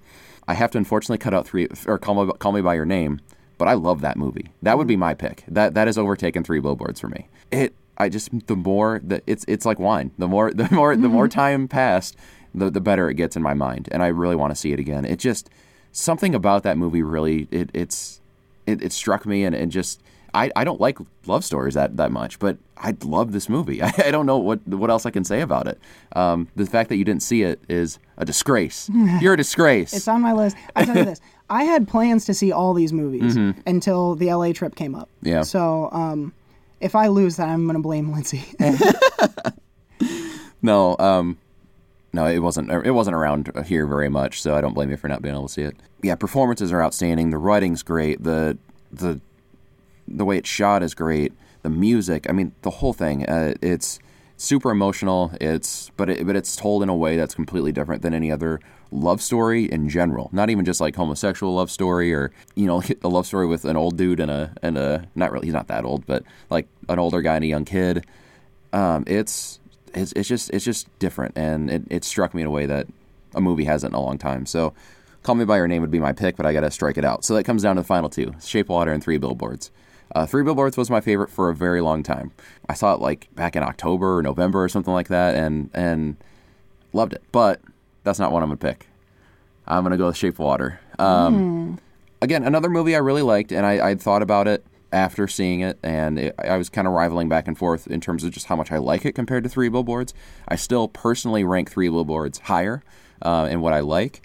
I 0.48 0.56
have 0.56 0.72
to 0.72 0.78
unfortunately 0.78 1.20
cut 1.20 1.34
out 1.34 1.48
three 1.48 1.68
or 1.88 1.98
Call 1.98 2.26
Me, 2.26 2.32
Call 2.40 2.52
Me 2.52 2.62
by 2.62 2.74
Your 2.76 2.86
Name, 2.86 3.22
but 3.64 3.70
I 3.70 3.76
love 3.76 4.02
that 4.02 4.18
movie. 4.18 4.52
That 4.62 4.78
would 4.78 4.88
be 4.88 4.96
mm-hmm. 4.96 5.00
my 5.00 5.14
pick. 5.14 5.46
That 5.48 5.74
that 5.74 5.88
has 5.88 5.98
overtaken 5.98 6.44
Three 6.44 6.60
Billboards 6.60 7.00
for 7.00 7.08
me. 7.08 7.30
It 7.50 7.74
I 7.98 8.10
just 8.10 8.30
the 8.48 8.58
more 8.58 9.00
that 9.06 9.24
it's 9.26 9.46
it's 9.48 9.66
like 9.66 9.80
wine. 9.80 10.12
The 10.18 10.28
more 10.28 10.52
the 10.54 10.68
more 10.70 10.94
the 10.98 11.08
more 11.08 11.30
mm-hmm. 11.30 11.40
time 11.40 11.68
passed, 11.70 12.18
the 12.54 12.70
the 12.70 12.82
better 12.82 13.10
it 13.10 13.14
gets 13.14 13.38
in 13.38 13.42
my 13.42 13.54
mind, 13.54 13.88
and 13.94 14.04
I 14.04 14.08
really 14.08 14.36
want 14.36 14.52
to 14.52 14.56
see 14.56 14.74
it 14.74 14.80
again. 14.80 15.06
It 15.06 15.18
just 15.18 15.50
something 15.94 16.36
about 16.36 16.64
that 16.64 16.78
movie 16.78 17.04
really 17.04 17.48
it 17.52 17.70
it's 17.74 18.20
it, 18.68 18.82
it 18.82 18.92
struck 18.92 19.26
me 19.26 19.46
and, 19.46 19.56
and 19.56 19.72
just 19.72 20.04
I, 20.34 20.52
I 20.56 20.64
don't 20.64 20.82
like 20.82 20.98
love 21.28 21.46
stories 21.46 21.76
that, 21.76 21.98
that 21.98 22.12
much, 22.12 22.40
but 22.40 22.58
I 22.78 22.96
love 23.04 23.32
this 23.32 23.50
movie. 23.50 23.82
I, 23.84 23.94
I 24.06 24.12
don't 24.12 24.26
know 24.26 24.38
what 24.38 24.66
what 24.68 24.90
else 24.90 25.06
I 25.06 25.12
can 25.12 25.24
say 25.24 25.42
about 25.42 25.68
it. 25.68 25.80
Um, 26.16 26.48
the 26.56 26.66
fact 26.66 26.90
that 26.90 26.98
you 26.98 27.06
didn't 27.06 27.24
see 27.24 27.44
it 27.44 27.62
is 27.70 28.00
a 28.18 28.26
disgrace. 28.26 28.90
You're 29.22 29.34
a 29.34 29.38
disgrace. 29.38 29.94
It's 29.94 30.08
on 30.08 30.22
my 30.22 30.34
list. 30.34 30.58
I 30.76 30.86
tell 30.86 30.98
you 30.98 31.06
this. 31.06 31.22
I 31.50 31.66
had 31.66 31.88
plans 31.88 32.26
to 32.26 32.34
see 32.34 32.52
all 32.52 32.74
these 32.74 32.92
movies 32.94 33.36
until 33.68 34.16
the 34.16 34.34
LA 34.34 34.54
trip 34.54 34.76
came 34.76 34.96
up. 34.96 35.10
Mm-hmm. 35.18 35.28
Yeah. 35.28 35.42
So 35.44 35.90
um, 35.92 36.34
if 36.80 36.96
I 36.96 37.08
lose 37.08 37.36
that, 37.36 37.48
I'm 37.48 37.66
going 37.66 37.76
to 37.76 37.82
blame 37.82 38.12
Lindsay. 38.12 38.44
no, 40.62 40.98
um, 40.98 41.38
no, 42.12 42.26
it 42.26 42.40
wasn't. 42.40 42.72
It 42.72 42.92
wasn't 42.92 43.16
around 43.16 43.52
here 43.66 43.86
very 43.86 44.10
much, 44.10 44.42
so 44.42 44.56
I 44.56 44.62
don't 44.62 44.74
blame 44.74 44.90
you 44.90 44.98
for 44.98 45.10
not 45.10 45.22
being 45.22 45.36
able 45.36 45.48
to 45.48 45.54
see 45.54 45.64
it. 45.64 45.76
Yeah, 46.02 46.16
performances 46.16 46.72
are 46.72 46.82
outstanding. 46.82 47.30
The 47.30 47.38
writing's 47.38 47.84
great. 47.84 48.24
The 48.24 48.58
the 48.92 49.20
the 50.18 50.26
way 50.26 50.38
it's 50.38 50.50
shot 50.50 50.84
is 50.84 50.94
great. 50.94 51.34
The 51.62 51.70
music, 51.70 52.30
I 52.30 52.34
mean, 52.34 52.54
the 52.62 52.70
whole 52.70 52.94
thing. 52.94 53.26
Uh, 53.26 53.54
it's 53.62 54.00
super 54.38 54.72
emotional. 54.72 55.32
It's 55.40 55.92
but 55.96 56.10
it, 56.10 56.26
but 56.26 56.36
it's 56.36 56.56
told 56.56 56.84
in 56.84 56.90
a 56.90 56.96
way 56.96 57.18
that's 57.18 57.36
completely 57.36 57.72
different 57.72 58.02
than 58.02 58.14
any 58.14 58.32
other 58.32 58.60
love 58.92 59.22
story 59.22 59.66
in 59.66 59.90
general. 59.90 60.30
Not 60.32 60.50
even 60.50 60.66
just 60.66 60.82
like 60.82 60.96
homosexual 60.96 61.56
love 61.56 61.72
story 61.72 62.14
or 62.14 62.32
you 62.56 62.66
know 62.66 62.82
a 63.04 63.08
love 63.08 63.26
story 63.26 63.48
with 63.48 63.66
an 63.66 63.78
old 63.78 63.98
dude 63.98 64.20
and 64.20 64.32
a 64.32 64.54
and 64.62 64.78
a 64.78 65.08
not 65.16 65.32
really 65.32 65.48
he's 65.48 65.54
not 65.54 65.68
that 65.68 65.86
old, 65.86 66.06
but 66.06 66.24
like 66.50 66.68
an 66.90 67.00
older 67.00 67.22
guy 67.22 67.36
and 67.36 67.44
a 67.44 67.48
young 67.48 67.66
kid. 67.66 68.06
Um, 68.72 69.04
it's 69.08 69.60
it's 69.94 70.14
it's 70.14 70.28
just 70.28 70.50
it's 70.52 70.66
just 70.66 70.88
different, 71.00 71.38
and 71.38 71.70
it, 71.70 71.84
it 71.90 72.04
struck 72.04 72.34
me 72.34 72.42
in 72.42 72.48
a 72.48 72.52
way 72.52 72.66
that 72.66 72.88
a 73.36 73.42
movie 73.42 73.66
hasn't 73.66 73.94
in 73.94 73.96
a 73.96 74.02
long 74.02 74.18
time. 74.18 74.46
So, 74.46 74.74
Call 75.24 75.36
Me 75.36 75.46
by 75.46 75.58
Your 75.58 75.68
Name 75.68 75.82
would 75.82 75.92
be 75.92 76.00
my 76.00 76.14
pick, 76.14 76.36
but 76.36 76.46
I 76.46 76.54
got 76.54 76.62
to 76.62 76.72
strike 76.72 76.98
it 76.98 77.06
out. 77.06 77.26
So 77.26 77.36
that 77.36 77.44
comes 77.44 77.64
down 77.64 77.76
to 77.76 77.82
the 77.82 77.88
final 77.88 78.10
two: 78.10 78.34
Shape 78.44 78.70
Water 78.70 78.92
and 78.92 79.04
Three 79.04 79.18
Billboards. 79.18 79.72
Uh, 80.14 80.26
Three 80.26 80.44
Billboards 80.44 80.78
was 80.78 80.90
my 80.90 81.02
favorite 81.02 81.30
for 81.30 81.50
a 81.50 81.56
very 81.56 81.82
long 81.82 82.04
time. 82.04 82.32
I 82.70 82.74
saw 82.74 82.94
it 82.94 83.02
like 83.02 83.28
back 83.36 83.56
in 83.56 83.64
October 83.64 84.18
or 84.18 84.22
November 84.24 84.64
or 84.64 84.70
something 84.70 84.94
like 84.94 85.08
that, 85.08 85.36
and 85.36 85.70
and 85.74 86.18
loved 86.94 87.14
it. 87.14 87.24
But 87.32 87.62
that's 88.04 88.20
not 88.20 88.32
what 88.32 88.44
I'm 88.44 88.50
gonna 88.50 88.58
pick. 88.58 88.88
I'm 89.68 89.84
gonna 89.84 89.98
go 89.98 90.08
with 90.08 90.18
Shape 90.18 90.36
of 90.36 90.40
Water. 90.40 90.80
Um, 91.00 91.80
Again, 92.22 92.44
another 92.44 92.70
movie 92.70 92.96
I 92.96 93.00
really 93.00 93.22
liked, 93.22 93.52
and 93.52 93.66
I 93.66 93.90
I 93.90 93.96
thought 93.96 94.22
about 94.22 94.48
it 94.48 94.66
after 94.94 95.28
seeing 95.28 95.62
it, 95.62 95.78
and 95.84 96.20
it, 96.20 96.36
I 96.38 96.56
was 96.56 96.70
kind 96.70 96.88
of 96.88 96.94
rivaling 96.94 97.28
back 97.28 97.48
and 97.48 97.58
forth 97.58 97.88
in 97.88 98.00
terms 98.00 98.24
of 98.24 98.32
just 98.32 98.46
how 98.46 98.56
much 98.56 98.72
I 98.72 98.78
like 98.78 99.06
it 99.06 99.14
compared 99.14 99.44
to 99.44 99.50
Three 99.50 99.68
Billboards. 99.68 100.14
I 100.48 100.56
still 100.56 100.88
personally 100.88 101.44
rank 101.44 101.72
Three 101.72 101.90
Billboards 101.90 102.40
higher 102.40 102.84
uh, 103.22 103.48
in 103.52 103.60
what 103.60 103.74
I 103.74 103.80
like, 103.82 104.22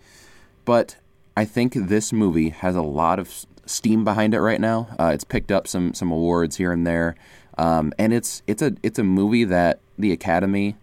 but 0.65 0.97
I 1.37 1.45
think 1.45 1.73
this 1.75 2.13
movie 2.13 2.51
has 2.51 2.77
a 2.77 2.83
lot 2.83 3.19
of 3.19 3.47
steam 3.69 4.05
behind 4.05 4.35
it 4.35 4.41
right 4.41 4.61
now. 4.61 4.89
Uh, 4.99 5.11
it's 5.15 5.25
picked 5.25 5.53
up 5.53 5.69
some 5.69 5.95
some 5.95 6.11
awards 6.11 6.57
here 6.57 6.73
and 6.73 6.87
there, 6.87 7.15
um, 7.57 7.93
and 7.99 8.13
it's 8.13 8.43
it's 8.47 8.63
a 8.63 8.75
it's 8.83 8.99
a 8.99 9.05
movie 9.05 9.45
that 9.45 9.79
the 9.99 10.13
Academy 10.13 10.77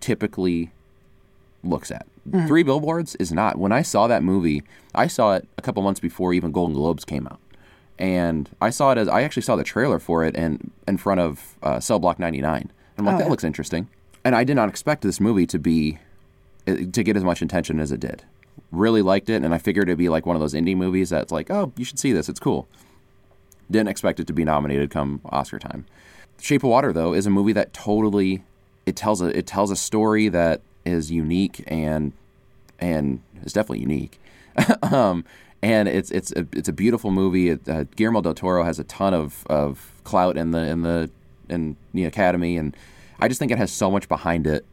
typically 0.00 0.70
looks 1.62 1.90
at. 1.90 2.06
Three 2.46 2.62
Billboards 2.62 3.16
is 3.16 3.32
not. 3.32 3.58
When 3.58 3.72
I 3.72 3.82
saw 3.82 4.06
that 4.06 4.22
movie, 4.22 4.62
I 4.94 5.08
saw 5.08 5.34
it 5.34 5.48
a 5.58 5.62
couple 5.62 5.82
months 5.82 5.98
before 5.98 6.32
even 6.32 6.52
Golden 6.52 6.74
Globes 6.74 7.04
came 7.04 7.26
out, 7.26 7.40
and 7.98 8.48
I 8.60 8.70
saw 8.70 8.92
it 8.92 8.98
as 8.98 9.08
I 9.08 9.22
actually 9.22 9.42
saw 9.42 9.56
the 9.56 9.64
trailer 9.64 9.98
for 9.98 10.24
it 10.24 10.36
and 10.36 10.70
in 10.86 10.98
front 10.98 11.20
of 11.20 11.56
uh, 11.62 11.80
Cell 11.80 11.98
Block 11.98 12.18
99. 12.18 12.70
I'm 12.98 13.04
like, 13.04 13.18
that 13.18 13.28
looks 13.30 13.42
interesting, 13.42 13.88
and 14.24 14.36
I 14.36 14.44
did 14.44 14.54
not 14.54 14.68
expect 14.68 15.02
this 15.02 15.18
movie 15.18 15.46
to 15.46 15.58
be 15.58 15.98
uh, 16.68 16.76
to 16.92 17.02
get 17.02 17.16
as 17.16 17.24
much 17.24 17.42
attention 17.42 17.80
as 17.80 17.90
it 17.90 17.98
did. 17.98 18.22
Really 18.72 19.02
liked 19.02 19.30
it, 19.30 19.44
and 19.44 19.54
I 19.54 19.58
figured 19.58 19.88
it'd 19.88 19.98
be 19.98 20.08
like 20.08 20.26
one 20.26 20.34
of 20.34 20.40
those 20.40 20.54
indie 20.54 20.76
movies 20.76 21.10
that's 21.10 21.30
like, 21.30 21.50
oh, 21.50 21.72
you 21.76 21.84
should 21.84 21.98
see 21.98 22.12
this. 22.12 22.28
It's 22.28 22.40
cool. 22.40 22.66
Didn't 23.70 23.88
expect 23.88 24.18
it 24.18 24.26
to 24.26 24.32
be 24.32 24.44
nominated 24.44 24.90
come 24.90 25.20
Oscar 25.26 25.58
time. 25.58 25.86
Shape 26.40 26.64
of 26.64 26.70
Water 26.70 26.92
though 26.92 27.14
is 27.14 27.26
a 27.26 27.30
movie 27.30 27.52
that 27.52 27.72
totally 27.72 28.42
it 28.86 28.96
tells 28.96 29.22
a 29.22 29.26
it 29.26 29.46
tells 29.46 29.70
a 29.70 29.76
story 29.76 30.28
that 30.28 30.60
is 30.84 31.10
unique 31.10 31.62
and 31.68 32.12
and 32.80 33.20
is 33.44 33.52
definitely 33.52 33.80
unique. 33.80 34.18
um, 34.82 35.24
and 35.62 35.88
it's 35.88 36.10
it's 36.10 36.32
a, 36.32 36.46
it's 36.52 36.68
a 36.68 36.72
beautiful 36.72 37.10
movie. 37.10 37.50
It, 37.50 37.68
uh, 37.68 37.84
Guillermo 37.96 38.20
del 38.20 38.34
Toro 38.34 38.64
has 38.64 38.78
a 38.78 38.84
ton 38.84 39.14
of, 39.14 39.46
of 39.46 39.92
clout 40.04 40.36
in 40.36 40.50
the 40.50 40.58
in 40.58 40.82
the 40.82 41.10
in 41.48 41.76
the 41.94 42.04
Academy, 42.04 42.56
and 42.56 42.76
I 43.20 43.28
just 43.28 43.38
think 43.38 43.52
it 43.52 43.58
has 43.58 43.70
so 43.70 43.90
much 43.90 44.08
behind 44.08 44.46
it 44.46 44.64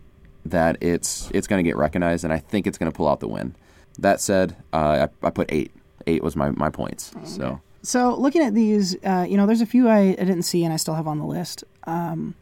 that 0.46 0.78
it's 0.82 1.30
it's 1.34 1.48
going 1.48 1.64
to 1.64 1.70
get 1.70 1.78
recognized, 1.78 2.24
and 2.24 2.34
I 2.34 2.40
think 2.40 2.66
it's 2.66 2.78
going 2.78 2.92
to 2.92 2.96
pull 2.96 3.08
out 3.08 3.20
the 3.20 3.28
win. 3.28 3.56
That 4.02 4.22
said, 4.22 4.56
uh, 4.74 5.08
I, 5.24 5.28
I 5.28 5.30
put 5.30 5.52
eight. 5.52 5.72
Eight 6.08 6.24
was 6.24 6.36
my, 6.36 6.50
my 6.52 6.70
points. 6.70 7.12
So 7.26 7.60
So 7.84 8.16
looking 8.16 8.42
at 8.42 8.56
these, 8.56 8.96
uh, 9.04 9.26
you 9.30 9.38
know, 9.38 9.46
there's 9.46 9.62
a 9.62 9.66
few 9.66 9.88
I, 9.88 10.00
I 10.00 10.16
didn't 10.16 10.44
see 10.44 10.64
and 10.64 10.74
I 10.74 10.78
still 10.78 10.96
have 10.96 11.08
on 11.08 11.20
the 11.20 11.26
list. 11.26 11.64
Um, 11.84 12.36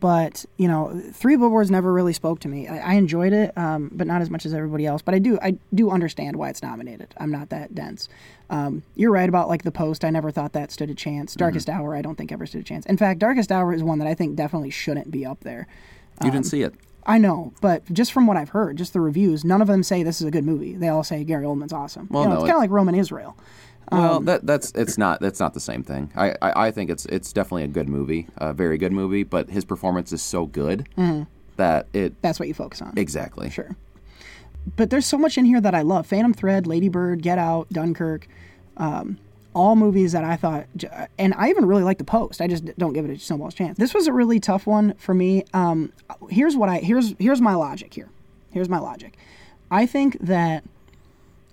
but 0.00 0.44
you 0.56 0.68
know, 0.68 1.00
Three 1.12 1.36
Billboards 1.36 1.70
never 1.70 1.92
really 1.92 2.12
spoke 2.12 2.40
to 2.40 2.48
me. 2.48 2.68
I, 2.68 2.92
I 2.92 2.94
enjoyed 2.94 3.32
it, 3.32 3.56
um, 3.56 3.90
but 3.92 4.06
not 4.06 4.22
as 4.22 4.30
much 4.30 4.46
as 4.46 4.54
everybody 4.54 4.86
else. 4.86 5.02
But 5.02 5.14
I 5.14 5.18
do, 5.18 5.38
I 5.42 5.56
do 5.74 5.90
understand 5.90 6.36
why 6.36 6.50
it's 6.50 6.62
nominated. 6.62 7.14
I'm 7.18 7.30
not 7.30 7.50
that 7.50 7.74
dense. 7.74 8.08
Um, 8.50 8.82
you're 8.96 9.12
right 9.12 9.28
about 9.28 9.48
like 9.48 9.62
the 9.62 9.72
post. 9.72 10.04
I 10.04 10.10
never 10.10 10.30
thought 10.30 10.52
that 10.52 10.70
stood 10.70 10.90
a 10.90 10.94
chance. 10.94 11.34
Darkest 11.34 11.68
Hour, 11.68 11.94
I 11.94 12.02
don't 12.02 12.16
think 12.16 12.32
ever 12.32 12.46
stood 12.46 12.60
a 12.60 12.64
chance. 12.64 12.86
In 12.86 12.96
fact, 12.96 13.18
Darkest 13.18 13.50
Hour 13.50 13.72
is 13.72 13.82
one 13.82 13.98
that 13.98 14.08
I 14.08 14.14
think 14.14 14.36
definitely 14.36 14.70
shouldn't 14.70 15.10
be 15.10 15.24
up 15.24 15.40
there. 15.40 15.66
You 16.22 16.30
didn't 16.30 16.46
see 16.46 16.62
it. 16.62 16.74
I 17.06 17.18
know, 17.18 17.52
but 17.60 17.84
just 17.92 18.12
from 18.12 18.26
what 18.26 18.36
I've 18.36 18.48
heard, 18.50 18.76
just 18.78 18.92
the 18.94 19.00
reviews, 19.00 19.44
none 19.44 19.60
of 19.60 19.68
them 19.68 19.82
say 19.82 20.02
this 20.02 20.20
is 20.20 20.26
a 20.26 20.30
good 20.30 20.44
movie. 20.44 20.74
They 20.74 20.88
all 20.88 21.04
say 21.04 21.22
Gary 21.24 21.44
Oldman's 21.44 21.72
awesome. 21.72 22.08
Well, 22.10 22.22
you 22.22 22.28
know, 22.30 22.34
no, 22.36 22.40
it's 22.40 22.48
kind 22.48 22.56
of 22.56 22.60
like 22.62 22.70
Roman 22.70 22.94
Israel. 22.94 23.36
Well, 23.92 24.14
Um, 24.16 24.24
that 24.24 24.46
that's 24.46 24.72
it's 24.74 24.96
not 24.96 25.20
that's 25.20 25.38
not 25.38 25.52
the 25.52 25.60
same 25.60 25.82
thing. 25.82 26.10
I, 26.16 26.30
I, 26.40 26.66
I 26.68 26.70
think 26.70 26.88
it's 26.88 27.04
it's 27.06 27.32
definitely 27.34 27.64
a 27.64 27.68
good 27.68 27.88
movie, 27.88 28.26
a 28.38 28.54
very 28.54 28.78
good 28.78 28.92
movie. 28.92 29.22
But 29.22 29.50
his 29.50 29.64
performance 29.66 30.12
is 30.12 30.22
so 30.22 30.46
good 30.46 30.88
that 31.56 31.86
it 31.92 32.14
That's 32.22 32.38
what 32.40 32.48
you 32.48 32.54
focus 32.54 32.80
on. 32.80 32.94
exactly. 32.96 33.50
Sure. 33.50 33.76
But 34.76 34.88
there's 34.88 35.04
so 35.04 35.18
much 35.18 35.36
in 35.36 35.44
here 35.44 35.60
that 35.60 35.74
I 35.74 35.82
love. 35.82 36.06
Phantom 36.06 36.32
Thread, 36.32 36.66
Lady 36.66 36.88
Bird, 36.88 37.20
Get 37.22 37.36
Out, 37.38 37.68
Dunkirk, 37.70 38.26
um, 38.78 39.18
all 39.54 39.76
movies 39.76 40.12
that 40.12 40.24
I 40.24 40.36
thought, 40.36 40.66
and 41.18 41.32
I 41.34 41.48
even 41.48 41.66
really 41.66 41.84
like 41.84 41.98
The 41.98 42.04
Post. 42.04 42.40
I 42.40 42.48
just 42.48 42.64
don't 42.76 42.92
give 42.92 43.04
it 43.04 43.10
a 43.10 43.18
snowball's 43.18 43.54
chance. 43.54 43.78
This 43.78 43.94
was 43.94 44.06
a 44.06 44.12
really 44.12 44.40
tough 44.40 44.66
one 44.66 44.94
for 44.94 45.14
me. 45.14 45.44
Um, 45.54 45.92
here's 46.28 46.56
what 46.56 46.68
I 46.68 46.78
here's 46.78 47.14
here's 47.18 47.40
my 47.40 47.54
logic 47.54 47.94
here. 47.94 48.08
Here's 48.50 48.68
my 48.68 48.78
logic. 48.78 49.16
I 49.70 49.86
think 49.86 50.18
that 50.20 50.64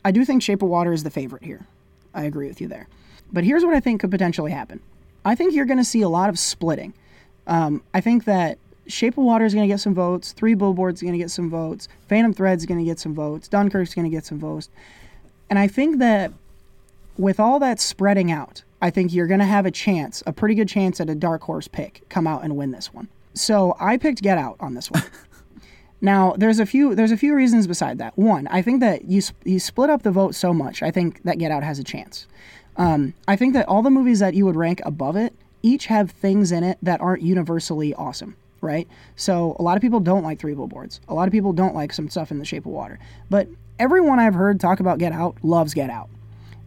I 0.04 0.12
do 0.12 0.26
think 0.26 0.42
Shape 0.44 0.62
of 0.62 0.70
Water 0.70 0.94
is 0.94 1.04
the 1.04 1.10
favorite 1.10 1.44
here. 1.44 1.66
I 2.14 2.24
agree 2.24 2.48
with 2.48 2.60
you 2.60 2.68
there. 2.68 2.88
But 3.32 3.44
here's 3.44 3.64
what 3.64 3.74
I 3.74 3.80
think 3.80 4.02
could 4.02 4.12
potentially 4.12 4.52
happen. 4.52 4.82
I 5.24 5.36
think 5.36 5.54
you're 5.54 5.66
going 5.66 5.78
to 5.78 5.84
see 5.84 6.02
a 6.02 6.10
lot 6.10 6.30
of 6.30 6.38
splitting. 6.38 6.94
Um, 7.48 7.84
I 7.94 8.02
think 8.02 8.26
that 8.26 8.58
Shape 8.88 9.18
of 9.18 9.24
Water 9.24 9.46
is 9.46 9.54
going 9.54 9.68
to 9.68 9.74
get 9.74 9.80
some 9.80 9.94
votes. 9.94 10.32
Three 10.34 10.54
Billboards 10.54 11.00
is 11.00 11.04
going 11.04 11.14
to 11.14 11.20
get 11.20 11.32
some 11.32 11.50
votes. 11.50 11.88
Phantom 12.08 12.34
Thread's 12.34 12.66
going 12.66 12.80
to 12.80 12.86
get 12.86 13.00
some 13.00 13.14
votes. 13.14 13.48
Dunkirk's 13.48 13.94
going 13.94 14.10
to 14.10 14.16
get 14.16 14.26
some 14.26 14.40
votes. 14.40 14.70
And 15.50 15.60
I 15.60 15.68
think 15.68 16.00
that 16.00 16.34
with 17.22 17.40
all 17.40 17.60
that 17.60 17.80
spreading 17.80 18.32
out, 18.32 18.64
I 18.82 18.90
think 18.90 19.14
you're 19.14 19.28
going 19.28 19.40
to 19.40 19.46
have 19.46 19.66
a 19.66 19.72
chance, 19.72 20.24
a 20.26 20.34
pretty 20.34 20.56
good 20.56 20.68
chance 20.68 21.00
at 21.00 21.10
a 21.10 21.16
dark 21.16 21.44
horse 21.44 21.68
pick 21.68 22.04
come 22.10 22.26
out 22.26 22.44
and 22.44 22.58
win 22.58 22.72
this 22.72 22.94
one. 22.94 23.08
So 23.34 23.78
I 23.80 23.98
picked 23.98 24.22
Get 24.22 24.38
Out 24.38 24.58
on 24.60 24.74
this 24.74 24.92
one. 24.92 25.04
Now, 26.04 26.34
there's 26.36 26.60
a 26.60 26.66
few 26.66 26.96
there's 26.96 27.12
a 27.12 27.18
few 27.18 27.36
reasons 27.36 27.68
beside 27.68 28.00
that. 28.00 28.18
One, 28.18 28.48
I 28.48 28.64
think 28.64 28.80
that 28.80 29.06
you 29.06 29.22
you 29.44 29.60
split 29.60 29.92
up 29.92 30.02
the 30.02 30.10
vote 30.10 30.34
so 30.34 30.52
much. 30.52 30.82
I 30.82 30.90
think 30.90 31.22
that 31.24 31.38
Get 31.38 31.52
Out 31.52 31.62
has 31.64 31.78
a 31.78 31.84
chance. 31.84 32.26
Um, 32.76 33.14
I 33.28 33.36
think 33.36 33.54
that 33.54 33.68
all 33.68 33.84
the 33.84 33.92
movies 33.92 34.18
that 34.18 34.34
you 34.34 34.46
would 34.48 34.56
rank 34.56 34.82
above 34.84 35.16
it 35.16 35.34
each 35.62 35.86
have 35.86 36.10
things 36.10 36.52
in 36.52 36.64
it 36.64 36.80
that 36.82 37.02
aren't 37.02 37.22
universally 37.22 37.94
awesome, 37.94 38.36
right? 38.62 38.88
So 39.16 39.56
a 39.60 39.62
lot 39.62 39.78
of 39.78 39.82
people 39.82 40.00
don't 40.00 40.24
like 40.24 40.40
Three 40.40 40.56
Billboards. 40.56 41.00
A 41.08 41.14
lot 41.14 41.28
of 41.28 41.32
people 41.32 41.54
don't 41.54 41.76
like 41.76 41.94
some 41.94 42.10
stuff 42.10 42.32
in 42.32 42.40
The 42.40 42.46
Shape 42.46 42.66
of 42.66 42.72
Water. 42.72 42.98
But 43.30 43.48
everyone 43.78 44.18
I've 44.18 44.34
heard 44.34 44.60
talk 44.60 44.80
about 44.80 44.98
Get 44.98 45.12
Out 45.12 45.38
loves 45.44 45.76
Get 45.76 45.92
Out. 45.92 46.10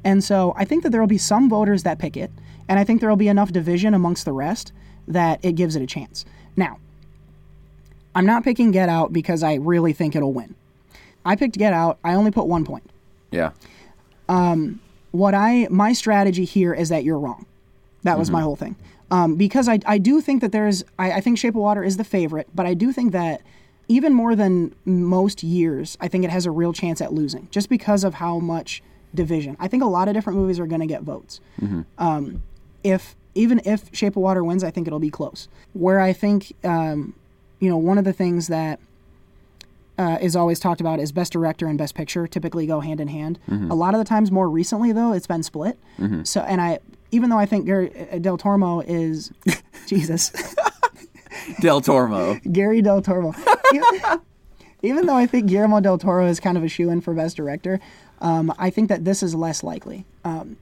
And 0.04 0.22
so 0.22 0.52
I 0.56 0.64
think 0.64 0.82
that 0.82 0.90
there 0.90 1.00
will 1.00 1.08
be 1.08 1.18
some 1.18 1.48
voters 1.48 1.82
that 1.82 1.98
pick 1.98 2.16
it, 2.16 2.30
and 2.68 2.78
I 2.78 2.84
think 2.84 3.00
there 3.00 3.08
will 3.08 3.16
be 3.16 3.28
enough 3.28 3.52
division 3.52 3.94
amongst 3.94 4.24
the 4.24 4.32
rest 4.32 4.72
that 5.08 5.40
it 5.42 5.52
gives 5.52 5.76
it 5.76 5.82
a 5.82 5.86
chance. 5.86 6.24
Now, 6.56 6.78
I'm 8.14 8.26
not 8.26 8.44
picking 8.44 8.70
Get 8.70 8.88
Out 8.88 9.12
because 9.12 9.42
I 9.42 9.54
really 9.54 9.92
think 9.92 10.14
it'll 10.14 10.32
win. 10.32 10.54
I 11.24 11.36
picked 11.36 11.58
Get 11.58 11.72
Out. 11.72 11.98
I 12.04 12.14
only 12.14 12.30
put 12.30 12.46
one 12.46 12.64
point. 12.64 12.88
Yeah. 13.30 13.52
Um, 14.28 14.80
What 15.10 15.34
I 15.34 15.68
my 15.70 15.92
strategy 15.94 16.44
here 16.44 16.74
is 16.74 16.88
that 16.88 17.04
you're 17.04 17.18
wrong. 17.18 17.46
That 18.02 18.18
was 18.18 18.30
my 18.30 18.42
whole 18.42 18.56
thing. 18.56 18.76
Um, 19.10 19.36
because 19.36 19.68
I, 19.68 19.78
I 19.86 19.98
do 19.98 20.20
think 20.20 20.40
that 20.40 20.52
there's 20.52 20.84
I, 20.98 21.12
I 21.12 21.20
think 21.20 21.38
Shape 21.38 21.54
of 21.54 21.60
Water 21.60 21.84
is 21.84 21.96
the 21.96 22.04
favorite, 22.04 22.48
but 22.54 22.66
I 22.66 22.74
do 22.74 22.92
think 22.92 23.12
that 23.12 23.40
even 23.86 24.12
more 24.12 24.34
than 24.34 24.74
most 24.84 25.42
years, 25.42 25.96
I 26.00 26.08
think 26.08 26.24
it 26.24 26.30
has 26.30 26.46
a 26.46 26.50
real 26.50 26.72
chance 26.72 27.00
at 27.00 27.12
losing 27.12 27.48
just 27.50 27.68
because 27.68 28.02
of 28.02 28.14
how 28.14 28.38
much 28.38 28.82
division. 29.14 29.56
I 29.60 29.68
think 29.68 29.82
a 29.82 29.86
lot 29.86 30.08
of 30.08 30.14
different 30.14 30.38
movies 30.38 30.58
are 30.58 30.66
going 30.66 30.80
to 30.80 30.86
get 30.86 31.02
votes. 31.02 31.40
Um, 31.98 32.42
if 32.82 33.16
even 33.34 33.60
if 33.64 33.88
Shape 33.92 34.16
of 34.16 34.22
Water 34.22 34.44
wins, 34.44 34.62
I 34.62 34.70
think 34.70 34.86
it'll 34.86 34.98
be 34.98 35.10
close. 35.10 35.48
Where 35.72 36.00
I 36.00 36.12
think 36.12 36.52
um, 36.64 37.14
you 37.60 37.68
know 37.68 37.76
one 37.78 37.98
of 37.98 38.04
the 38.04 38.12
things 38.12 38.48
that 38.48 38.78
uh, 39.98 40.18
is 40.20 40.34
always 40.36 40.58
talked 40.60 40.80
about 40.80 40.98
is 41.00 41.12
best 41.12 41.32
director 41.32 41.66
and 41.66 41.78
best 41.78 41.94
picture 41.94 42.26
typically 42.26 42.66
go 42.66 42.80
hand 42.80 43.00
in 43.00 43.08
hand. 43.08 43.38
A 43.70 43.74
lot 43.74 43.94
of 43.94 43.98
the 43.98 44.04
times, 44.04 44.30
more 44.30 44.48
recently 44.50 44.92
though, 44.92 45.12
it's 45.12 45.26
been 45.26 45.42
split. 45.42 45.78
So, 46.24 46.40
and 46.42 46.60
I 46.60 46.80
even 47.10 47.30
though 47.30 47.38
I 47.38 47.46
think 47.46 47.66
Gary, 47.66 47.92
uh, 48.12 48.18
Del 48.18 48.36
Toro 48.36 48.80
is 48.80 49.32
Jesus, 49.86 50.30
Del 51.60 51.80
Tormo. 51.80 52.40
Gary 52.52 52.82
Del 52.82 53.02
Toro, 53.02 53.32
even, 53.72 54.00
even 54.82 55.06
though 55.06 55.16
I 55.16 55.26
think 55.26 55.46
Guillermo 55.46 55.80
Del 55.80 55.98
Toro 55.98 56.26
is 56.26 56.40
kind 56.40 56.56
of 56.56 56.64
a 56.64 56.68
shoe 56.68 56.90
in 56.90 57.00
for 57.00 57.14
best 57.14 57.36
director, 57.36 57.80
um, 58.20 58.52
I 58.58 58.70
think 58.70 58.88
that 58.88 59.04
this 59.04 59.22
is 59.22 59.34
less 59.34 59.62
likely. 59.62 60.04
Um, 60.24 60.56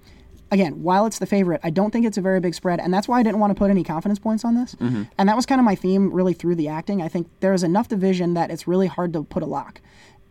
again, 0.50 0.82
while 0.82 1.06
it's 1.06 1.18
the 1.18 1.26
favorite, 1.26 1.60
I 1.64 1.70
don't 1.70 1.90
think 1.90 2.06
it's 2.06 2.18
a 2.18 2.20
very 2.20 2.40
big 2.40 2.54
spread, 2.54 2.80
and 2.80 2.92
that's 2.92 3.08
why 3.08 3.20
I 3.20 3.22
didn't 3.22 3.40
want 3.40 3.50
to 3.52 3.54
put 3.54 3.70
any 3.70 3.84
confidence 3.84 4.18
points 4.18 4.44
on 4.44 4.54
this. 4.54 4.74
And 4.80 5.28
that 5.28 5.36
was 5.36 5.46
kind 5.46 5.60
of 5.60 5.64
my 5.64 5.74
theme 5.74 6.12
really 6.12 6.34
through 6.34 6.56
the 6.56 6.68
acting. 6.68 7.02
I 7.02 7.08
think 7.08 7.28
there 7.40 7.54
is 7.54 7.62
enough 7.62 7.88
division 7.88 8.34
that 8.34 8.50
it's 8.50 8.68
really 8.68 8.86
hard 8.86 9.12
to 9.14 9.22
put 9.22 9.42
a 9.42 9.46
lock. 9.46 9.80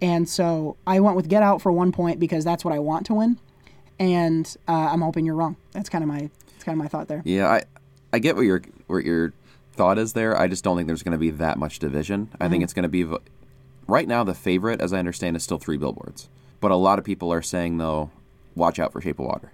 And 0.01 0.27
so 0.27 0.77
I 0.87 0.99
went 0.99 1.15
with 1.15 1.29
Get 1.29 1.43
Out 1.43 1.61
for 1.61 1.71
one 1.71 1.91
point 1.91 2.19
because 2.19 2.43
that's 2.43 2.65
what 2.65 2.73
I 2.73 2.79
want 2.79 3.05
to 3.07 3.13
win, 3.13 3.37
and 3.99 4.55
uh, 4.67 4.89
I'm 4.91 5.01
hoping 5.01 5.25
you're 5.25 5.35
wrong. 5.35 5.57
That's 5.73 5.89
kind 5.89 6.03
of 6.03 6.07
my 6.07 6.29
that's 6.53 6.63
kind 6.63 6.75
of 6.75 6.83
my 6.83 6.87
thought 6.87 7.07
there. 7.07 7.21
Yeah, 7.23 7.47
I 7.49 7.63
I 8.13 8.19
get 8.19 8.35
what 8.35 8.43
your 8.43 8.61
what 8.87 9.03
your 9.05 9.33
thought 9.73 9.97
is 9.97 10.13
there. 10.13 10.37
I 10.37 10.47
just 10.47 10.63
don't 10.63 10.75
think 10.75 10.87
there's 10.87 11.03
going 11.03 11.13
to 11.13 11.17
be 11.17 11.31
that 11.31 11.57
much 11.57 11.79
division. 11.79 12.29
I 12.39 12.49
think 12.49 12.63
it's 12.63 12.73
going 12.73 12.83
to 12.83 12.89
be 12.89 13.05
right 13.87 14.07
now 14.07 14.23
the 14.23 14.33
favorite, 14.33 14.81
as 14.81 14.91
I 14.91 14.99
understand, 14.99 15.35
is 15.35 15.43
still 15.43 15.59
three 15.59 15.77
billboards. 15.77 16.29
But 16.61 16.71
a 16.71 16.75
lot 16.75 16.97
of 16.99 17.03
people 17.05 17.33
are 17.33 17.41
saying 17.41 17.77
though, 17.77 18.09
watch 18.55 18.79
out 18.79 18.93
for 18.93 19.01
Shape 19.01 19.19
of 19.19 19.25
Water. 19.25 19.51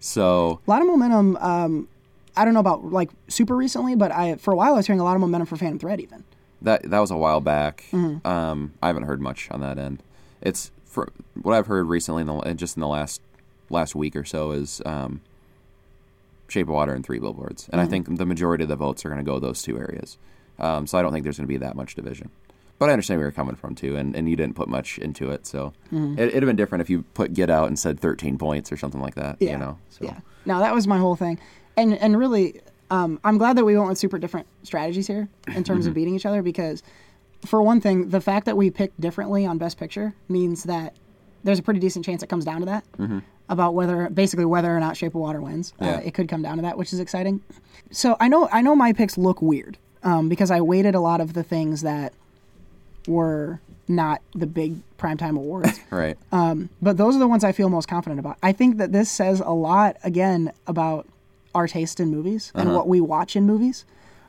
So 0.00 0.60
A 0.66 0.70
lot 0.70 0.80
of 0.82 0.88
momentum. 0.88 1.36
Um, 1.36 1.88
I 2.36 2.44
don't 2.44 2.54
know 2.54 2.60
about 2.60 2.90
like 2.92 3.10
super 3.28 3.54
recently, 3.56 3.94
but 3.94 4.10
I 4.12 4.36
for 4.36 4.52
a 4.52 4.56
while 4.56 4.72
I 4.72 4.76
was 4.76 4.86
hearing 4.86 5.00
a 5.00 5.04
lot 5.04 5.14
of 5.14 5.20
momentum 5.20 5.46
for 5.46 5.56
Phantom 5.56 5.78
Thread 5.78 6.00
even. 6.00 6.24
that 6.62 6.82
that 6.90 6.98
was 7.00 7.10
a 7.10 7.16
while 7.16 7.40
back. 7.40 7.84
Um, 7.92 8.72
I 8.82 8.86
haven't 8.86 9.02
heard 9.04 9.20
much 9.20 9.50
on 9.50 9.60
that 9.60 9.78
end. 9.78 10.02
It's 10.40 10.70
for 10.84 11.10
what 11.42 11.54
I've 11.54 11.66
heard 11.66 11.86
recently, 11.88 12.20
in 12.22 12.26
the, 12.28 12.54
just 12.54 12.76
in 12.76 12.80
the 12.80 12.88
last 12.88 13.20
last 13.70 13.94
week 13.94 14.14
or 14.16 14.24
so, 14.24 14.52
is 14.52 14.80
um, 14.86 15.20
Shape 16.48 16.68
of 16.68 16.74
Water 16.74 16.92
and 16.92 17.04
Three 17.04 17.18
Billboards, 17.18 17.68
and 17.72 17.80
I 17.80 17.86
think 17.86 18.16
the 18.18 18.26
majority 18.26 18.62
of 18.64 18.68
the 18.68 18.76
votes 18.76 19.04
are 19.04 19.08
going 19.08 19.18
to 19.24 19.24
go 19.24 19.38
those 19.38 19.62
two 19.62 19.78
areas. 19.78 20.18
Um, 20.58 20.86
so 20.86 20.98
I 20.98 21.02
don't 21.02 21.12
think 21.12 21.24
there's 21.24 21.38
going 21.38 21.46
to 21.48 21.52
be 21.52 21.56
that 21.56 21.74
much 21.74 21.94
division. 21.94 22.30
But 22.84 22.90
I 22.90 22.92
understand 22.92 23.18
where 23.18 23.24
you're 23.26 23.32
coming 23.32 23.54
from 23.56 23.74
too, 23.74 23.96
and, 23.96 24.14
and 24.14 24.28
you 24.28 24.36
didn't 24.36 24.56
put 24.56 24.68
much 24.68 24.98
into 24.98 25.30
it, 25.30 25.46
so 25.46 25.72
it, 25.90 26.18
it'd 26.20 26.34
have 26.34 26.44
been 26.46 26.56
different 26.56 26.82
if 26.82 26.90
you 26.90 27.02
put 27.14 27.32
Get 27.32 27.48
Out 27.48 27.68
and 27.68 27.78
said 27.78 27.98
13 27.98 28.36
points 28.36 28.70
or 28.70 28.76
something 28.76 29.00
like 29.00 29.14
that. 29.14 29.36
Yeah. 29.40 29.52
You 29.52 29.58
know, 29.58 29.78
so 29.88 30.04
Yeah. 30.04 30.20
No, 30.44 30.58
that 30.58 30.74
was 30.74 30.86
my 30.86 30.98
whole 30.98 31.16
thing, 31.16 31.38
and 31.78 31.94
and 31.94 32.18
really, 32.18 32.60
um, 32.90 33.18
I'm 33.24 33.38
glad 33.38 33.56
that 33.56 33.64
we 33.64 33.74
went 33.76 33.88
with 33.88 33.96
super 33.98 34.18
different 34.18 34.46
strategies 34.64 35.06
here 35.06 35.28
in 35.48 35.64
terms 35.64 35.84
Mm-hmm. 35.84 35.88
of 35.88 35.94
beating 35.94 36.14
each 36.14 36.26
other 36.26 36.42
because, 36.42 36.82
for 37.46 37.62
one 37.62 37.80
thing, 37.80 38.10
the 38.10 38.20
fact 38.20 38.44
that 38.44 38.56
we 38.58 38.70
picked 38.70 39.00
differently 39.00 39.46
on 39.46 39.56
Best 39.56 39.78
Picture 39.78 40.12
means 40.28 40.64
that 40.64 40.94
there's 41.42 41.58
a 41.58 41.62
pretty 41.62 41.80
decent 41.80 42.04
chance 42.04 42.22
it 42.22 42.28
comes 42.28 42.44
down 42.44 42.60
to 42.60 42.66
that 42.66 42.84
about 43.48 43.74
whether 43.74 44.08
basically 44.10 44.44
whether 44.46 44.74
or 44.74 44.80
not 44.80 44.96
Shape 44.96 45.14
of 45.14 45.20
Water 45.22 45.40
wins. 45.40 45.72
Mm-hmm. 45.72 45.84
Yeah. 45.84 45.96
Uh, 45.96 46.00
it 46.00 46.12
could 46.14 46.28
come 46.28 46.42
down 46.42 46.56
to 46.56 46.62
that, 46.62 46.76
which 46.76 46.92
is 46.92 47.00
exciting. 47.00 47.40
So 47.90 48.16
I 48.20 48.28
know 48.28 48.48
I 48.52 48.60
know 48.60 48.74
my 48.76 48.92
picks 48.92 49.16
look 49.16 49.40
weird 49.40 49.78
um, 50.02 50.28
because 50.28 50.50
I 50.50 50.60
weighted 50.60 50.94
a 50.94 51.00
lot 51.00 51.20
of 51.22 51.32
the 51.32 51.42
things 51.42 51.80
that 51.82 52.12
were 53.06 53.60
not 53.88 54.22
the 54.34 54.46
big 54.46 54.76
primetime 54.98 55.36
awards. 55.36 55.78
right. 55.90 56.16
Um, 56.32 56.70
but 56.80 56.96
those 56.96 57.14
are 57.16 57.18
the 57.18 57.28
ones 57.28 57.44
I 57.44 57.52
feel 57.52 57.68
most 57.68 57.88
confident 57.88 58.18
about. 58.18 58.38
I 58.42 58.52
think 58.52 58.78
that 58.78 58.92
this 58.92 59.10
says 59.10 59.40
a 59.40 59.50
lot 59.50 59.96
again 60.02 60.52
about 60.66 61.06
our 61.54 61.68
taste 61.68 62.00
in 62.00 62.08
movies 62.10 62.50
and 62.54 62.68
uh-huh. 62.68 62.76
what 62.76 62.88
we 62.88 63.00
watch 63.00 63.36
in 63.36 63.44
movies. 63.44 63.84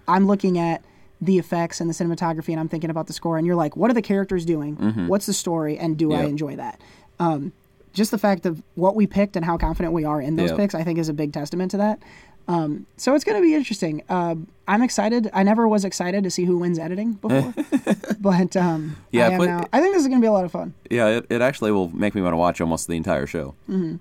I'm 0.08 0.28
looking 0.28 0.60
at 0.60 0.84
the 1.22 1.40
effects 1.40 1.82
and 1.82 1.90
the 1.90 1.94
cinematography 1.94 2.50
and 2.50 2.60
I'm 2.60 2.70
thinking 2.70 2.90
about 2.90 3.08
the 3.08 3.14
score 3.14 3.38
and 3.38 3.48
you're 3.48 3.56
like, 3.56 3.76
what 3.76 3.90
are 3.90 3.94
the 3.94 4.02
characters 4.02 4.46
doing? 4.46 4.76
Mm-hmm. 4.78 5.08
What's 5.08 5.26
the 5.26 5.34
story 5.34 5.78
and 5.78 5.98
do 5.98 6.14
I 6.14 6.24
enjoy 6.24 6.58
that? 6.58 6.80
Um, 7.20 7.54
just 7.94 8.12
the 8.12 8.18
fact 8.18 8.46
of 8.46 8.62
what 8.76 8.96
we 8.96 9.08
picked 9.08 9.36
and 9.36 9.46
how 9.46 9.58
confident 9.58 9.94
we 9.94 10.04
are 10.04 10.22
in 10.22 10.36
those 10.36 10.50
Yep. 10.52 10.60
picks, 10.60 10.76
I 10.76 10.84
think 10.84 11.00
is 11.00 11.10
a 11.10 11.14
big 11.14 11.34
testament 11.34 11.72
to 11.72 11.78
that. 11.78 12.00
Um, 12.48 12.86
so 12.98 13.16
it's 13.16 13.24
going 13.24 13.38
to 13.38 13.42
be 13.42 13.56
interesting. 13.56 14.04
Um 14.10 14.48
I'm 14.68 14.82
excited. 14.82 15.30
I 15.34 15.44
never 15.44 15.68
was 15.68 15.86
excited 15.86 16.24
to 16.24 16.32
see 16.32 16.46
who 16.46 16.58
wins 16.58 16.80
editing 16.80 17.14
before, 17.14 17.54
but 18.20 18.56
um, 18.58 18.98
Yeah, 19.12 19.28
I 19.30 19.38
but- 19.38 19.46
now. 19.46 19.68
I 19.72 19.80
think 19.80 19.94
this 19.94 20.02
is 20.02 20.08
going 20.08 20.20
to 20.20 20.24
be 20.24 20.28
a 20.28 20.32
lot 20.32 20.44
of 20.46 20.52
fun. 20.52 20.74
Yeah, 20.90 21.08
it, 21.18 21.28
it 21.30 21.42
actually 21.42 21.72
will 21.72 21.90
make 21.96 22.16
me 22.16 22.22
want 22.22 22.34
to 22.34 22.38
watch 22.38 22.60
almost 22.62 22.88
the 22.88 22.96
entire 22.96 23.28
show, 23.28 23.54
mm-hmm. 23.70 23.98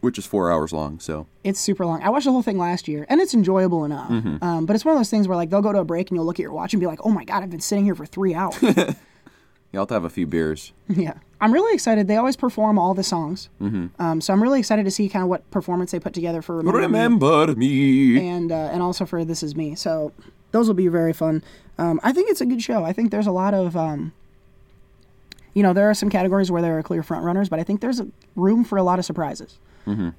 which 0.00 0.16
is 0.16 0.24
four 0.24 0.50
hours 0.50 0.72
long. 0.72 0.98
So 0.98 1.26
It's 1.44 1.60
super 1.60 1.84
long. 1.84 2.02
I 2.02 2.08
watched 2.08 2.24
the 2.24 2.32
whole 2.32 2.40
thing 2.42 2.56
last 2.56 2.88
year, 2.88 3.04
and 3.10 3.20
it's 3.20 3.34
enjoyable 3.34 3.84
enough. 3.84 4.08
Mm-hmm. 4.10 4.42
Um, 4.42 4.64
but 4.64 4.74
it's 4.76 4.84
one 4.86 4.94
of 4.94 4.98
those 4.98 5.10
things 5.10 5.28
where 5.28 5.36
like 5.36 5.50
they'll 5.50 5.60
go 5.60 5.72
to 5.72 5.80
a 5.80 5.84
break 5.84 6.08
and 6.08 6.16
you'll 6.16 6.24
look 6.24 6.38
at 6.40 6.42
your 6.42 6.52
watch 6.52 6.72
and 6.72 6.80
be 6.80 6.86
like, 6.86 7.00
"Oh 7.04 7.10
my 7.10 7.24
god, 7.24 7.42
I've 7.42 7.50
been 7.50 7.60
sitting 7.60 7.84
here 7.84 7.94
for 7.94 8.06
three 8.06 8.34
hours." 8.34 8.56
you'll 8.62 9.82
have 9.82 9.88
to 9.88 9.94
have 9.94 10.04
a 10.04 10.10
few 10.10 10.26
beers. 10.26 10.72
yeah, 10.88 11.14
I'm 11.40 11.52
really 11.52 11.72
excited. 11.72 12.08
They 12.08 12.16
always 12.16 12.36
perform 12.36 12.78
all 12.78 12.94
the 12.94 13.04
songs, 13.04 13.48
mm-hmm. 13.60 13.86
um, 14.02 14.20
so 14.20 14.32
I'm 14.32 14.42
really 14.42 14.58
excited 14.58 14.84
to 14.84 14.90
see 14.90 15.08
kind 15.08 15.22
of 15.22 15.28
what 15.28 15.48
performance 15.50 15.92
they 15.92 16.00
put 16.00 16.12
together 16.12 16.42
for 16.42 16.56
Remember, 16.56 16.78
Me 16.78 16.84
Remember 16.86 17.54
me. 17.54 18.28
and 18.28 18.50
uh, 18.50 18.70
and 18.72 18.82
also 18.82 19.06
for 19.06 19.24
This 19.24 19.42
Is 19.42 19.54
Me. 19.54 19.74
So 19.76 20.12
those 20.50 20.66
will 20.66 20.74
be 20.74 20.88
very 20.88 21.12
fun. 21.12 21.44
Um, 21.78 22.00
I 22.02 22.12
think 22.12 22.28
it's 22.28 22.40
a 22.40 22.46
good 22.46 22.60
show. 22.62 22.84
I 22.84 22.92
think 22.92 23.12
there's 23.12 23.28
a 23.28 23.30
lot 23.32 23.54
of, 23.54 23.76
um, 23.76 24.12
you 25.54 25.62
know, 25.62 25.72
there 25.72 25.88
are 25.88 25.94
some 25.94 26.10
categories 26.10 26.50
where 26.50 26.60
there 26.60 26.76
are 26.76 26.82
clear 26.82 27.04
front 27.04 27.24
runners, 27.24 27.48
but 27.48 27.60
I 27.60 27.64
think 27.64 27.80
there's 27.80 28.00
a 28.00 28.08
room 28.34 28.64
for 28.64 28.76
a 28.76 28.82
lot 28.82 28.98
of 28.98 29.04
surprises, 29.04 29.58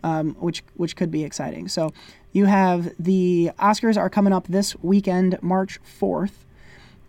um, 0.03 0.35
which 0.39 0.63
which 0.75 0.95
could 0.95 1.11
be 1.11 1.23
exciting. 1.25 1.67
So 1.67 1.91
you 2.31 2.45
have 2.45 2.93
the 2.97 3.51
Oscars 3.59 3.97
are 3.97 4.09
coming 4.09 4.31
up 4.31 4.47
this 4.47 4.75
weekend, 4.81 5.37
March 5.41 5.79
fourth. 5.83 6.45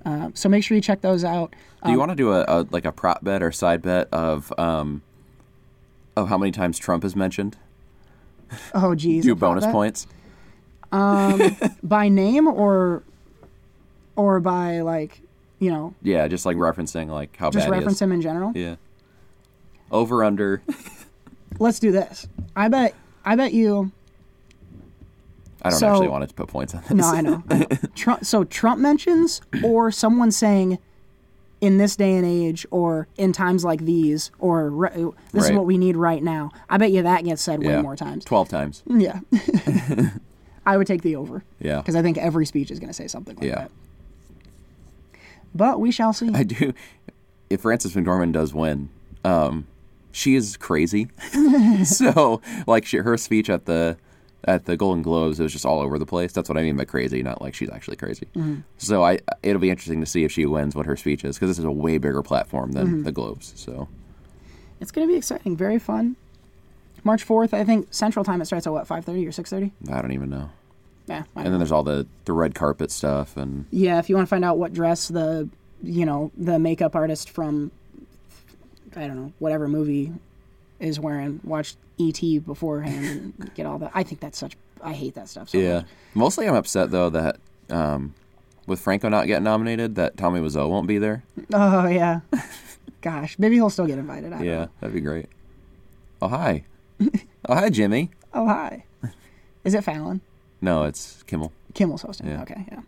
Uh, 0.04 0.30
so 0.34 0.48
make 0.48 0.64
sure 0.64 0.74
you 0.74 0.80
check 0.80 1.00
those 1.02 1.24
out. 1.24 1.54
Do 1.84 1.90
you 1.90 1.98
want 1.98 2.10
to 2.10 2.16
do 2.16 2.32
a, 2.32 2.44
a 2.46 2.66
like 2.70 2.84
a 2.84 2.92
prop 2.92 3.22
bet 3.24 3.42
or 3.42 3.52
side 3.52 3.82
bet 3.82 4.08
of 4.12 4.52
um 4.58 5.02
of 6.16 6.28
how 6.28 6.38
many 6.38 6.52
times 6.52 6.78
Trump 6.78 7.04
is 7.04 7.14
mentioned? 7.16 7.56
Oh, 8.74 8.94
geez. 8.94 9.24
Do 9.26 9.34
bonus 9.34 9.64
bet? 9.64 9.72
points? 9.72 10.06
by 11.82 12.08
name 12.08 12.48
or 12.48 13.02
or 14.16 14.40
by 14.40 14.80
like 14.80 15.20
you 15.60 15.70
know 15.70 15.94
Yeah, 16.02 16.26
just 16.26 16.44
like 16.44 16.56
referencing 16.56 17.08
like 17.08 17.36
how 17.36 17.50
just 17.50 17.66
bad 17.66 17.70
reference 17.70 17.98
he 18.00 18.04
is. 18.04 18.08
him 18.08 18.12
in 18.12 18.20
general. 18.20 18.52
Yeah. 18.54 18.76
Over 19.92 20.24
under. 20.24 20.62
Let's 21.58 21.78
do 21.78 21.92
this. 21.92 22.26
I 22.56 22.68
bet 22.68 22.94
I 23.24 23.36
bet 23.36 23.52
you. 23.52 23.92
I 25.62 25.70
don't 25.70 25.78
So- 25.78 25.88
actually 25.90 26.08
want 26.08 26.28
to 26.28 26.34
put 26.34 26.48
points 26.48 26.74
on 26.74 26.82
this. 26.82 26.90
No, 26.92 27.04
I 27.06 27.20
know. 27.20 27.42
I 27.50 27.58
know. 27.58 27.66
Trump, 27.94 28.24
so 28.24 28.44
Trump 28.44 28.80
mentions 28.80 29.40
or 29.62 29.90
someone 29.90 30.30
saying 30.30 30.78
in 31.60 31.76
this 31.76 31.94
day 31.96 32.16
and 32.16 32.24
age 32.24 32.64
or 32.70 33.06
in 33.18 33.32
times 33.32 33.64
like 33.64 33.84
these 33.84 34.30
or 34.38 34.70
re- 34.70 34.90
this 35.32 35.44
is 35.46 35.52
what 35.52 35.66
we 35.66 35.76
need 35.76 35.94
right 35.96 36.22
now. 36.22 36.50
I 36.70 36.78
bet 36.78 36.90
you 36.90 37.02
that 37.02 37.24
gets 37.24 37.42
said 37.42 37.62
way 37.62 37.80
more 37.82 37.96
times. 37.96 38.24
Twelve 38.24 38.48
times. 38.48 38.82
Yeah. 38.86 39.20
I 40.66 40.76
would 40.76 40.86
take 40.86 41.02
the 41.02 41.16
over 41.16 41.42
Yeah. 41.58 41.78
because 41.78 41.96
I 41.96 42.02
think 42.02 42.16
every 42.18 42.46
speech 42.46 42.70
is 42.70 42.78
going 42.78 42.88
to 42.88 42.94
say 42.94 43.06
something 43.08 43.36
like 43.36 43.44
Yeah. 43.44 43.54
that. 43.56 43.70
But 45.54 45.80
we 45.80 45.90
shall 45.90 46.12
see. 46.12 46.30
I 46.32 46.44
do. 46.44 46.72
If 47.48 47.62
Frances 47.62 47.94
McDormand 47.94 48.32
does 48.32 48.54
win, 48.54 48.88
um, 49.24 49.66
she 50.12 50.36
is 50.36 50.56
crazy. 50.56 51.08
so, 51.84 52.40
like, 52.66 52.86
she, 52.86 52.98
her 52.98 53.16
speech 53.16 53.50
at 53.50 53.66
the 53.66 53.96
at 54.44 54.64
the 54.64 54.76
Golden 54.76 55.02
Globes 55.02 55.38
it 55.38 55.42
was 55.42 55.52
just 55.52 55.66
all 55.66 55.80
over 55.80 55.98
the 55.98 56.06
place. 56.06 56.32
That's 56.32 56.48
what 56.48 56.56
I 56.58 56.62
mean 56.62 56.76
by 56.76 56.84
crazy, 56.84 57.22
not 57.22 57.42
like 57.42 57.54
she's 57.54 57.70
actually 57.70 57.96
crazy. 57.96 58.26
Mm-hmm. 58.34 58.60
So, 58.78 59.04
I 59.04 59.18
it'll 59.42 59.60
be 59.60 59.70
interesting 59.70 60.00
to 60.00 60.06
see 60.06 60.24
if 60.24 60.32
she 60.32 60.46
wins 60.46 60.74
what 60.74 60.86
her 60.86 60.96
speech 60.96 61.24
is 61.24 61.36
because 61.36 61.50
this 61.50 61.58
is 61.58 61.64
a 61.64 61.70
way 61.70 61.98
bigger 61.98 62.22
platform 62.22 62.72
than 62.72 62.86
Mm-hmm. 62.86 63.02
the 63.04 63.12
Globes. 63.12 63.52
So, 63.56 63.88
It's 64.80 64.90
going 64.90 65.06
to 65.06 65.12
be 65.12 65.18
exciting, 65.18 65.56
very 65.56 65.78
fun. 65.78 66.16
March 67.04 67.26
4th, 67.26 67.54
I 67.54 67.64
think 67.64 67.88
Central 67.90 68.24
Time 68.24 68.42
it 68.42 68.46
starts 68.46 68.66
at 68.66 68.72
what, 68.72 68.86
5:30 68.86 69.26
or 69.26 69.30
6:30? 69.30 69.70
I 69.90 70.02
don't 70.02 70.12
even 70.12 70.28
know. 70.30 70.50
Yeah. 71.06 71.24
And 71.34 71.46
then 71.46 71.58
there's 71.58 71.72
all 71.72 71.82
the 71.82 72.06
the 72.24 72.32
red 72.32 72.54
carpet 72.54 72.90
stuff 72.90 73.36
and 73.36 73.66
Yeah, 73.70 73.98
if 73.98 74.08
you 74.08 74.14
want 74.16 74.26
to 74.26 74.30
find 74.30 74.44
out 74.44 74.58
what 74.58 74.72
dress 74.72 75.08
the, 75.08 75.48
you 75.82 76.04
know, 76.06 76.30
the 76.36 76.58
makeup 76.58 76.94
artist 76.94 77.30
from 77.30 77.70
I 78.96 79.06
don't 79.06 79.16
know, 79.16 79.32
whatever 79.38 79.66
movie 79.68 80.12
is 80.80 80.98
wearing, 80.98 81.40
watch 81.44 81.74
E.T. 81.98 82.40
beforehand 82.40 83.34
and 83.38 83.54
get 83.54 83.66
all 83.66 83.78
that. 83.78 83.90
I 83.94 84.02
think 84.02 84.20
that's 84.20 84.38
such 84.38 84.56
I 84.82 84.92
hate 84.94 85.14
that 85.14 85.28
stuff 85.28 85.50
so 85.50 85.58
yeah. 85.58 85.74
much. 85.76 85.86
Mostly, 86.14 86.48
I'm 86.48 86.54
upset 86.54 86.90
though 86.90 87.10
that 87.10 87.36
um, 87.68 88.14
with 88.66 88.80
Franco 88.80 89.08
not 89.08 89.26
getting 89.26 89.44
nominated, 89.44 89.94
that 89.96 90.16
Tommy 90.16 90.40
Wiseau 90.40 90.68
won't 90.68 90.86
be 90.86 90.98
there. 90.98 91.22
Oh 91.52 91.86
yeah. 91.86 92.20
Gosh, 93.02 93.38
maybe 93.38 93.54
he'll 93.56 93.70
still 93.70 93.86
get 93.86 93.98
invited. 93.98 94.32
I 94.32 94.42
Yeah, 94.42 94.58
know. 94.64 94.68
that'd 94.80 94.94
be 94.94 95.00
great. 95.00 95.26
Oh 96.22 96.28
hi, 96.28 96.64
oh 97.00 97.54
hi 97.54 97.70
Jimmy. 97.70 98.10
Oh 98.32 98.46
hi. 98.46 98.84
Is 99.64 99.74
it 99.74 99.82
Fallon? 99.82 100.20
No, 100.60 100.84
it's 100.84 101.24
Kimmel. 101.24 101.52
Kimmel's 101.74 102.02
hosting. 102.02 102.28
Yeah. 102.28 102.42
Okay, 102.42 102.64
yeah. 102.70 102.80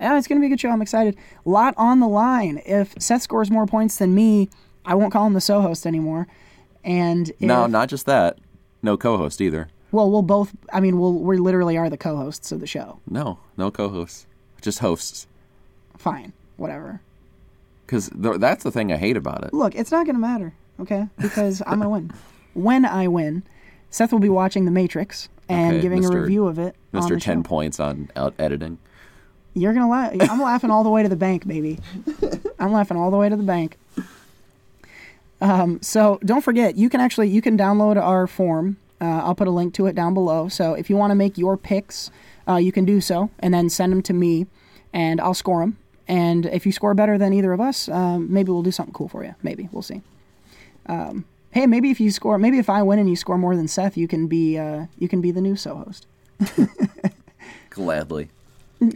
Yeah, 0.00 0.16
it's 0.16 0.26
going 0.26 0.38
to 0.38 0.40
be 0.40 0.46
a 0.46 0.48
good 0.48 0.60
show. 0.60 0.70
I'm 0.70 0.80
excited. 0.80 1.14
Lot 1.44 1.74
on 1.76 2.00
the 2.00 2.08
line. 2.08 2.62
If 2.64 2.94
Seth 2.98 3.20
scores 3.20 3.50
more 3.50 3.66
points 3.66 3.96
than 3.98 4.14
me, 4.14 4.48
I 4.86 4.94
won't 4.94 5.12
call 5.12 5.26
him 5.26 5.34
the 5.34 5.42
so 5.42 5.60
host 5.60 5.86
anymore. 5.86 6.26
And 6.88 7.28
if, 7.28 7.40
No, 7.42 7.66
not 7.66 7.88
just 7.88 8.06
that. 8.06 8.38
No 8.82 8.96
co-host 8.96 9.40
either. 9.40 9.68
well, 9.92 10.10
we'll 10.10 10.22
both. 10.22 10.52
I 10.72 10.80
mean, 10.80 10.98
we'll 10.98 11.12
we 11.14 11.36
literally 11.38 11.76
are 11.76 11.90
the 11.90 11.96
co-hosts 11.98 12.50
of 12.52 12.60
the 12.60 12.66
show. 12.66 12.98
No, 13.08 13.38
no 13.56 13.70
co-hosts. 13.70 14.26
Just 14.62 14.78
hosts. 14.78 15.26
Fine, 15.98 16.32
whatever. 16.56 17.00
Because 17.84 18.08
th- 18.10 18.38
that's 18.38 18.64
the 18.64 18.70
thing 18.70 18.92
I 18.92 18.96
hate 18.96 19.16
about 19.16 19.44
it. 19.44 19.52
Look, 19.52 19.74
it's 19.74 19.90
not 19.90 20.04
going 20.06 20.14
to 20.16 20.20
matter, 20.20 20.52
okay? 20.80 21.08
Because 21.18 21.60
I'm 21.66 21.80
going 21.80 21.82
to 21.82 21.88
win. 21.90 22.12
When 22.54 22.84
I 22.84 23.06
win, 23.06 23.44
Seth 23.90 24.10
will 24.10 24.18
be 24.18 24.28
watching 24.28 24.64
The 24.64 24.70
Matrix 24.72 25.28
and 25.48 25.74
Okay, 25.74 25.82
giving 25.82 26.04
a 26.04 26.08
review 26.10 26.48
of 26.48 26.58
it. 26.58 26.74
on 26.92 27.02
Mr. 27.02 27.10
the 27.10 27.20
Ten 27.20 27.42
show. 27.44 27.48
points 27.48 27.78
on 27.78 28.10
out 28.16 28.34
editing. 28.38 28.78
You're 29.54 29.74
gonna 29.74 29.88
laugh. 29.88 30.12
I'm 30.28 30.40
laughing 30.40 30.70
all 30.70 30.82
the 30.82 30.90
way 30.90 31.02
to 31.04 31.08
the 31.08 31.16
bank, 31.16 31.46
baby. 31.46 31.78
I'm 32.58 32.72
laughing 32.72 32.96
all 32.96 33.10
the 33.12 33.16
way 33.16 33.28
to 33.28 33.36
the 33.36 33.42
bank. 33.44 33.76
Um, 35.40 35.80
so 35.82 36.18
don't 36.24 36.42
forget, 36.42 36.76
you 36.76 36.88
can 36.88 37.00
actually 37.00 37.28
you 37.28 37.42
can 37.42 37.56
download 37.56 37.96
our 37.96 38.26
form. 38.26 38.76
Uh, 39.00 39.22
I'll 39.22 39.34
put 39.34 39.46
a 39.46 39.52
link 39.52 39.74
to 39.74 39.86
it 39.86 39.94
down 39.94 40.12
below. 40.14 40.48
So 40.48 40.74
if 40.74 40.90
you 40.90 40.96
want 40.96 41.12
to 41.12 41.14
make 41.14 41.38
your 41.38 41.56
picks, 41.56 42.10
uh, 42.48 42.56
you 42.56 42.72
can 42.72 42.84
do 42.84 43.00
so, 43.00 43.30
and 43.38 43.54
then 43.54 43.68
send 43.68 43.92
them 43.92 44.02
to 44.02 44.12
me, 44.12 44.46
and 44.92 45.20
I'll 45.20 45.34
score 45.34 45.60
them. 45.60 45.78
And 46.08 46.46
if 46.46 46.64
you 46.64 46.72
score 46.72 46.94
better 46.94 47.18
than 47.18 47.32
either 47.32 47.52
of 47.52 47.60
us, 47.60 47.88
um, 47.88 48.32
maybe 48.32 48.50
we'll 48.50 48.62
do 48.62 48.72
something 48.72 48.94
cool 48.94 49.08
for 49.08 49.24
you. 49.24 49.34
Maybe 49.42 49.68
we'll 49.70 49.82
see. 49.82 50.00
Um, 50.86 51.26
hey, 51.50 51.66
maybe 51.66 51.90
if 51.90 52.00
you 52.00 52.10
score, 52.10 52.38
maybe 52.38 52.58
if 52.58 52.70
I 52.70 52.82
win 52.82 52.98
and 52.98 53.08
you 53.08 53.16
score 53.16 53.38
more 53.38 53.54
than 53.54 53.68
Seth, 53.68 53.96
you 53.96 54.08
can 54.08 54.26
be 54.26 54.58
uh, 54.58 54.86
you 54.98 55.08
can 55.08 55.20
be 55.20 55.30
the 55.30 55.40
new 55.40 55.54
so 55.54 55.76
host. 55.76 56.06
Gladly. 57.70 58.30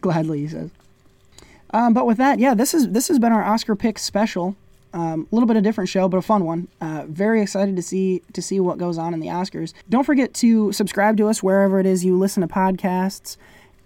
Gladly, 0.01 0.41
he 0.41 0.49
says. 0.49 0.71
Um, 1.75 1.95
but 1.95 2.07
with 2.07 2.19
that, 2.19 2.39
yeah, 2.39 2.55
this 2.55 2.75
is 2.75 2.89
this 2.91 3.09
has 3.09 3.19
been 3.19 3.33
our 3.33 3.45
Oscar 3.45 3.77
pick 3.77 3.99
special. 3.99 4.57
Um, 4.95 5.27
a 5.31 5.35
little 5.35 5.47
bit 5.47 5.57
of 5.57 5.63
different 5.63 5.89
show, 5.89 6.07
but 6.09 6.19
a 6.19 6.23
fun 6.23 6.45
one. 6.45 6.69
Uh, 6.81 7.07
very 7.09 7.41
excited 7.41 7.77
to 7.77 7.83
see 7.83 8.23
to 8.35 8.43
see 8.43 8.61
what 8.61 8.77
goes 8.79 8.99
on 8.99 9.15
in 9.15 9.21
the 9.21 9.29
Oscars. 9.29 9.73
Don't 9.89 10.05
forget 10.05 10.35
to 10.35 10.71
subscribe 10.73 11.17
to 11.17 11.29
us 11.29 11.43
wherever 11.43 11.81
it 11.81 11.87
is 11.87 12.05
you 12.05 12.19
listen 12.19 12.43
to 12.43 12.47
podcasts, 12.47 13.37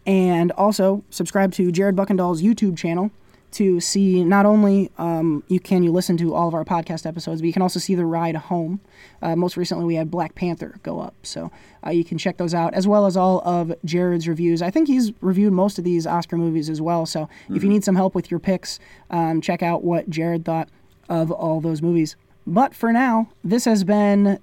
and 0.04 0.50
also 0.52 1.04
subscribe 1.10 1.52
to 1.52 1.70
Jared 1.70 1.94
Buckendall's 1.94 2.42
YouTube 2.42 2.76
channel 2.76 3.10
to 3.52 3.80
see 3.80 4.22
not 4.22 4.44
only 4.44 4.90
um, 4.98 5.42
you 5.48 5.58
can 5.58 5.82
you 5.82 5.90
listen 5.90 6.16
to 6.18 6.34
all 6.34 6.48
of 6.48 6.54
our 6.54 6.64
podcast 6.64 7.06
episodes, 7.06 7.40
but 7.40 7.46
you 7.46 7.52
can 7.52 7.62
also 7.62 7.78
see 7.78 7.94
the 7.94 8.04
ride 8.04 8.36
home. 8.36 8.80
Uh, 9.22 9.34
most 9.34 9.56
recently, 9.56 9.84
we 9.84 9.94
had 9.94 10.10
Black 10.10 10.34
Panther 10.34 10.78
go 10.82 11.00
up, 11.00 11.14
so 11.22 11.50
uh, 11.86 11.90
you 11.90 12.04
can 12.04 12.18
check 12.18 12.36
those 12.36 12.52
out 12.52 12.74
as 12.74 12.86
well 12.86 13.06
as 13.06 13.16
all 13.16 13.40
of 13.48 13.72
Jared's 13.84 14.28
reviews. 14.28 14.60
I 14.60 14.70
think 14.70 14.88
he's 14.88 15.12
reviewed 15.22 15.52
most 15.52 15.78
of 15.78 15.84
these 15.84 16.06
Oscar 16.06 16.36
movies 16.36 16.68
as 16.68 16.82
well. 16.82 17.06
So 17.06 17.28
if 17.48 17.62
you 17.62 17.68
need 17.68 17.84
some 17.84 17.96
help 17.96 18.14
with 18.14 18.30
your 18.30 18.40
picks, 18.40 18.78
um, 19.10 19.40
check 19.40 19.62
out 19.62 19.84
what 19.84 20.10
Jared 20.10 20.44
thought 20.44 20.68
of 21.08 21.30
all 21.30 21.60
those 21.60 21.82
movies. 21.82 22.16
But 22.46 22.74
for 22.74 22.92
now, 22.92 23.28
this 23.42 23.64
has 23.64 23.84
been 23.84 24.38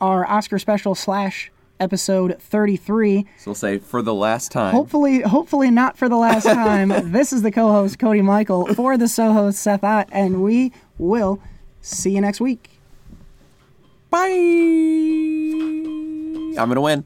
our 0.00 0.24
Oscar 0.26 0.58
special 0.58 0.94
slash 0.94 1.50
episode 1.80 2.40
33. 2.40 3.26
So 3.38 3.50
we'll 3.50 3.54
say 3.54 3.78
for 3.78 4.02
the 4.02 4.14
last 4.14 4.52
time. 4.52 4.74
Hopefully, 4.74 5.20
hopefully 5.22 5.70
not 5.70 5.96
for 5.96 6.08
the 6.08 6.16
last 6.16 6.44
time. 6.44 6.88
this 7.12 7.32
is 7.32 7.42
the 7.42 7.50
co-host 7.50 7.98
Cody 7.98 8.22
Michael 8.22 8.72
for 8.74 8.96
the 8.96 9.08
so-host 9.08 9.58
Seth 9.58 9.84
Ott, 9.84 10.08
and 10.12 10.42
we 10.42 10.72
will 10.98 11.40
see 11.80 12.10
you 12.10 12.20
next 12.20 12.40
week. 12.40 12.70
Bye. 14.10 14.28
I'm 16.58 16.68
gonna 16.68 16.80
win. 16.80 17.04